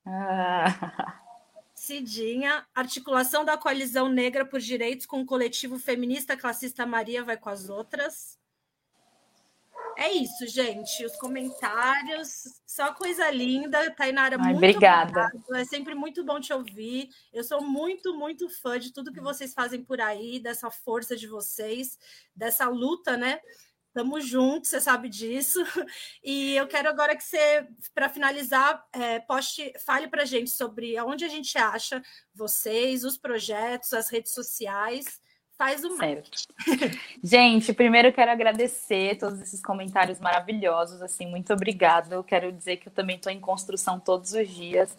Ah. 0.04 1.22
Cidinha, 1.74 2.66
articulação 2.74 3.44
da 3.44 3.56
coalizão 3.58 4.08
negra 4.08 4.46
por 4.46 4.60
direitos 4.60 5.04
com 5.04 5.20
o 5.20 5.26
coletivo 5.26 5.78
feminista 5.78 6.34
classista 6.34 6.86
Maria 6.86 7.22
vai 7.22 7.36
com 7.36 7.50
as 7.50 7.68
outras. 7.68 8.38
É 9.96 10.12
isso, 10.12 10.46
gente. 10.46 11.04
Os 11.04 11.16
comentários, 11.16 12.44
só 12.66 12.92
coisa 12.92 13.30
linda. 13.30 13.90
Tainara, 13.92 14.36
Ai, 14.38 14.52
muito 14.52 14.58
obrigada. 14.58 15.26
Obrigado. 15.26 15.56
É 15.56 15.64
sempre 15.64 15.94
muito 15.94 16.22
bom 16.22 16.38
te 16.38 16.52
ouvir. 16.52 17.08
Eu 17.32 17.42
sou 17.42 17.62
muito, 17.62 18.14
muito 18.14 18.48
fã 18.48 18.78
de 18.78 18.92
tudo 18.92 19.12
que 19.12 19.20
vocês 19.20 19.54
fazem 19.54 19.82
por 19.82 20.00
aí, 20.00 20.38
dessa 20.38 20.70
força 20.70 21.16
de 21.16 21.26
vocês, 21.26 21.98
dessa 22.34 22.68
luta, 22.68 23.16
né? 23.16 23.40
Estamos 23.88 24.26
juntos, 24.26 24.68
você 24.68 24.80
sabe 24.80 25.08
disso. 25.08 25.60
E 26.22 26.54
eu 26.54 26.66
quero 26.66 26.88
agora 26.88 27.16
que 27.16 27.24
você, 27.24 27.66
para 27.94 28.10
finalizar, 28.10 28.84
é, 28.92 29.20
poste, 29.20 29.72
fale 29.86 30.08
para 30.08 30.22
a 30.22 30.26
gente 30.26 30.50
sobre 30.50 31.00
onde 31.00 31.24
a 31.24 31.28
gente 31.28 31.56
acha 31.56 32.02
vocês, 32.34 33.04
os 33.04 33.16
projetos, 33.16 33.94
as 33.94 34.10
redes 34.10 34.34
sociais 34.34 35.18
Faz 35.58 35.82
o 35.84 35.96
certo. 35.96 36.30
Gente, 37.24 37.72
primeiro 37.72 38.12
quero 38.12 38.30
agradecer 38.30 39.16
todos 39.16 39.40
esses 39.40 39.62
comentários 39.62 40.20
maravilhosos, 40.20 41.00
assim, 41.00 41.26
muito 41.26 41.52
obrigada. 41.52 42.14
Eu 42.14 42.22
quero 42.22 42.52
dizer 42.52 42.76
que 42.76 42.88
eu 42.88 42.92
também 42.92 43.16
estou 43.16 43.32
em 43.32 43.40
construção 43.40 43.98
todos 43.98 44.32
os 44.32 44.48
dias 44.48 44.96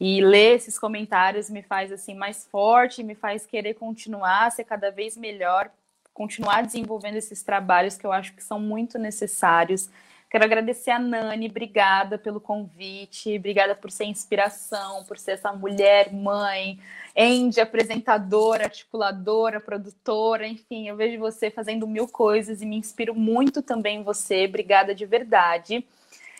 e 0.00 0.20
ler 0.20 0.56
esses 0.56 0.76
comentários 0.76 1.48
me 1.48 1.62
faz 1.62 1.92
assim 1.92 2.14
mais 2.14 2.44
forte, 2.50 3.04
me 3.04 3.14
faz 3.14 3.46
querer 3.46 3.74
continuar, 3.74 4.50
ser 4.50 4.64
cada 4.64 4.90
vez 4.90 5.16
melhor, 5.16 5.70
continuar 6.12 6.62
desenvolvendo 6.62 7.16
esses 7.16 7.44
trabalhos 7.44 7.96
que 7.96 8.04
eu 8.04 8.10
acho 8.10 8.34
que 8.34 8.42
são 8.42 8.58
muito 8.58 8.98
necessários. 8.98 9.88
Quero 10.32 10.44
agradecer 10.44 10.90
a 10.90 10.98
Nani, 10.98 11.46
obrigada 11.46 12.16
pelo 12.16 12.40
convite, 12.40 13.36
obrigada 13.36 13.74
por 13.74 13.90
ser 13.90 14.06
inspiração, 14.06 15.04
por 15.04 15.18
ser 15.18 15.32
essa 15.32 15.52
mulher, 15.52 16.10
mãe, 16.10 16.80
Andy, 17.14 17.60
apresentadora, 17.60 18.64
articuladora, 18.64 19.60
produtora, 19.60 20.46
enfim, 20.46 20.88
eu 20.88 20.96
vejo 20.96 21.18
você 21.18 21.50
fazendo 21.50 21.86
mil 21.86 22.08
coisas 22.08 22.62
e 22.62 22.64
me 22.64 22.76
inspiro 22.76 23.14
muito 23.14 23.60
também 23.60 23.98
em 23.98 24.02
você. 24.02 24.46
Obrigada 24.46 24.94
de 24.94 25.04
verdade. 25.04 25.86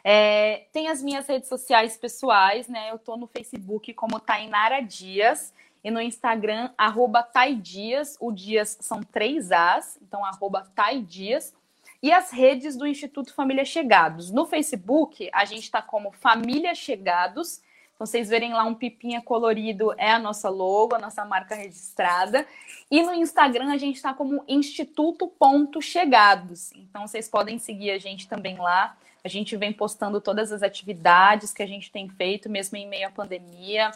É, 0.02 0.62
tem 0.72 0.88
as 0.88 1.02
minhas 1.02 1.26
redes 1.26 1.50
sociais 1.50 1.94
pessoais, 1.94 2.68
né? 2.68 2.90
Eu 2.90 2.98
tô 2.98 3.18
no 3.18 3.26
Facebook 3.26 3.92
como 3.92 4.18
Tainara 4.18 4.80
Dias 4.80 5.52
e 5.84 5.90
no 5.90 6.00
Instagram, 6.00 6.70
arroba 6.78 7.28
Dias. 7.60 8.16
O 8.18 8.32
Dias 8.32 8.78
são 8.80 9.02
três 9.02 9.52
As, 9.52 9.98
então 10.00 10.24
arroba 10.24 10.66
Dias. 11.06 11.52
E 12.02 12.12
as 12.12 12.30
redes 12.30 12.76
do 12.76 12.86
Instituto 12.86 13.32
Família 13.32 13.64
Chegados. 13.64 14.30
No 14.30 14.44
Facebook, 14.44 15.30
a 15.32 15.44
gente 15.44 15.62
está 15.62 15.80
como 15.80 16.12
Família 16.12 16.74
Chegados 16.74 17.62
então, 18.02 18.06
vocês 18.06 18.28
verem 18.28 18.52
lá 18.52 18.64
um 18.64 18.74
pipinha 18.74 19.22
colorido 19.22 19.94
é 19.96 20.10
a 20.10 20.18
nossa 20.18 20.48
logo, 20.48 20.96
a 20.96 20.98
nossa 20.98 21.24
marca 21.24 21.54
registrada. 21.54 22.44
E 22.90 23.00
no 23.00 23.14
Instagram 23.14 23.72
a 23.72 23.76
gente 23.76 23.94
está 23.94 24.12
como 24.12 24.42
instituto.chegados. 24.48 26.72
Então, 26.72 27.06
vocês 27.06 27.28
podem 27.28 27.60
seguir 27.60 27.92
a 27.92 27.98
gente 27.98 28.26
também 28.26 28.56
lá. 28.56 28.96
A 29.22 29.28
gente 29.28 29.56
vem 29.56 29.72
postando 29.72 30.20
todas 30.20 30.50
as 30.50 30.64
atividades 30.64 31.52
que 31.52 31.62
a 31.62 31.66
gente 31.66 31.92
tem 31.92 32.08
feito, 32.08 32.50
mesmo 32.50 32.76
em 32.76 32.88
meio 32.88 33.06
à 33.06 33.10
pandemia. 33.10 33.92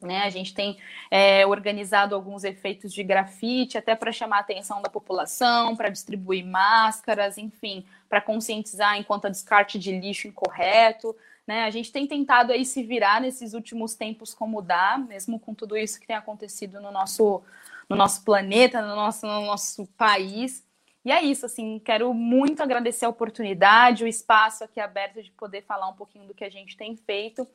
Né, 0.00 0.22
a 0.22 0.30
gente 0.30 0.54
tem 0.54 0.78
é, 1.10 1.44
organizado 1.44 2.14
alguns 2.14 2.44
efeitos 2.44 2.92
de 2.92 3.02
grafite 3.02 3.76
até 3.76 3.96
para 3.96 4.12
chamar 4.12 4.36
a 4.36 4.40
atenção 4.40 4.80
da 4.80 4.88
população, 4.88 5.74
para 5.74 5.88
distribuir 5.88 6.46
máscaras, 6.46 7.36
enfim, 7.36 7.84
para 8.08 8.20
conscientizar 8.20 8.96
enquanto 8.96 9.24
a 9.24 9.28
descarte 9.28 9.76
de 9.76 9.98
lixo 9.98 10.28
incorreto. 10.28 11.16
Né? 11.48 11.64
A 11.64 11.70
gente 11.70 11.90
tem 11.90 12.06
tentado 12.06 12.52
aí 12.52 12.64
se 12.64 12.82
virar 12.82 13.20
nesses 13.20 13.54
últimos 13.54 13.94
tempos 13.94 14.32
como 14.32 14.62
dá, 14.62 14.98
mesmo 14.98 15.40
com 15.40 15.52
tudo 15.52 15.76
isso 15.76 15.98
que 15.98 16.06
tem 16.06 16.14
acontecido 16.14 16.80
no 16.80 16.92
nosso, 16.92 17.42
no 17.88 17.96
nosso 17.96 18.22
planeta, 18.22 18.82
no 18.82 18.94
nosso, 18.94 19.26
no 19.26 19.46
nosso 19.46 19.86
país. 19.96 20.62
E 21.04 21.10
é 21.10 21.22
isso, 21.22 21.46
assim, 21.46 21.80
quero 21.82 22.12
muito 22.12 22.62
agradecer 22.62 23.06
a 23.06 23.08
oportunidade, 23.08 24.04
o 24.04 24.06
espaço 24.06 24.62
aqui 24.62 24.78
aberto 24.78 25.22
de 25.22 25.30
poder 25.32 25.62
falar 25.62 25.88
um 25.88 25.94
pouquinho 25.94 26.26
do 26.26 26.34
que 26.34 26.44
a 26.44 26.50
gente 26.50 26.76
tem 26.76 26.94
feito. 26.96 27.48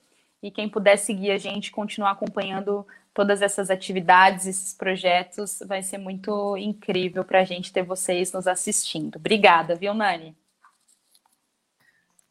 E 0.44 0.52
quem 0.52 0.68
puder 0.68 0.98
seguir 0.98 1.32
a 1.32 1.38
gente, 1.38 1.72
continuar 1.72 2.12
acompanhando 2.12 2.86
todas 3.14 3.42
essas 3.42 3.70
atividades, 3.70 4.46
esses 4.46 4.74
projetos, 4.74 5.64
vai 5.66 5.82
ser 5.82 5.98
muito 5.98 6.58
incrível 6.58 7.24
para 7.24 7.40
a 7.40 7.46
gente 7.46 7.72
ter 7.72 7.82
vocês 7.82 8.34
nos 8.34 8.46
assistindo. 8.46 9.16
Obrigada, 9.16 9.74
viu, 9.74 9.94
Nani? 9.94 10.36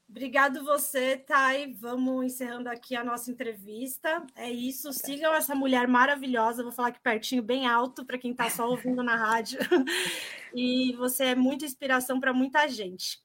Obrigado 0.06 0.62
você, 0.62 1.16
Thay. 1.16 1.72
Vamos 1.72 2.26
encerrando 2.26 2.68
aqui 2.68 2.94
a 2.94 3.02
nossa 3.02 3.30
entrevista. 3.30 4.22
É 4.36 4.50
isso. 4.50 4.92
Sigam 4.92 5.34
essa 5.34 5.54
mulher 5.54 5.88
maravilhosa. 5.88 6.62
Vou 6.62 6.70
falar 6.70 6.88
aqui 6.88 7.00
pertinho, 7.00 7.42
bem 7.42 7.66
alto, 7.66 8.04
para 8.04 8.18
quem 8.18 8.32
está 8.32 8.50
só 8.50 8.68
ouvindo 8.68 9.02
na 9.02 9.16
rádio. 9.16 9.58
E 10.54 10.94
você 10.96 11.28
é 11.28 11.34
muita 11.34 11.64
inspiração 11.64 12.20
para 12.20 12.30
muita 12.30 12.68
gente. 12.68 13.22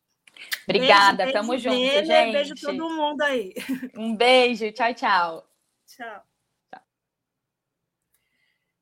Obrigada, 0.63 1.23
beijo, 1.23 1.33
tamo 1.33 1.49
beijo, 1.49 1.69
junto, 1.69 1.77
beijo, 1.77 2.05
gente. 2.05 2.33
Beijo 2.33 2.55
todo 2.55 2.89
mundo 2.89 3.21
aí. 3.21 3.53
Um 3.95 4.15
beijo, 4.15 4.71
tchau, 4.71 4.93
tchau. 4.93 5.49
Tchau. 5.87 6.23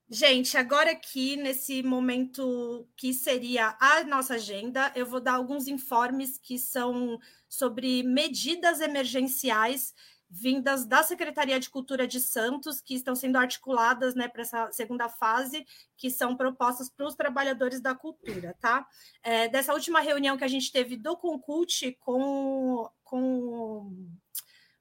Gente, 0.08 0.56
agora 0.56 0.92
aqui 0.92 1.36
nesse 1.36 1.82
momento 1.82 2.88
que 2.96 3.12
seria 3.12 3.76
a 3.80 4.04
nossa 4.04 4.36
agenda, 4.36 4.92
eu 4.96 5.06
vou 5.06 5.20
dar 5.20 5.34
alguns 5.34 5.68
informes 5.68 6.38
que 6.38 6.60
são 6.60 7.20
sobre 7.50 8.04
medidas 8.04 8.82
emergenciais 8.82 9.96
vindas 10.36 10.86
da 10.86 11.02
Secretaria 11.02 11.58
de 11.58 11.70
Cultura 11.70 12.06
de 12.06 12.20
Santos, 12.20 12.82
que 12.82 12.94
estão 12.94 13.16
sendo 13.16 13.38
articuladas 13.38 14.16
né, 14.16 14.28
para 14.28 14.42
essa 14.42 14.70
segunda 14.74 15.08
fase, 15.08 15.66
que 15.96 16.12
são 16.12 16.36
propostas 16.36 16.90
para 16.90 17.08
os 17.08 17.16
trabalhadores 17.16 17.80
da 17.80 17.96
cultura, 17.96 18.54
tá? 18.60 18.86
É, 19.24 19.48
dessa 19.48 19.74
última 19.74 20.02
reunião 20.02 20.38
que 20.38 20.44
a 20.44 20.50
gente 20.50 20.72
teve 20.74 20.98
do 20.98 21.16
Concult 21.16 21.94
com, 22.02 22.90
com 23.02 24.10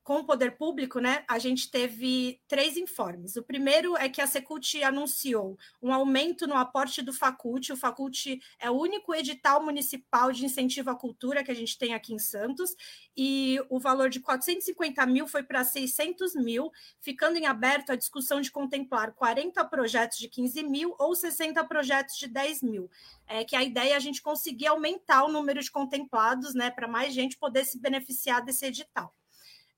com 0.04 0.18
o 0.18 0.24
poder 0.24 0.58
público, 0.58 1.00
né, 1.00 1.24
a 1.26 1.38
gente 1.38 1.70
teve 1.70 2.38
três 2.46 2.76
informes. 2.76 3.36
O 3.36 3.42
primeiro 3.42 3.96
é 3.96 4.06
que 4.06 4.20
a 4.20 4.26
Secult 4.26 4.82
anunciou 4.82 5.58
um 5.82 5.94
aumento 5.94 6.46
no 6.46 6.54
aporte 6.54 7.00
do 7.00 7.10
Facult. 7.10 7.72
O 7.72 7.76
Facult 7.76 8.38
é 8.58 8.70
o 8.70 8.78
único 8.78 9.14
edital 9.14 9.64
municipal 9.64 10.30
de 10.30 10.44
incentivo 10.44 10.90
à 10.90 10.94
cultura 10.94 11.42
que 11.42 11.50
a 11.50 11.54
gente 11.54 11.78
tem 11.78 11.94
aqui 11.94 12.12
em 12.12 12.18
Santos, 12.18 12.76
e 13.16 13.58
o 13.70 13.80
valor 13.80 14.10
de 14.10 14.20
450 14.20 15.06
mil 15.06 15.26
foi 15.26 15.42
para 15.42 15.64
600 15.64 16.34
mil, 16.34 16.70
ficando 17.00 17.38
em 17.38 17.46
aberto 17.46 17.90
a 17.90 17.96
discussão 17.96 18.42
de 18.42 18.50
contemplar 18.50 19.14
40 19.14 19.64
projetos 19.64 20.18
de 20.18 20.28
15 20.28 20.62
mil 20.64 20.94
ou 20.98 21.14
60 21.16 21.64
projetos 21.64 22.18
de 22.18 22.28
10 22.28 22.62
mil. 22.62 22.90
É 23.26 23.42
que 23.42 23.56
a 23.56 23.64
ideia 23.64 23.94
é 23.94 23.96
a 23.96 24.00
gente 24.00 24.20
conseguir 24.20 24.66
aumentar 24.66 25.24
o 25.24 25.32
número 25.32 25.62
de 25.62 25.70
contemplados, 25.70 26.54
né, 26.54 26.70
para 26.70 26.86
mais 26.86 27.14
gente 27.14 27.38
poder 27.38 27.64
se 27.64 27.78
beneficiar 27.78 28.44
desse 28.44 28.66
edital. 28.66 29.14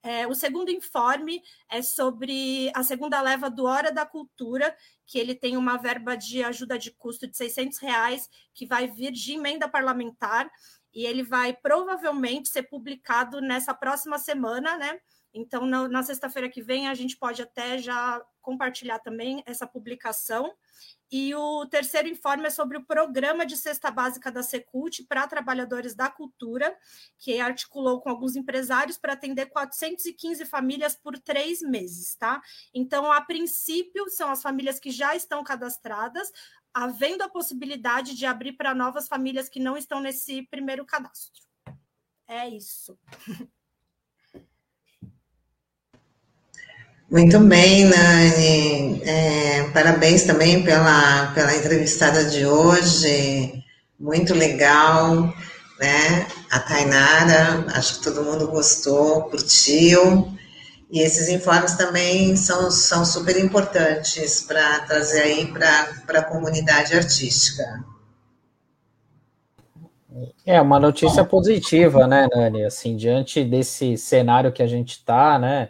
É, 0.03 0.27
o 0.27 0.35
segundo 0.35 0.71
informe 0.71 1.43
é 1.69 1.83
sobre 1.83 2.71
a 2.75 2.83
segunda 2.83 3.21
leva 3.21 3.51
do 3.51 3.65
Hora 3.65 3.91
da 3.91 4.07
Cultura, 4.07 4.77
que 5.05 5.19
ele 5.19 5.35
tem 5.35 5.57
uma 5.57 5.77
verba 5.77 6.17
de 6.17 6.43
ajuda 6.45 6.79
de 6.79 6.93
custo 6.93 7.27
de 7.27 7.37
600 7.37 7.79
reais, 7.79 8.29
que 8.55 8.67
vai 8.67 8.87
vir 8.87 9.11
de 9.13 9.33
emenda 9.33 9.69
parlamentar, 9.69 10.51
e 10.95 11.05
ele 11.05 11.23
vai 11.23 11.53
provavelmente 11.53 12.49
ser 12.49 12.63
publicado 12.65 13.41
nessa 13.41 13.75
próxima 13.75 14.19
semana, 14.19 14.77
né? 14.79 14.99
Então, 15.35 15.67
na, 15.67 15.87
na 15.87 16.03
sexta-feira 16.03 16.49
que 16.49 16.63
vem, 16.63 16.89
a 16.89 16.95
gente 16.95 17.17
pode 17.17 17.43
até 17.43 17.77
já 17.77 18.25
compartilhar 18.41 19.01
também 19.01 19.43
essa 19.45 19.67
publicação. 19.67 20.51
E 21.11 21.35
o 21.35 21.67
terceiro 21.67 22.09
informe 22.09 22.47
é 22.47 22.51
sobre 22.51 22.77
o 22.77 22.85
programa 22.85 23.47
de 23.47 23.57
cesta 23.57 23.91
básica 23.91 24.31
da 24.31 24.43
Secult 24.43 25.05
para 25.05 25.27
trabalhadores 25.29 25.95
da 25.95 26.11
cultura, 26.11 26.77
que 27.19 27.39
articulou 27.41 28.01
com 28.01 28.11
alguns 28.11 28.35
empresários 28.35 28.99
para 28.99 29.13
atender 29.13 29.47
415 29.47 30.45
famílias 30.47 30.97
por 30.97 31.17
três 31.19 31.61
meses, 31.63 32.17
tá? 32.17 32.43
Então, 32.75 33.11
a 33.13 33.21
princípio, 33.21 34.09
são 34.11 34.31
as 34.31 34.43
famílias 34.43 34.81
que 34.81 34.91
já 34.91 35.15
estão 35.15 35.45
cadastradas, 35.45 36.33
havendo 36.75 37.23
a 37.23 37.29
possibilidade 37.29 38.15
de 38.15 38.27
abrir 38.27 38.53
para 38.53 38.75
novas 38.75 39.07
famílias 39.07 39.49
que 39.49 39.61
não 39.61 39.77
estão 39.77 40.01
nesse 40.01 40.43
primeiro 40.49 40.85
cadastro. 40.85 41.43
É 42.29 42.49
isso. 42.49 42.99
Muito 47.09 47.39
bem, 47.39 47.85
Nani. 47.85 49.01
É, 49.05 49.71
parabéns 49.73 50.25
também 50.25 50.65
pela, 50.65 51.31
pela 51.35 51.55
entrevistada 51.55 52.25
de 52.25 52.45
hoje. 52.45 53.63
Muito 53.99 54.35
legal, 54.35 55.33
né? 55.79 56.27
A 56.51 56.59
Tainara, 56.59 57.65
acho 57.75 57.99
que 57.99 58.05
todo 58.05 58.25
mundo 58.25 58.49
gostou, 58.49 59.23
curtiu. 59.23 60.33
E 60.91 61.01
esses 61.01 61.29
informes 61.29 61.75
também 61.77 62.37
são, 62.37 62.71
são 62.73 63.05
super 63.05 63.39
importantes 63.39 64.43
para 64.43 64.81
trazer 64.81 65.23
aí 65.23 65.47
para 65.47 66.21
a 66.21 66.25
comunidade 66.25 66.93
artística. 66.93 67.85
É 70.45 70.61
uma 70.61 70.81
notícia 70.81 71.25
positiva, 71.25 72.07
né, 72.07 72.27
Nani? 72.35 72.65
Assim, 72.65 72.97
diante 72.97 73.45
desse 73.45 73.97
cenário 73.97 74.53
que 74.53 74.63
a 74.63 74.67
gente 74.67 74.93
está, 74.93 75.39
né? 75.39 75.69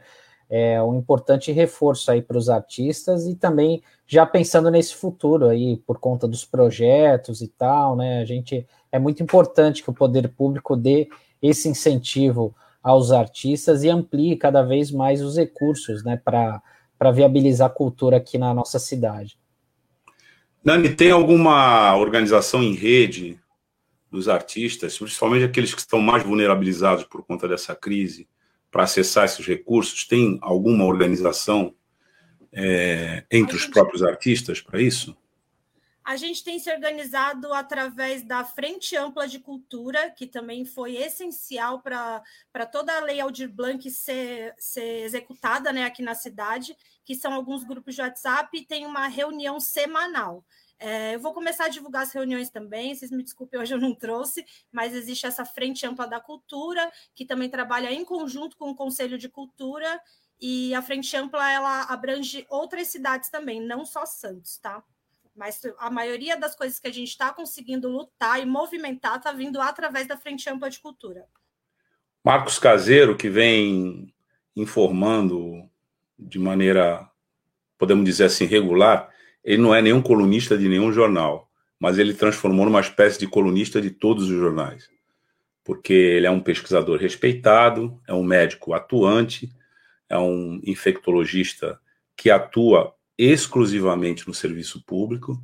É 0.48 0.80
um 0.82 0.96
importante 0.96 1.50
reforço 1.52 2.10
aí 2.10 2.22
para 2.22 2.38
os 2.38 2.48
artistas 2.48 3.26
e 3.26 3.34
também 3.34 3.82
já 4.06 4.24
pensando 4.24 4.70
nesse 4.70 4.94
futuro 4.94 5.48
aí, 5.48 5.76
por 5.78 5.98
conta 5.98 6.28
dos 6.28 6.44
projetos 6.44 7.40
e 7.40 7.48
tal, 7.48 7.96
né? 7.96 8.20
A 8.20 8.24
gente 8.24 8.66
é 8.92 8.98
muito 8.98 9.22
importante 9.22 9.82
que 9.82 9.90
o 9.90 9.94
poder 9.94 10.28
público 10.28 10.76
dê 10.76 11.08
esse 11.42 11.68
incentivo 11.68 12.54
aos 12.82 13.10
artistas 13.10 13.82
e 13.82 13.88
amplie 13.88 14.36
cada 14.36 14.62
vez 14.62 14.92
mais 14.92 15.20
os 15.20 15.36
recursos, 15.36 16.04
né, 16.04 16.16
para 16.16 16.62
viabilizar 17.12 17.66
a 17.66 17.72
cultura 17.72 18.18
aqui 18.18 18.38
na 18.38 18.54
nossa 18.54 18.78
cidade. 18.78 19.36
Nani, 20.64 20.94
tem 20.94 21.10
alguma 21.10 21.96
organização 21.96 22.62
em 22.62 22.74
rede 22.74 23.40
dos 24.08 24.28
artistas, 24.28 24.96
principalmente 24.96 25.44
aqueles 25.44 25.74
que 25.74 25.80
estão 25.80 26.00
mais 26.00 26.22
vulnerabilizados 26.22 27.04
por 27.04 27.24
conta 27.24 27.48
dessa 27.48 27.74
crise, 27.74 28.28
para 28.76 28.84
acessar 28.84 29.24
esses 29.24 29.46
recursos? 29.46 30.04
Tem 30.04 30.38
alguma 30.42 30.84
organização 30.84 31.74
é, 32.52 33.24
entre 33.30 33.56
os 33.56 33.64
próprios 33.64 34.02
artistas 34.02 34.60
para 34.60 34.82
isso? 34.82 35.16
A 36.04 36.14
gente 36.16 36.44
tem 36.44 36.58
se 36.58 36.70
organizado 36.70 37.54
através 37.54 38.22
da 38.22 38.44
Frente 38.44 38.94
Ampla 38.94 39.26
de 39.26 39.38
Cultura, 39.38 40.10
que 40.10 40.26
também 40.26 40.66
foi 40.66 40.96
essencial 40.96 41.80
para 41.80 42.22
toda 42.70 42.94
a 42.94 43.00
Lei 43.00 43.18
Aldir 43.18 43.48
Blanc 43.50 43.90
ser, 43.90 44.54
ser 44.58 45.04
executada 45.04 45.72
né, 45.72 45.84
aqui 45.84 46.02
na 46.02 46.14
cidade, 46.14 46.76
que 47.02 47.14
são 47.14 47.32
alguns 47.32 47.64
grupos 47.64 47.94
de 47.94 48.02
WhatsApp 48.02 48.58
e 48.58 48.62
tem 48.62 48.84
uma 48.84 49.08
reunião 49.08 49.58
semanal. 49.58 50.44
É, 50.78 51.14
eu 51.14 51.20
vou 51.20 51.32
começar 51.32 51.64
a 51.64 51.68
divulgar 51.68 52.02
as 52.02 52.12
reuniões 52.12 52.50
também, 52.50 52.94
vocês 52.94 53.10
me 53.10 53.22
desculpem, 53.22 53.58
hoje 53.58 53.74
eu 53.74 53.80
não 53.80 53.94
trouxe, 53.94 54.44
mas 54.70 54.94
existe 54.94 55.26
essa 55.26 55.44
Frente 55.44 55.86
Ampla 55.86 56.06
da 56.06 56.20
Cultura, 56.20 56.90
que 57.14 57.24
também 57.24 57.48
trabalha 57.48 57.90
em 57.90 58.04
conjunto 58.04 58.56
com 58.58 58.70
o 58.70 58.74
Conselho 58.74 59.16
de 59.16 59.28
Cultura, 59.28 60.00
e 60.38 60.74
a 60.74 60.82
Frente 60.82 61.16
Ampla 61.16 61.50
ela 61.50 61.84
abrange 61.84 62.46
outras 62.50 62.88
cidades 62.88 63.30
também, 63.30 63.58
não 63.58 63.86
só 63.86 64.04
Santos, 64.04 64.58
tá? 64.58 64.82
Mas 65.34 65.60
a 65.78 65.90
maioria 65.90 66.36
das 66.36 66.54
coisas 66.54 66.78
que 66.78 66.88
a 66.88 66.92
gente 66.92 67.08
está 67.08 67.32
conseguindo 67.32 67.88
lutar 67.88 68.40
e 68.40 68.46
movimentar 68.46 69.16
está 69.16 69.32
vindo 69.32 69.60
através 69.60 70.06
da 70.06 70.16
Frente 70.16 70.48
Ampla 70.48 70.68
de 70.68 70.78
Cultura. 70.78 71.26
Marcos 72.22 72.58
Caseiro, 72.58 73.16
que 73.16 73.30
vem 73.30 74.12
informando 74.54 75.70
de 76.18 76.38
maneira, 76.38 77.08
podemos 77.78 78.04
dizer 78.04 78.24
assim, 78.24 78.46
regular, 78.46 79.14
ele 79.46 79.62
não 79.62 79.72
é 79.72 79.80
nenhum 79.80 80.02
colunista 80.02 80.58
de 80.58 80.68
nenhum 80.68 80.92
jornal, 80.92 81.48
mas 81.78 81.98
ele 81.98 82.12
transformou 82.12 82.66
numa 82.66 82.80
espécie 82.80 83.16
de 83.20 83.28
colunista 83.28 83.80
de 83.80 83.90
todos 83.90 84.24
os 84.24 84.36
jornais, 84.36 84.90
porque 85.62 85.92
ele 85.92 86.26
é 86.26 86.30
um 86.30 86.40
pesquisador 86.40 86.98
respeitado, 86.98 88.00
é 88.08 88.12
um 88.12 88.24
médico 88.24 88.74
atuante, 88.74 89.48
é 90.08 90.18
um 90.18 90.60
infectologista 90.64 91.78
que 92.16 92.28
atua 92.28 92.92
exclusivamente 93.16 94.26
no 94.26 94.34
serviço 94.34 94.84
público, 94.84 95.40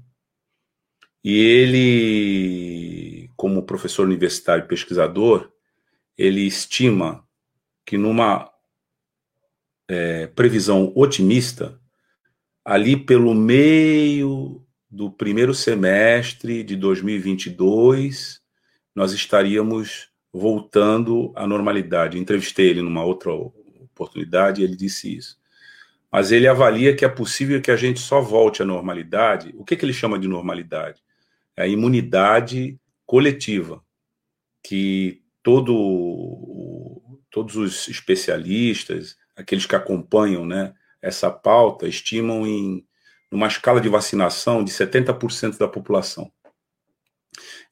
e 1.23 1.39
ele, 1.39 3.31
como 3.37 3.62
professor 3.62 4.05
universitário 4.05 4.65
e 4.65 4.69
pesquisador, 4.69 5.49
ele 6.19 6.41
estima 6.41 7.24
que 7.87 7.97
numa 7.97 8.51
é, 9.89 10.27
previsão 10.27 10.93
otimista, 10.97 11.81
ali 12.64 12.97
pelo 12.97 13.34
meio 13.34 14.64
do 14.90 15.10
primeiro 15.10 15.55
semestre 15.55 16.62
de 16.62 16.76
2022, 16.76 18.40
nós 18.94 19.12
estaríamos 19.12 20.10
voltando 20.32 21.32
à 21.34 21.47
normalidade. 21.47 22.18
Entrevistei 22.18 22.68
ele 22.68 22.82
numa 22.82 23.05
outra 23.05 23.32
oportunidade 23.32 24.60
e 24.60 24.64
ele 24.64 24.76
disse 24.76 25.16
isso. 25.16 25.40
Mas 26.10 26.30
ele 26.30 26.47
avalia 26.47 26.94
que 26.94 27.05
é 27.05 27.09
possível 27.09 27.60
que 27.60 27.70
a 27.70 27.76
gente 27.76 28.01
só 28.01 28.20
volte 28.20 28.62
à 28.62 28.66
normalidade. 28.66 29.55
O 29.56 29.64
que, 29.64 29.76
que 29.76 29.84
ele 29.84 29.94
chama 29.94 30.18
de 30.18 30.28
normalidade? 30.28 31.02
É 31.56 31.62
a 31.62 31.66
imunidade 31.66 32.78
coletiva, 33.06 33.82
que 34.62 35.22
todo, 35.43 37.01
todos 37.30 37.56
os 37.56 37.89
especialistas, 37.89 39.16
aqueles 39.34 39.66
que 39.66 39.74
acompanham 39.74 40.44
né, 40.44 40.74
essa 41.03 41.31
pauta 41.31 41.89
estimam 41.89 42.47
em 42.47 42.87
uma 43.31 43.49
escala 43.49 43.81
de 43.81 43.89
vacinação 43.89 44.62
de 44.62 44.70
70% 44.70 45.59
da 45.59 45.66
população. 45.66 46.31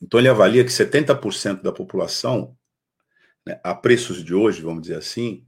Então 0.03 0.19
ele 0.19 0.29
avalia 0.29 0.65
que 0.65 0.71
70% 0.71 1.63
da 1.63 1.71
população, 1.71 2.57
né, 3.47 3.61
a 3.63 3.75
preços 3.75 4.25
de 4.25 4.35
hoje, 4.35 4.63
vamos 4.63 4.83
dizer 4.83 4.97
assim, 4.97 5.47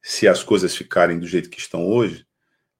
se 0.00 0.28
as 0.28 0.42
coisas 0.42 0.74
ficarem 0.74 1.18
do 1.18 1.26
jeito 1.26 1.50
que 1.50 1.58
estão 1.58 1.84
hoje, 1.84 2.26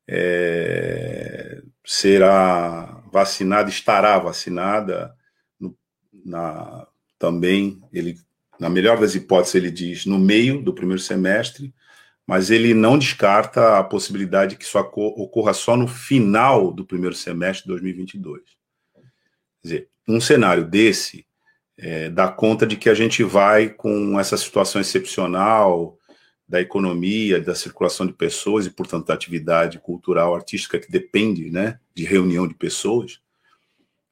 é, 0.07 1.63
será 1.85 3.03
vacinada, 3.11 3.69
estará 3.69 4.19
vacinada 4.19 5.15
no, 5.59 5.77
na, 6.25 6.87
também, 7.19 7.83
ele, 7.93 8.19
na 8.61 8.69
melhor 8.69 9.01
das 9.01 9.15
hipóteses, 9.15 9.55
ele 9.55 9.71
diz, 9.71 10.07
no 10.07 10.19
meio 10.19 10.63
do 10.63 10.75
primeiro 10.75 11.01
semestre, 11.01 11.75
mas 12.27 12.51
ele 12.51 12.73
não 12.73 12.99
descarta 12.99 13.79
a 13.79 13.85
possibilidade 13.85 14.57
que 14.57 14.65
isso 14.65 14.79
ocorra 14.79 15.53
só 15.53 15.77
no 15.77 15.87
final 15.87 16.73
do 16.73 16.85
primeiro 16.85 17.15
semestre 17.15 17.65
de 17.65 17.69
2022. 17.69 18.43
Quer 18.95 19.03
dizer, 19.63 19.89
um 20.09 20.21
cenário 20.21 20.65
desse 20.65 21.27
é, 21.77 22.09
dá 22.09 22.29
conta 22.29 22.67
de 22.67 22.77
que 22.77 22.89
a 22.89 22.95
gente 22.95 23.23
vai 23.23 23.69
com 23.69 24.19
essa 24.19 24.37
situação 24.37 24.81
excepcional 24.81 25.99
da 26.49 26.61
economia, 26.61 27.41
da 27.41 27.55
circulação 27.55 28.07
de 28.07 28.13
pessoas 28.13 28.67
e, 28.67 28.71
portanto, 28.71 29.07
da 29.07 29.15
atividade 29.15 29.79
cultural, 29.79 30.35
artística 30.35 30.79
que 30.79 30.91
depende 30.91 31.51
né, 31.51 31.79
de 31.95 32.05
reunião 32.05 32.47
de 32.47 32.55
pessoas, 32.55 33.21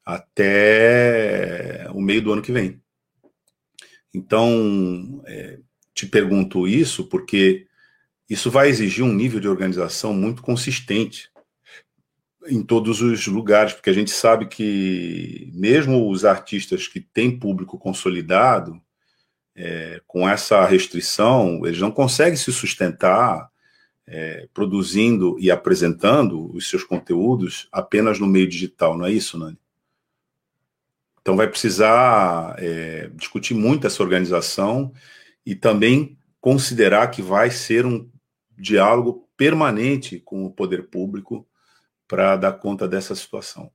até 0.05 1.87
o 1.95 2.01
meio 2.01 2.23
do 2.23 2.33
ano 2.33 2.43
que 2.43 2.53
vem. 2.53 2.81
Então, 4.13 5.23
é, 5.27 5.59
te 5.95 6.07
pergunto 6.07 6.67
isso 6.67 7.05
porque 7.09 7.67
isso 8.33 8.51
vai 8.51 8.69
exigir 8.69 9.05
um 9.05 9.13
nível 9.13 9.39
de 9.39 9.47
organização 9.47 10.15
muito 10.15 10.43
consistente 10.43 11.31
em 12.47 12.63
todos 12.63 13.03
os 13.03 13.27
lugares, 13.27 13.75
porque 13.75 13.91
a 13.91 13.93
gente 13.93 14.11
sabe 14.11 14.47
que 14.47 15.51
mesmo 15.55 16.11
os 16.11 16.25
artistas 16.25 16.89
que 16.89 16.99
têm 16.99 17.39
público 17.39 17.79
consolidado, 17.79 18.81
é, 19.55 20.01
com 20.07 20.27
essa 20.27 20.65
restrição, 20.65 21.67
eles 21.67 21.79
não 21.79 21.91
conseguem 21.91 22.37
se 22.37 22.51
sustentar 22.51 23.51
é, 24.07 24.49
produzindo 24.55 25.37
e 25.39 25.51
apresentando 25.51 26.51
os 26.57 26.71
seus 26.71 26.83
conteúdos 26.83 27.69
apenas 27.71 28.19
no 28.19 28.27
meio 28.27 28.49
digital, 28.49 28.97
não 28.97 29.05
é 29.05 29.13
isso, 29.13 29.39
Nani? 29.39 29.59
Então 31.21 31.37
vai 31.37 31.47
precisar 31.47 32.57
é, 32.59 33.11
discutir 33.15 33.55
muito 33.55 33.87
essa 33.87 34.03
organização 34.03 34.91
e 35.45 35.55
também 35.55 36.17
considerar 36.41 37.09
que 37.09 37.21
vai 37.21 37.51
ser 37.51 37.87
um 37.87 38.11
diálogo 38.63 39.29
permanente 39.37 40.21
com 40.21 40.45
o 40.45 40.53
poder 40.53 40.89
público 40.89 41.47
para 42.07 42.37
dar 42.37 42.53
conta 42.53 42.87
dessa 42.87 43.15
situação. 43.15 43.73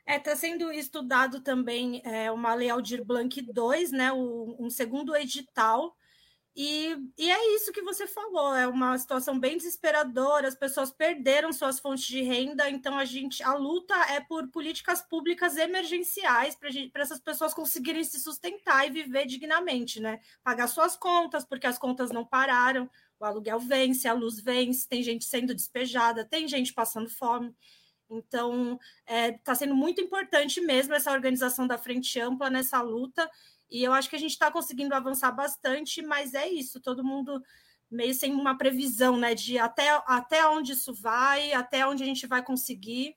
Está 0.00 0.12
é, 0.12 0.18
tá 0.18 0.34
sendo 0.34 0.72
estudado 0.72 1.40
também 1.40 2.02
é, 2.04 2.32
uma 2.32 2.52
Lei 2.52 2.68
Aldir 2.68 3.04
Blanc 3.04 3.40
2, 3.40 3.92
né, 3.92 4.12
o, 4.12 4.56
um 4.58 4.68
segundo 4.68 5.14
edital, 5.14 5.96
e, 6.56 6.96
e, 7.16 7.30
é 7.30 7.54
isso 7.54 7.72
que 7.72 7.80
você 7.80 8.08
falou, 8.08 8.54
é 8.56 8.66
uma 8.66 8.98
situação 8.98 9.38
bem 9.38 9.56
desesperadora, 9.56 10.48
as 10.48 10.56
pessoas 10.56 10.90
perderam 10.90 11.52
suas 11.52 11.78
fontes 11.78 12.04
de 12.04 12.22
renda, 12.22 12.68
então 12.68 12.98
a 12.98 13.04
gente 13.04 13.40
a 13.44 13.54
luta 13.54 13.94
é 14.12 14.20
por 14.20 14.48
políticas 14.48 15.00
públicas 15.00 15.56
emergenciais 15.56 16.56
para 16.56 17.02
essas 17.02 17.20
pessoas 17.20 17.54
conseguirem 17.54 18.02
se 18.02 18.18
sustentar 18.18 18.84
e 18.84 18.90
viver 18.90 19.26
dignamente, 19.26 20.00
né? 20.00 20.18
Pagar 20.42 20.66
suas 20.66 20.96
contas, 20.96 21.44
porque 21.44 21.68
as 21.68 21.78
contas 21.78 22.10
não 22.10 22.26
pararam, 22.26 22.90
o 23.20 23.24
aluguel 23.24 23.60
vence, 23.60 24.08
a 24.08 24.14
luz 24.14 24.40
vence, 24.40 24.88
tem 24.88 25.02
gente 25.02 25.26
sendo 25.26 25.54
despejada, 25.54 26.24
tem 26.24 26.48
gente 26.48 26.72
passando 26.72 27.10
fome. 27.10 27.54
Então, 28.08 28.78
está 29.06 29.14
é, 29.14 29.32
tá 29.32 29.54
sendo 29.54 29.76
muito 29.76 30.00
importante 30.00 30.60
mesmo 30.60 30.94
essa 30.94 31.12
organização 31.12 31.66
da 31.66 31.78
Frente 31.78 32.18
Ampla 32.18 32.50
nessa 32.50 32.80
luta, 32.80 33.30
e 33.70 33.84
eu 33.84 33.92
acho 33.92 34.10
que 34.10 34.16
a 34.16 34.18
gente 34.18 34.32
está 34.32 34.50
conseguindo 34.50 34.94
avançar 34.94 35.30
bastante, 35.30 36.02
mas 36.02 36.34
é 36.34 36.48
isso, 36.48 36.80
todo 36.80 37.04
mundo 37.04 37.40
meio 37.88 38.14
sem 38.14 38.32
uma 38.32 38.56
previsão, 38.56 39.16
né, 39.16 39.34
de 39.34 39.58
até, 39.58 39.90
até 40.06 40.46
onde 40.48 40.72
isso 40.72 40.92
vai, 40.94 41.52
até 41.52 41.86
onde 41.86 42.02
a 42.02 42.06
gente 42.06 42.26
vai 42.26 42.42
conseguir 42.42 43.14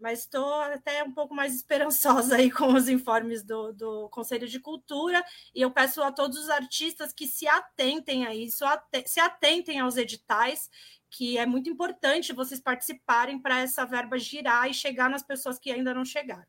mas 0.00 0.20
estou 0.20 0.54
até 0.62 1.02
um 1.04 1.12
pouco 1.12 1.34
mais 1.34 1.54
esperançosa 1.56 2.36
aí 2.36 2.50
com 2.50 2.72
os 2.74 2.88
informes 2.88 3.42
do, 3.42 3.72
do 3.72 4.08
Conselho 4.08 4.48
de 4.48 4.58
Cultura, 4.58 5.22
e 5.54 5.62
eu 5.62 5.70
peço 5.70 6.02
a 6.02 6.10
todos 6.10 6.38
os 6.38 6.50
artistas 6.50 7.12
que 7.12 7.26
se 7.26 7.46
atentem 7.46 8.26
a 8.26 8.34
isso, 8.34 8.64
se 9.06 9.20
atentem 9.20 9.80
aos 9.80 9.96
editais, 9.96 10.70
que 11.10 11.36
é 11.36 11.44
muito 11.44 11.68
importante 11.68 12.32
vocês 12.32 12.60
participarem 12.60 13.38
para 13.38 13.60
essa 13.60 13.84
verba 13.84 14.16
girar 14.18 14.70
e 14.70 14.74
chegar 14.74 15.10
nas 15.10 15.22
pessoas 15.22 15.58
que 15.58 15.70
ainda 15.70 15.92
não 15.92 16.04
chegaram. 16.04 16.46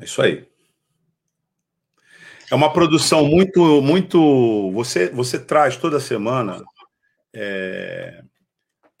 É 0.00 0.04
isso 0.04 0.22
aí. 0.22 0.48
É 2.50 2.54
uma 2.54 2.72
produção 2.72 3.24
muito, 3.24 3.80
muito. 3.80 4.70
Você, 4.72 5.08
você 5.08 5.38
traz 5.38 5.76
toda 5.76 5.98
semana 5.98 6.62
é, 7.32 8.22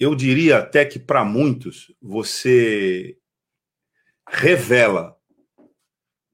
eu 0.02 0.16
diria 0.16 0.58
até 0.58 0.84
que 0.84 0.98
para 0.98 1.24
muitos 1.24 1.94
você 2.02 3.16
revela, 4.28 5.16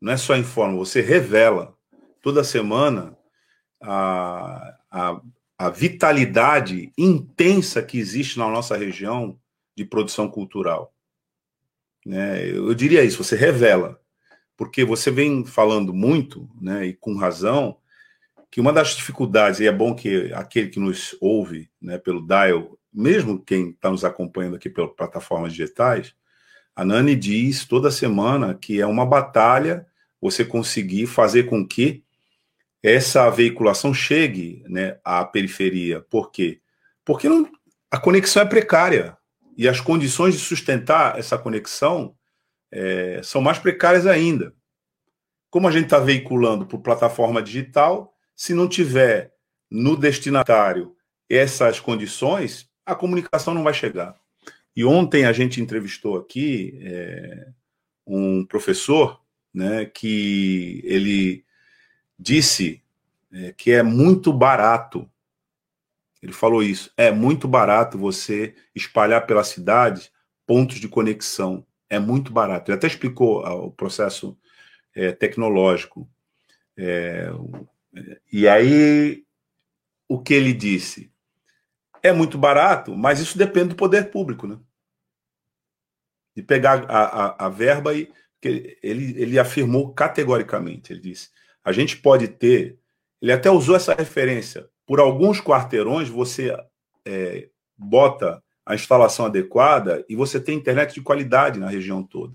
não 0.00 0.14
é 0.14 0.16
só 0.16 0.34
informa, 0.34 0.78
você 0.78 1.02
revela 1.02 1.76
toda 2.22 2.42
semana 2.42 3.14
a, 3.82 4.74
a, 4.90 5.20
a 5.58 5.68
vitalidade 5.68 6.90
intensa 6.96 7.82
que 7.82 7.98
existe 7.98 8.38
na 8.38 8.48
nossa 8.48 8.74
região 8.74 9.38
de 9.76 9.84
produção 9.84 10.30
cultural. 10.30 10.94
Né? 12.06 12.48
Eu 12.48 12.72
diria 12.72 13.04
isso, 13.04 13.22
você 13.22 13.36
revela, 13.36 14.00
porque 14.56 14.82
você 14.82 15.10
vem 15.10 15.44
falando 15.44 15.92
muito, 15.92 16.48
né, 16.58 16.86
e 16.86 16.94
com 16.94 17.18
razão, 17.18 17.76
que 18.50 18.62
uma 18.62 18.72
das 18.72 18.96
dificuldades, 18.96 19.60
e 19.60 19.66
é 19.66 19.72
bom 19.72 19.94
que 19.94 20.32
aquele 20.32 20.68
que 20.68 20.80
nos 20.80 21.14
ouve 21.20 21.70
né, 21.78 21.98
pelo 21.98 22.26
Dial 22.26 22.77
mesmo 22.98 23.40
quem 23.40 23.70
está 23.70 23.90
nos 23.90 24.04
acompanhando 24.04 24.56
aqui 24.56 24.68
pelas 24.68 24.90
plataformas 24.90 25.52
digitais, 25.52 26.16
a 26.74 26.84
Nani 26.84 27.14
diz 27.14 27.64
toda 27.64 27.92
semana 27.92 28.56
que 28.56 28.80
é 28.80 28.86
uma 28.86 29.06
batalha 29.06 29.86
você 30.20 30.44
conseguir 30.44 31.06
fazer 31.06 31.44
com 31.44 31.64
que 31.64 32.02
essa 32.82 33.30
veiculação 33.30 33.94
chegue 33.94 34.64
né, 34.66 34.98
à 35.04 35.24
periferia. 35.24 36.00
Por 36.10 36.32
quê? 36.32 36.60
Porque 37.04 37.28
não, 37.28 37.48
a 37.88 37.98
conexão 37.98 38.42
é 38.42 38.46
precária. 38.46 39.16
e 39.56 39.68
as 39.68 39.80
condições 39.80 40.34
de 40.34 40.40
sustentar 40.40 41.18
essa 41.18 41.38
conexão 41.38 42.16
é, 42.70 43.20
são 43.22 43.40
mais 43.40 43.58
precárias 43.58 44.06
ainda. 44.08 44.52
Como 45.50 45.68
a 45.68 45.70
gente 45.70 45.84
está 45.84 46.00
veiculando 46.00 46.66
por 46.66 46.80
plataforma 46.80 47.40
digital, 47.40 48.12
se 48.34 48.54
não 48.54 48.68
tiver 48.68 49.32
no 49.70 49.96
destinatário 49.96 50.96
essas 51.28 51.78
condições, 51.78 52.67
a 52.88 52.94
comunicação 52.94 53.52
não 53.52 53.62
vai 53.62 53.74
chegar. 53.74 54.18
E 54.74 54.84
ontem 54.84 55.26
a 55.26 55.32
gente 55.32 55.60
entrevistou 55.60 56.16
aqui 56.16 56.78
é, 56.82 57.48
um 58.06 58.46
professor 58.46 59.20
né, 59.52 59.84
que 59.84 60.80
ele 60.84 61.44
disse 62.18 62.82
é, 63.30 63.52
que 63.52 63.70
é 63.72 63.82
muito 63.82 64.32
barato. 64.32 65.08
Ele 66.22 66.32
falou 66.32 66.62
isso. 66.62 66.90
É 66.96 67.12
muito 67.12 67.46
barato 67.46 67.98
você 67.98 68.54
espalhar 68.74 69.26
pela 69.26 69.44
cidade 69.44 70.10
pontos 70.46 70.80
de 70.80 70.88
conexão. 70.88 71.66
É 71.90 71.98
muito 71.98 72.32
barato. 72.32 72.70
Ele 72.70 72.78
até 72.78 72.86
explicou 72.86 73.44
ah, 73.44 73.54
o 73.54 73.70
processo 73.70 74.36
é, 74.94 75.12
tecnológico. 75.12 76.08
É, 76.76 77.30
e 78.32 78.48
aí, 78.48 79.24
o 80.08 80.18
que 80.18 80.32
ele 80.32 80.54
disse? 80.54 81.10
É 82.08 82.12
muito 82.12 82.38
barato, 82.38 82.96
mas 82.96 83.20
isso 83.20 83.36
depende 83.36 83.68
do 83.68 83.74
poder 83.74 84.10
público, 84.10 84.46
né? 84.46 84.58
De 86.34 86.42
pegar 86.42 86.84
a, 86.88 87.02
a, 87.02 87.46
a 87.46 87.48
verba 87.48 87.94
e. 87.94 88.10
Ele, 88.40 89.20
ele 89.20 89.38
afirmou 89.38 89.92
categoricamente: 89.92 90.92
ele 90.92 91.00
disse, 91.00 91.30
a 91.62 91.72
gente 91.72 91.96
pode 91.96 92.28
ter. 92.28 92.78
Ele 93.20 93.32
até 93.32 93.50
usou 93.50 93.76
essa 93.76 93.94
referência. 93.94 94.68
Por 94.86 95.00
alguns 95.00 95.40
quarteirões, 95.40 96.08
você 96.08 96.56
é, 97.04 97.50
bota 97.76 98.42
a 98.64 98.74
instalação 98.74 99.26
adequada 99.26 100.04
e 100.08 100.16
você 100.16 100.40
tem 100.40 100.56
internet 100.56 100.94
de 100.94 101.02
qualidade 101.02 101.58
na 101.58 101.68
região 101.68 102.02
toda. 102.02 102.34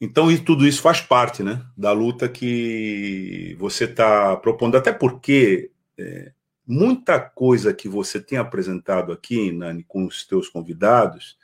Então, 0.00 0.30
e 0.30 0.38
tudo 0.38 0.66
isso 0.66 0.80
faz 0.80 1.00
parte 1.00 1.42
né, 1.42 1.64
da 1.76 1.90
luta 1.90 2.28
que 2.28 3.56
você 3.58 3.84
está 3.84 4.36
propondo, 4.36 4.76
até 4.76 4.92
porque 4.92 5.72
é, 5.98 6.32
muita 6.68 7.18
coisa 7.18 7.72
que 7.72 7.88
você 7.88 8.20
tem 8.20 8.36
apresentado 8.36 9.10
aqui, 9.10 9.50
Nani, 9.50 9.82
com 9.82 10.04
os 10.04 10.26
teus 10.26 10.50
convidados, 10.50 11.38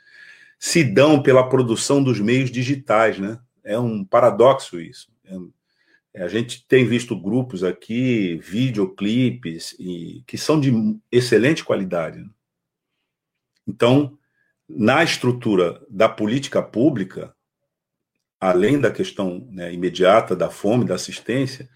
se 0.59 0.83
dão 0.83 1.21
pela 1.21 1.49
produção 1.49 2.03
dos 2.03 2.19
meios 2.19 2.51
digitais, 2.51 3.17
né? 3.17 3.39
É 3.63 3.79
um 3.79 4.05
paradoxo 4.05 4.79
isso. 4.79 5.11
É, 6.13 6.23
a 6.23 6.27
gente 6.27 6.63
tem 6.67 6.85
visto 6.85 7.19
grupos 7.19 7.63
aqui, 7.63 8.37
videoclipes, 8.37 9.75
e, 9.79 10.23
que 10.27 10.37
são 10.37 10.59
de 10.59 10.71
excelente 11.11 11.63
qualidade. 11.63 12.19
Né? 12.19 12.29
Então, 13.67 14.17
na 14.69 15.03
estrutura 15.03 15.83
da 15.89 16.07
política 16.07 16.61
pública, 16.61 17.35
além 18.39 18.79
da 18.79 18.91
questão 18.91 19.47
né, 19.49 19.73
imediata 19.73 20.35
da 20.35 20.51
fome, 20.51 20.85
da 20.85 20.93
assistência, 20.93 21.67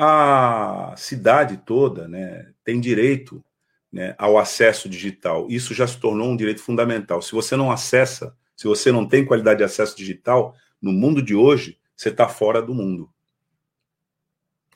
a 0.00 0.94
cidade 0.96 1.56
toda 1.56 2.06
né, 2.06 2.52
tem 2.62 2.80
direito 2.80 3.44
né, 3.92 4.14
ao 4.16 4.38
acesso 4.38 4.88
digital. 4.88 5.48
Isso 5.50 5.74
já 5.74 5.88
se 5.88 5.98
tornou 5.98 6.28
um 6.28 6.36
direito 6.36 6.62
fundamental. 6.62 7.20
Se 7.20 7.32
você 7.32 7.56
não 7.56 7.68
acessa, 7.68 8.36
se 8.56 8.68
você 8.68 8.92
não 8.92 9.08
tem 9.08 9.26
qualidade 9.26 9.58
de 9.58 9.64
acesso 9.64 9.96
digital, 9.96 10.54
no 10.80 10.92
mundo 10.92 11.20
de 11.20 11.34
hoje, 11.34 11.80
você 11.96 12.10
está 12.10 12.28
fora 12.28 12.62
do 12.62 12.72
mundo. 12.72 13.12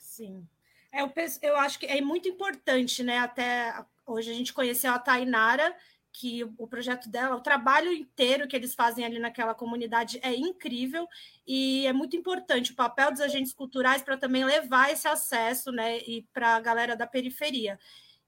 Sim. 0.00 0.44
É, 0.90 1.02
eu, 1.02 1.08
penso, 1.08 1.38
eu 1.40 1.56
acho 1.56 1.78
que 1.78 1.86
é 1.86 2.00
muito 2.00 2.28
importante, 2.28 3.04
né? 3.04 3.18
Até 3.18 3.72
hoje 4.04 4.28
a 4.28 4.34
gente 4.34 4.52
conheceu 4.52 4.92
a 4.92 4.98
Tainara, 4.98 5.72
que 6.12 6.44
o 6.58 6.66
projeto 6.68 7.08
dela, 7.08 7.36
o 7.36 7.40
trabalho 7.40 7.92
inteiro 7.92 8.46
que 8.46 8.54
eles 8.54 8.74
fazem 8.74 9.04
ali 9.04 9.18
naquela 9.18 9.54
comunidade 9.54 10.20
é 10.22 10.34
incrível 10.34 11.08
e 11.46 11.86
é 11.86 11.92
muito 11.92 12.16
importante 12.16 12.72
o 12.72 12.76
papel 12.76 13.10
dos 13.10 13.20
agentes 13.20 13.52
culturais 13.52 14.02
para 14.02 14.16
também 14.16 14.44
levar 14.44 14.92
esse 14.92 15.08
acesso, 15.08 15.72
né, 15.72 15.98
e 16.00 16.26
para 16.32 16.56
a 16.56 16.60
galera 16.60 16.94
da 16.94 17.06
periferia. 17.06 17.78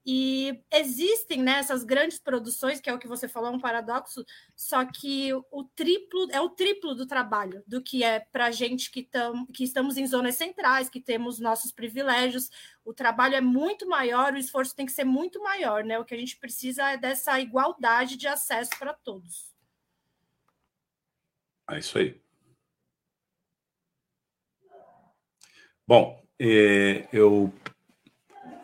E 0.05 0.63
existem 0.71 1.41
né, 1.41 1.53
essas 1.53 1.83
grandes 1.83 2.19
produções, 2.19 2.79
que 2.79 2.87
é 2.87 2.93
o 2.93 2.99
que 2.99 3.07
você 3.07 3.27
falou, 3.27 3.49
é 3.49 3.55
um 3.55 3.59
paradoxo, 3.59 4.23
só 4.55 4.85
que 4.85 5.33
o 5.33 5.63
triplo 5.63 6.27
é 6.31 6.39
o 6.39 6.49
triplo 6.49 6.93
do 6.93 7.07
trabalho 7.07 7.63
do 7.65 7.81
que 7.81 8.03
é 8.03 8.19
para 8.19 8.45
a 8.45 8.51
gente 8.51 8.91
que, 8.91 9.01
tam, 9.01 9.47
que 9.47 9.63
estamos 9.63 9.97
em 9.97 10.05
zonas 10.05 10.35
centrais, 10.35 10.89
que 10.89 11.01
temos 11.01 11.39
nossos 11.39 11.71
privilégios. 11.71 12.51
O 12.83 12.93
trabalho 12.93 13.33
é 13.33 13.41
muito 13.41 13.87
maior, 13.87 14.33
o 14.33 14.37
esforço 14.37 14.75
tem 14.75 14.85
que 14.85 14.91
ser 14.91 15.05
muito 15.05 15.41
maior, 15.41 15.83
né? 15.83 15.97
O 15.97 16.05
que 16.05 16.13
a 16.13 16.19
gente 16.19 16.37
precisa 16.37 16.91
é 16.91 16.97
dessa 16.97 17.39
igualdade 17.39 18.15
de 18.15 18.27
acesso 18.27 18.77
para 18.77 18.93
todos. 18.93 19.51
É 21.67 21.79
isso 21.79 21.97
aí. 21.97 22.21
Bom, 25.87 26.23
é, 26.39 27.07
eu 27.11 27.51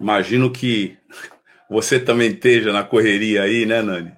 Imagino 0.01 0.51
que 0.51 0.97
você 1.69 1.99
também 1.99 2.31
esteja 2.31 2.73
na 2.73 2.83
correria 2.83 3.43
aí, 3.43 3.67
né, 3.67 3.83
Nani? 3.83 4.11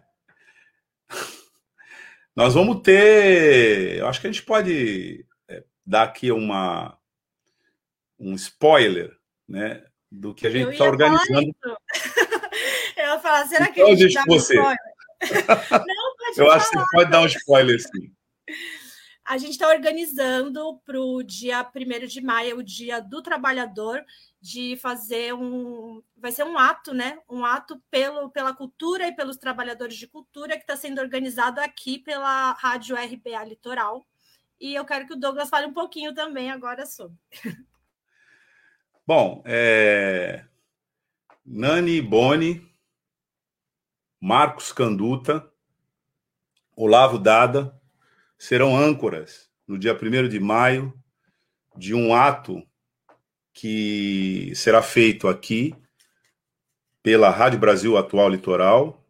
Nós 2.34 2.54
vamos 2.54 2.82
ter. 2.82 3.98
Eu 3.98 4.08
acho 4.08 4.22
que 4.22 4.28
a 4.28 4.32
gente 4.32 4.44
pode 4.44 5.26
é, 5.50 5.62
dar 5.86 6.04
aqui 6.04 6.32
uma, 6.32 6.98
um 8.18 8.34
spoiler, 8.36 9.12
né? 9.46 9.84
Do 10.10 10.34
que 10.34 10.48
a 10.48 10.50
gente 10.50 10.72
está 10.72 10.86
organizando. 10.86 11.54
eu 12.96 13.06
ia 13.06 13.20
falar, 13.20 13.46
será 13.48 13.68
que 13.68 13.82
então, 13.82 13.92
a 13.92 13.96
gente 13.96 14.14
dá 14.14 14.22
um 14.22 14.26
você. 14.26 14.54
spoiler? 14.54 14.78
Não, 15.70 16.16
pode 16.18 16.40
Eu 16.40 16.46
falar, 16.46 16.56
acho 16.56 16.70
que 16.70 16.78
você 16.78 16.86
pode 16.94 17.12
dar 17.12 17.22
um 17.22 17.26
spoiler, 17.26 17.82
sim. 17.82 18.14
A 19.26 19.38
gente 19.38 19.52
está 19.52 19.68
organizando 19.68 20.80
para 20.86 21.00
o 21.00 21.22
dia 21.24 21.70
1 21.76 22.08
de 22.08 22.22
maio, 22.22 22.58
o 22.58 22.64
dia 22.64 23.02
do 23.02 23.22
trabalhador, 23.22 24.04
de 24.44 24.76
fazer 24.76 25.34
um. 25.34 26.04
Vai 26.18 26.30
ser 26.30 26.44
um 26.44 26.58
ato, 26.58 26.94
né? 26.94 27.18
Um 27.30 27.46
ato 27.46 27.82
pelo, 27.90 28.30
pela 28.30 28.54
cultura 28.54 29.08
e 29.08 29.16
pelos 29.16 29.38
trabalhadores 29.38 29.96
de 29.96 30.06
cultura 30.06 30.58
que 30.58 30.64
está 30.64 30.76
sendo 30.76 31.00
organizado 31.00 31.62
aqui 31.62 31.98
pela 31.98 32.52
Rádio 32.52 32.98
RBA 32.98 33.42
Litoral. 33.46 34.06
E 34.60 34.76
eu 34.76 34.84
quero 34.84 35.08
que 35.08 35.14
o 35.14 35.18
Douglas 35.18 35.48
fale 35.48 35.68
um 35.68 35.74
pouquinho 35.74 36.14
também 36.14 36.52
agora 36.52 36.86
sobre. 36.86 37.18
Bom, 39.08 39.42
é... 39.46 40.46
Nani 41.46 42.02
Boni, 42.02 42.70
Marcos 44.20 44.74
Canduta, 44.74 45.50
Olavo 46.76 47.18
Dada 47.18 47.82
serão 48.38 48.76
âncoras 48.76 49.50
no 49.66 49.78
dia 49.78 49.94
1 49.94 50.28
de 50.28 50.40
maio 50.42 50.94
de 51.78 51.94
um 51.94 52.14
ato 52.14 52.62
que 53.54 54.52
será 54.56 54.82
feito 54.82 55.28
aqui 55.28 55.76
pela 57.04 57.30
Rádio 57.30 57.60
Brasil 57.60 57.98
Atual 57.98 58.30
Litoral, 58.30 59.06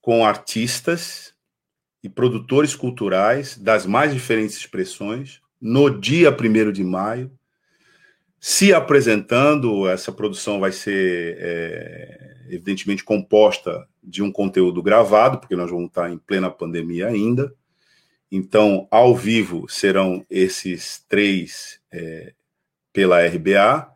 com 0.00 0.24
artistas 0.24 1.34
e 2.02 2.08
produtores 2.08 2.74
culturais 2.74 3.56
das 3.56 3.86
mais 3.86 4.12
diferentes 4.12 4.56
expressões, 4.56 5.40
no 5.60 5.88
dia 5.88 6.30
1 6.30 6.72
de 6.72 6.84
maio, 6.84 7.30
se 8.38 8.74
apresentando. 8.74 9.88
Essa 9.88 10.12
produção 10.12 10.60
vai 10.60 10.72
ser, 10.72 11.36
é, 11.38 12.44
evidentemente, 12.48 13.04
composta 13.04 13.88
de 14.02 14.22
um 14.22 14.30
conteúdo 14.30 14.82
gravado, 14.82 15.38
porque 15.38 15.56
nós 15.56 15.70
vamos 15.70 15.86
estar 15.86 16.10
em 16.10 16.18
plena 16.18 16.50
pandemia 16.50 17.06
ainda. 17.06 17.54
Então, 18.30 18.86
ao 18.90 19.14
vivo 19.14 19.66
serão 19.68 20.26
esses 20.28 21.02
três 21.08 21.80
é, 21.90 22.34
pela 22.94 23.26
RBA 23.26 23.92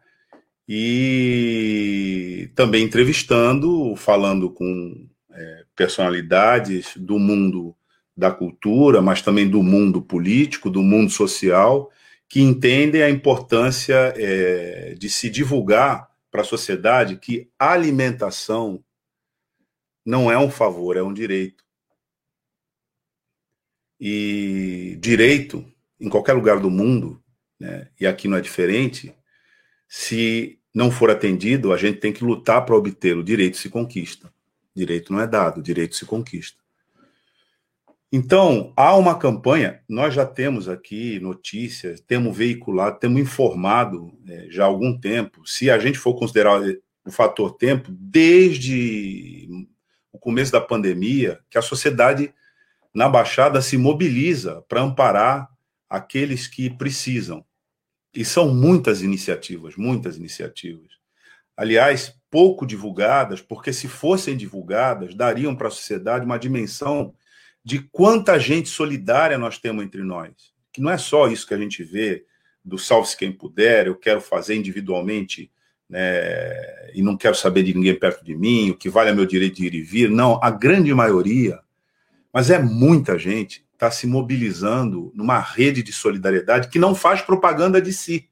e 0.69 2.51
também 2.55 2.85
entrevistando, 2.85 3.95
falando 3.97 4.51
com 4.51 5.09
é, 5.31 5.65
personalidades 5.75 6.95
do 6.97 7.19
mundo 7.19 7.75
da 8.15 8.33
cultura, 8.33 9.01
mas 9.01 9.23
também 9.23 9.49
do 9.49 9.63
mundo 9.63 10.03
político, 10.03 10.69
do 10.69 10.83
mundo 10.83 11.11
social, 11.11 11.91
que 12.29 12.41
entendem 12.41 13.01
a 13.01 13.09
importância 13.09 14.13
é, 14.17 14.95
de 14.99 15.09
se 15.09 15.31
divulgar 15.31 16.11
para 16.31 16.43
a 16.43 16.45
sociedade 16.45 17.17
que 17.17 17.49
alimentação 17.57 18.85
não 20.05 20.31
é 20.31 20.37
um 20.37 20.51
favor, 20.51 20.97
é 20.97 21.03
um 21.03 21.15
direito. 21.15 21.65
E 24.01 24.99
direito, 25.01 25.65
em 26.01 26.09
qualquer 26.09 26.33
lugar 26.33 26.59
do 26.61 26.71
mundo, 26.71 27.23
né, 27.59 27.89
e 27.99 28.07
aqui 28.07 28.29
não 28.29 28.37
é 28.37 28.41
diferente, 28.41 29.15
se 29.89 30.59
não 30.75 30.91
for 30.91 31.11
atendido, 31.11 31.73
a 31.73 31.77
gente 31.77 31.99
tem 31.99 32.13
que 32.13 32.25
lutar 32.25 32.65
para 32.65 32.77
obter. 32.77 33.17
O 33.17 33.25
direito 33.25 33.57
se 33.57 33.69
conquista. 33.69 34.33
direito 34.75 35.13
não 35.13 35.21
é 35.21 35.27
dado, 35.27 35.63
direito 35.63 35.97
se 35.97 36.05
conquista. 36.05 36.59
Então, 38.11 38.73
há 38.75 38.97
uma 38.97 39.19
campanha, 39.19 39.83
nós 39.87 40.15
já 40.15 40.25
temos 40.25 40.67
aqui 40.67 41.21
notícias, 41.21 42.01
temos 42.01 42.35
veiculado, 42.35 42.99
temos 42.99 43.21
informado 43.21 44.19
é, 44.27 44.47
já 44.51 44.65
há 44.65 44.67
algum 44.67 44.99
tempo. 44.99 45.47
Se 45.47 45.71
a 45.71 45.79
gente 45.79 45.99
for 45.99 46.15
considerar 46.15 46.63
o 47.05 47.11
fator 47.11 47.57
tempo, 47.57 47.91
desde 47.91 49.49
o 50.13 50.19
começo 50.19 50.53
da 50.53 50.61
pandemia 50.61 51.39
que 51.51 51.59
a 51.59 51.63
sociedade 51.63 52.33
na 52.95 53.09
Baixada 53.09 53.61
se 53.61 53.77
mobiliza 53.77 54.63
para 54.69 54.81
amparar 54.81 55.49
aqueles 55.89 56.47
que 56.47 56.71
precisam. 56.71 57.45
E 58.19 58.25
são 58.25 58.53
muitas 58.53 59.01
iniciativas, 59.01 59.77
muitas 59.77 60.17
iniciativas. 60.17 60.89
Aliás, 61.57 62.13
pouco 62.29 62.67
divulgadas, 62.67 63.41
porque 63.41 63.73
se 63.73 63.87
fossem 63.87 64.37
divulgadas, 64.37 65.15
dariam 65.15 65.55
para 65.55 65.69
a 65.69 65.71
sociedade 65.71 66.25
uma 66.25 66.37
dimensão 66.37 67.15
de 67.63 67.79
quanta 67.93 68.37
gente 68.37 68.69
solidária 68.69 69.39
nós 69.39 69.59
temos 69.59 69.85
entre 69.85 70.03
nós. 70.03 70.33
Que 70.73 70.81
não 70.81 70.91
é 70.91 70.99
só 70.99 71.29
isso 71.29 71.47
que 71.47 71.55
a 71.55 71.59
gente 71.59 71.85
vê 71.85 72.25
do 72.65 72.77
salve-se 72.77 73.17
quem 73.17 73.31
puder, 73.31 73.87
eu 73.87 73.95
quero 73.95 74.21
fazer 74.21 74.57
individualmente 74.57 75.49
né, 75.89 76.91
e 76.95 77.01
não 77.01 77.17
quero 77.17 77.37
saber 77.37 77.63
de 77.63 77.73
ninguém 77.73 77.97
perto 77.97 78.25
de 78.25 78.35
mim, 78.35 78.71
o 78.71 78.77
que 78.77 78.91
vale 78.91 79.11
é 79.11 79.15
meu 79.15 79.27
direito 79.27 79.59
de 79.59 79.67
ir 79.67 79.75
e 79.75 79.81
vir. 79.81 80.11
Não, 80.11 80.41
a 80.43 80.51
grande 80.51 80.93
maioria, 80.93 81.61
mas 82.33 82.51
é 82.51 82.59
muita 82.59 83.17
gente, 83.17 83.65
está 83.79 83.93
se 83.93 84.09
mobilizando 84.09 85.13
numa 85.15 85.39
rede 85.39 85.85
de 85.85 85.93
solidariedade 85.93 86.69
que 86.69 86.81
não 86.81 86.97
faz 86.97 87.23
propaganda 87.23 87.81
de 87.81 87.93
si. 87.93 88.29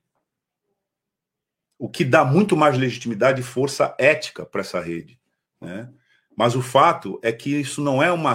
O 1.78 1.88
que 1.88 2.04
dá 2.04 2.24
muito 2.24 2.56
mais 2.56 2.76
legitimidade 2.76 3.40
e 3.40 3.44
força 3.44 3.94
ética 3.96 4.44
para 4.44 4.62
essa 4.62 4.80
rede. 4.80 5.20
Né? 5.60 5.88
Mas 6.36 6.56
o 6.56 6.62
fato 6.62 7.20
é 7.22 7.30
que 7.30 7.60
isso 7.60 7.80
não 7.80 8.02
é 8.02 8.10
uma 8.10 8.34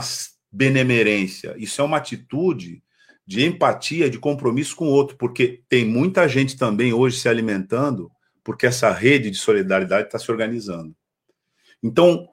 benemerência, 0.50 1.54
isso 1.58 1.82
é 1.82 1.84
uma 1.84 1.98
atitude 1.98 2.82
de 3.28 3.46
empatia, 3.46 4.10
de 4.10 4.18
compromisso 4.18 4.76
com 4.76 4.86
o 4.86 4.92
outro, 4.92 5.18
porque 5.18 5.64
tem 5.68 5.86
muita 5.86 6.28
gente 6.30 6.58
também 6.58 6.94
hoje 6.94 7.20
se 7.20 7.28
alimentando 7.28 8.10
porque 8.44 8.66
essa 8.66 8.92
rede 8.92 9.30
de 9.30 9.38
solidariedade 9.38 10.08
está 10.08 10.18
se 10.18 10.32
organizando. 10.32 10.96
Então, 11.84 12.28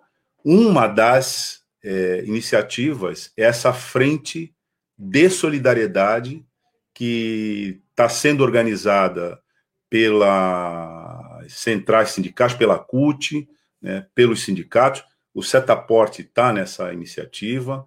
uma 0.44 0.86
das 0.86 1.62
é, 1.82 2.24
iniciativas 2.24 3.32
é 3.36 3.42
essa 3.42 3.72
frente 3.72 4.54
de 4.98 5.30
solidariedade 5.30 6.44
que 6.92 7.80
está 7.90 8.08
sendo 8.08 8.42
organizada 8.42 9.40
pela 9.88 11.40
centrais 11.48 12.10
sindicais, 12.10 12.54
pela 12.54 12.78
CUT, 12.78 13.48
né, 13.80 14.06
pelos 14.14 14.42
sindicatos. 14.42 15.04
O 15.32 15.42
Setaporte 15.42 16.22
está 16.22 16.52
nessa 16.52 16.92
iniciativa 16.92 17.86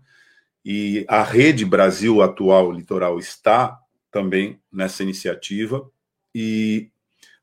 e 0.64 1.06
a 1.08 1.24
Rede 1.24 1.66
Brasil 1.66 2.22
Atual 2.22 2.72
Litoral 2.72 3.20
está 3.20 3.78
também 4.10 4.60
nessa 4.72 5.04
iniciativa. 5.04 5.90
E 6.34 6.90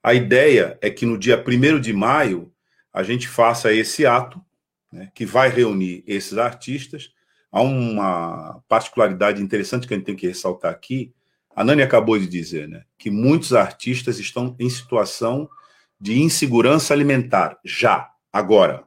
a 0.03 0.15
ideia 0.15 0.79
é 0.81 0.89
que 0.91 1.05
no 1.05 1.19
dia 1.19 1.43
1 1.47 1.81
de 1.81 1.93
maio 1.93 2.53
a 2.93 3.03
gente 3.03 3.29
faça 3.29 3.73
esse 3.73 4.07
ato, 4.07 4.41
né, 4.91 5.11
que 5.15 5.27
vai 5.27 5.51
reunir 5.51 6.03
esses 6.07 6.39
artistas. 6.39 7.13
Há 7.51 7.63
uma 7.63 8.63
particularidade 8.69 9.43
interessante 9.43 9.87
que 9.87 9.95
a 9.95 9.97
gente 9.97 10.07
tem 10.07 10.17
que 10.17 10.27
ressaltar 10.27 10.71
aqui. 10.71 11.13
A 11.55 11.65
Nani 11.65 11.83
acabou 11.83 12.19
de 12.19 12.27
dizer 12.27 12.69
né, 12.69 12.85
que 12.99 13.11
muitos 13.11 13.53
artistas 13.53 14.19
estão 14.19 14.55
em 14.59 14.69
situação 14.69 15.49
de 16.01 16.21
insegurança 16.21 16.95
alimentar, 16.95 17.59
já, 17.65 18.11
agora. 18.33 18.85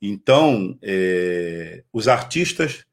Então, 0.00 0.78
é, 0.82 1.84
os 1.92 2.08
artistas, 2.08 2.84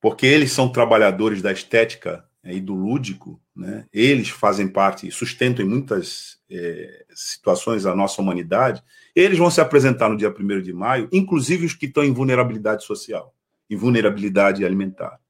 porque 0.00 0.26
eles 0.26 0.52
são 0.52 0.68
trabalhadores 0.68 1.42
da 1.42 1.52
estética 1.52 2.24
né, 2.42 2.54
e 2.54 2.60
do 2.60 2.74
lúdico, 2.74 3.40
né? 3.54 3.86
eles 3.92 4.28
fazem 4.28 4.68
parte, 4.68 5.10
sustentam 5.10 5.64
em 5.64 5.68
muitas 5.68 6.38
é, 6.50 7.06
situações 7.14 7.86
a 7.86 7.94
nossa 7.94 8.20
humanidade, 8.20 8.82
eles 9.14 9.38
vão 9.38 9.50
se 9.50 9.60
apresentar 9.60 10.08
no 10.08 10.16
dia 10.16 10.28
1 10.28 10.62
de 10.62 10.72
maio, 10.72 11.08
inclusive 11.12 11.66
os 11.66 11.74
que 11.74 11.86
estão 11.86 12.04
em 12.04 12.12
vulnerabilidade 12.12 12.84
social, 12.84 13.34
em 13.68 13.76
vulnerabilidade 13.76 14.64
alimentar. 14.64 15.20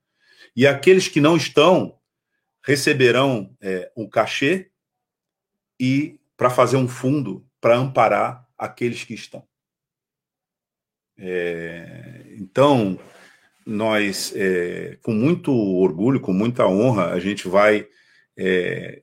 E 0.55 0.67
aqueles 0.67 1.09
que 1.09 1.21
não 1.21 1.37
estão 1.37 1.99
receberão 2.65 3.55
é, 3.61 3.91
um 3.97 4.09
cachê 4.09 4.71
e 5.79 6.19
para 6.37 6.51
fazer 6.51 6.77
um 6.77 6.89
fundo 6.89 7.47
para 7.61 7.77
amparar 7.77 8.47
aqueles 8.59 9.05
que 9.05 9.15
estão. 9.15 9.47
É, 11.19 12.25
então, 12.39 12.99
nós, 13.65 14.33
é, 14.37 14.99
com 15.03 15.13
muito 15.13 15.53
orgulho, 15.53 16.21
com 16.21 16.33
muita 16.33 16.67
honra, 16.67 17.13
a 17.13 17.21
gente 17.21 17.49
vai 17.49 17.89
é, 18.37 19.01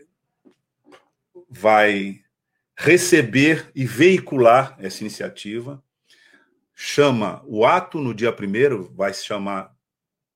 vai 1.50 2.22
receber 2.78 3.72
e 3.76 3.86
veicular 3.86 4.76
essa 4.80 5.02
iniciativa. 5.02 5.84
Chama 6.86 7.42
o 7.46 7.66
ato 7.66 7.98
no 7.98 8.14
dia 8.14 8.34
primeiro, 8.34 8.92
vai 8.94 9.14
se 9.14 9.24
chamar 9.24 9.74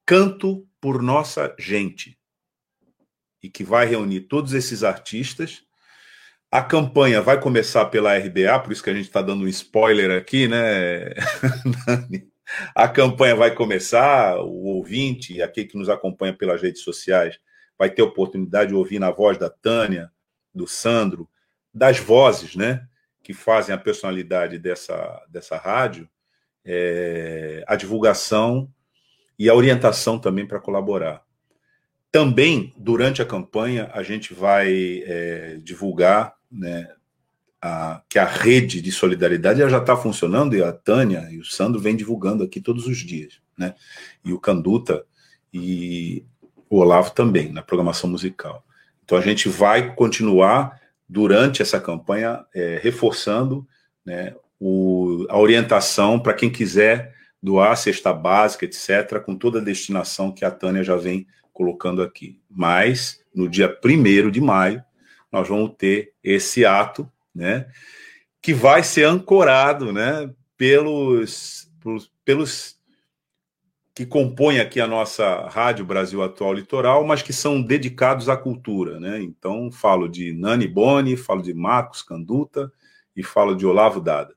Canto 0.06 0.66
por 0.80 1.02
Nossa 1.02 1.54
Gente, 1.60 2.18
e 3.44 3.50
que 3.50 3.66
vai 3.66 3.86
reunir 3.86 4.22
todos 4.22 4.54
esses 4.54 4.82
artistas. 4.82 5.64
A 6.50 6.62
campanha 6.64 7.22
vai 7.22 7.38
começar 7.38 7.88
pela 7.88 8.18
RBA, 8.18 8.62
por 8.64 8.72
isso 8.72 8.82
que 8.82 8.90
a 8.90 8.94
gente 8.94 9.08
está 9.08 9.22
dando 9.22 9.44
um 9.44 9.48
spoiler 9.50 10.18
aqui, 10.18 10.48
né, 10.48 11.10
A 12.74 12.88
campanha 12.88 13.36
vai 13.36 13.54
começar, 13.54 14.40
o 14.40 14.68
ouvinte, 14.68 15.42
aquele 15.42 15.68
que 15.68 15.78
nos 15.78 15.90
acompanha 15.90 16.34
pelas 16.34 16.62
redes 16.62 16.82
sociais, 16.82 17.38
vai 17.78 17.90
ter 17.90 18.04
oportunidade 18.04 18.70
de 18.70 18.76
ouvir 18.76 19.00
na 19.00 19.12
voz 19.12 19.38
da 19.38 19.50
Tânia, 19.50 20.10
do 20.56 20.66
Sandro, 20.66 21.30
das 21.74 22.00
vozes, 22.00 22.56
né, 22.56 22.88
que 23.22 23.34
fazem 23.34 23.76
a 23.76 23.78
personalidade 23.78 24.58
dessa, 24.58 25.22
dessa 25.30 25.58
rádio, 25.58 26.10
é, 26.68 27.64
a 27.66 27.78
divulgação 27.78 28.70
e 29.40 29.50
a 29.50 29.56
orientação 29.56 30.20
também 30.20 30.46
para 30.46 30.60
colaborar. 30.60 31.24
Também, 32.12 32.74
durante 32.78 33.22
a 33.22 33.26
campanha, 33.26 33.90
a 33.94 34.04
gente 34.04 34.34
vai 34.34 35.02
é, 35.06 35.60
divulgar 35.64 36.36
né, 36.52 36.90
a, 37.62 38.02
que 38.10 38.20
a 38.20 38.26
rede 38.26 38.82
de 38.82 38.92
solidariedade 38.92 39.68
já 39.70 39.78
está 39.78 39.96
funcionando 39.96 40.56
e 40.56 40.62
a 40.62 40.74
Tânia 40.74 41.28
e 41.32 41.40
o 41.40 41.46
Sandro 41.46 41.80
vêm 41.80 41.96
divulgando 41.96 42.44
aqui 42.44 42.60
todos 42.60 42.86
os 42.86 42.98
dias, 42.98 43.40
né? 43.58 43.74
E 44.24 44.34
o 44.34 44.40
Canduta 44.40 45.06
e 45.54 46.26
o 46.70 46.78
Olavo 46.78 47.12
também, 47.12 47.52
na 47.52 47.62
programação 47.62 48.10
musical. 48.10 48.66
Então 49.04 49.18
a 49.18 49.22
gente 49.22 49.48
vai 49.48 49.96
continuar 49.96 50.80
durante 51.08 51.62
essa 51.62 51.80
campanha 51.80 52.46
é, 52.54 52.80
reforçando 52.82 53.66
né, 54.06 54.36
o, 54.60 55.26
a 55.30 55.38
orientação 55.38 56.20
para 56.20 56.34
quem 56.34 56.50
quiser 56.50 57.16
doar 57.42 57.76
cesta 57.78 58.12
básica, 58.12 58.66
etc., 58.66 59.22
com 59.24 59.36
toda 59.36 59.60
a 59.60 59.64
destinação 59.64 60.32
que 60.32 60.44
a 60.44 60.52
Tânia 60.52 60.84
já 60.84 60.96
vem 60.96 61.28
colocando 61.54 62.02
aqui. 62.02 62.40
Mas, 62.50 63.24
no 63.34 63.48
dia 63.48 63.78
1 63.84 64.32
de 64.32 64.42
maio, 64.42 64.84
nós 65.32 65.48
vamos 65.48 65.74
ter 65.78 66.14
esse 66.24 66.66
ato, 66.66 67.10
né, 67.34 67.68
que 68.42 68.54
vai 68.54 68.84
ser 68.84 69.04
ancorado 69.04 69.92
né, 69.92 70.30
pelos, 70.56 71.72
pelos, 72.24 72.78
que 73.98 74.06
compõem 74.06 74.60
aqui 74.60 74.80
a 74.80 74.86
nossa 74.86 75.48
Rádio 75.48 75.84
Brasil 75.84 76.22
Atual 76.22 76.54
Litoral, 76.54 77.04
mas 77.04 77.24
que 77.24 77.34
são 77.34 77.60
dedicados 77.60 78.30
à 78.30 78.38
cultura. 78.38 79.00
Né? 79.00 79.22
Então, 79.22 79.72
falo 79.72 80.08
de 80.08 80.34
Nani 80.34 80.68
Boni, 80.68 81.18
falo 81.18 81.42
de 81.42 81.54
Marcos 81.54 82.04
Canduta 82.04 82.72
e 83.16 83.24
falo 83.24 83.56
de 83.56 83.66
Olavo 83.66 84.00
Dada. 84.00 84.37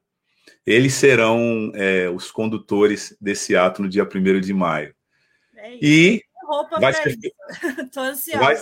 Eles 0.66 0.95
serão 0.95 1.73
é, 1.74 2.09
os 2.09 2.31
condutores 2.31 3.16
desse 3.20 3.57
ato 3.57 3.82
no 3.82 3.89
dia 3.89 4.05
1 4.05 4.41
de 4.41 4.53
maio. 4.53 4.95
É 5.57 5.78
e 5.81 6.23
vai 6.81 6.93
ser, 6.93 7.16
vai, 8.39 8.57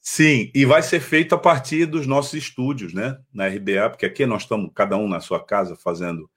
sim, 0.00 0.50
e 0.54 0.64
vai 0.64 0.82
ser 0.82 1.00
feito 1.00 1.34
a 1.34 1.38
partir 1.38 1.86
dos 1.86 2.06
nossos 2.06 2.34
estúdios, 2.34 2.92
né? 2.92 3.18
Na 3.32 3.46
RBA, 3.46 3.90
porque 3.90 4.06
aqui 4.06 4.24
nós 4.26 4.42
estamos, 4.42 4.70
cada 4.74 4.96
um 4.96 5.08
na 5.08 5.20
sua 5.20 5.44
casa, 5.44 5.76
fazendo 5.76 6.30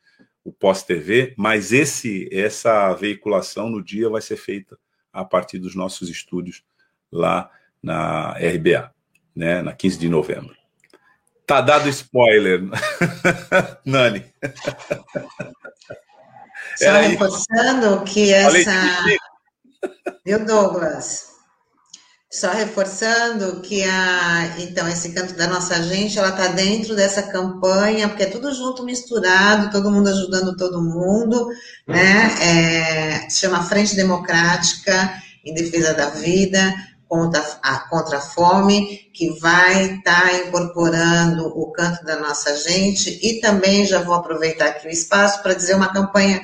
o 0.44 0.52
pós-TV, 0.52 1.34
mas 1.38 1.72
esse 1.72 2.28
essa 2.32 2.94
veiculação 2.94 3.70
no 3.70 3.82
dia 3.82 4.10
vai 4.10 4.22
ser 4.22 4.36
feita 4.36 4.78
a 5.12 5.24
partir 5.24 5.58
dos 5.58 5.76
nossos 5.76 6.10
estúdios 6.10 6.64
lá 7.12 7.50
na 7.82 8.34
RBA, 8.34 8.94
né, 9.36 9.62
na 9.62 9.74
15 9.74 10.00
de 10.00 10.10
novembro. 10.10 10.63
Tá 11.46 11.60
dado 11.60 11.90
spoiler, 11.90 12.62
Nani. 13.86 14.26
Só 16.78 16.92
reforçando 16.94 18.04
que 18.06 18.34
essa. 18.34 19.06
Viu, 20.26 20.46
Douglas? 20.46 21.34
Só 22.32 22.50
reforçando 22.52 23.62
que 23.62 23.84
a, 23.84 24.56
então, 24.58 24.88
esse 24.90 25.12
canto 25.12 25.36
da 25.36 25.46
nossa 25.46 25.84
gente, 25.84 26.18
ela 26.18 26.30
está 26.30 26.48
dentro 26.48 26.96
dessa 26.96 27.22
campanha, 27.22 28.10
porque 28.10 28.24
é 28.24 28.30
tudo 28.30 28.52
junto, 28.52 28.84
misturado, 28.84 29.70
todo 29.70 29.92
mundo 29.92 30.10
ajudando 30.10 30.58
todo 30.58 30.82
mundo, 30.82 31.48
né? 31.88 32.32
É, 32.42 33.30
se 33.30 33.42
chama 33.42 33.64
Frente 33.64 33.96
Democrática 33.96 35.22
em 35.46 35.54
Defesa 35.54 35.94
da 35.94 36.10
Vida 36.10 36.74
contra 37.14 37.60
a, 37.62 37.78
contra 37.90 38.18
a 38.18 38.22
Fome, 38.22 39.12
que 39.14 39.40
vai 39.40 39.98
estar 39.98 40.22
tá 40.22 40.34
incorporando 40.34 41.46
o 41.48 41.72
canto 41.72 42.04
da 42.04 42.16
nossa 42.16 42.58
gente, 42.58 43.20
e 43.22 43.40
também 43.40 43.86
já 43.86 44.02
vou 44.02 44.16
aproveitar 44.16 44.66
aqui 44.66 44.88
o 44.88 44.90
espaço 44.90 45.44
para 45.44 45.54
dizer 45.54 45.76
uma 45.76 45.94
campanha 45.94 46.42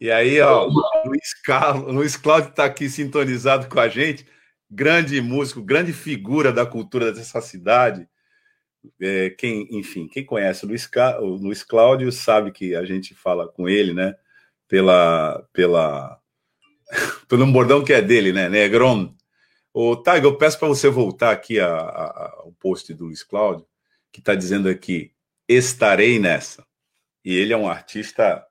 E 0.00 0.10
aí, 0.10 0.40
ó, 0.40 0.64
Luiz, 1.04 1.34
Carlos, 1.44 1.94
Luiz 1.94 2.16
Cláudio 2.16 2.48
está 2.48 2.64
aqui 2.64 2.88
sintonizado 2.88 3.68
com 3.68 3.78
a 3.78 3.86
gente, 3.86 4.26
grande 4.70 5.20
músico, 5.20 5.62
grande 5.62 5.92
figura 5.92 6.50
da 6.50 6.64
cultura 6.64 7.12
dessa 7.12 7.40
cidade. 7.42 8.08
É, 8.98 9.28
quem, 9.28 9.68
enfim, 9.70 10.08
quem 10.08 10.24
conhece 10.24 10.64
o 10.64 10.68
Luiz, 10.68 10.88
o 11.20 11.26
Luiz 11.36 11.62
Cláudio 11.62 12.10
sabe 12.10 12.50
que 12.50 12.74
a 12.74 12.82
gente 12.86 13.14
fala 13.14 13.46
com 13.46 13.68
ele, 13.68 13.92
né? 13.92 14.14
Pela, 14.66 15.46
pela, 15.52 16.18
pelo 17.28 17.46
bordão 17.52 17.84
que 17.84 17.92
é 17.92 18.00
dele, 18.00 18.32
né? 18.32 18.48
Negron. 18.48 19.14
O 19.72 19.96
Taigo, 19.96 20.28
eu 20.28 20.38
peço 20.38 20.58
para 20.58 20.68
você 20.68 20.88
voltar 20.88 21.30
aqui 21.30 21.60
ao 21.60 22.52
post 22.58 22.94
do 22.94 23.04
Luiz 23.04 23.22
Cláudio, 23.22 23.66
que 24.10 24.20
está 24.20 24.34
dizendo 24.34 24.66
aqui: 24.68 25.12
estarei 25.46 26.18
nessa. 26.18 26.66
E 27.22 27.36
ele 27.36 27.52
é 27.52 27.56
um 27.56 27.68
artista 27.68 28.46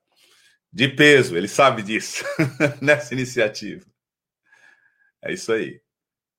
de 0.72 0.88
peso, 0.88 1.36
ele 1.36 1.48
sabe 1.48 1.82
disso, 1.82 2.24
nessa 2.80 3.14
iniciativa. 3.14 3.84
É 5.22 5.32
isso 5.32 5.52
aí. 5.52 5.80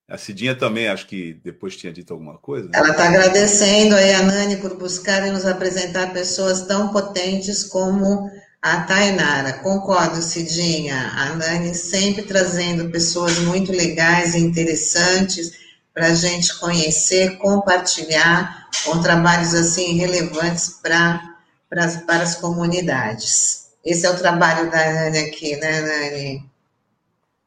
A 0.10 0.18
Cidinha 0.18 0.54
também, 0.54 0.90
acho 0.90 1.08
que 1.08 1.36
depois 1.36 1.78
tinha 1.78 1.94
dito 1.94 2.12
alguma 2.12 2.38
coisa. 2.38 2.68
Né? 2.68 2.74
Ela 2.76 2.90
está 2.90 3.08
agradecendo 3.08 3.96
aí 3.96 4.14
a 4.14 4.24
Nani 4.24 4.58
por 4.58 4.76
buscar 4.76 5.26
e 5.26 5.32
nos 5.32 5.46
apresentar 5.46 6.12
pessoas 6.12 6.64
tão 6.64 6.90
potentes 6.90 7.64
como 7.64 8.30
a 8.62 8.82
Tainara. 8.82 9.54
Concordo, 9.60 10.22
Cidinha. 10.22 10.98
A 11.16 11.36
Nani 11.36 11.74
sempre 11.74 12.24
trazendo 12.24 12.90
pessoas 12.90 13.40
muito 13.40 13.72
legais 13.72 14.36
e 14.36 14.40
interessantes 14.40 15.54
para 15.94 16.08
a 16.08 16.14
gente 16.14 16.58
conhecer, 16.60 17.38
compartilhar 17.38 18.70
com 18.84 19.02
trabalhos 19.02 19.54
assim 19.54 19.98
relevantes 19.98 20.80
para, 20.82 21.38
as 21.70 22.36
comunidades. 22.36 23.61
Esse 23.84 24.06
é 24.06 24.10
o 24.10 24.18
trabalho 24.18 24.70
da 24.70 24.94
Nani 24.94 25.20
aqui, 25.20 25.56
né, 25.58 25.82
Nani? 25.82 26.52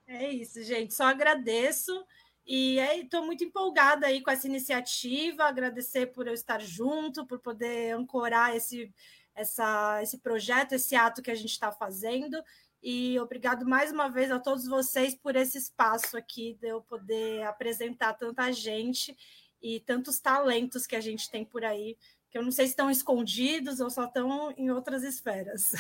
É 0.06 0.30
isso, 0.30 0.62
gente. 0.62 0.92
Só 0.92 1.04
agradeço. 1.04 2.04
E 2.46 2.78
estou 2.78 3.24
muito 3.24 3.42
empolgada 3.42 4.06
aí 4.06 4.20
com 4.20 4.30
essa 4.30 4.46
iniciativa, 4.46 5.44
agradecer 5.44 6.06
por 6.06 6.26
eu 6.26 6.34
estar 6.34 6.60
junto, 6.60 7.24
por 7.24 7.38
poder 7.38 7.94
ancorar 7.94 8.54
esse, 8.54 8.92
essa, 9.34 10.00
esse 10.02 10.18
projeto, 10.18 10.74
esse 10.74 10.94
ato 10.94 11.22
que 11.22 11.30
a 11.30 11.34
gente 11.34 11.52
está 11.52 11.72
fazendo. 11.72 12.42
E 12.82 13.18
obrigado 13.18 13.66
mais 13.66 13.90
uma 13.90 14.10
vez 14.10 14.30
a 14.30 14.38
todos 14.38 14.66
vocês 14.66 15.14
por 15.14 15.36
esse 15.36 15.56
espaço 15.56 16.18
aqui 16.18 16.58
de 16.60 16.68
eu 16.68 16.82
poder 16.82 17.42
apresentar 17.44 18.12
tanta 18.12 18.52
gente 18.52 19.16
e 19.62 19.80
tantos 19.80 20.20
talentos 20.20 20.86
que 20.86 20.94
a 20.94 21.00
gente 21.00 21.30
tem 21.30 21.46
por 21.46 21.64
aí 21.64 21.96
que 22.34 22.38
eu 22.38 22.42
não 22.42 22.50
sei 22.50 22.66
se 22.66 22.72
estão 22.72 22.90
escondidos 22.90 23.78
ou 23.78 23.88
só 23.88 24.06
estão 24.06 24.52
em 24.56 24.68
outras 24.68 25.04
esferas. 25.04 25.70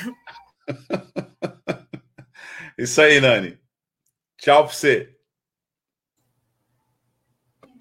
Isso 2.78 3.02
aí, 3.02 3.20
Nani. 3.20 3.58
Tchau 4.38 4.62
para 4.62 4.72
você. 4.72 5.18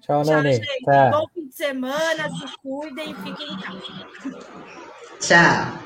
Tchau 0.00 0.24
Nani. 0.24 0.54
Gente. 0.54 0.84
Tá. 0.84 1.12
Bom 1.12 1.28
fim 1.32 1.46
de 1.46 1.54
semana, 1.54 2.28
se 2.30 2.58
cuidem 2.58 3.12
e 3.12 3.14
fiquem 3.14 3.52
em 3.52 3.60
casa. 3.60 3.80
Tchau. 5.20 5.78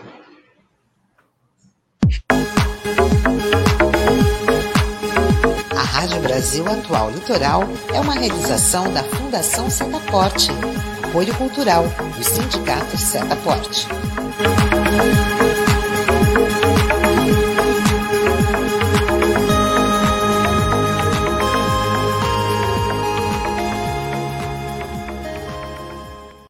A 5.77 5.83
Rádio 5.83 6.23
Brasil 6.23 6.67
Atual 6.67 7.11
Litoral 7.11 7.65
é 7.95 8.01
uma 8.01 8.15
realização 8.15 8.91
da 8.95 9.05
Fundação 9.05 9.69
Setaporte 9.69 10.49
apoio 11.09 11.35
cultural 11.37 11.85
do 12.17 12.23
Sindicato 12.23 12.97
Setaporte. 12.99 13.89